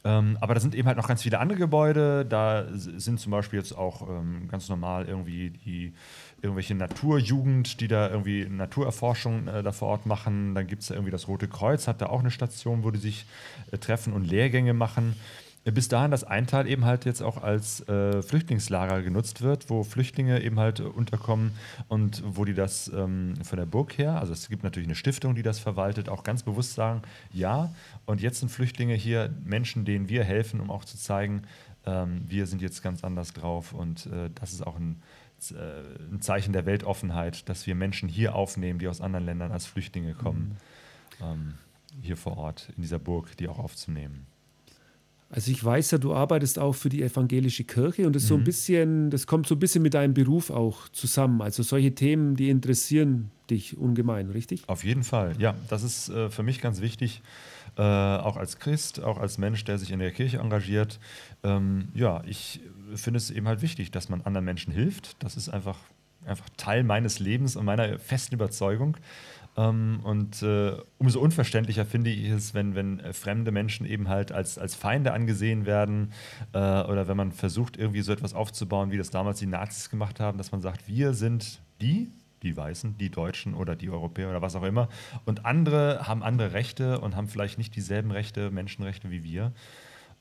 Ähm, 0.04 0.38
aber 0.40 0.54
da 0.54 0.60
sind 0.60 0.76
eben 0.76 0.88
halt 0.88 0.98
noch 0.98 1.08
ganz 1.08 1.24
viele 1.24 1.40
andere 1.40 1.60
Gebäude. 1.60 2.26
Da 2.26 2.66
sind 2.72 3.20
zum 3.20 3.32
Beispiel 3.32 3.60
jetzt 3.60 3.78
auch 3.78 4.08
ähm, 4.08 4.48
ganz 4.48 4.70
normal 4.70 5.06
irgendwie 5.08 5.50
die 5.50 5.94
irgendwelche 6.42 6.76
Naturjugend, 6.76 7.80
die 7.82 7.88
da 7.88 8.10
irgendwie 8.10 8.46
Naturerforschung 8.46 9.48
äh, 9.48 9.64
da 9.64 9.72
vor 9.72 9.90
Ort 9.90 10.06
machen. 10.06 10.56
Dann 10.56 10.68
gibt 10.68 10.84
es 10.84 10.90
da 10.90 10.96
irgendwie 10.96 11.12
das 11.12 11.28
Rote 11.28 11.48
Kreuz, 11.48 11.88
hat 11.88 12.02
da 12.02 12.08
auch 12.08 12.20
eine 12.20 12.32
Station, 12.32 12.84
wo 12.84 12.92
die 12.92 13.00
sich 13.00 13.26
äh, 13.72 13.78
treffen 13.78 14.14
und 14.14 14.26
Lehrgänge 14.26 14.74
machen 14.74 15.16
bis 15.72 15.88
dahin 15.88 16.12
das 16.12 16.24
Eintal 16.24 16.68
eben 16.68 16.86
halt 16.86 17.06
jetzt 17.06 17.22
auch 17.22 17.44
als 17.44 17.88
äh, 17.90 18.22
Flüchtlingslager 18.22 19.02
genutzt 19.02 19.42
wird, 19.42 19.70
wo 19.70 19.84
Flüchtlinge 19.84 20.42
eben 20.42 20.60
halt 20.60 20.80
unterkommen 20.80 21.52
und 21.90 22.24
wo 22.26 22.46
die 22.46 22.54
das 22.54 22.90
ähm, 22.96 23.34
von 23.44 23.58
der 23.58 23.66
Burg 23.66 23.98
her, 23.98 24.20
also 24.20 24.34
es 24.34 24.48
gibt 24.50 24.64
natürlich 24.64 24.88
eine 24.88 24.96
Stiftung, 24.96 25.36
die 25.36 25.44
das 25.44 25.60
verwaltet, 25.60 26.10
auch 26.10 26.24
ganz 26.24 26.44
bewusst 26.44 26.74
sagen, 26.74 27.02
ja, 27.34 27.74
und 28.06 28.22
jetzt 28.22 28.40
sind 28.40 28.50
Flüchtlinge 28.50 28.94
hier 28.94 29.34
Menschen, 29.44 29.84
denen 29.84 30.10
wir 30.10 30.24
helfen, 30.24 30.62
um 30.62 30.72
auch 30.72 30.86
zu 30.86 30.98
zeigen, 30.98 31.44
ähm, 31.86 32.22
wir 32.28 32.46
sind 32.48 32.62
jetzt 32.62 32.82
ganz 32.82 33.04
anders 33.04 33.34
drauf 33.34 33.74
und 33.74 34.06
äh, 34.08 34.30
das 34.36 34.54
ist 34.54 34.66
auch 34.66 34.78
ein, 34.78 34.92
äh, 34.92 35.17
ein, 35.52 36.22
Zeichen 36.22 36.54
der 36.54 36.66
Weltoffenheit, 36.66 37.48
dass 37.50 37.68
wir 37.68 37.76
Menschen 37.76 38.10
hier 38.10 38.36
aufnehmen, 38.36 38.80
die 38.80 38.88
aus 38.88 39.02
anderen 39.02 39.26
Ländern 39.26 39.52
als 39.52 39.66
Flüchtlinge 39.66 40.14
kommen, 40.14 40.58
mhm. 41.20 41.26
ähm, 41.26 41.54
hier 42.02 42.18
vor 42.18 42.38
Ort 42.38 42.70
in 42.76 42.82
dieser 42.82 43.00
Burg, 43.00 43.36
die 43.38 43.48
auch 43.48 43.60
aufzunehmen. 43.60 44.28
Also 45.30 45.52
ich 45.52 45.64
weiß 45.64 45.92
ja, 45.92 45.98
du 45.98 46.14
arbeitest 46.14 46.58
auch 46.58 46.74
für 46.74 46.88
die 46.90 47.04
evangelische 47.04 47.66
Kirche 47.66 48.08
und 48.08 48.16
das 48.16 48.24
mhm. 48.24 48.28
so 48.28 48.34
ein 48.36 48.40
mhm. 48.40 48.46
bisschen, 48.46 49.10
das 49.10 49.28
kommt 49.28 49.48
so 49.48 49.56
ein 49.56 49.60
bisschen 49.60 49.82
mit 49.82 49.94
deinem 49.94 50.14
Beruf 50.14 50.50
auch 50.50 50.88
zusammen. 50.90 51.42
Also 51.42 51.64
solche 51.64 51.94
Themen, 51.94 52.36
die 52.36 52.50
interessieren 52.50 53.30
dich 53.50 53.78
ungemein, 53.78 54.30
richtig? 54.30 54.64
Auf 54.68 54.84
jeden 54.84 55.04
Fall, 55.04 55.34
ja. 55.38 55.56
Das 55.70 55.84
ist 55.84 56.10
äh, 56.10 56.30
für 56.30 56.44
mich 56.44 56.62
ganz 56.62 56.82
wichtig, 56.82 57.22
äh, 57.78 57.82
auch 57.82 58.38
als 58.38 58.60
Christ, 58.60 59.04
auch 59.04 59.18
als 59.18 59.38
Mensch, 59.38 59.64
der 59.66 59.78
sich 59.78 59.92
in 59.92 60.00
der 60.00 60.12
Kirche 60.12 60.38
engagiert. 60.38 61.00
Ähm, 61.44 61.90
ja, 61.94 62.24
ich 62.26 62.62
finde 62.96 63.18
es 63.18 63.30
eben 63.30 63.48
halt 63.48 63.62
wichtig, 63.62 63.92
dass 63.92 64.10
man 64.10 64.22
anderen 64.22 64.46
Menschen 64.46 64.74
hilft. 64.74 65.22
Das 65.22 65.36
ist 65.36 65.50
einfach, 65.50 65.78
einfach 66.26 66.48
Teil 66.56 66.84
meines 66.84 67.20
Lebens 67.20 67.56
und 67.56 67.66
meiner 67.66 68.00
festen 68.00 68.36
Überzeugung. 68.36 68.98
Ähm, 69.58 70.00
und 70.04 70.44
äh, 70.44 70.78
umso 71.00 71.20
unverständlicher 71.20 71.86
finde 71.86 72.12
ich 72.12 72.30
es, 72.30 72.54
wenn, 72.54 72.76
wenn 72.76 73.00
äh, 73.00 73.12
fremde 73.12 73.52
Menschen 73.52 73.86
eben 73.88 74.08
halt 74.08 74.32
als, 74.32 74.60
als 74.60 74.76
Feinde 74.76 75.14
angesehen 75.14 75.66
werden 75.66 76.14
äh, 76.54 76.58
oder 76.60 77.08
wenn 77.08 77.18
man 77.18 77.32
versucht, 77.32 77.76
irgendwie 77.76 78.02
so 78.02 78.14
etwas 78.14 78.36
aufzubauen, 78.36 78.92
wie 78.92 78.98
das 78.98 79.10
damals 79.10 79.40
die 79.40 79.48
Nazis 79.48 79.90
gemacht 79.90 80.20
haben, 80.20 80.38
dass 80.38 80.52
man 80.52 80.62
sagt, 80.62 80.88
wir 80.88 81.14
sind 81.14 81.60
die, 81.82 82.12
die 82.44 82.56
Weißen, 82.56 83.00
die 83.00 83.10
Deutschen 83.10 83.56
oder 83.56 83.76
die 83.76 83.90
Europäer 83.90 84.30
oder 84.30 84.44
was 84.44 84.56
auch 84.56 84.64
immer. 84.64 84.90
Und 85.26 85.46
andere 85.46 86.08
haben 86.08 86.22
andere 86.22 86.54
Rechte 86.54 87.00
und 87.00 87.16
haben 87.16 87.28
vielleicht 87.28 87.58
nicht 87.58 87.76
dieselben 87.76 88.12
Rechte, 88.12 88.52
Menschenrechte 88.52 89.10
wie 89.10 89.24
wir. 89.24 89.54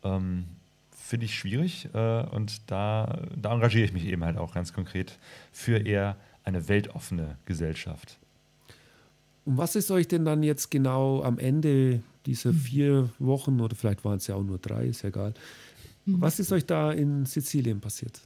Ähm, 0.02 0.46
Finde 0.90 1.26
ich 1.26 1.38
schwierig 1.38 1.90
äh, 1.92 2.22
und 2.22 2.70
da, 2.70 3.20
da 3.36 3.52
engagiere 3.52 3.84
ich 3.84 3.92
mich 3.92 4.06
eben 4.06 4.24
halt 4.24 4.38
auch 4.38 4.54
ganz 4.54 4.72
konkret 4.72 5.18
für 5.52 5.86
eher 5.86 6.16
eine 6.42 6.68
weltoffene 6.68 7.36
Gesellschaft. 7.44 8.18
Und 9.46 9.56
was 9.56 9.76
ist 9.76 9.90
euch 9.90 10.08
denn 10.08 10.24
dann 10.24 10.42
jetzt 10.42 10.70
genau 10.70 11.22
am 11.22 11.38
Ende 11.38 12.02
dieser 12.26 12.50
hm. 12.50 12.58
vier 12.58 13.10
Wochen 13.18 13.60
oder 13.60 13.74
vielleicht 13.74 14.04
waren 14.04 14.18
es 14.18 14.26
ja 14.26 14.34
auch 14.34 14.42
nur 14.42 14.58
drei, 14.58 14.86
ist 14.86 15.02
ja 15.02 15.08
egal. 15.08 15.32
Hm. 16.04 16.20
Was 16.20 16.38
ist 16.38 16.52
euch 16.52 16.66
da 16.66 16.92
in 16.92 17.24
Sizilien 17.24 17.80
passiert? 17.80 18.20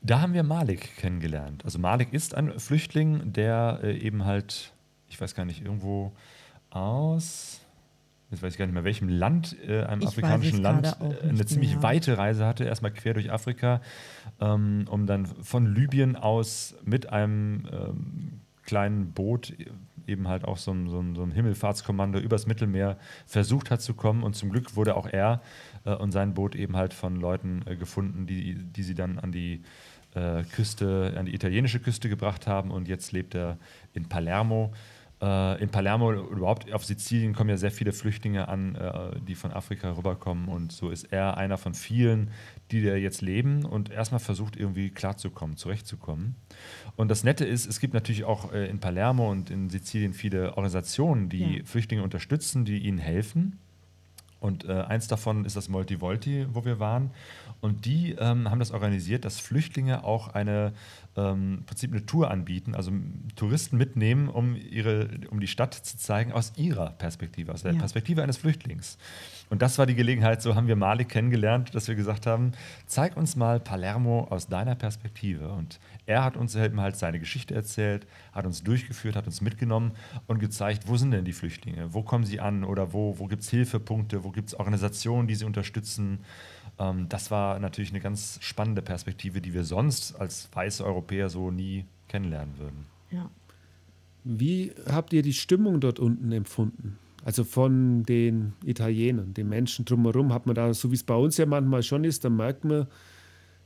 Da 0.00 0.20
haben 0.20 0.32
wir 0.32 0.42
Malik 0.42 0.96
kennengelernt. 0.96 1.64
Also 1.64 1.78
Malik 1.78 2.12
ist 2.12 2.34
ein 2.34 2.58
Flüchtling, 2.58 3.32
der 3.32 3.80
äh, 3.82 3.98
eben 3.98 4.24
halt, 4.24 4.72
ich 5.08 5.20
weiß 5.20 5.34
gar 5.34 5.44
nicht, 5.44 5.62
irgendwo 5.62 6.12
aus 6.70 7.60
jetzt 8.30 8.42
weiß 8.42 8.54
ich 8.54 8.58
gar 8.58 8.66
nicht 8.66 8.74
mehr 8.74 8.84
welchem 8.84 9.08
Land, 9.08 9.56
äh, 9.66 9.84
einem 9.84 10.00
ich 10.00 10.08
afrikanischen 10.08 10.60
Land, 10.60 10.96
äh, 11.00 11.28
eine 11.28 11.46
ziemlich 11.46 11.74
mehr. 11.74 11.82
weite 11.82 12.18
Reise 12.18 12.44
hatte, 12.44 12.64
erstmal 12.64 12.92
quer 12.92 13.14
durch 13.14 13.30
Afrika, 13.30 13.80
ähm, 14.40 14.86
um 14.90 15.06
dann 15.06 15.26
von 15.26 15.72
Libyen 15.72 16.16
aus 16.16 16.74
mit 16.84 17.10
einem 17.10 17.68
ähm, 17.70 18.40
kleinen 18.66 19.12
Boot 19.12 19.54
eben 20.06 20.28
halt 20.28 20.44
auch 20.44 20.56
so 20.56 20.72
ein, 20.72 20.88
so, 20.88 21.00
ein, 21.00 21.14
so 21.14 21.22
ein, 21.22 21.30
Himmelfahrtskommando 21.30 22.18
übers 22.18 22.46
Mittelmeer 22.46 22.98
versucht 23.26 23.70
hat 23.70 23.80
zu 23.80 23.94
kommen. 23.94 24.22
Und 24.22 24.34
zum 24.34 24.50
Glück 24.50 24.76
wurde 24.76 24.96
auch 24.96 25.06
er 25.06 25.40
äh, 25.84 25.94
und 25.94 26.12
sein 26.12 26.34
Boot 26.34 26.54
eben 26.54 26.76
halt 26.76 26.92
von 26.92 27.16
Leuten 27.16 27.62
äh, 27.66 27.76
gefunden, 27.76 28.26
die, 28.26 28.54
die 28.54 28.82
sie 28.82 28.94
dann 28.94 29.18
an 29.18 29.32
die 29.32 29.62
äh, 30.14 30.44
Küste, 30.44 31.14
an 31.16 31.26
die 31.26 31.34
italienische 31.34 31.80
Küste 31.80 32.08
gebracht 32.08 32.46
haben. 32.46 32.70
Und 32.70 32.88
jetzt 32.88 33.12
lebt 33.12 33.34
er 33.34 33.58
in 33.94 34.08
Palermo. 34.08 34.72
Äh, 35.20 35.62
in 35.62 35.70
Palermo 35.70 36.12
überhaupt 36.12 36.72
auf 36.72 36.84
Sizilien 36.84 37.34
kommen 37.34 37.50
ja 37.50 37.56
sehr 37.56 37.70
viele 37.70 37.92
Flüchtlinge 37.92 38.48
an, 38.48 38.74
äh, 38.74 39.18
die 39.26 39.34
von 39.34 39.52
Afrika 39.52 39.96
rüberkommen. 39.96 40.48
Und 40.48 40.72
so 40.72 40.90
ist 40.90 41.04
er 41.04 41.36
einer 41.36 41.56
von 41.56 41.74
vielen, 41.74 42.30
die 42.70 42.82
da 42.82 42.94
jetzt 42.94 43.22
leben 43.22 43.64
und 43.64 43.90
erstmal 43.90 44.20
versucht, 44.20 44.56
irgendwie 44.56 44.90
klarzukommen, 44.90 45.56
zurechtzukommen. 45.56 46.36
Und 46.96 47.10
das 47.10 47.24
Nette 47.24 47.44
ist, 47.44 47.66
es 47.66 47.80
gibt 47.80 47.94
natürlich 47.94 48.24
auch 48.24 48.52
äh, 48.52 48.68
in 48.68 48.80
Palermo 48.80 49.30
und 49.30 49.50
in 49.50 49.70
Sizilien 49.70 50.12
viele 50.12 50.50
Organisationen, 50.50 51.28
die 51.28 51.58
ja. 51.58 51.64
Flüchtlinge 51.64 52.02
unterstützen, 52.02 52.64
die 52.64 52.78
ihnen 52.78 52.98
helfen. 52.98 53.58
Und 54.38 54.64
äh, 54.64 54.72
eins 54.72 55.08
davon 55.08 55.44
ist 55.44 55.56
das 55.56 55.68
Multivolti, 55.68 56.46
wo 56.52 56.64
wir 56.64 56.78
waren. 56.78 57.10
Und 57.60 57.86
die 57.86 58.12
ähm, 58.18 58.50
haben 58.50 58.58
das 58.58 58.70
organisiert, 58.70 59.24
dass 59.24 59.40
Flüchtlinge 59.40 60.04
auch 60.04 60.28
eine 60.28 60.72
ähm, 61.16 61.62
Prinzip 61.66 61.90
eine 61.90 62.04
Tour 62.04 62.30
anbieten, 62.30 62.74
also 62.74 62.92
Touristen 63.34 63.76
mitnehmen, 63.76 64.28
um, 64.28 64.54
ihre, 64.56 65.08
um 65.30 65.40
die 65.40 65.46
Stadt 65.46 65.74
zu 65.74 65.96
zeigen 65.96 66.32
aus 66.32 66.52
ihrer 66.56 66.90
Perspektive, 66.90 67.52
aus 67.52 67.62
der 67.62 67.72
ja. 67.72 67.78
Perspektive 67.78 68.22
eines 68.22 68.36
Flüchtlings. 68.36 68.98
Und 69.48 69.62
das 69.62 69.78
war 69.78 69.86
die 69.86 69.94
Gelegenheit, 69.94 70.42
so 70.42 70.56
haben 70.56 70.66
wir 70.66 70.74
Malik 70.74 71.08
kennengelernt, 71.08 71.74
dass 71.74 71.86
wir 71.86 71.94
gesagt 71.94 72.26
haben, 72.26 72.52
zeig 72.86 73.16
uns 73.16 73.36
mal 73.36 73.60
Palermo 73.60 74.26
aus 74.30 74.48
deiner 74.48 74.74
Perspektive. 74.74 75.48
Und 75.50 75.78
er 76.04 76.24
hat 76.24 76.36
uns 76.36 76.56
eben 76.56 76.80
halt 76.80 76.96
seine 76.96 77.20
Geschichte 77.20 77.54
erzählt, 77.54 78.06
hat 78.32 78.44
uns 78.44 78.64
durchgeführt, 78.64 79.14
hat 79.14 79.26
uns 79.26 79.40
mitgenommen 79.40 79.92
und 80.26 80.40
gezeigt, 80.40 80.88
wo 80.88 80.96
sind 80.96 81.12
denn 81.12 81.24
die 81.24 81.32
Flüchtlinge, 81.32 81.94
wo 81.94 82.02
kommen 82.02 82.24
sie 82.24 82.40
an 82.40 82.64
oder 82.64 82.92
wo, 82.92 83.18
wo 83.18 83.26
gibt 83.26 83.42
es 83.42 83.50
Hilfepunkte, 83.50 84.24
wo 84.24 84.30
gibt 84.30 84.48
es 84.48 84.54
Organisationen, 84.54 85.28
die 85.28 85.36
sie 85.36 85.44
unterstützen. 85.44 86.18
Ähm, 86.78 87.08
das 87.08 87.30
war 87.30 87.60
natürlich 87.60 87.90
eine 87.90 88.00
ganz 88.00 88.38
spannende 88.42 88.82
Perspektive, 88.82 89.40
die 89.40 89.54
wir 89.54 89.62
sonst 89.62 90.18
als 90.20 90.48
weiße 90.52 90.84
Europäer 90.84 91.28
so 91.28 91.52
nie 91.52 91.84
kennenlernen 92.08 92.58
würden. 92.58 92.86
Ja. 93.12 93.30
Wie 94.24 94.72
habt 94.90 95.12
ihr 95.12 95.22
die 95.22 95.32
Stimmung 95.32 95.80
dort 95.80 96.00
unten 96.00 96.32
empfunden? 96.32 96.98
Also 97.26 97.44
von 97.44 98.04
den 98.04 98.52
Italienern, 98.64 99.34
den 99.34 99.48
Menschen 99.48 99.84
drumherum, 99.84 100.32
hat 100.32 100.46
man 100.46 100.54
da, 100.54 100.72
so 100.72 100.90
wie 100.90 100.94
es 100.94 101.02
bei 101.02 101.14
uns 101.14 101.36
ja 101.36 101.46
manchmal 101.46 101.82
schon 101.82 102.04
ist, 102.04 102.24
dann 102.24 102.36
merkt 102.36 102.64
man, 102.64 102.86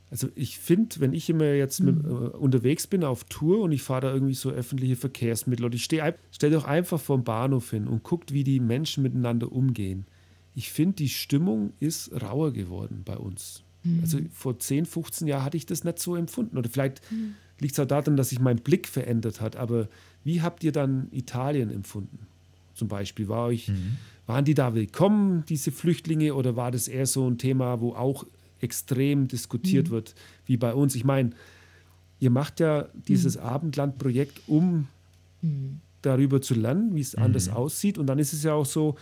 also 0.09 0.27
ich 0.35 0.57
finde, 0.57 0.99
wenn 0.99 1.13
ich 1.13 1.29
immer 1.29 1.45
jetzt 1.45 1.79
mhm. 1.79 1.85
mit, 1.85 2.05
äh, 2.05 2.09
unterwegs 2.09 2.87
bin 2.87 3.03
auf 3.03 3.23
Tour 3.25 3.61
und 3.61 3.71
ich 3.71 3.83
fahre 3.83 4.01
da 4.01 4.13
irgendwie 4.13 4.33
so 4.33 4.49
öffentliche 4.49 4.95
Verkehrsmittel 4.95 5.65
und 5.65 5.75
ich 5.75 5.83
stehe 5.83 6.15
stell 6.31 6.51
doch 6.51 6.65
einfach 6.65 6.99
vom 6.99 7.23
Bahnhof 7.23 7.69
hin 7.69 7.87
und 7.87 8.03
guckt, 8.03 8.33
wie 8.33 8.43
die 8.43 8.59
Menschen 8.59 9.03
miteinander 9.03 9.51
umgehen 9.51 10.05
ich 10.53 10.71
finde, 10.71 10.95
die 10.95 11.09
Stimmung 11.09 11.73
ist 11.79 12.11
rauer 12.21 12.51
geworden 12.51 13.03
bei 13.05 13.17
uns. 13.17 13.63
Mhm. 13.83 13.99
Also 14.01 14.19
vor 14.31 14.59
10, 14.59 14.85
15 14.85 15.27
Jahren 15.27 15.43
hatte 15.45 15.57
ich 15.57 15.65
das 15.65 15.83
nicht 15.83 15.99
so 15.99 16.15
empfunden. 16.15 16.57
Oder 16.57 16.69
vielleicht 16.69 17.01
mhm. 17.11 17.35
liegt 17.59 17.73
es 17.73 17.79
auch 17.79 17.87
daran, 17.87 18.17
dass 18.17 18.29
sich 18.29 18.39
mein 18.39 18.57
Blick 18.57 18.87
verändert 18.87 19.39
hat. 19.41 19.55
Aber 19.55 19.87
wie 20.23 20.41
habt 20.41 20.63
ihr 20.63 20.71
dann 20.71 21.07
Italien 21.11 21.69
empfunden? 21.69 22.27
Zum 22.81 22.87
Beispiel, 22.87 23.27
war 23.27 23.45
euch, 23.45 23.67
mhm. 23.67 23.97
waren 24.25 24.43
die 24.43 24.55
da 24.55 24.73
willkommen, 24.73 25.45
diese 25.47 25.71
Flüchtlinge, 25.71 26.33
oder 26.33 26.55
war 26.55 26.71
das 26.71 26.87
eher 26.87 27.05
so 27.05 27.29
ein 27.29 27.37
Thema, 27.37 27.79
wo 27.79 27.93
auch 27.93 28.25
extrem 28.59 29.27
diskutiert 29.27 29.89
mhm. 29.89 29.91
wird, 29.91 30.15
wie 30.47 30.57
bei 30.57 30.73
uns? 30.73 30.95
Ich 30.95 31.05
meine, 31.05 31.29
ihr 32.17 32.31
macht 32.31 32.59
ja 32.59 32.89
dieses 33.07 33.37
mhm. 33.37 33.43
Abendlandprojekt, 33.43 34.41
um 34.47 34.87
mhm. 35.43 35.81
darüber 36.01 36.41
zu 36.41 36.55
lernen, 36.55 36.95
wie 36.95 37.01
es 37.01 37.13
anders 37.13 37.49
aussieht. 37.49 37.99
Und 37.99 38.07
dann 38.07 38.17
ist 38.17 38.33
es 38.33 38.41
ja 38.41 38.55
auch 38.55 38.65
so, 38.65 38.95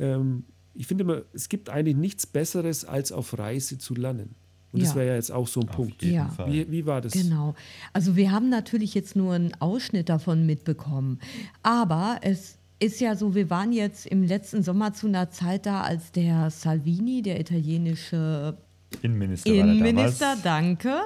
ähm, 0.00 0.42
ich 0.74 0.88
finde 0.88 1.04
immer, 1.04 1.22
es 1.32 1.48
gibt 1.48 1.70
eigentlich 1.70 1.94
nichts 1.94 2.26
Besseres, 2.26 2.84
als 2.84 3.12
auf 3.12 3.38
Reise 3.38 3.78
zu 3.78 3.94
lernen. 3.94 4.34
Und 4.72 4.80
ja. 4.80 4.86
das 4.86 4.96
wäre 4.96 5.06
ja 5.06 5.14
jetzt 5.14 5.30
auch 5.30 5.46
so 5.46 5.60
ein 5.60 5.68
auf 5.68 5.76
Punkt. 5.76 6.02
Ja. 6.02 6.34
Wie, 6.48 6.68
wie, 6.72 6.86
war 6.86 7.00
das? 7.00 7.12
Genau. 7.12 7.54
Also 7.92 8.16
wir 8.16 8.32
haben 8.32 8.48
natürlich 8.48 8.94
jetzt 8.94 9.14
nur 9.14 9.34
einen 9.34 9.54
Ausschnitt 9.60 10.08
davon 10.08 10.44
mitbekommen. 10.44 11.20
Aber 11.62 12.18
es 12.22 12.58
ist 12.82 13.00
ja 13.00 13.14
so, 13.14 13.34
wir 13.34 13.48
waren 13.48 13.72
jetzt 13.72 14.06
im 14.06 14.24
letzten 14.24 14.62
Sommer 14.62 14.92
zu 14.92 15.06
einer 15.06 15.30
Zeit 15.30 15.66
da, 15.66 15.82
als 15.82 16.10
der 16.10 16.50
Salvini, 16.50 17.22
der 17.22 17.38
italienische 17.38 18.56
Innenminister, 19.00 19.50
Innenminister 19.50 20.36
danke, 20.42 21.00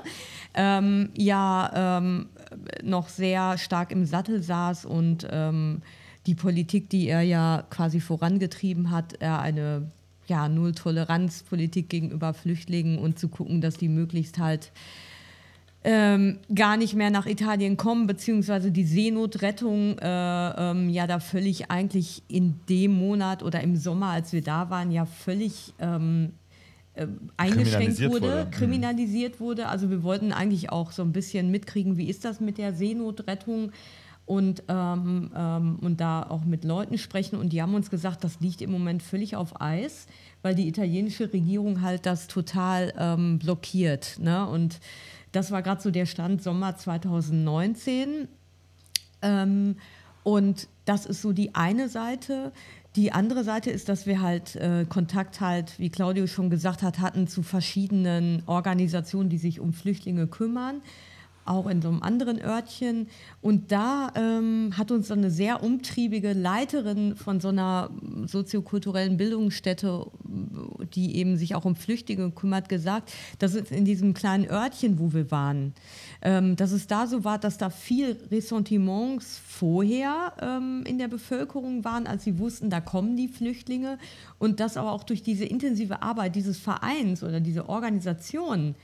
ähm, 0.55 1.11
ja 1.14 1.99
ähm, 2.01 2.29
noch 2.83 3.09
sehr 3.09 3.59
stark 3.59 3.93
im 3.93 4.07
Sattel 4.07 4.43
saß 4.43 4.87
und 4.87 5.29
ähm, 5.31 5.83
die 6.27 6.35
Politik, 6.35 6.89
die 6.91 7.09
er 7.09 7.22
ja 7.22 7.64
quasi 7.70 8.01
vorangetrieben 8.01 8.91
hat, 8.91 9.14
er 9.20 9.41
eine 9.41 9.91
ja, 10.27 10.49
Null-Toleranz-Politik 10.49 11.89
gegenüber 11.89 12.35
Flüchtlingen 12.35 12.99
und 12.99 13.18
zu 13.18 13.29
gucken, 13.29 13.61
dass 13.61 13.77
die 13.77 13.89
möglichst 13.89 14.39
halt 14.39 14.72
ähm, 15.89 16.41
gar 16.53 16.76
nicht 16.76 16.95
mehr 16.95 17.11
nach 17.11 17.26
Italien 17.26 17.76
kommen, 17.76 18.09
beziehungsweise 18.09 18.72
die 18.72 18.82
Seenotrettung 18.82 19.97
äh, 20.01 20.49
ähm, 20.70 20.91
ja 20.91 21.07
da 21.07 21.20
völlig 21.20 21.70
eigentlich 21.70 22.24
in 22.26 22.59
dem 22.68 22.99
Monat 22.99 23.45
oder 23.45 23.61
im 23.61 23.76
Sommer, 23.76 24.09
als 24.09 24.32
wir 24.32 24.43
da 24.43 24.68
waren, 24.68 24.91
ja 24.91 25.07
völlig 25.07 25.74
ähm, 25.78 26.32
äh, 26.95 27.07
eingeschränkt 27.37 28.01
wurde, 28.01 28.11
wurde, 28.11 28.45
mhm. 28.47 28.51
kriminalisiert 28.51 29.39
wurde. 29.39 29.68
Also 29.68 29.89
wir 29.89 30.03
wollten 30.03 30.32
eigentlich 30.32 30.70
auch 30.70 30.91
so 30.91 31.03
ein 31.03 31.12
bisschen 31.12 31.53
mitkriegen, 31.53 31.97
wie 31.97 32.09
ist 32.09 32.24
das 32.24 32.41
mit 32.41 32.59
der 32.59 32.74
Seenotrettung? 32.74 33.70
und, 34.24 34.64
ähm, 34.66 35.30
ähm, 35.37 35.78
und 35.80 36.01
da 36.01 36.24
auch 36.24 36.45
mit 36.45 36.64
Leuten 36.64 36.99
sprechen. 36.99 37.39
Und 37.39 37.53
die 37.53 37.62
haben 37.62 37.74
uns 37.74 37.91
gesagt, 37.91 38.24
das 38.24 38.41
liegt 38.41 38.61
im 38.61 38.72
Moment 38.72 39.05
völlig 39.05 39.37
auf 39.37 39.61
Eis, 39.61 40.09
weil 40.43 40.57
die 40.57 40.66
italienische 40.66 41.32
Regierung 41.32 41.80
halt 41.80 42.07
das 42.07 42.26
total 42.26 42.93
ähm, 42.99 43.39
blockiert. 43.39 44.18
Ne? 44.18 44.45
Und 44.49 44.80
das 45.37 45.51
war 45.51 45.62
gerade 45.62 45.82
so 45.82 45.91
der 45.91 46.07
Stand 46.07 46.43
Sommer 46.43 46.76
2019. 46.76 48.26
Ähm, 49.20 49.76
und 50.24 50.68
das 50.87 51.05
ist 51.05 51.20
so 51.20 51.32
die 51.32 51.55
eine 51.55 51.89
Seite. 51.89 52.53
Die 52.97 53.12
andere 53.12 53.45
Seite 53.45 53.70
ist, 53.70 53.91
dass 53.91 54.07
wir 54.07 54.22
halt 54.22 54.57
äh, 54.57 54.87
Kontakt 54.89 55.43
halt, 55.43 55.78
wie 55.78 55.91
Claudio 55.91 56.26
schon 56.26 56.49
gesagt 56.49 56.82
hat, 56.82 57.01
hatten 57.01 57.28
zu 57.28 57.43
verschiedenen 57.43 58.43
Organisationen, 58.47 59.28
die 59.28 59.37
sich 59.37 59.61
um 59.61 59.74
Flüchtlinge 59.74 60.26
kümmern 60.26 60.80
auch 61.47 61.66
in 61.66 61.82
so 61.82 61.88
einem 61.88 62.03
anderen 62.03 62.40
Örtchen. 62.40 63.09
Und 63.40 63.72
da 63.72 64.12
ähm, 64.14 64.72
hat 64.76 64.90
uns 64.90 65.11
eine 65.11 65.30
sehr 65.30 65.62
umtriebige 65.62 66.32
Leiterin 66.32 67.16
von 67.16 67.40
so 67.40 67.49
einer 67.49 67.90
soziokulturellen 68.26 69.16
Bildungsstätte, 69.16 70.07
die 70.94 71.16
eben 71.16 71.36
sich 71.36 71.55
auch 71.55 71.64
um 71.64 71.76
Flüchtlinge 71.76 72.30
kümmert, 72.30 72.68
gesagt, 72.68 73.12
dass 73.38 73.55
es 73.55 73.70
in 73.70 73.84
diesem 73.84 74.14
kleinen 74.14 74.49
Örtchen, 74.49 74.99
wo 74.99 75.12
wir 75.12 75.30
waren, 75.30 75.74
ähm, 76.22 76.57
dass 76.57 76.72
es 76.72 76.86
da 76.86 77.07
so 77.07 77.24
war, 77.24 77.38
dass 77.38 77.59
da 77.59 77.70
viel 77.70 78.16
Ressentiments 78.30 79.40
vorher 79.47 80.32
ähm, 80.40 80.82
in 80.86 80.99
der 80.99 81.09
Bevölkerung 81.09 81.84
waren, 81.84 82.07
als 82.07 82.24
sie 82.24 82.38
wussten, 82.38 82.70
da 82.70 82.80
kommen 82.80 83.16
die 83.16 83.28
Flüchtlinge. 83.28 83.99
Und 84.38 84.61
dass 84.61 84.76
aber 84.76 84.92
auch 84.92 85.05
durch 85.05 85.22
diese 85.22 85.44
intensive 85.44 86.03
Arbeit 86.03 86.34
dieses 86.34 86.59
Vereins 86.59 87.22
oder 87.22 87.40
diese 87.40 87.68
Organisation, 87.68 88.74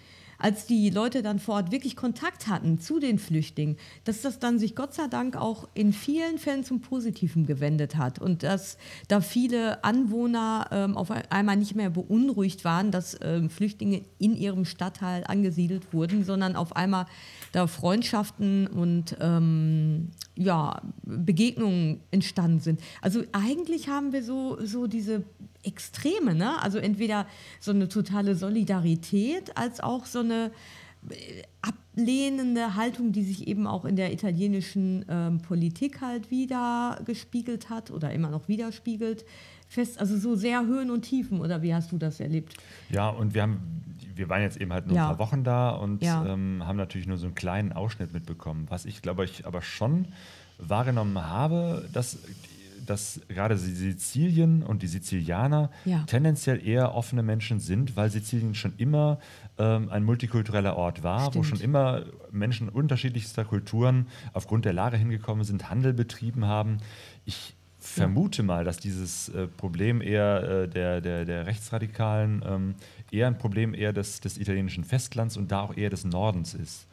als 0.43 0.67
die 0.67 0.91
Leute 0.91 1.23
dann 1.23 1.39
vor 1.39 1.55
Ort 1.55 1.71
wirklich 1.71 1.95
Kontakt 1.95 2.49
hatten 2.49 2.81
zu 2.81 2.99
den 2.99 3.19
Flüchtlingen, 3.19 3.77
dass 4.05 4.23
das 4.23 4.41
dann 4.41 4.59
sich 4.59 4.75
Gott 4.75 4.93
sei 4.93 5.07
Dank 5.07 5.37
auch 5.37 5.69
in 5.75 5.93
vielen 5.93 6.39
Fällen 6.39 6.65
zum 6.65 6.81
Positiven 6.81 7.47
gewendet 7.47 7.97
hat 7.97 8.19
und 8.19 8.43
dass 8.43 8.77
da 9.07 9.21
viele 9.21 9.85
Anwohner 9.85 10.67
ähm, 10.73 10.97
auf 10.97 11.11
einmal 11.31 11.57
nicht 11.57 11.77
mehr 11.77 11.91
beunruhigt 11.91 12.65
waren, 12.65 12.91
dass 12.91 13.17
ähm, 13.23 13.51
Flüchtlinge 13.51 14.03
in 14.19 14.37
ihrem 14.37 14.65
Stadtteil 14.65 15.23
angesiedelt 15.25 15.93
wurden, 15.93 16.25
sondern 16.25 16.57
auf 16.57 16.75
einmal 16.75 17.07
da 17.53 17.67
Freundschaften 17.67 18.67
und 18.67 19.17
ähm, 19.21 20.09
ja, 20.35 20.81
Begegnungen 21.05 22.01
entstanden 22.11 22.61
sind. 22.61 22.81
Also 23.03 23.23
eigentlich 23.33 23.89
haben 23.89 24.13
wir 24.13 24.23
so, 24.23 24.59
so 24.65 24.87
diese 24.87 25.23
Extreme, 25.63 26.35
ne? 26.35 26.61
Also 26.63 26.79
entweder 26.79 27.27
so 27.61 27.71
eine 27.71 27.89
totale 27.89 28.35
Solidarität 28.35 29.57
als 29.57 29.81
auch 29.81 30.07
so 30.07 30.21
eine 30.21 30.51
äh, 31.11 31.43
ablehnende 31.61 32.75
Haltung, 32.75 33.13
die 33.13 33.23
sich 33.23 33.47
eben 33.47 33.67
auch 33.67 33.85
in 33.85 33.97
der 33.97 34.13
italienischen 34.13 35.05
ähm, 35.09 35.43
Politik 35.43 36.01
halt 36.01 36.31
wieder 36.31 37.01
gespiegelt 37.05 37.69
hat 37.69 37.91
oder 37.91 38.13
immer 38.13 38.31
noch 38.31 38.49
widerspiegelt. 38.49 39.25
Fest, 39.69 40.01
also 40.01 40.19
so 40.19 40.35
sehr 40.35 40.67
Höhen 40.67 40.91
und 40.91 41.03
Tiefen, 41.03 41.41
oder 41.41 41.63
wie 41.63 41.75
hast 41.75 41.93
du 41.93 41.99
das 41.99 42.21
erlebt? 42.21 42.55
Ja, 42.91 43.09
und 43.09 43.35
wir 43.35 43.43
haben, 43.43 43.82
wir 44.15 44.29
waren 44.29 44.43
jetzt 44.43 44.61
eben 44.61 44.73
halt 44.73 44.87
nur 44.87 44.97
ja. 44.97 45.11
ein 45.11 45.17
paar 45.17 45.27
Wochen 45.27 45.45
da 45.45 45.71
und 45.71 46.03
ja. 46.03 46.25
ähm, 46.27 46.63
haben 46.67 46.77
natürlich 46.77 47.07
nur 47.07 47.19
so 47.19 47.27
einen 47.27 47.35
kleinen 47.35 47.73
Ausschnitt 47.73 48.13
mitbekommen. 48.13 48.67
Was 48.69 48.85
ich 48.85 49.03
glaube 49.03 49.25
ich 49.25 49.47
aber 49.47 49.63
schon 49.63 50.09
wahrgenommen 50.59 51.25
habe, 51.25 51.89
dass 51.93 52.19
dass 52.87 53.21
gerade 53.29 53.57
Sizilien 53.57 54.63
und 54.63 54.83
die 54.83 54.87
Sizilianer 54.87 55.71
Ja. 55.85 56.03
tendenziell 56.07 56.67
eher 56.67 56.95
offene 56.95 57.23
Menschen 57.23 57.61
sind, 57.61 57.97
weil 57.97 58.11
Sizilien 58.11 58.55
schon 58.55 58.75
immer 58.77 59.19
ähm, 59.59 59.89
ein 59.91 60.05
multikultureller 60.05 60.77
Ort 60.77 61.03
war, 61.03 61.27
wo 61.27 61.43
Stimmt. 61.43 61.47
schon 61.47 61.61
immer 61.61 62.03
Menschen 62.31 62.69
unterschiedlichster 62.69 63.45
Kulturen 63.45 64.09
aufgrund 64.33 64.65
der 64.65 64.73
Lage 64.73 64.97
hingekommen 64.97 65.45
sind, 65.45 65.71
Handel 65.71 65.93
betrieben 65.93 66.47
haben. 66.47 66.79
Ich 67.25 67.55
vermute 67.79 68.43
mal, 68.43 68.65
dass 68.65 68.79
dieses 68.79 69.29
äh, 69.31 69.49
Problem 69.49 70.01
eher 70.01 70.43
äh, 70.43 70.69
der, 70.69 71.01
der, 71.01 71.25
der 71.25 71.47
Rechtsradikalen 71.47 72.43
ähm, 72.47 72.75
eher 73.13 73.27
ein 73.27 73.39
Problem 73.39 73.75
eher 73.75 73.93
des, 73.93 74.21
des 74.21 74.39
italienischen 74.39 74.85
Festlands 74.85 75.37
und 75.37 75.53
da 75.53 75.61
auch 75.63 75.77
eher 75.77 75.91
des 75.91 76.05
Nordens 76.05 76.55
ist. 76.55 76.87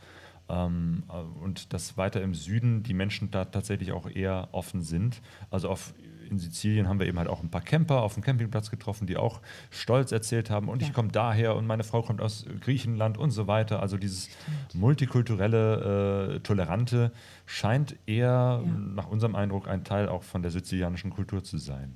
Ähm, 0.49 1.03
äh, 1.09 1.43
und 1.43 1.73
dass 1.73 1.95
weiter 1.97 2.21
im 2.21 2.33
Süden 2.33 2.81
die 2.83 2.93
Menschen 2.95 3.29
da 3.31 3.45
tatsächlich 3.45 3.91
auch 3.91 4.09
eher 4.09 4.49
offen 4.51 4.81
sind. 4.81 5.21
Also 5.51 5.69
auf, 5.69 5.93
in 6.27 6.39
Sizilien 6.39 6.87
haben 6.87 6.99
wir 6.99 7.05
eben 7.07 7.19
halt 7.19 7.27
auch 7.29 7.43
ein 7.43 7.49
paar 7.51 7.61
Camper 7.61 8.01
auf 8.01 8.15
dem 8.15 8.23
Campingplatz 8.23 8.71
getroffen, 8.71 9.05
die 9.07 9.17
auch 9.17 9.41
stolz 9.69 10.11
erzählt 10.11 10.49
haben, 10.49 10.67
und 10.69 10.81
Ja. 10.81 10.87
ich 10.87 10.93
komme 10.93 11.09
daher 11.09 11.55
und 11.55 11.67
meine 11.67 11.83
Frau 11.83 12.01
kommt 12.01 12.19
aus 12.21 12.45
Griechenland 12.61 13.17
und 13.19 13.29
so 13.31 13.45
weiter. 13.47 13.79
Also 13.81 13.97
dieses 13.97 14.29
multikulturelle, 14.73 16.35
äh, 16.35 16.39
tolerante 16.41 17.11
scheint 17.45 17.95
eher 18.07 18.61
Ja. 18.65 18.71
nach 18.95 19.07
unserem 19.07 19.35
Eindruck 19.35 19.67
ein 19.67 19.83
Teil 19.83 20.09
auch 20.09 20.23
von 20.23 20.41
der 20.41 20.51
sizilianischen 20.51 21.11
Kultur 21.11 21.43
zu 21.43 21.57
sein. 21.57 21.93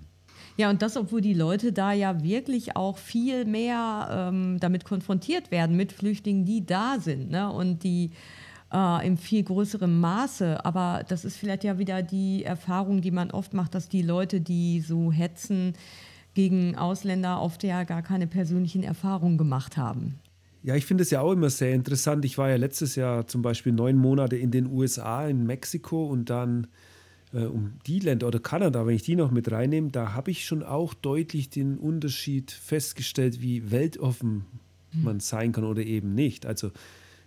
Ja, 0.56 0.70
und 0.70 0.82
das, 0.82 0.98
obwohl 0.98 1.22
die 1.22 1.34
Leute 1.34 1.74
da 1.74 1.94
ja 1.94 2.24
wirklich 2.24 2.76
auch 2.76 2.98
viel 2.98 3.46
mehr 3.46 4.30
ähm, 4.32 4.60
damit 4.60 4.86
konfrontiert 4.86 5.50
werden, 5.50 5.76
mit 5.76 5.92
Flüchtlingen, 5.92 6.46
die 6.46 6.66
da 6.66 6.98
sind 7.00 7.32
ne? 7.32 7.52
und 7.52 7.84
die 7.84 8.12
äh, 8.72 9.08
im 9.08 9.18
viel 9.18 9.44
größeren 9.44 10.00
Maße. 10.00 10.64
Aber 10.64 11.04
das 11.08 11.26
ist 11.26 11.38
vielleicht 11.38 11.64
ja 11.64 11.80
wieder 11.80 12.04
die 12.04 12.44
Erfahrung, 12.44 13.02
die 13.02 13.12
man 13.12 13.32
oft 13.32 13.54
macht, 13.54 13.74
dass 13.74 13.90
die 13.90 14.04
Leute, 14.04 14.42
die 14.42 14.82
so 14.82 15.12
hetzen 15.12 15.74
gegen 16.36 16.76
Ausländer, 16.76 17.42
oft 17.42 17.64
ja 17.64 17.84
gar 17.84 18.02
keine 18.02 18.28
persönlichen 18.28 18.84
Erfahrungen 18.84 19.38
gemacht 19.38 19.78
haben. 19.78 20.20
Ja, 20.64 20.76
ich 20.76 20.86
finde 20.86 21.04
es 21.04 21.10
ja 21.10 21.20
auch 21.20 21.34
immer 21.34 21.50
sehr 21.50 21.74
interessant. 21.74 22.24
Ich 22.26 22.38
war 22.38 22.50
ja 22.50 22.56
letztes 22.56 22.96
Jahr 22.96 23.28
zum 23.28 23.42
Beispiel 23.42 23.74
neun 23.74 23.98
Monate 23.98 24.38
in 24.38 24.50
den 24.50 24.68
USA, 24.68 25.28
in 25.28 25.46
Mexiko 25.46 26.06
und 26.06 26.30
dann 26.30 26.68
äh, 27.34 27.46
um 27.46 27.74
die 27.86 28.00
Länder 28.00 28.28
oder 28.28 28.40
Kanada, 28.40 28.86
wenn 28.86 28.96
ich 28.96 29.04
die 29.04 29.16
noch 29.16 29.32
mit 29.32 29.52
reinnehme, 29.52 29.90
da 29.90 30.14
habe 30.14 30.32
ich 30.32 30.46
schon 30.46 30.64
auch 30.64 30.94
deutlich 30.94 31.50
den 31.50 31.78
Unterschied 31.78 32.52
festgestellt, 32.52 33.42
wie 33.42 33.72
weltoffen 33.72 34.46
man 34.94 35.20
sein 35.20 35.52
kann 35.52 35.64
oder 35.64 35.82
eben 35.82 36.14
nicht. 36.14 36.46
Also 36.46 36.72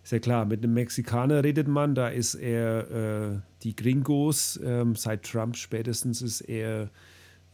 ist 0.03 0.13
ja 0.13 0.21
klar, 0.21 0.45
mit 0.45 0.63
einem 0.63 0.75
Mexikaner 0.75 1.43
redet 1.43 1.67
man, 1.67 1.97
da 1.97 2.09
ist 2.09 2.35
er 2.35 3.33
äh, 3.33 3.41
die 3.65 3.75
Gringos, 3.75 4.61
ähm, 4.63 4.95
seit 4.95 5.25
Trump 5.25 5.57
spätestens 5.57 6.23
ist 6.23 6.43
er 6.43 6.91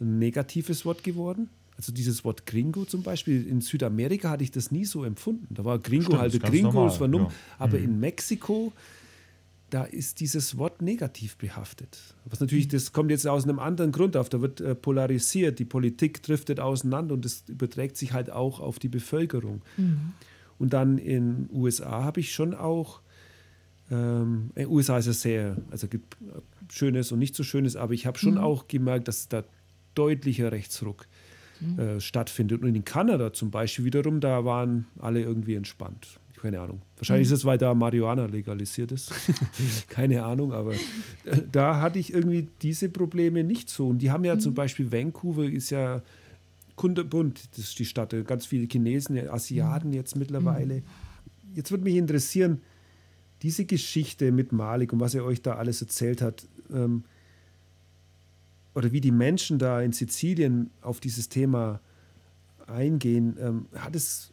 ein 0.01 0.19
negatives 0.19 0.85
Wort 0.85 1.03
geworden. 1.03 1.49
Also 1.79 1.93
dieses 1.93 2.25
Wort 2.25 2.45
Gringo 2.45 2.85
zum 2.85 3.03
Beispiel, 3.03 3.47
in 3.47 3.63
Südamerika 3.63 4.29
hatte 4.29 4.45
ich 4.45 4.51
das 4.51 4.71
nie 4.71 4.85
so 4.85 5.05
empfunden. 5.05 5.55
Da 5.55 5.65
war 5.65 5.79
Gringo 5.79 6.05
Stimmt, 6.05 6.21
halt 6.21 6.43
Gringo, 6.43 6.87
es 6.87 7.01
war 7.01 7.09
dumm. 7.09 7.23
ja. 7.23 7.31
Aber 7.59 7.79
in 7.79 7.99
Mexiko, 7.99 8.73
da 9.73 9.85
ist 9.85 10.21
dieses 10.21 10.59
Wort 10.59 10.83
negativ 10.83 11.37
behaftet. 11.39 11.99
Was 12.27 12.41
natürlich, 12.41 12.69
das 12.69 12.93
kommt 12.93 13.11
jetzt 13.11 13.27
aus 13.27 13.45
einem 13.45 13.59
anderen 13.59 13.91
Grund 13.91 14.19
auf. 14.19 14.29
Da 14.29 14.43
wird 14.43 14.61
äh, 14.61 14.75
polarisiert, 14.75 15.59
die 15.59 15.65
Politik 15.65 16.23
driftet 16.23 16.61
auseinander 16.61 17.15
und 17.15 17.25
das 17.25 17.45
überträgt 17.49 17.97
sich 17.97 18.13
halt 18.13 18.31
auch 18.31 18.61
auf 18.61 18.79
die 18.79 18.89
Bevölkerung. 18.89 19.63
Und 20.59 20.75
dann 20.75 20.99
in 20.99 21.49
USA 21.51 22.05
habe 22.05 22.21
ich 22.21 22.35
schon 22.35 22.55
auch, 22.55 23.01
ähm, 23.91 24.51
in 24.57 24.67
USA 24.69 24.99
ist 24.99 25.07
es 25.07 25.23
sehr, 25.23 25.57
also 25.71 25.89
gibt 25.89 26.17
äh, 26.21 26.41
Schönes 26.71 27.11
und 27.11 27.19
nicht 27.19 27.35
so 27.35 27.43
Schönes, 27.43 27.75
aber 27.75 27.95
ich 27.95 28.05
habe 28.05 28.19
schon 28.19 28.37
auch 28.37 28.69
gemerkt, 28.69 29.09
dass 29.09 29.29
da 29.29 29.43
deutlicher 29.95 30.53
Rechtsruck 30.53 31.07
äh, 31.79 31.99
stattfindet. 31.99 32.63
Und 32.63 32.75
in 32.75 32.85
Kanada 32.85 33.33
zum 33.33 33.51
Beispiel 33.51 33.87
wiederum, 33.87 34.21
da 34.21 34.45
waren 34.45 34.87
alle 34.99 35.23
irgendwie 35.23 35.55
entspannt. 35.55 36.19
Keine 36.43 36.59
Ahnung. 36.59 36.83
Wahrscheinlich 36.97 37.29
ist 37.29 37.33
es, 37.33 37.45
weil 37.45 37.57
da 37.57 37.73
Marihuana 37.73 38.27
legalisiert 38.27 38.91
ist. 38.91 39.13
Keine 39.89 40.25
Ahnung, 40.25 40.53
aber 40.53 40.73
äh, 40.73 41.41
da 41.53 41.81
hatte 41.81 42.01
ich 42.01 42.13
irgendwie 42.13 42.49
diese 42.63 42.89
Probleme 42.89 43.45
nicht 43.45 43.71
so. 43.71 43.87
Und 43.87 43.99
die 43.99 44.11
haben 44.11 44.25
ja 44.25 44.37
zum 44.41 44.53
Beispiel, 44.53 44.91
Vancouver 44.91 45.45
ist 45.45 45.71
ja 45.71 46.03
kunderbunt, 46.75 47.49
das 47.53 47.67
ist 47.67 47.79
die 47.79 47.85
Stadt, 47.85 48.13
äh, 48.13 48.25
ganz 48.25 48.45
viele 48.45 48.67
Chinesen, 48.67 49.17
äh, 49.17 49.29
Asiaten 49.29 49.93
jetzt 49.93 50.17
mittlerweile. 50.17 50.83
Jetzt 51.55 51.71
würde 51.71 51.85
mich 51.85 51.95
interessieren, 51.95 52.61
diese 53.43 53.65
Geschichte 53.65 54.33
mit 54.33 54.51
Malik 54.51 54.93
und 54.93 54.99
was 54.99 55.15
er 55.15 55.25
euch 55.25 55.43
da 55.43 55.55
alles 55.55 55.81
erzählt 55.81 56.21
hat, 56.21 56.49
ähm, 56.73 57.05
oder 58.75 58.91
wie 58.91 59.01
die 59.01 59.13
Menschen 59.13 59.61
da 59.61 59.81
in 59.81 59.93
Sizilien 59.93 60.71
auf 60.81 60.99
dieses 60.99 61.29
Thema 61.29 61.79
eingehen, 62.67 63.37
ähm, 63.39 63.67
hat, 63.77 63.95
es, 63.95 64.32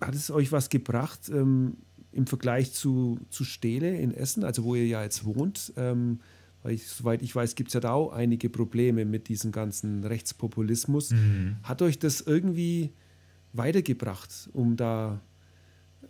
hat 0.00 0.14
es 0.14 0.30
euch 0.30 0.52
was 0.52 0.68
gebracht 0.68 1.28
ähm, 1.28 1.76
im 2.12 2.26
Vergleich 2.26 2.72
zu, 2.72 3.18
zu 3.30 3.44
Stele 3.44 3.96
in 3.96 4.12
Essen, 4.12 4.44
also 4.44 4.64
wo 4.64 4.74
ihr 4.74 4.86
ja 4.86 5.02
jetzt 5.02 5.24
wohnt? 5.24 5.72
Ähm, 5.76 6.20
weil 6.62 6.74
ich, 6.74 6.86
soweit 6.86 7.22
ich 7.22 7.34
weiß, 7.34 7.56
gibt 7.56 7.68
es 7.68 7.74
ja 7.74 7.80
da 7.80 7.92
auch 7.92 8.12
einige 8.12 8.48
Probleme 8.48 9.04
mit 9.04 9.28
diesem 9.28 9.52
ganzen 9.52 10.02
Rechtspopulismus. 10.04 11.10
Hat 11.62 11.82
euch 11.82 11.98
das 11.98 12.22
irgendwie 12.22 12.94
weitergebracht, 13.52 14.48
um 14.52 14.76
da 14.76 15.20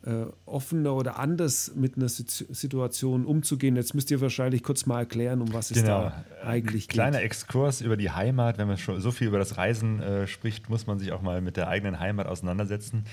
äh, 0.05 0.27
offener 0.47 0.95
oder 0.95 1.19
anders 1.19 1.73
mit 1.75 1.97
einer 1.97 2.09
Sit- 2.09 2.47
Situation 2.51 3.25
umzugehen? 3.27 3.77
Jetzt 3.77 3.95
müsst 3.95 4.11
ihr 4.11 4.21
wahrscheinlich 4.21 4.63
kurz 4.63 4.87
mal 4.87 5.01
erklären, 5.01 5.41
um 5.41 5.53
was 5.53 5.71
es 5.71 5.85
da 5.85 6.25
eigentlich 6.45 6.89
Genau. 6.89 7.03
Kleiner 7.03 7.19
geht. 7.19 7.27
Exkurs 7.27 7.81
über 7.81 7.97
die 7.97 8.11
Heimat. 8.11 8.59
Wenn 8.59 8.69
man 8.69 8.79
schon 8.79 9.01
so 9.01 9.11
viel 9.11 9.29
über 9.29 9.39
das 9.39 9.57
Reisen 9.57 10.01
äh, 10.01 10.27
spricht, 10.27 10.69
muss 10.69 10.87
man 10.87 10.99
sich 10.99 11.13
auch 11.13 11.23
mal 11.23 11.41
mit 11.41 11.57
der 11.57 11.69
eigenen 11.69 12.01
Heimat 12.01 12.27
auseinandersetzen. 12.27 13.05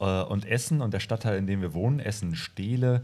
Äh, 0.00 0.22
und 0.22 0.44
Essen 0.46 0.80
und 0.80 0.94
der 0.94 1.00
Stadtteil, 1.00 1.38
in 1.38 1.46
dem 1.46 1.60
wir 1.60 1.74
wohnen, 1.74 2.00
Essen-Stehle, 2.00 3.02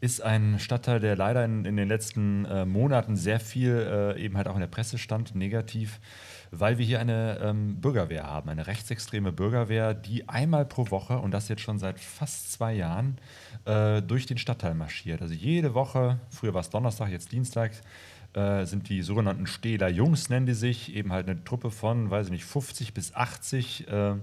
ist 0.00 0.22
ein 0.22 0.58
Stadtteil, 0.60 1.00
der 1.00 1.16
leider 1.16 1.44
in, 1.44 1.64
in 1.64 1.76
den 1.76 1.88
letzten 1.88 2.44
äh, 2.44 2.64
Monaten 2.64 3.16
sehr 3.16 3.40
viel 3.40 3.74
äh, 4.16 4.22
eben 4.22 4.36
halt 4.36 4.46
auch 4.46 4.54
in 4.54 4.60
der 4.60 4.68
Presse 4.68 4.96
stand, 4.96 5.34
negativ, 5.34 5.98
weil 6.50 6.78
wir 6.78 6.86
hier 6.86 7.00
eine 7.00 7.38
ähm, 7.42 7.80
Bürgerwehr 7.80 8.24
haben, 8.24 8.48
eine 8.48 8.66
rechtsextreme 8.66 9.32
Bürgerwehr, 9.32 9.94
die 9.94 10.28
einmal 10.28 10.64
pro 10.64 10.90
Woche, 10.90 11.18
und 11.18 11.32
das 11.32 11.48
jetzt 11.48 11.62
schon 11.62 11.78
seit 11.78 11.98
fast 12.00 12.52
zwei 12.52 12.74
Jahren, 12.74 13.18
äh, 13.64 14.02
durch 14.02 14.26
den 14.26 14.38
Stadtteil 14.38 14.74
marschiert. 14.74 15.22
Also 15.22 15.34
jede 15.34 15.74
Woche, 15.74 16.18
früher 16.30 16.54
war 16.54 16.60
es 16.60 16.70
Donnerstag, 16.70 17.10
jetzt 17.10 17.32
Dienstag, 17.32 17.72
äh, 18.34 18.64
sind 18.66 18.88
die 18.88 19.02
sogenannten 19.02 19.46
Stehler 19.46 19.88
Jungs, 19.88 20.28
nennen 20.28 20.46
die 20.46 20.54
sich, 20.54 20.94
eben 20.94 21.12
halt 21.12 21.28
eine 21.28 21.42
Truppe 21.44 21.70
von, 21.70 22.10
weiß 22.10 22.26
ich 22.26 22.32
nicht, 22.32 22.44
50 22.44 22.94
bis 22.94 23.14
80 23.14 23.88
äh, 23.88 24.14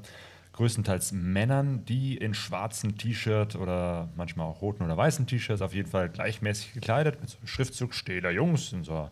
größtenteils 0.53 1.11
Männern, 1.11 1.84
die 1.85 2.15
in 2.15 2.34
schwarzen 2.34 2.97
T-Shirt 2.97 3.56
oder 3.56 4.07
manchmal 4.15 4.47
auch 4.47 4.61
roten 4.61 4.84
oder 4.84 4.95
weißen 4.95 5.27
T-Shirts 5.27 5.61
auf 5.61 5.73
jeden 5.73 5.89
Fall 5.89 6.10
gleichmäßig 6.10 6.73
gekleidet 6.73 7.19
mit 7.19 7.30
so 7.30 7.38
einem 7.38 7.47
Schriftzug 7.47 7.93
Stehler 7.93 8.31
Jungs 8.31 8.72
in 8.72 8.84
so 8.85 9.10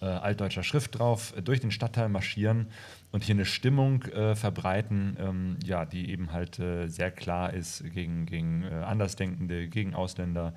äh, 0.00 0.06
altdeutscher 0.06 0.62
Schrift 0.62 0.98
drauf 0.98 1.34
äh, 1.36 1.42
durch 1.42 1.60
den 1.60 1.70
Stadtteil 1.70 2.08
marschieren 2.08 2.66
und 3.10 3.24
hier 3.24 3.34
eine 3.34 3.44
Stimmung 3.44 4.02
äh, 4.04 4.34
verbreiten, 4.34 5.16
ähm, 5.18 5.56
ja, 5.64 5.84
die 5.84 6.10
eben 6.10 6.32
halt 6.32 6.58
äh, 6.58 6.88
sehr 6.88 7.10
klar 7.10 7.52
ist 7.52 7.84
gegen, 7.92 8.26
gegen 8.26 8.62
äh, 8.62 8.68
Andersdenkende, 8.68 9.68
gegen 9.68 9.94
Ausländer. 9.94 10.54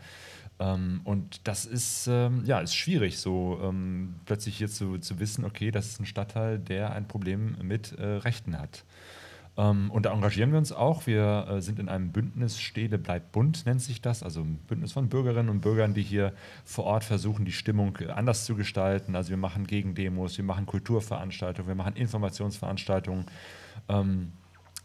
Ähm, 0.59 1.01
und 1.03 1.47
das 1.47 1.65
ist, 1.65 2.07
ähm, 2.07 2.43
ja, 2.45 2.59
ist 2.59 2.75
schwierig, 2.75 3.17
so 3.17 3.59
ähm, 3.63 4.15
plötzlich 4.25 4.57
hier 4.57 4.67
zu, 4.67 4.99
zu 4.99 5.19
wissen, 5.19 5.43
okay, 5.45 5.71
das 5.71 5.87
ist 5.87 5.99
ein 5.99 6.05
Stadtteil, 6.05 6.59
der 6.59 6.93
ein 6.93 7.07
Problem 7.07 7.55
mit 7.61 7.93
äh, 7.93 8.05
Rechten 8.05 8.59
hat. 8.59 8.83
Ähm, 9.57 9.91
und 9.91 10.05
da 10.05 10.13
engagieren 10.13 10.51
wir 10.51 10.57
uns 10.57 10.71
auch. 10.71 11.07
Wir 11.07 11.47
äh, 11.49 11.61
sind 11.61 11.79
in 11.79 11.89
einem 11.89 12.11
Bündnis 12.11 12.59
Stede 12.59 12.97
bleibt 12.97 13.31
bunt, 13.31 13.65
nennt 13.65 13.81
sich 13.81 14.01
das. 14.01 14.23
Also 14.23 14.41
ein 14.41 14.57
Bündnis 14.67 14.93
von 14.93 15.09
Bürgerinnen 15.09 15.49
und 15.49 15.61
Bürgern, 15.61 15.93
die 15.93 16.03
hier 16.03 16.33
vor 16.63 16.85
Ort 16.85 17.03
versuchen, 17.03 17.45
die 17.45 17.51
Stimmung 17.51 17.97
äh, 17.99 18.07
anders 18.07 18.45
zu 18.45 18.55
gestalten. 18.55 19.15
Also 19.15 19.29
wir 19.29 19.37
machen 19.37 19.67
Gegendemos, 19.67 20.37
wir 20.37 20.45
machen 20.45 20.65
Kulturveranstaltungen, 20.65 21.67
wir 21.67 21.75
machen 21.75 21.95
Informationsveranstaltungen. 21.95 23.25
Ähm, 23.89 24.31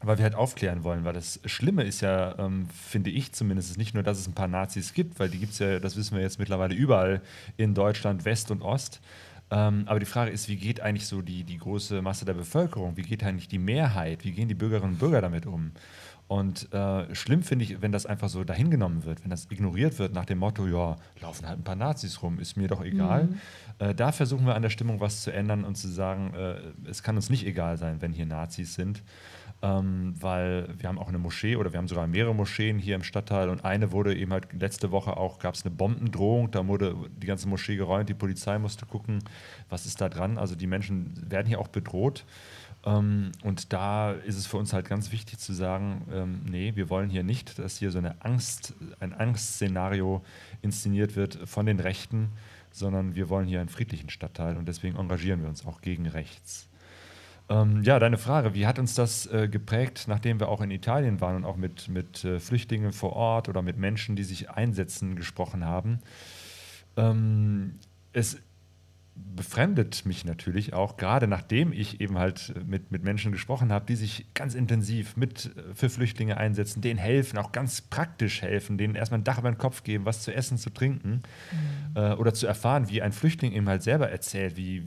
weil 0.03 0.19
wir 0.19 0.25
halt 0.25 0.35
aufklären 0.35 0.85
wollen, 0.85 1.05
weil 1.05 1.15
das 1.15 1.41
Schlimme 1.47 1.83
ist 1.83 2.03
ja, 2.03 2.39
ähm, 2.39 2.69
finde 2.69 3.11
ich 3.11 3.33
zumindest, 3.33 3.79
nicht 3.79 3.95
nur, 3.95 4.03
dass 4.03 4.19
es 4.19 4.29
ein 4.29 4.35
paar 4.35 4.49
Nazis 4.49 4.93
gibt, 4.93 5.19
weil 5.19 5.31
die 5.31 5.39
gibt 5.39 5.53
es 5.53 5.59
ja, 5.59 5.81
das 5.81 5.97
wissen 5.97 6.17
wir 6.17 6.23
jetzt 6.23 6.39
mittlerweile 6.39 6.75
überall 6.75 7.23
in 7.57 7.75
Deutschland, 7.75 8.25
West 8.27 8.51
und 8.51 8.61
Ost. 8.63 9.01
Ähm, 9.51 9.85
aber 9.87 10.01
die 10.01 10.07
Frage 10.07 10.31
ist, 10.31 10.49
wie 10.49 10.57
geht 10.57 10.81
eigentlich 10.81 11.07
so 11.07 11.23
die, 11.23 11.45
die 11.45 11.59
große 11.59 12.03
Masse 12.03 12.25
der 12.25 12.35
Bevölkerung, 12.35 12.97
wie 12.97 13.03
geht 13.03 13.23
eigentlich 13.23 13.49
die 13.49 13.59
Mehrheit, 13.59 14.25
wie 14.25 14.33
gehen 14.33 14.49
die 14.49 14.55
Bürgerinnen 14.55 14.95
und 14.95 14.99
Bürger 14.99 15.21
damit 15.21 15.47
um? 15.47 15.73
Und 16.29 16.73
äh, 16.73 17.15
schlimm 17.15 17.45
finde 17.45 17.65
ich, 17.65 17.81
wenn 17.83 17.93
das 17.93 18.05
einfach 18.05 18.29
so 18.29 18.43
dahingenommen 18.43 19.05
wird, 19.05 19.23
wenn 19.23 19.31
das 19.31 19.47
ignoriert 19.51 20.01
wird 20.01 20.13
nach 20.13 20.25
dem 20.25 20.39
Motto, 20.39 20.67
ja, 20.67 20.97
laufen 21.21 21.47
halt 21.47 21.61
ein 21.61 21.65
paar 21.65 21.77
Nazis 21.77 22.21
rum, 22.21 22.41
ist 22.41 22.57
mir 22.57 22.67
doch 22.67 22.85
egal. 22.85 23.25
Mhm. 23.25 23.41
Äh, 23.79 23.95
da 23.95 24.11
versuchen 24.11 24.45
wir 24.45 24.57
an 24.57 24.63
der 24.63 24.71
Stimmung 24.71 24.99
was 24.99 25.23
zu 25.23 25.33
ändern 25.33 25.63
und 25.63 25.77
zu 25.77 25.87
sagen, 25.87 26.35
äh, 26.35 26.57
es 26.91 27.05
kann 27.05 27.15
uns 27.15 27.31
nicht 27.31 27.47
egal 27.47 27.79
sein, 27.79 28.03
wenn 28.03 28.13
hier 28.13 28.27
Nazis 28.27 28.75
sind. 28.75 29.05
Ähm, 29.63 30.15
weil 30.21 30.69
wir 30.79 30.89
haben 30.89 30.99
auch 30.99 31.09
eine 31.09 31.19
Moschee 31.19 31.57
oder 31.57 31.73
wir 31.73 31.79
haben 31.79 31.89
sogar 31.89 32.07
mehrere 32.07 32.35
Moscheen 32.35 32.79
hier 32.79 32.95
im 32.95 33.03
Stadtteil 33.03 33.49
und 33.49 33.65
eine 33.65 33.91
wurde 33.91 34.15
eben 34.15 34.31
halt 34.33 34.53
letzte 34.53 34.91
Woche 34.91 35.17
auch, 35.17 35.39
gab 35.39 35.55
es 35.55 35.65
eine 35.65 35.75
Bombendrohung, 35.75 36.51
da 36.51 36.67
wurde 36.67 36.95
die 37.17 37.27
ganze 37.27 37.49
Moschee 37.49 37.77
geräumt, 37.77 38.09
die 38.11 38.15
Polizei 38.15 38.59
musste 38.59 38.85
gucken, 38.85 39.25
was 39.71 39.87
ist 39.87 40.01
da 40.01 40.11
dran. 40.11 40.37
Also 40.37 40.57
die 40.57 40.67
Menschen 40.67 41.31
werden 41.31 41.47
hier 41.47 41.59
auch 41.59 41.69
bedroht. 41.69 42.27
Ähm, 42.87 43.33
und 43.43 43.73
da 43.73 44.13
ist 44.13 44.37
es 44.37 44.47
für 44.47 44.57
uns 44.57 44.73
halt 44.73 44.89
ganz 44.89 45.11
wichtig 45.11 45.39
zu 45.39 45.53
sagen, 45.53 46.07
ähm, 46.13 46.41
nee, 46.49 46.73
wir 46.77 46.89
wollen 46.89 47.11
hier 47.11 47.25
nicht, 47.25 47.59
dass 47.59 47.79
hier 47.79 47.91
so 47.91 47.99
eine 47.99 48.23
Angst, 48.25 48.75
ein 49.01 49.13
Angstszenario 49.13 50.23
inszeniert 50.63 51.17
wird 51.17 51.39
von 51.45 51.67
den 51.67 51.81
Rechten, 51.81 52.29
sondern 52.71 53.15
wir 53.15 53.29
wollen 53.29 53.49
hier 53.49 53.61
einen 53.61 53.69
friedlichen 53.69 54.11
Stadtteil 54.11 54.57
und 54.57 54.69
deswegen 54.69 54.97
engagieren 54.97 55.43
wir 55.43 55.49
uns 55.49 55.67
auch 55.67 55.81
gegen 55.81 56.07
rechts. 56.07 56.69
Ähm, 57.49 57.83
ja, 57.83 57.99
deine 57.99 58.19
Frage, 58.19 58.55
wie 58.55 58.67
hat 58.67 58.79
uns 58.79 58.95
das 58.95 59.27
äh, 59.27 59.49
geprägt, 59.49 60.07
nachdem 60.09 60.41
wir 60.41 60.49
auch 60.49 60.61
in 60.61 60.71
Italien 60.71 61.21
waren 61.21 61.37
und 61.37 61.45
auch 61.45 61.57
mit, 61.57 61.89
mit 61.89 62.25
äh, 62.25 62.41
Flüchtlingen 62.41 62.93
vor 62.93 63.13
Ort 63.13 63.49
oder 63.49 63.63
mit 63.63 63.77
Menschen, 63.77 64.17
die 64.17 64.25
sich 64.25 64.51
einsetzen, 64.51 65.15
gesprochen 65.15 65.65
haben? 65.65 66.01
Ähm, 66.97 67.79
es 68.13 68.39
befremdet 69.15 70.05
mich 70.05 70.25
natürlich 70.25 70.75
auch, 70.75 70.97
gerade 70.97 71.27
nachdem 71.27 71.73
ich 71.73 72.01
eben 72.01 72.19
halt 72.19 72.55
mit, 72.67 72.91
mit 72.91 73.03
Menschen 73.03 73.33
gesprochen 73.33 73.73
habe, 73.73 73.87
die 73.87 73.97
sich 73.97 74.27
ganz 74.35 74.55
intensiv 74.55 75.17
mit 75.17 75.57
äh, 75.57 75.75
für 75.75 75.89
Flüchtlinge 75.89 76.37
einsetzen, 76.37 76.81
denen 76.83 76.99
helfen, 76.99 77.39
auch 77.39 77.53
ganz 77.53 77.81
praktisch 77.81 78.43
helfen, 78.43 78.77
denen 78.77 78.95
erstmal 78.95 79.21
ein 79.21 79.25
Dach 79.25 79.39
über 79.39 79.51
den 79.51 79.59
Kopf 79.59 79.85
geben, 79.85 80.05
was 80.05 80.23
zu 80.23 80.35
essen, 80.35 80.59
zu 80.59 80.71
trinken 80.71 81.23
mhm. 81.53 81.97
äh, 81.97 82.13
oder 82.15 82.35
zu 82.35 82.47
erfahren, 82.47 82.89
wie 82.89 83.03
ein 83.03 83.13
Flüchtling 83.13 83.53
eben 83.53 83.69
halt 83.69 83.83
selber 83.83 84.11
erzählt, 84.11 84.57
wie, 84.57 84.87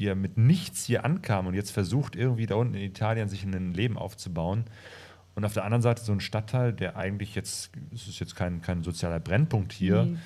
wie 0.00 0.06
er 0.06 0.16
mit 0.16 0.36
nichts 0.36 0.84
hier 0.84 1.04
ankam 1.04 1.46
und 1.46 1.54
jetzt 1.54 1.70
versucht, 1.70 2.16
irgendwie 2.16 2.46
da 2.46 2.56
unten 2.56 2.74
in 2.74 2.82
Italien 2.82 3.28
sich 3.28 3.44
ein 3.44 3.74
Leben 3.74 3.96
aufzubauen. 3.96 4.64
Und 5.36 5.44
auf 5.44 5.52
der 5.54 5.64
anderen 5.64 5.82
Seite 5.82 6.02
so 6.02 6.12
ein 6.12 6.20
Stadtteil, 6.20 6.72
der 6.72 6.96
eigentlich 6.96 7.34
jetzt, 7.34 7.70
es 7.94 8.08
ist 8.08 8.18
jetzt 8.18 8.34
kein, 8.34 8.62
kein 8.62 8.82
sozialer 8.82 9.20
Brennpunkt 9.20 9.72
hier, 9.72 10.04
nee 10.04 10.16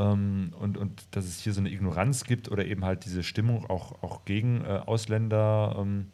ähm, 0.00 0.52
und, 0.58 0.76
und 0.78 1.02
dass 1.10 1.24
es 1.26 1.40
hier 1.40 1.52
so 1.52 1.60
eine 1.60 1.70
Ignoranz 1.70 2.24
gibt 2.24 2.50
oder 2.50 2.64
eben 2.64 2.84
halt 2.84 3.04
diese 3.04 3.22
Stimmung 3.22 3.68
auch, 3.68 4.02
auch 4.02 4.24
gegen 4.24 4.64
äh, 4.64 4.80
Ausländer, 4.86 5.76
ähm, 5.78 6.06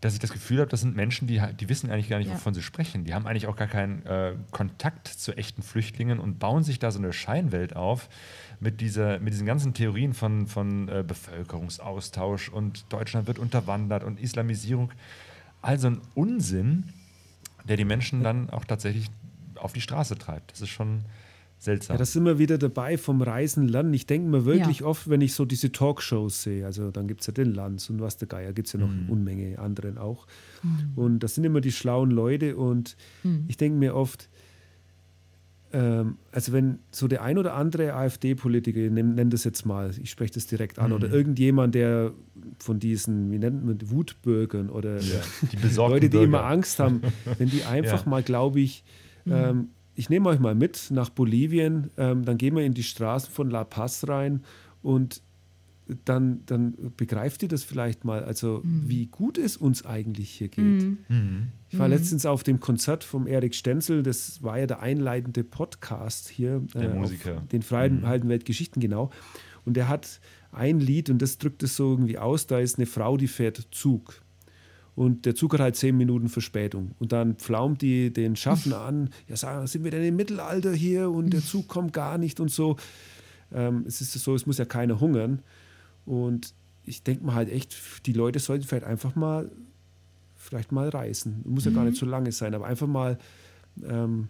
dass 0.00 0.14
ich 0.14 0.18
das 0.18 0.32
Gefühl 0.32 0.60
habe, 0.60 0.70
das 0.70 0.80
sind 0.80 0.96
Menschen, 0.96 1.28
die, 1.28 1.42
die 1.58 1.68
wissen 1.68 1.90
eigentlich 1.90 2.08
gar 2.08 2.18
nicht, 2.18 2.28
ja. 2.28 2.34
wovon 2.34 2.54
sie 2.54 2.62
sprechen. 2.62 3.04
Die 3.04 3.12
haben 3.12 3.26
eigentlich 3.26 3.46
auch 3.46 3.56
gar 3.56 3.68
keinen 3.68 4.06
äh, 4.06 4.34
Kontakt 4.50 5.08
zu 5.08 5.36
echten 5.36 5.62
Flüchtlingen 5.62 6.18
und 6.20 6.38
bauen 6.38 6.62
sich 6.62 6.78
da 6.78 6.90
so 6.90 6.98
eine 6.98 7.12
Scheinwelt 7.12 7.76
auf 7.76 8.08
mit, 8.60 8.80
dieser, 8.80 9.18
mit 9.18 9.32
diesen 9.32 9.46
ganzen 9.46 9.74
Theorien 9.74 10.12
von, 10.12 10.46
von 10.46 10.88
äh, 10.88 11.02
Bevölkerungsaustausch 11.06 12.50
und 12.50 12.84
Deutschland 12.92 13.26
wird 13.26 13.38
unterwandert 13.38 14.04
und 14.04 14.20
Islamisierung. 14.20 14.92
Also 15.62 15.88
ein 15.88 16.00
Unsinn, 16.14 16.84
der 17.68 17.76
die 17.76 17.84
Menschen 17.84 18.22
dann 18.22 18.50
auch 18.50 18.64
tatsächlich 18.64 19.06
auf 19.56 19.72
die 19.72 19.80
Straße 19.80 20.16
treibt. 20.16 20.52
Das 20.52 20.60
ist 20.60 20.68
schon 20.68 21.04
seltsam. 21.58 21.94
Ja, 21.94 21.98
da 21.98 22.04
sind 22.04 22.24
wir 22.24 22.38
wieder 22.38 22.58
dabei 22.58 22.98
vom 22.98 23.22
Reisen 23.22 23.68
lernen. 23.68 23.92
Ich 23.94 24.06
denke 24.06 24.28
mir 24.28 24.44
wirklich 24.44 24.80
ja. 24.80 24.86
oft, 24.86 25.08
wenn 25.08 25.20
ich 25.20 25.34
so 25.34 25.44
diese 25.44 25.72
Talkshows 25.72 26.42
sehe, 26.42 26.64
also 26.64 26.90
dann 26.90 27.06
gibt 27.06 27.20
es 27.20 27.26
ja 27.26 27.32
den 27.32 27.54
Lanz 27.54 27.90
und 27.90 28.00
was 28.00 28.16
der 28.16 28.28
Geier, 28.28 28.52
gibt 28.52 28.68
es 28.68 28.72
ja 28.72 28.80
noch 28.80 28.88
mhm. 28.88 29.10
Unmenge 29.10 29.58
anderen 29.58 29.98
auch. 29.98 30.26
Mhm. 30.62 30.92
Und 30.96 31.18
das 31.20 31.34
sind 31.34 31.44
immer 31.44 31.60
die 31.60 31.72
schlauen 31.72 32.10
Leute 32.10 32.56
und 32.56 32.96
mhm. 33.22 33.44
ich 33.48 33.56
denke 33.56 33.78
mir 33.78 33.94
oft, 33.94 34.28
ähm, 35.72 36.18
also 36.32 36.52
wenn 36.52 36.80
so 36.90 37.06
der 37.06 37.22
ein 37.22 37.38
oder 37.38 37.54
andere 37.54 37.94
AfD-Politiker, 37.94 38.80
ich 38.80 38.90
nenne 38.90 39.26
das 39.26 39.44
jetzt 39.44 39.64
mal, 39.64 39.90
ich 40.02 40.10
spreche 40.10 40.34
das 40.34 40.46
direkt 40.46 40.78
an, 40.78 40.92
oder 40.92 41.08
mhm. 41.08 41.14
irgendjemand, 41.14 41.74
der 41.74 42.12
von 42.58 42.80
diesen, 42.80 43.30
wie 43.30 43.38
nennt 43.38 43.64
man, 43.64 43.78
Wutbürgern 43.90 44.68
oder 44.68 44.98
ja, 44.98 45.20
die 45.52 45.56
Leute, 45.76 46.00
die 46.00 46.08
Bürger. 46.08 46.24
immer 46.24 46.44
Angst 46.44 46.80
haben, 46.80 47.02
wenn 47.38 47.48
die 47.48 47.64
einfach 47.70 48.04
ja. 48.04 48.10
mal, 48.10 48.22
glaube 48.22 48.60
ich, 48.60 48.84
mhm. 49.24 49.32
ähm, 49.32 49.68
ich 49.94 50.10
nehme 50.10 50.28
euch 50.28 50.40
mal 50.40 50.54
mit 50.54 50.88
nach 50.90 51.10
Bolivien, 51.10 51.90
ähm, 51.96 52.24
dann 52.24 52.38
gehen 52.38 52.56
wir 52.56 52.64
in 52.64 52.74
die 52.74 52.82
Straßen 52.82 53.30
von 53.30 53.50
La 53.50 53.64
Paz 53.64 54.08
rein 54.08 54.42
und 54.82 55.22
dann, 56.04 56.42
dann 56.46 56.92
begreift 56.96 57.42
ihr 57.42 57.48
das 57.48 57.64
vielleicht 57.64 58.04
mal, 58.04 58.24
also 58.24 58.60
mhm. 58.62 58.82
wie 58.86 59.06
gut 59.06 59.38
es 59.38 59.56
uns 59.56 59.84
eigentlich 59.84 60.30
hier 60.30 60.48
geht. 60.48 60.64
Mhm. 60.64 60.98
mhm. 61.08 61.46
Ich 61.72 61.78
war 61.78 61.86
mhm. 61.86 61.94
letztens 61.94 62.26
auf 62.26 62.42
dem 62.42 62.58
Konzert 62.58 63.04
vom 63.04 63.28
Erik 63.28 63.54
Stenzel, 63.54 64.02
das 64.02 64.42
war 64.42 64.58
ja 64.58 64.66
der 64.66 64.80
einleitende 64.80 65.44
Podcast 65.44 66.28
hier, 66.28 66.62
der 66.74 66.90
äh, 66.90 66.94
Musiker. 66.94 67.42
den 67.52 67.62
Freien 67.62 68.00
mhm. 68.00 68.28
Weltgeschichten, 68.28 68.80
genau. 68.80 69.10
Und 69.64 69.76
er 69.76 69.88
hat 69.88 70.20
ein 70.50 70.80
Lied 70.80 71.10
und 71.10 71.22
das 71.22 71.38
drückt 71.38 71.62
es 71.62 71.76
so 71.76 71.90
irgendwie 71.90 72.18
aus, 72.18 72.48
da 72.48 72.58
ist 72.58 72.78
eine 72.78 72.86
Frau, 72.86 73.16
die 73.16 73.28
fährt 73.28 73.68
Zug 73.70 74.20
und 75.00 75.24
der 75.24 75.34
Zug 75.34 75.54
hat 75.54 75.60
halt 75.60 75.76
zehn 75.76 75.96
Minuten 75.96 76.28
Verspätung. 76.28 76.94
Und 76.98 77.12
dann 77.12 77.36
pflaumt 77.36 77.80
die 77.80 78.12
den 78.12 78.36
Schaffner 78.36 78.80
an, 78.82 79.08
ja, 79.28 79.36
sagen, 79.36 79.66
sind 79.66 79.84
wir 79.84 79.90
denn 79.90 80.04
im 80.04 80.16
Mittelalter 80.16 80.72
hier 80.72 81.10
und 81.10 81.30
der 81.30 81.40
Zug 81.44 81.68
kommt 81.68 81.92
gar 81.92 82.18
nicht 82.18 82.38
und 82.38 82.50
so. 82.50 82.76
Ähm, 83.52 83.84
es 83.86 84.02
ist 84.02 84.12
so, 84.12 84.34
es 84.34 84.44
muss 84.44 84.58
ja 84.58 84.64
keiner 84.64 85.00
hungern. 85.00 85.40
Und 86.04 86.54
ich 86.84 87.02
denke 87.02 87.24
mal 87.24 87.34
halt 87.34 87.50
echt, 87.50 88.06
die 88.06 88.12
Leute 88.12 88.38
sollten 88.38 88.64
vielleicht 88.64 88.84
einfach 88.84 89.14
mal, 89.14 89.50
vielleicht 90.36 90.72
mal 90.72 90.88
reisen. 90.88 91.42
Muss 91.44 91.64
ja 91.64 91.70
mhm. 91.70 91.76
gar 91.76 91.84
nicht 91.84 91.94
mhm. 91.94 92.06
so 92.06 92.06
lange 92.06 92.32
sein, 92.32 92.54
aber 92.54 92.66
einfach 92.66 92.86
mal, 92.86 93.18
ähm, 93.84 94.28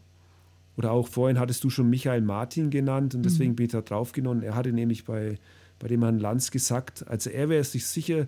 oder 0.77 0.93
auch 0.93 1.09
vorhin 1.09 1.39
hattest 1.39 1.65
du 1.65 1.71
schon 1.71 1.91
Michael 1.91 2.23
Martin 2.23 2.71
genannt 2.71 3.15
und 3.15 3.23
deswegen 3.23 3.53
mhm. 3.53 3.57
bin 3.57 3.67
ich 3.67 3.73
da 3.73 3.81
draufgenommen. 3.81 4.43
Er 4.43 4.55
hatte 4.55 4.73
nämlich 4.73 5.05
bei, 5.05 5.39
bei 5.79 5.89
dem 5.89 6.03
Herrn 6.03 6.19
Lanz 6.19 6.51
gesagt, 6.51 7.07
also 7.09 7.31
er 7.31 7.49
wäre 7.49 7.65
sich 7.65 7.87
sicher, 7.87 8.27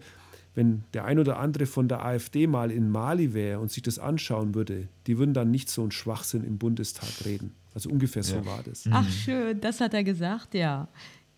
wenn 0.54 0.84
der 0.92 1.04
ein 1.04 1.18
oder 1.18 1.38
andere 1.38 1.66
von 1.66 1.88
der 1.88 2.04
AfD 2.04 2.46
mal 2.46 2.70
in 2.70 2.90
Mali 2.90 3.32
wäre 3.32 3.58
und 3.58 3.70
sich 3.70 3.82
das 3.82 3.98
anschauen 3.98 4.54
würde, 4.54 4.88
die 5.06 5.16
würden 5.18 5.32
dann 5.32 5.50
nicht 5.50 5.70
so 5.70 5.82
einen 5.82 5.92
Schwachsinn 5.92 6.44
im 6.44 6.58
Bundestag 6.58 7.08
reden. 7.24 7.52
Also 7.74 7.88
ungefähr 7.88 8.22
so 8.22 8.44
war 8.44 8.62
das. 8.62 8.84
Ach 8.90 9.08
schön, 9.08 9.60
das 9.60 9.80
hat 9.80 9.94
er 9.94 10.04
gesagt, 10.04 10.54
ja. 10.54 10.88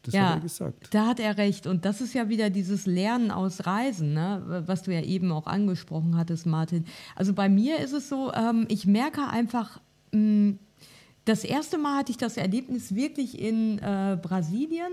Das 0.05 0.14
ja, 0.14 0.28
hat 0.28 0.35
er 0.36 0.40
gesagt. 0.40 0.89
Da 0.94 1.06
hat 1.06 1.20
er 1.20 1.36
recht. 1.39 1.66
Und 1.66 1.85
das 1.85 2.01
ist 2.01 2.14
ja 2.14 2.28
wieder 2.28 2.51
dieses 2.51 2.86
Lernen 2.86 3.31
aus 3.31 3.66
Reisen, 3.66 4.14
ne? 4.14 4.64
was 4.66 4.82
du 4.82 4.93
ja 4.93 5.02
eben 5.02 5.32
auch 5.32 5.47
angesprochen 5.47 6.16
hattest, 6.16 6.47
Martin. 6.47 6.85
Also 7.16 7.32
bei 7.32 7.48
mir 7.48 7.78
ist 7.78 7.93
es 7.93 8.09
so, 8.09 8.32
ähm, 8.32 8.66
ich 8.68 8.86
merke 8.86 9.26
einfach, 9.28 9.81
mh, 10.12 10.20
mm, 10.20 10.59
das 11.24 11.43
erste 11.43 11.78
Mal 11.78 11.98
hatte 11.98 12.12
ich 12.12 12.18
das 12.18 12.36
Erlebnis 12.36 12.94
wirklich 12.94 13.40
in 13.40 13.78
äh, 13.78 14.18
Brasilien 14.20 14.93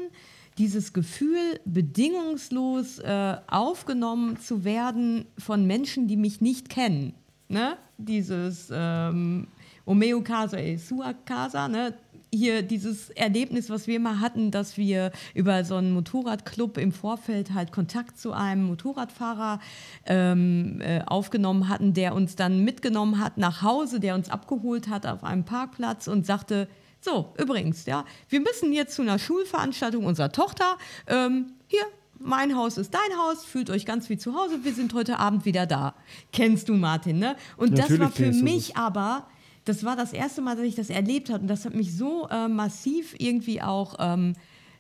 dieses 0.58 0.94
Gefühl, 0.94 1.60
bedingungslos 1.66 3.00
äh, 3.00 3.36
aufgenommen 3.48 4.38
zu 4.38 4.64
werden 4.64 5.26
von 5.38 5.66
Menschen, 5.66 6.08
die 6.08 6.18
mich 6.18 6.40
nicht 6.40 6.70
kennen. 6.70 7.14
Ne? 7.50 7.78
Dieses 7.98 8.70
ähm, 8.72 9.48
Omeo 9.86 10.22
Casa 10.22 10.58
e 10.58 10.78
Sua 10.78 11.14
Casa, 11.14 11.68
ne? 11.68 11.94
Hier 12.34 12.62
dieses 12.62 13.10
Erlebnis, 13.12 13.70
was 13.70 13.88
wir 13.88 13.98
immer 13.98 14.20
hatten, 14.22 14.52
dass 14.52 14.78
wir 14.78 15.12
über 15.34 15.66
so 15.66 15.76
einen 15.76 15.92
Motorradclub 15.94 16.78
im 16.78 16.92
Vorfeld 16.92 17.54
halt 17.54 17.72
Kontakt 17.72 18.18
zu 18.18 18.32
einem 18.32 18.64
Motorradfahrer 18.64 19.60
ähm, 20.06 20.80
äh, 20.82 21.02
aufgenommen 21.06 21.68
hatten, 21.68 21.94
der 21.94 22.16
uns 22.16 22.36
dann 22.36 22.64
mitgenommen 22.64 23.20
hat 23.20 23.38
nach 23.38 23.62
Hause, 23.62 24.00
der 24.00 24.16
uns 24.16 24.30
abgeholt 24.30 24.88
hat 24.88 25.06
auf 25.06 25.24
einem 25.24 25.44
Parkplatz 25.44 26.08
und 26.08 26.26
sagte, 26.26 26.68
so, 27.02 27.34
übrigens, 27.38 27.86
ja, 27.86 28.06
wir 28.30 28.40
müssen 28.40 28.72
jetzt 28.72 28.96
zu 28.96 29.02
einer 29.02 29.18
Schulveranstaltung 29.20 30.06
unserer 30.06 30.32
Tochter. 30.32 30.78
Ähm, 31.08 31.54
hier, 31.68 31.84
mein 32.20 32.56
Haus 32.56 32.78
ist 32.78 32.94
dein 32.94 33.18
Haus, 33.18 33.44
fühlt 33.44 33.70
euch 33.72 33.86
ganz 33.86 34.08
wie 34.10 34.18
zu 34.18 34.36
Hause, 34.36 34.64
wir 34.64 34.74
sind 34.74 34.94
heute 34.94 35.18
Abend 35.18 35.44
wieder 35.46 35.66
da. 35.66 35.96
Kennst 36.32 36.70
du 36.70 36.76
Martin, 36.76 37.18
ne? 37.20 37.36
Und 37.58 37.72
Natürlich 37.72 38.00
das 38.00 38.00
war 38.00 38.12
für 38.12 38.32
mich 38.32 38.78
aber, 38.78 39.28
das 39.66 39.84
war 39.84 39.96
das 39.96 40.14
erste 40.14 40.42
Mal, 40.42 40.56
dass 40.56 40.66
ich 40.66 40.76
das 40.76 40.90
erlebt 40.90 41.30
habe 41.30 41.42
und 41.42 41.48
das 41.48 41.66
hat 41.66 41.74
mich 41.74 41.96
so 41.96 42.28
äh, 42.30 42.48
massiv 42.48 43.16
irgendwie 43.18 43.62
auch 43.62 43.96
ähm, 44.00 44.34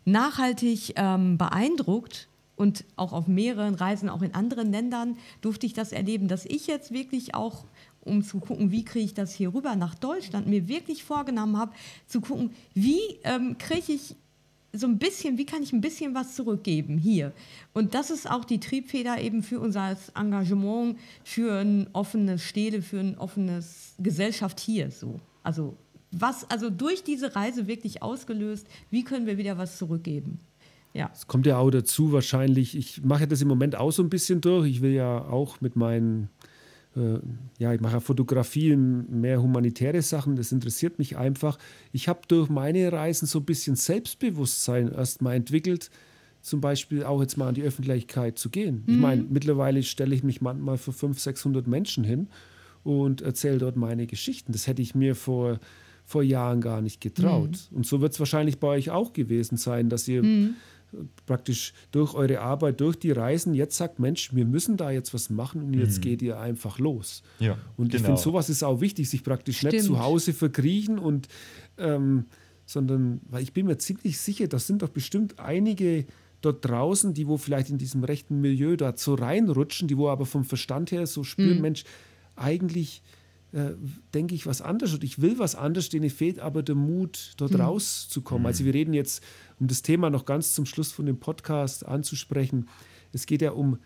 nachhaltig 0.06 0.94
ähm, 0.96 1.38
beeindruckt. 1.38 2.28
Und 2.58 2.86
auch 2.96 3.12
auf 3.12 3.26
mehreren 3.26 3.74
Reisen, 3.74 4.08
auch 4.08 4.22
in 4.22 4.36
anderen 4.36 4.72
Ländern 4.72 5.18
durfte 5.42 5.66
ich 5.66 5.74
das 5.74 5.92
erleben, 5.92 6.28
dass 6.28 6.46
ich 6.46 6.68
jetzt 6.68 6.92
wirklich 6.92 7.34
auch 7.34 7.66
um 8.02 8.24
zu 8.24 8.40
gucken, 8.40 8.72
wie 8.72 8.84
kriege 8.84 9.06
ich 9.06 9.14
das 9.14 9.34
hier 9.34 9.54
rüber 9.54 9.76
nach 9.76 9.96
Deutschland, 9.96 10.48
mir 10.48 10.68
wirklich 10.68 11.04
vorgenommen 11.04 11.58
habe, 11.58 11.72
zu 12.08 12.22
gucken, 12.22 12.52
wie 12.74 13.00
ähm, 13.24 13.58
kriege 13.58 13.94
ich 13.94 14.16
so 14.74 14.88
ein 14.88 14.98
bisschen, 14.98 15.38
wie 15.38 15.46
kann 15.46 15.64
ich 15.64 15.74
ein 15.74 15.82
bisschen 15.82 16.16
was 16.16 16.36
zurückgeben 16.36 16.98
hier? 16.98 17.34
Und 17.74 17.94
das 17.94 18.10
ist 18.10 18.30
auch 18.30 18.46
die 18.46 18.60
Triebfeder 18.60 19.20
eben 19.20 19.44
für 19.44 19.60
unser 19.60 19.98
Engagement 20.16 20.98
für 21.24 21.60
ein 21.60 21.88
offenes 21.94 22.44
Städte, 22.44 22.82
für 22.82 23.00
ein 23.00 23.18
offenes 23.18 23.96
Gesellschaft 24.00 24.60
hier 24.60 24.92
so. 24.92 25.20
Also 25.44 25.76
was, 26.12 26.50
also 26.50 26.70
durch 26.70 27.04
diese 27.04 27.36
Reise 27.36 27.68
wirklich 27.68 28.02
ausgelöst, 28.02 28.68
wie 28.90 29.04
können 29.04 29.26
wir 29.26 29.38
wieder 29.38 29.58
was 29.58 29.78
zurückgeben? 29.78 30.40
Ja. 30.94 31.10
Es 31.14 31.28
kommt 31.28 31.46
ja 31.46 31.58
auch 31.58 31.72
dazu 31.72 32.12
wahrscheinlich, 32.12 32.76
ich 32.76 33.04
mache 33.04 33.28
das 33.28 33.42
im 33.42 33.48
Moment 33.48 33.76
auch 33.76 33.92
so 33.92 34.04
ein 34.04 34.10
bisschen 34.10 34.42
durch. 34.42 34.70
Ich 34.70 34.82
will 34.82 34.92
ja 34.92 35.26
auch 35.26 35.62
mit 35.62 35.76
meinen 35.78 36.30
ja, 37.58 37.74
ich 37.74 37.80
mache 37.80 38.02
Fotografie, 38.02 38.76
mehr 38.76 39.42
humanitäre 39.42 40.02
Sachen, 40.02 40.36
das 40.36 40.52
interessiert 40.52 41.00
mich 41.00 41.16
einfach. 41.16 41.58
Ich 41.94 42.10
habe 42.10 42.22
durch 42.28 42.50
meine 42.50 42.92
Reisen 42.92 43.28
so 43.28 43.40
ein 43.40 43.46
bisschen 43.46 43.78
Selbstbewusstsein 43.78 44.92
erst 44.92 45.22
mal 45.22 45.36
entwickelt, 45.36 45.90
zum 46.42 46.60
Beispiel 46.60 47.04
auch 47.06 47.22
jetzt 47.22 47.38
mal 47.38 47.48
an 47.48 47.56
die 47.56 47.64
Öffentlichkeit 47.64 48.38
zu 48.38 48.50
gehen. 48.50 48.84
Mhm. 48.86 48.94
Ich 48.94 49.00
meine, 49.00 49.24
mittlerweile 49.30 49.84
stelle 49.84 50.14
ich 50.14 50.24
mich 50.24 50.42
manchmal 50.42 50.78
für 50.78 50.92
500, 50.92 51.20
600 51.20 51.68
Menschen 51.68 52.04
hin 52.04 52.28
und 52.84 53.22
erzähle 53.22 53.60
dort 53.60 53.78
meine 53.78 54.06
Geschichten. 54.06 54.52
Das 54.52 54.68
hätte 54.68 54.82
ich 54.82 54.94
mir 54.94 55.16
vor, 55.16 55.60
vor 56.04 56.24
Jahren 56.24 56.60
gar 56.60 56.82
nicht 56.82 57.00
getraut. 57.00 57.70
Mhm. 57.70 57.78
Und 57.78 57.86
so 57.86 58.02
wird 58.02 58.14
es 58.14 58.20
wahrscheinlich 58.20 58.60
bei 58.60 58.68
euch 58.68 58.90
auch 58.90 59.14
gewesen 59.14 59.56
sein, 59.56 59.88
dass 59.88 60.08
ihr 60.08 60.24
mhm. 60.24 60.56
Praktisch 61.26 61.74
durch 61.92 62.14
eure 62.14 62.42
Arbeit, 62.42 62.82
durch 62.82 62.98
die 62.98 63.12
Reisen 63.12 63.54
jetzt 63.54 63.78
sagt, 63.78 64.00
Mensch, 64.00 64.34
wir 64.34 64.46
müssen 64.46 64.78
da 64.78 64.92
jetzt 64.92 65.14
was 65.14 65.30
machen 65.30 65.64
und 65.64 65.74
jetzt 65.74 65.98
mhm. 65.98 66.02
geht 66.02 66.22
ihr 66.22 66.40
einfach 66.40 66.80
los. 66.80 67.24
Ja, 67.40 67.58
und 67.78 67.88
ich 67.88 67.92
genau. 67.94 68.08
finde, 68.08 68.22
sowas 68.22 68.50
ist 68.50 68.64
auch 68.64 68.82
wichtig, 68.82 69.10
sich 69.10 69.24
praktisch 69.24 69.58
Stimmt. 69.58 69.74
nicht 69.74 69.86
zu 69.86 70.00
Hause 70.00 70.34
verkriechen 70.34 71.00
und 71.00 71.28
ähm, 71.78 72.26
sondern, 72.66 73.22
weil 73.30 73.44
ich 73.44 73.54
bin 73.54 73.66
mir 73.66 73.78
ziemlich 73.78 74.18
sicher, 74.18 74.48
das 74.48 74.68
sind 74.68 74.82
doch 74.82 74.90
bestimmt 74.90 75.40
einige 75.40 76.06
dort 76.42 76.66
draußen, 76.66 77.14
die 77.14 77.28
wo 77.28 77.38
vielleicht 77.38 77.70
in 77.70 77.78
diesem 77.78 78.04
rechten 78.04 78.42
Milieu 78.42 78.76
da 78.76 78.94
so 78.96 79.14
reinrutschen, 79.14 79.88
die 79.88 79.98
wo 79.98 80.10
aber 80.10 80.26
vom 80.26 80.44
Verstand 80.44 80.92
her 80.92 81.06
so 81.06 81.24
spüren, 81.24 81.58
mhm. 81.58 81.62
Mensch, 81.62 81.84
eigentlich 82.36 83.02
äh, 83.54 83.72
denke 84.14 84.34
ich 84.34 84.46
was 84.46 84.62
anderes 84.62 84.94
und 84.94 85.04
ich 85.04 85.22
will 85.22 85.38
was 85.38 85.56
anderes, 85.56 85.90
denen 85.90 86.10
fehlt 86.10 86.40
aber 86.40 86.64
der 86.64 86.76
Mut, 86.76 87.34
dort 87.38 87.52
mhm. 87.54 87.62
rauszukommen. 87.62 88.46
Also 88.46 88.64
wir 88.64 88.74
reden 88.74 88.94
jetzt, 88.94 89.24
um 89.60 89.68
das 89.68 89.82
Thema 89.82 90.10
noch 90.10 90.26
ganz 90.26 90.54
zum 90.54 90.66
Schluss 90.66 90.92
von 90.92 91.06
dem 91.06 91.20
Podcast 91.20 91.86
anzusprechen, 91.86 92.70
es 93.12 93.26
geht 93.26 93.42
ja 93.42 93.52
um 93.52 93.78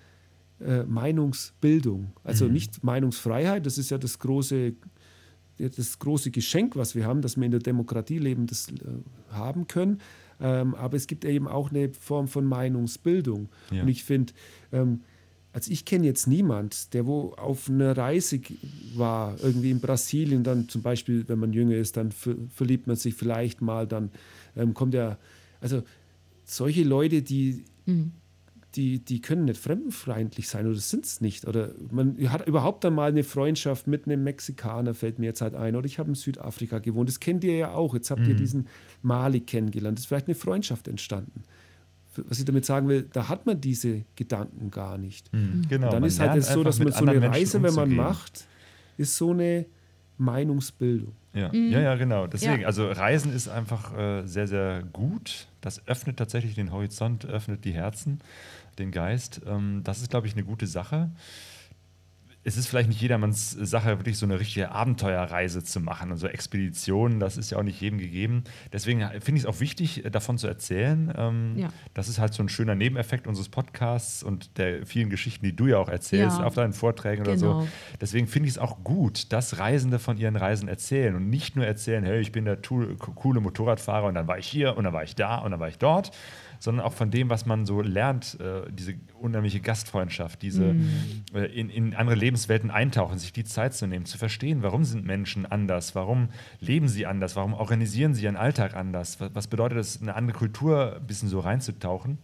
äh, 0.60 0.84
Meinungsbildung, 0.84 2.12
also 2.24 2.46
mhm. 2.46 2.54
nicht 2.54 2.84
Meinungsfreiheit, 2.84 3.66
das 3.66 3.78
ist 3.78 3.90
ja 3.90 3.98
das 3.98 4.20
große, 4.20 4.74
das 5.58 6.00
große 6.00 6.32
Geschenk, 6.32 6.76
was 6.76 6.94
wir 6.94 7.06
haben, 7.06 7.22
dass 7.22 7.36
wir 7.36 7.44
in 7.44 7.52
der 7.52 7.60
Demokratie 7.60 8.20
leben, 8.20 8.46
das 8.46 8.70
äh, 8.70 8.74
haben 9.32 9.68
können. 9.68 10.00
Ähm, 10.40 10.76
aber 10.76 10.98
es 10.98 11.08
gibt 11.08 11.26
eben 11.26 11.48
auch 11.48 11.72
eine 11.72 11.92
Form 11.94 12.28
von 12.28 12.46
Meinungsbildung. 12.46 13.50
Ja. 13.72 13.82
Und 13.82 13.88
ich 13.88 14.04
finde, 14.04 14.34
ähm, 14.72 15.02
also 15.56 15.72
ich 15.72 15.86
kenne 15.86 16.06
jetzt 16.06 16.27
niemand, 16.27 16.94
der 16.94 17.06
wo 17.06 17.34
auf 17.38 17.69
einer 17.69 17.95
Reise 17.95 18.41
war, 18.94 19.38
irgendwie 19.41 19.72
in 19.72 19.80
Brasilien, 19.80 20.44
dann 20.44 20.68
zum 20.68 20.82
Beispiel, 20.82 21.23
wenn 21.30 21.40
man 21.40 21.53
jünger 21.53 21.77
ist, 21.77 21.95
dann 21.95 22.11
verliebt 22.11 22.88
man 22.88 22.98
sich 22.98 23.14
vielleicht 23.15 23.61
mal, 23.61 23.88
dann 23.88 24.11
ähm, 24.57 24.73
kommt 24.73 24.94
er, 24.95 25.18
also 25.61 25.82
solche 26.44 26.84
Leute, 26.84 27.22
die, 27.22 27.64
mhm. 27.86 28.11
die, 28.76 28.99
die 28.99 29.22
können 29.22 29.45
nicht 29.45 29.57
fremdenfeindlich 29.57 30.49
sein 30.49 30.68
oder 30.68 30.76
sind 30.76 31.06
es 31.06 31.22
nicht. 31.22 31.48
Oder 31.48 31.72
man 31.90 32.18
hat 32.30 32.45
überhaupt 32.45 32.84
einmal 32.84 33.11
eine 33.11 33.23
Freundschaft 33.23 33.88
mit 33.88 34.07
einem 34.07 34.26
Mexikaner, 34.26 34.94
fällt 34.94 35.19
mir 35.19 35.27
jetzt 35.27 35.40
halt 35.40 35.56
ein. 35.56 35.77
Oder 35.77 35.86
ich 35.86 35.99
habe 35.99 36.10
in 36.10 36.15
Südafrika 36.15 36.80
gewohnt, 36.80 37.07
das 37.07 37.22
kennt 37.22 37.45
ihr 37.45 37.56
ja 37.56 37.72
auch. 37.72 37.94
Jetzt 37.94 38.11
habt 38.11 38.23
mhm. 38.23 38.27
ihr 38.27 38.36
diesen 38.36 38.68
Mali 39.03 39.40
kennengelernt, 39.40 39.99
es 39.99 40.03
ist 40.03 40.07
vielleicht 40.10 40.27
eine 40.27 40.36
Freundschaft 40.36 40.90
entstanden 40.90 41.45
was 42.28 42.40
ich 42.40 42.46
damit 42.46 42.66
sagen 42.66 42.88
will, 42.88 43.08
da 43.12 43.28
hat 43.30 43.46
man 43.46 43.60
diese 43.60 44.04
Gedanken 44.16 44.72
gar 44.72 44.98
nicht. 44.98 45.32
Mhm. 45.34 45.66
Genau, 45.70 45.90
dann 45.90 46.04
ist 46.04 46.20
halt 46.20 46.36
es 46.38 46.48
so, 46.48 46.64
dass 46.64 46.80
man 46.80 46.92
so 46.92 47.06
eine 47.06 47.22
Reise, 47.22 47.62
wenn 47.62 47.74
man 47.74 47.94
macht, 47.94 48.46
ist 48.98 49.16
so 49.18 49.32
eine 49.32 49.66
Meinungsbildung. 50.18 51.14
Ja, 51.34 51.50
mhm. 51.52 51.72
ja, 51.72 51.82
ja, 51.82 51.96
genau. 51.96 52.28
Deswegen, 52.28 52.62
ja. 52.62 52.68
also 52.68 52.90
Reisen 52.90 53.34
ist 53.34 53.50
einfach 53.50 53.98
äh, 53.98 54.26
sehr, 54.26 54.48
sehr 54.48 54.84
gut. 54.94 55.48
Das 55.62 55.86
öffnet 55.88 56.18
tatsächlich 56.18 56.56
den 56.56 56.72
Horizont, 56.72 57.26
öffnet 57.26 57.66
die 57.66 57.74
Herzen, 57.74 58.20
den 58.80 58.92
Geist. 58.92 59.42
Ähm, 59.46 59.82
das 59.84 60.02
ist, 60.02 60.10
glaube 60.10 60.28
ich, 60.28 60.34
eine 60.34 60.44
gute 60.44 60.68
Sache 60.68 61.10
es 62.48 62.58
ist 62.58 62.68
vielleicht 62.68 62.90
nicht 62.90 63.02
jedermanns 63.02 63.52
Sache, 63.52 63.98
wirklich 63.98 64.20
so 64.20 64.26
eine 64.28 64.40
richtige 64.40 64.72
Abenteuerreise 64.72 65.64
zu 65.64 65.80
machen 65.80 66.12
und 66.12 66.18
so 66.18 66.28
Expeditionen, 66.28 67.20
das 67.20 67.38
ist 67.38 67.50
ja 67.50 67.58
auch 67.58 67.64
nicht 67.64 67.82
jedem 67.82 67.98
gegeben. 67.98 68.44
Deswegen 68.72 69.02
finde 69.20 69.40
ich 69.40 69.44
es 69.44 69.46
auch 69.48 69.60
wichtig, 69.60 70.04
davon 70.12 70.38
zu 70.38 70.46
erzählen. 70.46 71.12
Ähm, 71.18 71.54
ja. 71.58 71.70
Das 71.96 72.08
ist 72.08 72.20
halt 72.20 72.36
so 72.36 72.44
ein 72.44 72.50
schöner 72.50 72.76
Nebeneffekt 72.76 73.26
unseres 73.26 73.50
Podcasts 73.50 74.22
und 74.22 74.60
der 74.60 74.86
vielen 74.86 75.10
Geschichten, 75.10 75.44
die 75.44 75.56
du 75.56 75.66
ja 75.66 75.80
auch 75.80 75.90
erzählst 75.90 76.38
ja. 76.38 76.46
auf 76.46 76.54
deinen 76.54 76.74
Vorträgen 76.74 77.24
genau. 77.24 77.32
oder 77.32 77.40
so. 77.40 77.48
Genau. 77.48 77.68
Deswegen 78.00 78.28
finde 78.28 78.48
ich 78.48 78.54
es 78.54 78.60
auch 78.60 78.84
gut, 78.84 79.34
dass 79.34 79.58
Reisende 79.58 79.98
von 79.98 80.18
ihren 80.18 80.36
Reisen 80.36 80.68
erzählen 80.68 81.16
und 81.16 81.32
nicht 81.32 81.56
nur 81.56 81.66
erzählen, 81.66 82.04
hey, 82.04 82.20
ich 82.20 82.32
bin 82.32 82.46
der 82.46 82.58
coole 83.16 83.42
Motorradfahrer 83.42 84.06
und 84.06 84.14
dann 84.14 84.28
war 84.28 84.38
ich 84.38 84.46
hier 84.46 84.78
und 84.78 84.84
dann 84.84 84.94
war 84.94 85.04
ich 85.04 85.16
da 85.16 85.40
und 85.40 85.50
dann 85.50 85.60
war 85.60 85.70
ich 85.70 85.80
dort, 85.80 86.12
sondern 86.60 86.86
auch 86.86 86.94
von 86.94 87.11
dem, 87.11 87.30
was 87.30 87.45
man 87.45 87.65
so 87.65 87.82
lernt, 87.82 88.40
äh, 88.40 88.72
diese 88.72 88.95
unheimliche 89.19 89.60
Gastfreundschaft, 89.60 90.41
diese 90.41 90.73
mhm. 90.73 91.23
äh, 91.34 91.45
in, 91.45 91.69
in 91.69 91.95
andere 91.95 92.15
Lebenswelten 92.15 92.72
eintauchen, 92.72 93.18
sich 93.18 93.34
die 93.34 93.44
Zeit 93.44 93.73
zu 93.73 93.88
nehmen, 93.88 94.06
zu 94.06 94.18
verstehen, 94.18 94.64
warum 94.64 94.84
sind 94.84 95.06
Menschen 95.06 95.45
anders, 95.45 95.95
warum 95.95 96.30
leben 96.60 96.88
sie 96.88 97.06
anders, 97.06 97.36
warum 97.36 97.53
organisieren 97.53 98.14
sie 98.14 98.23
ihren 98.23 98.38
Alltag 98.38 98.76
anders, 98.76 99.19
was, 99.19 99.34
was 99.34 99.48
bedeutet 99.48 99.77
es, 99.80 100.02
eine 100.02 100.15
andere 100.15 100.38
Kultur 100.38 100.98
ein 100.98 101.07
bisschen 101.07 101.30
so 101.30 101.40
reinzutauchen. 101.40 102.19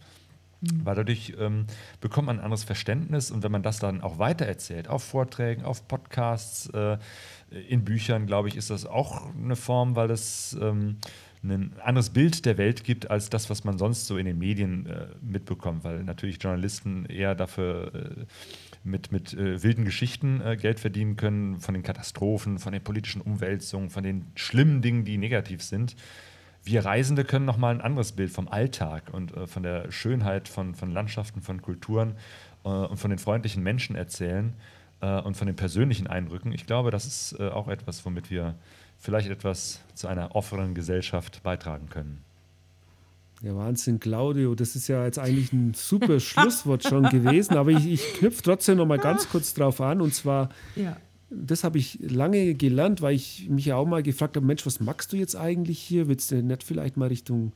Mhm. 0.60 0.84
Weil 0.84 0.94
dadurch 0.94 1.34
ähm, 1.38 1.66
bekommt 2.00 2.26
man 2.26 2.38
ein 2.38 2.44
anderes 2.44 2.64
Verständnis 2.64 3.30
und 3.30 3.42
wenn 3.42 3.52
man 3.52 3.62
das 3.62 3.78
dann 3.78 4.00
auch 4.00 4.18
weitererzählt, 4.18 4.88
auf 4.88 5.02
Vorträgen, 5.02 5.64
auf 5.64 5.88
Podcasts, 5.88 6.68
äh, 6.70 6.98
in 7.68 7.84
Büchern, 7.84 8.26
glaube 8.26 8.48
ich, 8.48 8.56
ist 8.56 8.70
das 8.70 8.86
auch 8.86 9.28
eine 9.34 9.56
Form, 9.56 9.96
weil 9.96 10.08
das 10.08 10.56
ähm, 10.60 10.96
ein 11.44 11.72
anderes 11.82 12.10
Bild 12.10 12.46
der 12.46 12.56
Welt 12.56 12.84
gibt 12.84 13.10
als 13.10 13.28
das, 13.28 13.50
was 13.50 13.64
man 13.64 13.76
sonst 13.76 14.06
so 14.06 14.16
in 14.16 14.26
den 14.26 14.38
Medien 14.38 14.86
äh, 14.86 15.06
mitbekommt, 15.20 15.82
weil 15.82 16.04
natürlich 16.04 16.40
Journalisten 16.40 17.04
eher 17.06 17.34
dafür 17.34 17.92
äh, 17.94 18.24
mit, 18.84 19.12
mit 19.12 19.34
äh, 19.34 19.62
wilden 19.62 19.84
Geschichten 19.84 20.40
äh, 20.40 20.56
Geld 20.56 20.78
verdienen 20.80 21.16
können, 21.16 21.60
von 21.60 21.74
den 21.74 21.82
Katastrophen, 21.82 22.58
von 22.58 22.72
den 22.72 22.82
politischen 22.82 23.20
Umwälzungen, 23.20 23.90
von 23.90 24.02
den 24.02 24.26
schlimmen 24.34 24.82
Dingen, 24.82 25.04
die 25.04 25.18
negativ 25.18 25.62
sind. 25.62 25.96
Wir 26.64 26.84
Reisende 26.84 27.24
können 27.24 27.44
nochmal 27.44 27.74
ein 27.74 27.80
anderes 27.80 28.12
Bild 28.12 28.30
vom 28.30 28.48
Alltag 28.48 29.10
und 29.12 29.36
äh, 29.36 29.46
von 29.46 29.62
der 29.64 29.90
Schönheit 29.90 30.48
von, 30.48 30.74
von 30.74 30.92
Landschaften, 30.92 31.42
von 31.42 31.60
Kulturen 31.60 32.14
äh, 32.64 32.68
und 32.68 32.98
von 32.98 33.10
den 33.10 33.18
freundlichen 33.18 33.62
Menschen 33.62 33.96
erzählen 33.96 34.52
und 35.24 35.36
von 35.36 35.48
den 35.48 35.56
persönlichen 35.56 36.06
Eindrücken. 36.06 36.52
Ich 36.52 36.64
glaube, 36.64 36.92
das 36.92 37.06
ist 37.06 37.40
auch 37.40 37.66
etwas, 37.66 38.06
womit 38.06 38.30
wir 38.30 38.54
vielleicht 39.02 39.28
etwas 39.28 39.80
zu 39.94 40.06
einer 40.06 40.34
offenen 40.36 40.74
Gesellschaft 40.74 41.42
beitragen 41.42 41.88
können. 41.90 42.22
Ja, 43.42 43.56
Wahnsinn, 43.56 43.98
Claudio, 43.98 44.54
das 44.54 44.76
ist 44.76 44.86
ja 44.86 45.04
jetzt 45.04 45.18
eigentlich 45.18 45.52
ein 45.52 45.74
super 45.74 46.20
Schlusswort 46.20 46.84
schon 46.84 47.08
gewesen, 47.10 47.56
aber 47.56 47.72
ich, 47.72 47.84
ich 47.84 48.14
knüpfe 48.14 48.42
trotzdem 48.42 48.76
noch 48.76 48.86
mal 48.86 48.98
ganz 48.98 49.28
kurz 49.28 49.52
drauf 49.54 49.80
an 49.80 50.00
und 50.00 50.14
zwar, 50.14 50.50
ja. 50.76 50.96
das 51.30 51.64
habe 51.64 51.78
ich 51.78 51.98
lange 52.00 52.54
gelernt, 52.54 53.02
weil 53.02 53.16
ich 53.16 53.48
mich 53.48 53.64
ja 53.66 53.74
auch 53.74 53.86
mal 53.86 54.04
gefragt 54.04 54.36
habe, 54.36 54.46
Mensch, 54.46 54.64
was 54.64 54.78
magst 54.78 55.12
du 55.12 55.16
jetzt 55.16 55.34
eigentlich 55.34 55.80
hier? 55.80 56.06
Willst 56.06 56.30
du 56.30 56.40
nicht 56.40 56.62
vielleicht 56.62 56.96
mal 56.96 57.08
Richtung, 57.08 57.50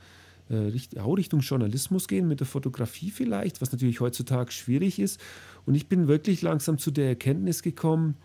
äh, 0.51 0.57
Richtung, 0.57 1.01
auch 1.01 1.15
Richtung 1.15 1.39
Journalismus 1.39 2.09
gehen, 2.09 2.27
mit 2.27 2.41
der 2.41 2.49
Fotografie 2.49 3.13
vielleicht, 3.13 3.61
was 3.61 3.71
natürlich 3.71 4.01
heutzutage 4.01 4.51
schwierig 4.51 4.99
ist 4.99 5.21
und 5.65 5.77
ich 5.77 5.87
bin 5.87 6.09
wirklich 6.09 6.43
langsam 6.43 6.79
zu 6.79 6.91
der 6.91 7.07
Erkenntnis 7.07 7.63
gekommen, 7.63 8.17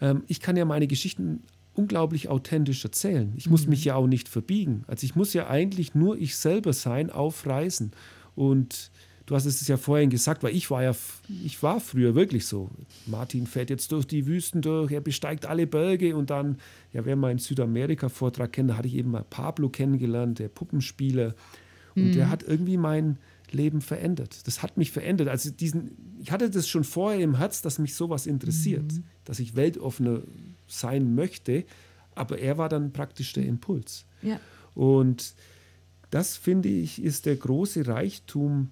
ähm, 0.00 0.22
ich 0.28 0.38
kann 0.38 0.56
ja 0.56 0.64
meine 0.64 0.86
Geschichten 0.86 1.42
unglaublich 1.78 2.28
authentisch 2.28 2.84
erzählen. 2.84 3.32
Ich 3.36 3.48
muss 3.48 3.64
mhm. 3.64 3.70
mich 3.70 3.84
ja 3.84 3.94
auch 3.94 4.08
nicht 4.08 4.28
verbiegen. 4.28 4.84
Also 4.88 5.04
ich 5.04 5.14
muss 5.14 5.32
ja 5.32 5.48
eigentlich 5.48 5.94
nur 5.94 6.18
ich 6.18 6.36
selber 6.36 6.72
sein 6.72 7.10
auf 7.10 7.46
Reisen. 7.46 7.92
Und 8.34 8.90
du 9.26 9.36
hast 9.36 9.44
es 9.44 9.66
ja 9.68 9.76
vorhin 9.76 10.10
gesagt, 10.10 10.42
weil 10.42 10.56
ich 10.56 10.70
war 10.70 10.82
ja, 10.82 10.92
ich 11.44 11.62
war 11.62 11.80
früher 11.80 12.16
wirklich 12.16 12.46
so. 12.46 12.70
Martin 13.06 13.46
fährt 13.46 13.70
jetzt 13.70 13.92
durch 13.92 14.06
die 14.06 14.26
Wüsten 14.26 14.60
durch, 14.60 14.90
er 14.90 15.00
besteigt 15.00 15.46
alle 15.46 15.68
Berge 15.68 16.16
und 16.16 16.30
dann, 16.30 16.58
ja, 16.92 17.04
wer 17.04 17.14
mal 17.14 17.28
einen 17.28 17.38
Südamerika-Vortrag 17.38 18.52
kennt, 18.52 18.70
da 18.70 18.76
hatte 18.76 18.88
ich 18.88 18.94
eben 18.94 19.12
mal 19.12 19.24
Pablo 19.28 19.68
kennengelernt, 19.68 20.40
der 20.40 20.48
Puppenspieler. 20.48 21.34
Und 21.94 22.08
mhm. 22.08 22.12
der 22.12 22.28
hat 22.28 22.42
irgendwie 22.42 22.76
mein 22.76 23.18
Leben 23.52 23.82
verändert. 23.82 24.46
Das 24.46 24.62
hat 24.62 24.76
mich 24.76 24.90
verändert. 24.90 25.28
Also 25.28 25.50
diesen, 25.50 26.18
ich 26.20 26.32
hatte 26.32 26.50
das 26.50 26.68
schon 26.68 26.84
vorher 26.84 27.20
im 27.20 27.36
Herz, 27.36 27.62
dass 27.62 27.78
mich 27.78 27.94
sowas 27.94 28.26
interessiert, 28.26 28.92
mhm. 28.92 29.04
dass 29.24 29.38
ich 29.38 29.54
weltoffener 29.54 30.22
sein 30.68 31.14
möchte, 31.14 31.64
aber 32.14 32.38
er 32.38 32.58
war 32.58 32.68
dann 32.68 32.92
praktisch 32.92 33.32
der 33.32 33.44
Impuls. 33.44 34.04
Ja. 34.22 34.40
Und 34.74 35.34
das 36.10 36.36
finde 36.36 36.68
ich 36.68 37.02
ist 37.02 37.26
der 37.26 37.36
große 37.36 37.86
Reichtum 37.86 38.70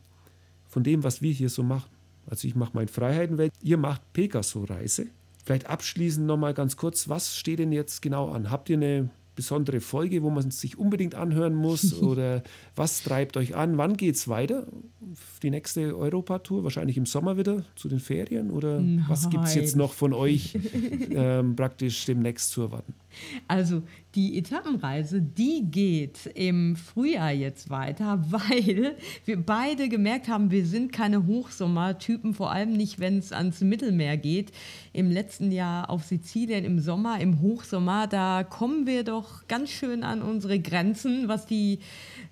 von 0.66 0.82
dem, 0.82 1.04
was 1.04 1.22
wir 1.22 1.32
hier 1.32 1.50
so 1.50 1.62
machen. 1.62 1.90
Also 2.26 2.48
ich 2.48 2.54
mache 2.54 2.72
mein 2.74 2.88
Freiheitenwelt, 2.88 3.52
ihr 3.62 3.76
macht 3.76 4.12
Pegaso-Reise. 4.12 5.06
Vielleicht 5.44 5.66
abschließend 5.66 6.26
nochmal 6.26 6.54
ganz 6.54 6.76
kurz, 6.76 7.08
was 7.08 7.36
steht 7.36 7.60
denn 7.60 7.72
jetzt 7.72 8.02
genau 8.02 8.30
an? 8.30 8.50
Habt 8.50 8.68
ihr 8.68 8.76
eine 8.76 9.10
besondere 9.36 9.80
Folge, 9.80 10.22
wo 10.22 10.30
man 10.30 10.50
sich 10.50 10.78
unbedingt 10.78 11.14
anhören 11.14 11.54
muss? 11.54 12.02
Oder 12.02 12.42
was 12.74 13.02
treibt 13.02 13.36
euch 13.36 13.54
an? 13.54 13.78
Wann 13.78 13.96
geht 13.96 14.16
es 14.16 14.26
weiter? 14.26 14.66
Die 15.42 15.50
nächste 15.50 15.96
Europatour? 15.96 16.64
Wahrscheinlich 16.64 16.96
im 16.96 17.06
Sommer 17.06 17.36
wieder 17.36 17.64
zu 17.76 17.88
den 17.88 18.00
Ferien? 18.00 18.50
Oder 18.50 18.80
Nein. 18.80 19.04
was 19.08 19.30
gibt 19.30 19.44
es 19.44 19.54
jetzt 19.54 19.76
noch 19.76 19.92
von 19.92 20.12
euch 20.12 20.58
ähm, 21.10 21.54
praktisch 21.54 22.04
demnächst 22.06 22.50
zu 22.50 22.62
erwarten? 22.62 22.94
Also 23.48 23.82
die 24.14 24.38
Etappenreise, 24.38 25.20
die 25.20 25.70
geht 25.70 26.26
im 26.34 26.74
Frühjahr 26.74 27.32
jetzt 27.32 27.68
weiter, 27.68 28.24
weil 28.30 28.96
wir 29.24 29.36
beide 29.36 29.88
gemerkt 29.88 30.28
haben, 30.28 30.50
wir 30.50 30.64
sind 30.64 30.92
keine 30.92 31.26
Hochsommertypen, 31.26 32.34
vor 32.34 32.50
allem 32.50 32.72
nicht, 32.72 32.98
wenn 32.98 33.18
es 33.18 33.32
ans 33.32 33.60
Mittelmeer 33.60 34.16
geht. 34.16 34.52
Im 34.92 35.10
letzten 35.10 35.52
Jahr 35.52 35.90
auf 35.90 36.04
Sizilien 36.04 36.64
im 36.64 36.78
Sommer, 36.78 37.20
im 37.20 37.40
Hochsommer, 37.40 38.06
da 38.06 38.42
kommen 38.42 38.86
wir 38.86 39.04
doch 39.04 39.46
ganz 39.48 39.70
schön 39.70 40.02
an 40.02 40.22
unsere 40.22 40.58
Grenzen, 40.58 41.28
was 41.28 41.46
die 41.46 41.80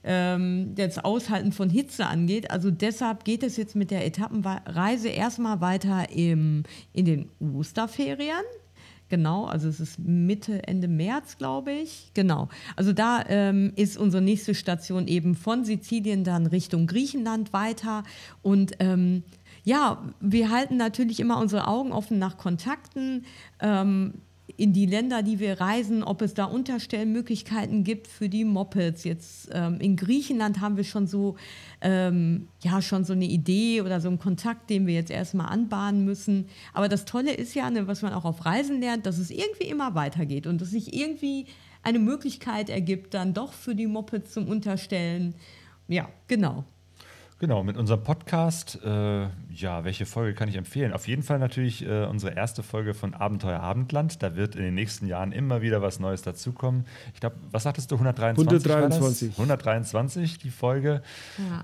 ähm, 0.03 0.75
das 0.75 0.99
Aushalten 0.99 1.53
von 1.53 1.69
Hitze 1.69 2.07
angeht. 2.07 2.51
Also 2.51 2.71
deshalb 2.71 3.25
geht 3.25 3.43
es 3.43 3.57
jetzt 3.57 3.77
mit 3.77 3.91
der 3.91 4.07
Etappenreise 4.07 5.09
erstmal 5.09 5.61
weiter 5.61 6.11
im, 6.11 6.63
in 6.93 7.05
den 7.05 7.31
Osterferien. 7.41 8.45
Genau, 9.11 9.45
also 9.45 9.69
es 9.69 9.81
ist 9.81 9.99
Mitte, 9.99 10.67
Ende 10.67 10.89
März, 10.89 11.37
glaube 11.37 11.73
ich. 11.73 12.11
Genau. 12.15 12.49
Also 12.75 12.93
da 12.93 13.23
ähm, 13.29 13.73
ist 13.77 13.99
unsere 13.99 14.23
nächste 14.23 14.55
Station 14.55 15.07
eben 15.09 15.35
von 15.35 15.65
Sizilien 15.65 16.25
dann 16.25 16.47
Richtung 16.47 16.87
Griechenland 16.87 17.53
weiter. 17.53 18.03
Und 18.43 18.73
ähm, 18.81 19.23
ja, 19.63 20.03
wir 20.21 20.51
halten 20.51 20.77
natürlich 20.77 21.21
immer 21.21 21.39
unsere 21.39 21.67
Augen 21.69 21.93
offen 21.93 22.19
nach 22.19 22.39
Kontakten. 22.39 23.25
Ähm, 23.61 24.15
in 24.57 24.73
die 24.73 24.87
Länder, 24.87 25.23
die 25.23 25.41
wir 25.41 25.61
reisen, 25.61 26.03
ob 26.03 26.23
es 26.23 26.35
da 26.35 26.45
Unterstellmöglichkeiten 26.45 27.85
gibt 27.85 28.07
für 28.07 28.29
die 28.29 28.45
Mopeds. 28.45 29.05
Jetzt 29.05 29.51
ähm, 29.53 29.81
in 29.81 29.97
Griechenland 29.97 30.61
haben 30.61 30.77
wir 30.77 30.85
schon 30.85 31.07
so, 31.07 31.37
ähm, 31.81 32.49
ja, 32.63 32.81
schon 32.81 33.05
so 33.05 33.13
eine 33.13 33.25
Idee 33.25 33.83
oder 33.83 34.01
so 34.01 34.09
einen 34.09 34.19
Kontakt, 34.19 34.71
den 34.71 34.87
wir 34.87 34.95
jetzt 34.95 35.11
erstmal 35.11 35.47
anbahnen 35.47 36.05
müssen. 36.05 36.47
Aber 36.73 36.89
das 36.89 37.05
Tolle 37.05 37.33
ist 37.33 37.55
ja, 37.55 37.69
ne, 37.71 37.87
was 37.87 38.03
man 38.03 38.13
auch 38.13 38.25
auf 38.25 38.45
Reisen 38.45 38.81
lernt, 38.81 39.07
dass 39.07 39.19
es 39.19 39.31
irgendwie 39.31 39.69
immer 39.69 39.95
weitergeht 39.95 40.47
und 40.47 40.61
dass 40.61 40.71
sich 40.71 40.95
irgendwie 40.95 41.47
eine 41.83 41.99
Möglichkeit 41.99 42.71
ergibt, 42.71 43.15
dann 43.15 43.35
doch 43.35 43.53
für 43.53 43.75
die 43.75 43.87
Mopeds 43.87 44.33
zum 44.33 44.49
Unterstellen. 44.49 45.35
Ja, 45.89 46.09
genau. 46.29 46.65
Genau, 47.41 47.65
mit 47.65 47.77
unserem 47.77 48.03
Podcast, 48.05 48.79
äh, 48.85 49.27
ja, 49.51 49.85
welche 49.85 50.07
Folge 50.07 50.35
kann 50.35 50.49
ich 50.49 50.55
empfehlen? 50.55 50.93
Auf 50.93 51.09
jeden 51.09 51.25
Fall 51.25 51.41
natürlich 51.41 51.85
äh, 51.85 52.05
unsere 52.05 52.35
erste 52.37 52.63
Folge 52.63 52.95
von 52.95 53.13
Abenteuer 53.13 53.59
Abendland. 53.59 54.23
Da 54.23 54.37
wird 54.37 54.55
in 54.55 54.63
den 54.63 54.75
nächsten 54.75 55.07
Jahren 55.07 55.33
immer 55.33 55.61
wieder 55.61 55.83
was 55.83 55.99
Neues 55.99 56.23
dazukommen. 56.23 56.87
Ich 57.13 57.19
glaube, 57.19 57.37
was 57.51 57.65
sagtest 57.65 57.91
du, 57.91 57.97
123? 57.97 58.63
123. 58.63 59.31
123, 59.33 60.39
die 60.39 60.51
Folge. 60.51 61.03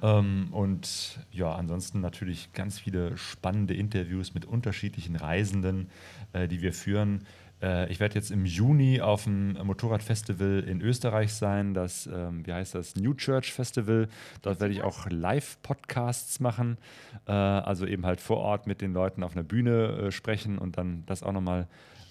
Ja. 0.02 0.18
Ähm, 0.18 0.48
und 0.50 1.20
ja, 1.30 1.54
ansonsten 1.54 2.00
natürlich 2.00 2.52
ganz 2.52 2.80
viele 2.80 3.16
spannende 3.16 3.74
Interviews 3.74 4.34
mit 4.34 4.46
unterschiedlichen 4.46 5.14
Reisenden, 5.14 5.88
äh, 6.32 6.48
die 6.48 6.62
wir 6.62 6.72
führen. 6.72 7.26
Äh, 7.62 7.90
ich 7.90 8.00
werde 8.00 8.14
jetzt 8.14 8.30
im 8.30 8.44
Juni 8.44 9.00
auf 9.00 9.24
dem 9.24 9.52
Motorradfestival 9.52 10.64
in 10.66 10.80
Österreich 10.80 11.34
sein, 11.34 11.74
das, 11.74 12.06
ähm, 12.06 12.46
wie 12.46 12.52
heißt 12.52 12.74
das, 12.74 12.96
New 12.96 13.14
Church 13.14 13.52
Festival. 13.52 14.08
Dort 14.42 14.60
werde 14.60 14.74
ich 14.74 14.82
auch 14.82 15.08
Live-Podcasts 15.08 16.40
machen, 16.40 16.78
äh, 17.26 17.32
also 17.32 17.86
eben 17.86 18.06
halt 18.06 18.20
vor 18.20 18.38
Ort 18.38 18.66
mit 18.66 18.80
den 18.80 18.92
Leuten 18.92 19.22
auf 19.22 19.32
einer 19.32 19.44
Bühne 19.44 20.06
äh, 20.06 20.10
sprechen 20.10 20.58
und 20.58 20.78
dann 20.78 21.04
das 21.06 21.22
auch 21.22 21.32
nochmal 21.32 21.66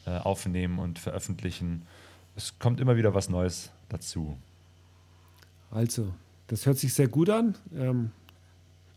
äh, 0.05 0.17
aufnehmen 0.17 0.79
und 0.79 0.99
veröffentlichen. 0.99 1.83
Es 2.35 2.57
kommt 2.59 2.79
immer 2.79 2.95
wieder 2.95 3.13
was 3.13 3.29
Neues 3.29 3.71
dazu. 3.89 4.37
Also, 5.71 6.13
das 6.47 6.65
hört 6.65 6.77
sich 6.77 6.93
sehr 6.93 7.07
gut 7.07 7.29
an. 7.29 7.55
Ähm, 7.75 8.11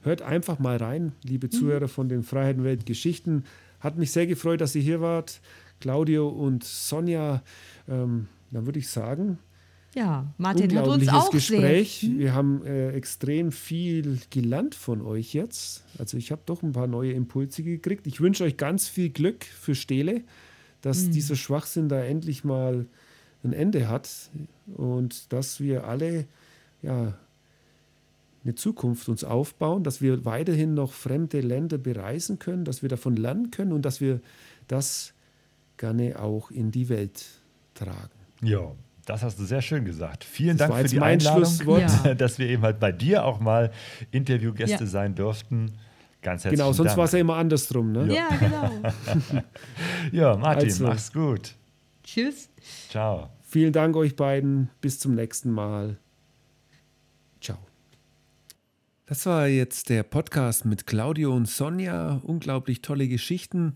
hört 0.02 0.22
einfach 0.22 0.58
mal 0.58 0.76
rein, 0.76 1.12
liebe 1.22 1.48
mhm. 1.48 1.52
Zuhörer 1.52 1.88
von 1.88 2.08
den 2.08 2.22
Freiheitenwelt 2.22 2.86
Geschichten. 2.86 3.44
Hat 3.80 3.98
mich 3.98 4.12
sehr 4.12 4.26
gefreut, 4.26 4.60
dass 4.60 4.74
ihr 4.74 4.82
hier 4.82 5.00
wart. 5.00 5.40
Claudio 5.82 6.28
und 6.28 6.62
Sonja, 6.62 7.42
ähm, 7.88 8.28
dann 8.52 8.66
würde 8.66 8.78
ich 8.78 8.88
sagen, 8.88 9.38
ja, 9.94 10.32
Martin 10.38 10.78
hat 10.78 10.86
uns 10.86 11.08
auch 11.08 11.30
Gespräch. 11.30 11.98
Sehr. 12.00 12.10
Hm? 12.10 12.18
Wir 12.18 12.34
haben 12.34 12.64
äh, 12.64 12.92
extrem 12.92 13.52
viel 13.52 14.20
gelernt 14.30 14.74
von 14.74 15.02
euch 15.02 15.34
jetzt. 15.34 15.84
Also 15.98 16.16
ich 16.16 16.30
habe 16.30 16.42
doch 16.46 16.62
ein 16.62 16.72
paar 16.72 16.86
neue 16.86 17.12
Impulse 17.12 17.62
gekriegt. 17.62 18.06
Ich 18.06 18.20
wünsche 18.20 18.44
euch 18.44 18.56
ganz 18.56 18.88
viel 18.88 19.10
Glück 19.10 19.44
für 19.44 19.74
Stele, 19.74 20.22
dass 20.80 21.04
hm. 21.04 21.10
dieser 21.10 21.36
Schwachsinn 21.36 21.88
da 21.88 22.02
endlich 22.02 22.44
mal 22.44 22.86
ein 23.44 23.52
Ende 23.52 23.88
hat 23.88 24.08
und 24.76 25.32
dass 25.32 25.60
wir 25.60 25.86
alle 25.86 26.26
ja 26.80 27.18
eine 28.44 28.54
Zukunft 28.54 29.08
uns 29.08 29.24
aufbauen, 29.24 29.84
dass 29.84 30.00
wir 30.00 30.24
weiterhin 30.24 30.74
noch 30.74 30.92
fremde 30.92 31.40
Länder 31.40 31.76
bereisen 31.76 32.38
können, 32.38 32.64
dass 32.64 32.82
wir 32.82 32.88
davon 32.88 33.16
lernen 33.16 33.50
können 33.50 33.72
und 33.72 33.82
dass 33.82 34.00
wir 34.00 34.20
das 34.68 35.12
gerne 35.82 36.16
auch 36.20 36.52
in 36.52 36.70
die 36.70 36.88
Welt 36.88 37.24
tragen. 37.74 38.10
Ja, 38.40 38.70
das 39.04 39.24
hast 39.24 39.40
du 39.40 39.44
sehr 39.44 39.60
schön 39.60 39.84
gesagt. 39.84 40.22
Vielen 40.22 40.56
das 40.56 40.68
Dank 40.68 40.82
für 40.82 40.88
die 40.88 41.00
Einladung, 41.00 41.80
ja. 41.80 42.14
dass 42.14 42.38
wir 42.38 42.48
eben 42.48 42.62
halt 42.62 42.78
bei 42.78 42.92
dir 42.92 43.24
auch 43.24 43.40
mal 43.40 43.72
Interviewgäste 44.12 44.84
ja. 44.84 44.86
sein 44.86 45.16
durften. 45.16 45.72
Ganz 46.22 46.44
herzlichen 46.44 46.62
Genau, 46.62 46.72
sonst 46.72 46.96
war 46.96 47.06
es 47.06 47.12
ja 47.12 47.18
immer 47.18 47.34
andersrum. 47.34 47.90
Ne? 47.90 48.14
Ja, 48.14 48.28
genau. 48.28 49.42
ja, 50.12 50.36
Martin, 50.36 50.68
also, 50.68 50.86
mach's 50.86 51.12
gut. 51.12 51.56
Tschüss. 52.04 52.48
Ciao. 52.88 53.30
Vielen 53.42 53.72
Dank 53.72 53.96
euch 53.96 54.14
beiden. 54.14 54.70
Bis 54.80 55.00
zum 55.00 55.16
nächsten 55.16 55.50
Mal. 55.50 55.98
Ciao. 57.40 57.58
Das 59.06 59.26
war 59.26 59.48
jetzt 59.48 59.88
der 59.88 60.04
Podcast 60.04 60.64
mit 60.64 60.86
Claudio 60.86 61.34
und 61.34 61.48
Sonja. 61.48 62.20
Unglaublich 62.22 62.82
tolle 62.82 63.08
Geschichten. 63.08 63.74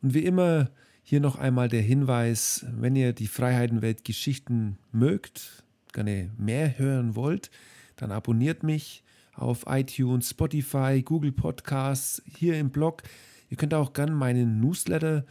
Und 0.00 0.14
wie 0.14 0.24
immer 0.24 0.70
hier 1.02 1.20
noch 1.20 1.36
einmal 1.36 1.68
der 1.68 1.82
Hinweis, 1.82 2.64
wenn 2.70 2.96
ihr 2.96 3.12
die 3.12 3.26
Freiheitenwelt 3.26 4.04
Geschichten 4.04 4.78
mögt, 4.92 5.64
gerne 5.92 6.30
mehr 6.38 6.78
hören 6.78 7.16
wollt, 7.16 7.50
dann 7.96 8.12
abonniert 8.12 8.62
mich 8.62 9.02
auf 9.34 9.64
iTunes, 9.66 10.30
Spotify, 10.30 11.02
Google 11.04 11.32
Podcasts, 11.32 12.22
hier 12.24 12.58
im 12.58 12.70
Blog. 12.70 13.02
Ihr 13.50 13.56
könnt 13.56 13.74
auch 13.74 13.92
gerne 13.92 14.12
meinen 14.12 14.60
Newsletter 14.60 15.24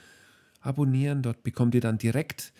abonnieren. 0.59 1.21
Dort 1.21 1.43
bekommt 1.43 1.75
ihr 1.75 1.81
dann 1.81 1.97
direkt 1.97 2.53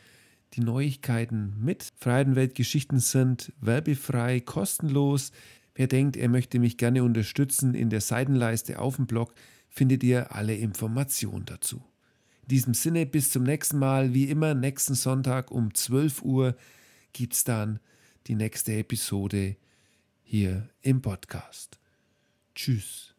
die 0.53 0.61
Neuigkeiten 0.61 1.53
mit. 1.59 1.93
Freiheitenwelt 1.97 2.55
Geschichten 2.55 2.99
sind 2.99 3.53
werbefrei, 3.61 4.39
kostenlos. 4.39 5.31
Wer 5.75 5.87
denkt, 5.87 6.17
er 6.17 6.29
möchte 6.29 6.59
mich 6.59 6.77
gerne 6.77 7.03
unterstützen, 7.03 7.73
in 7.73 7.89
der 7.89 8.01
Seitenleiste 8.01 8.79
auf 8.79 8.97
dem 8.97 9.07
Blog 9.07 9.33
findet 9.69 10.03
ihr 10.03 10.35
alle 10.35 10.55
Informationen 10.55 11.45
dazu. 11.45 11.81
In 12.43 12.47
diesem 12.47 12.73
Sinne, 12.73 13.05
bis 13.05 13.31
zum 13.31 13.43
nächsten 13.43 13.79
Mal. 13.79 14.13
Wie 14.13 14.29
immer, 14.29 14.53
nächsten 14.53 14.95
Sonntag 14.95 15.51
um 15.51 15.73
12 15.73 16.21
Uhr 16.23 16.55
gibt 17.13 17.33
es 17.33 17.43
dann 17.43 17.79
die 18.27 18.35
nächste 18.35 18.73
Episode 18.73 19.55
hier 20.23 20.69
im 20.81 21.01
Podcast. 21.01 21.79
Tschüss. 22.55 23.10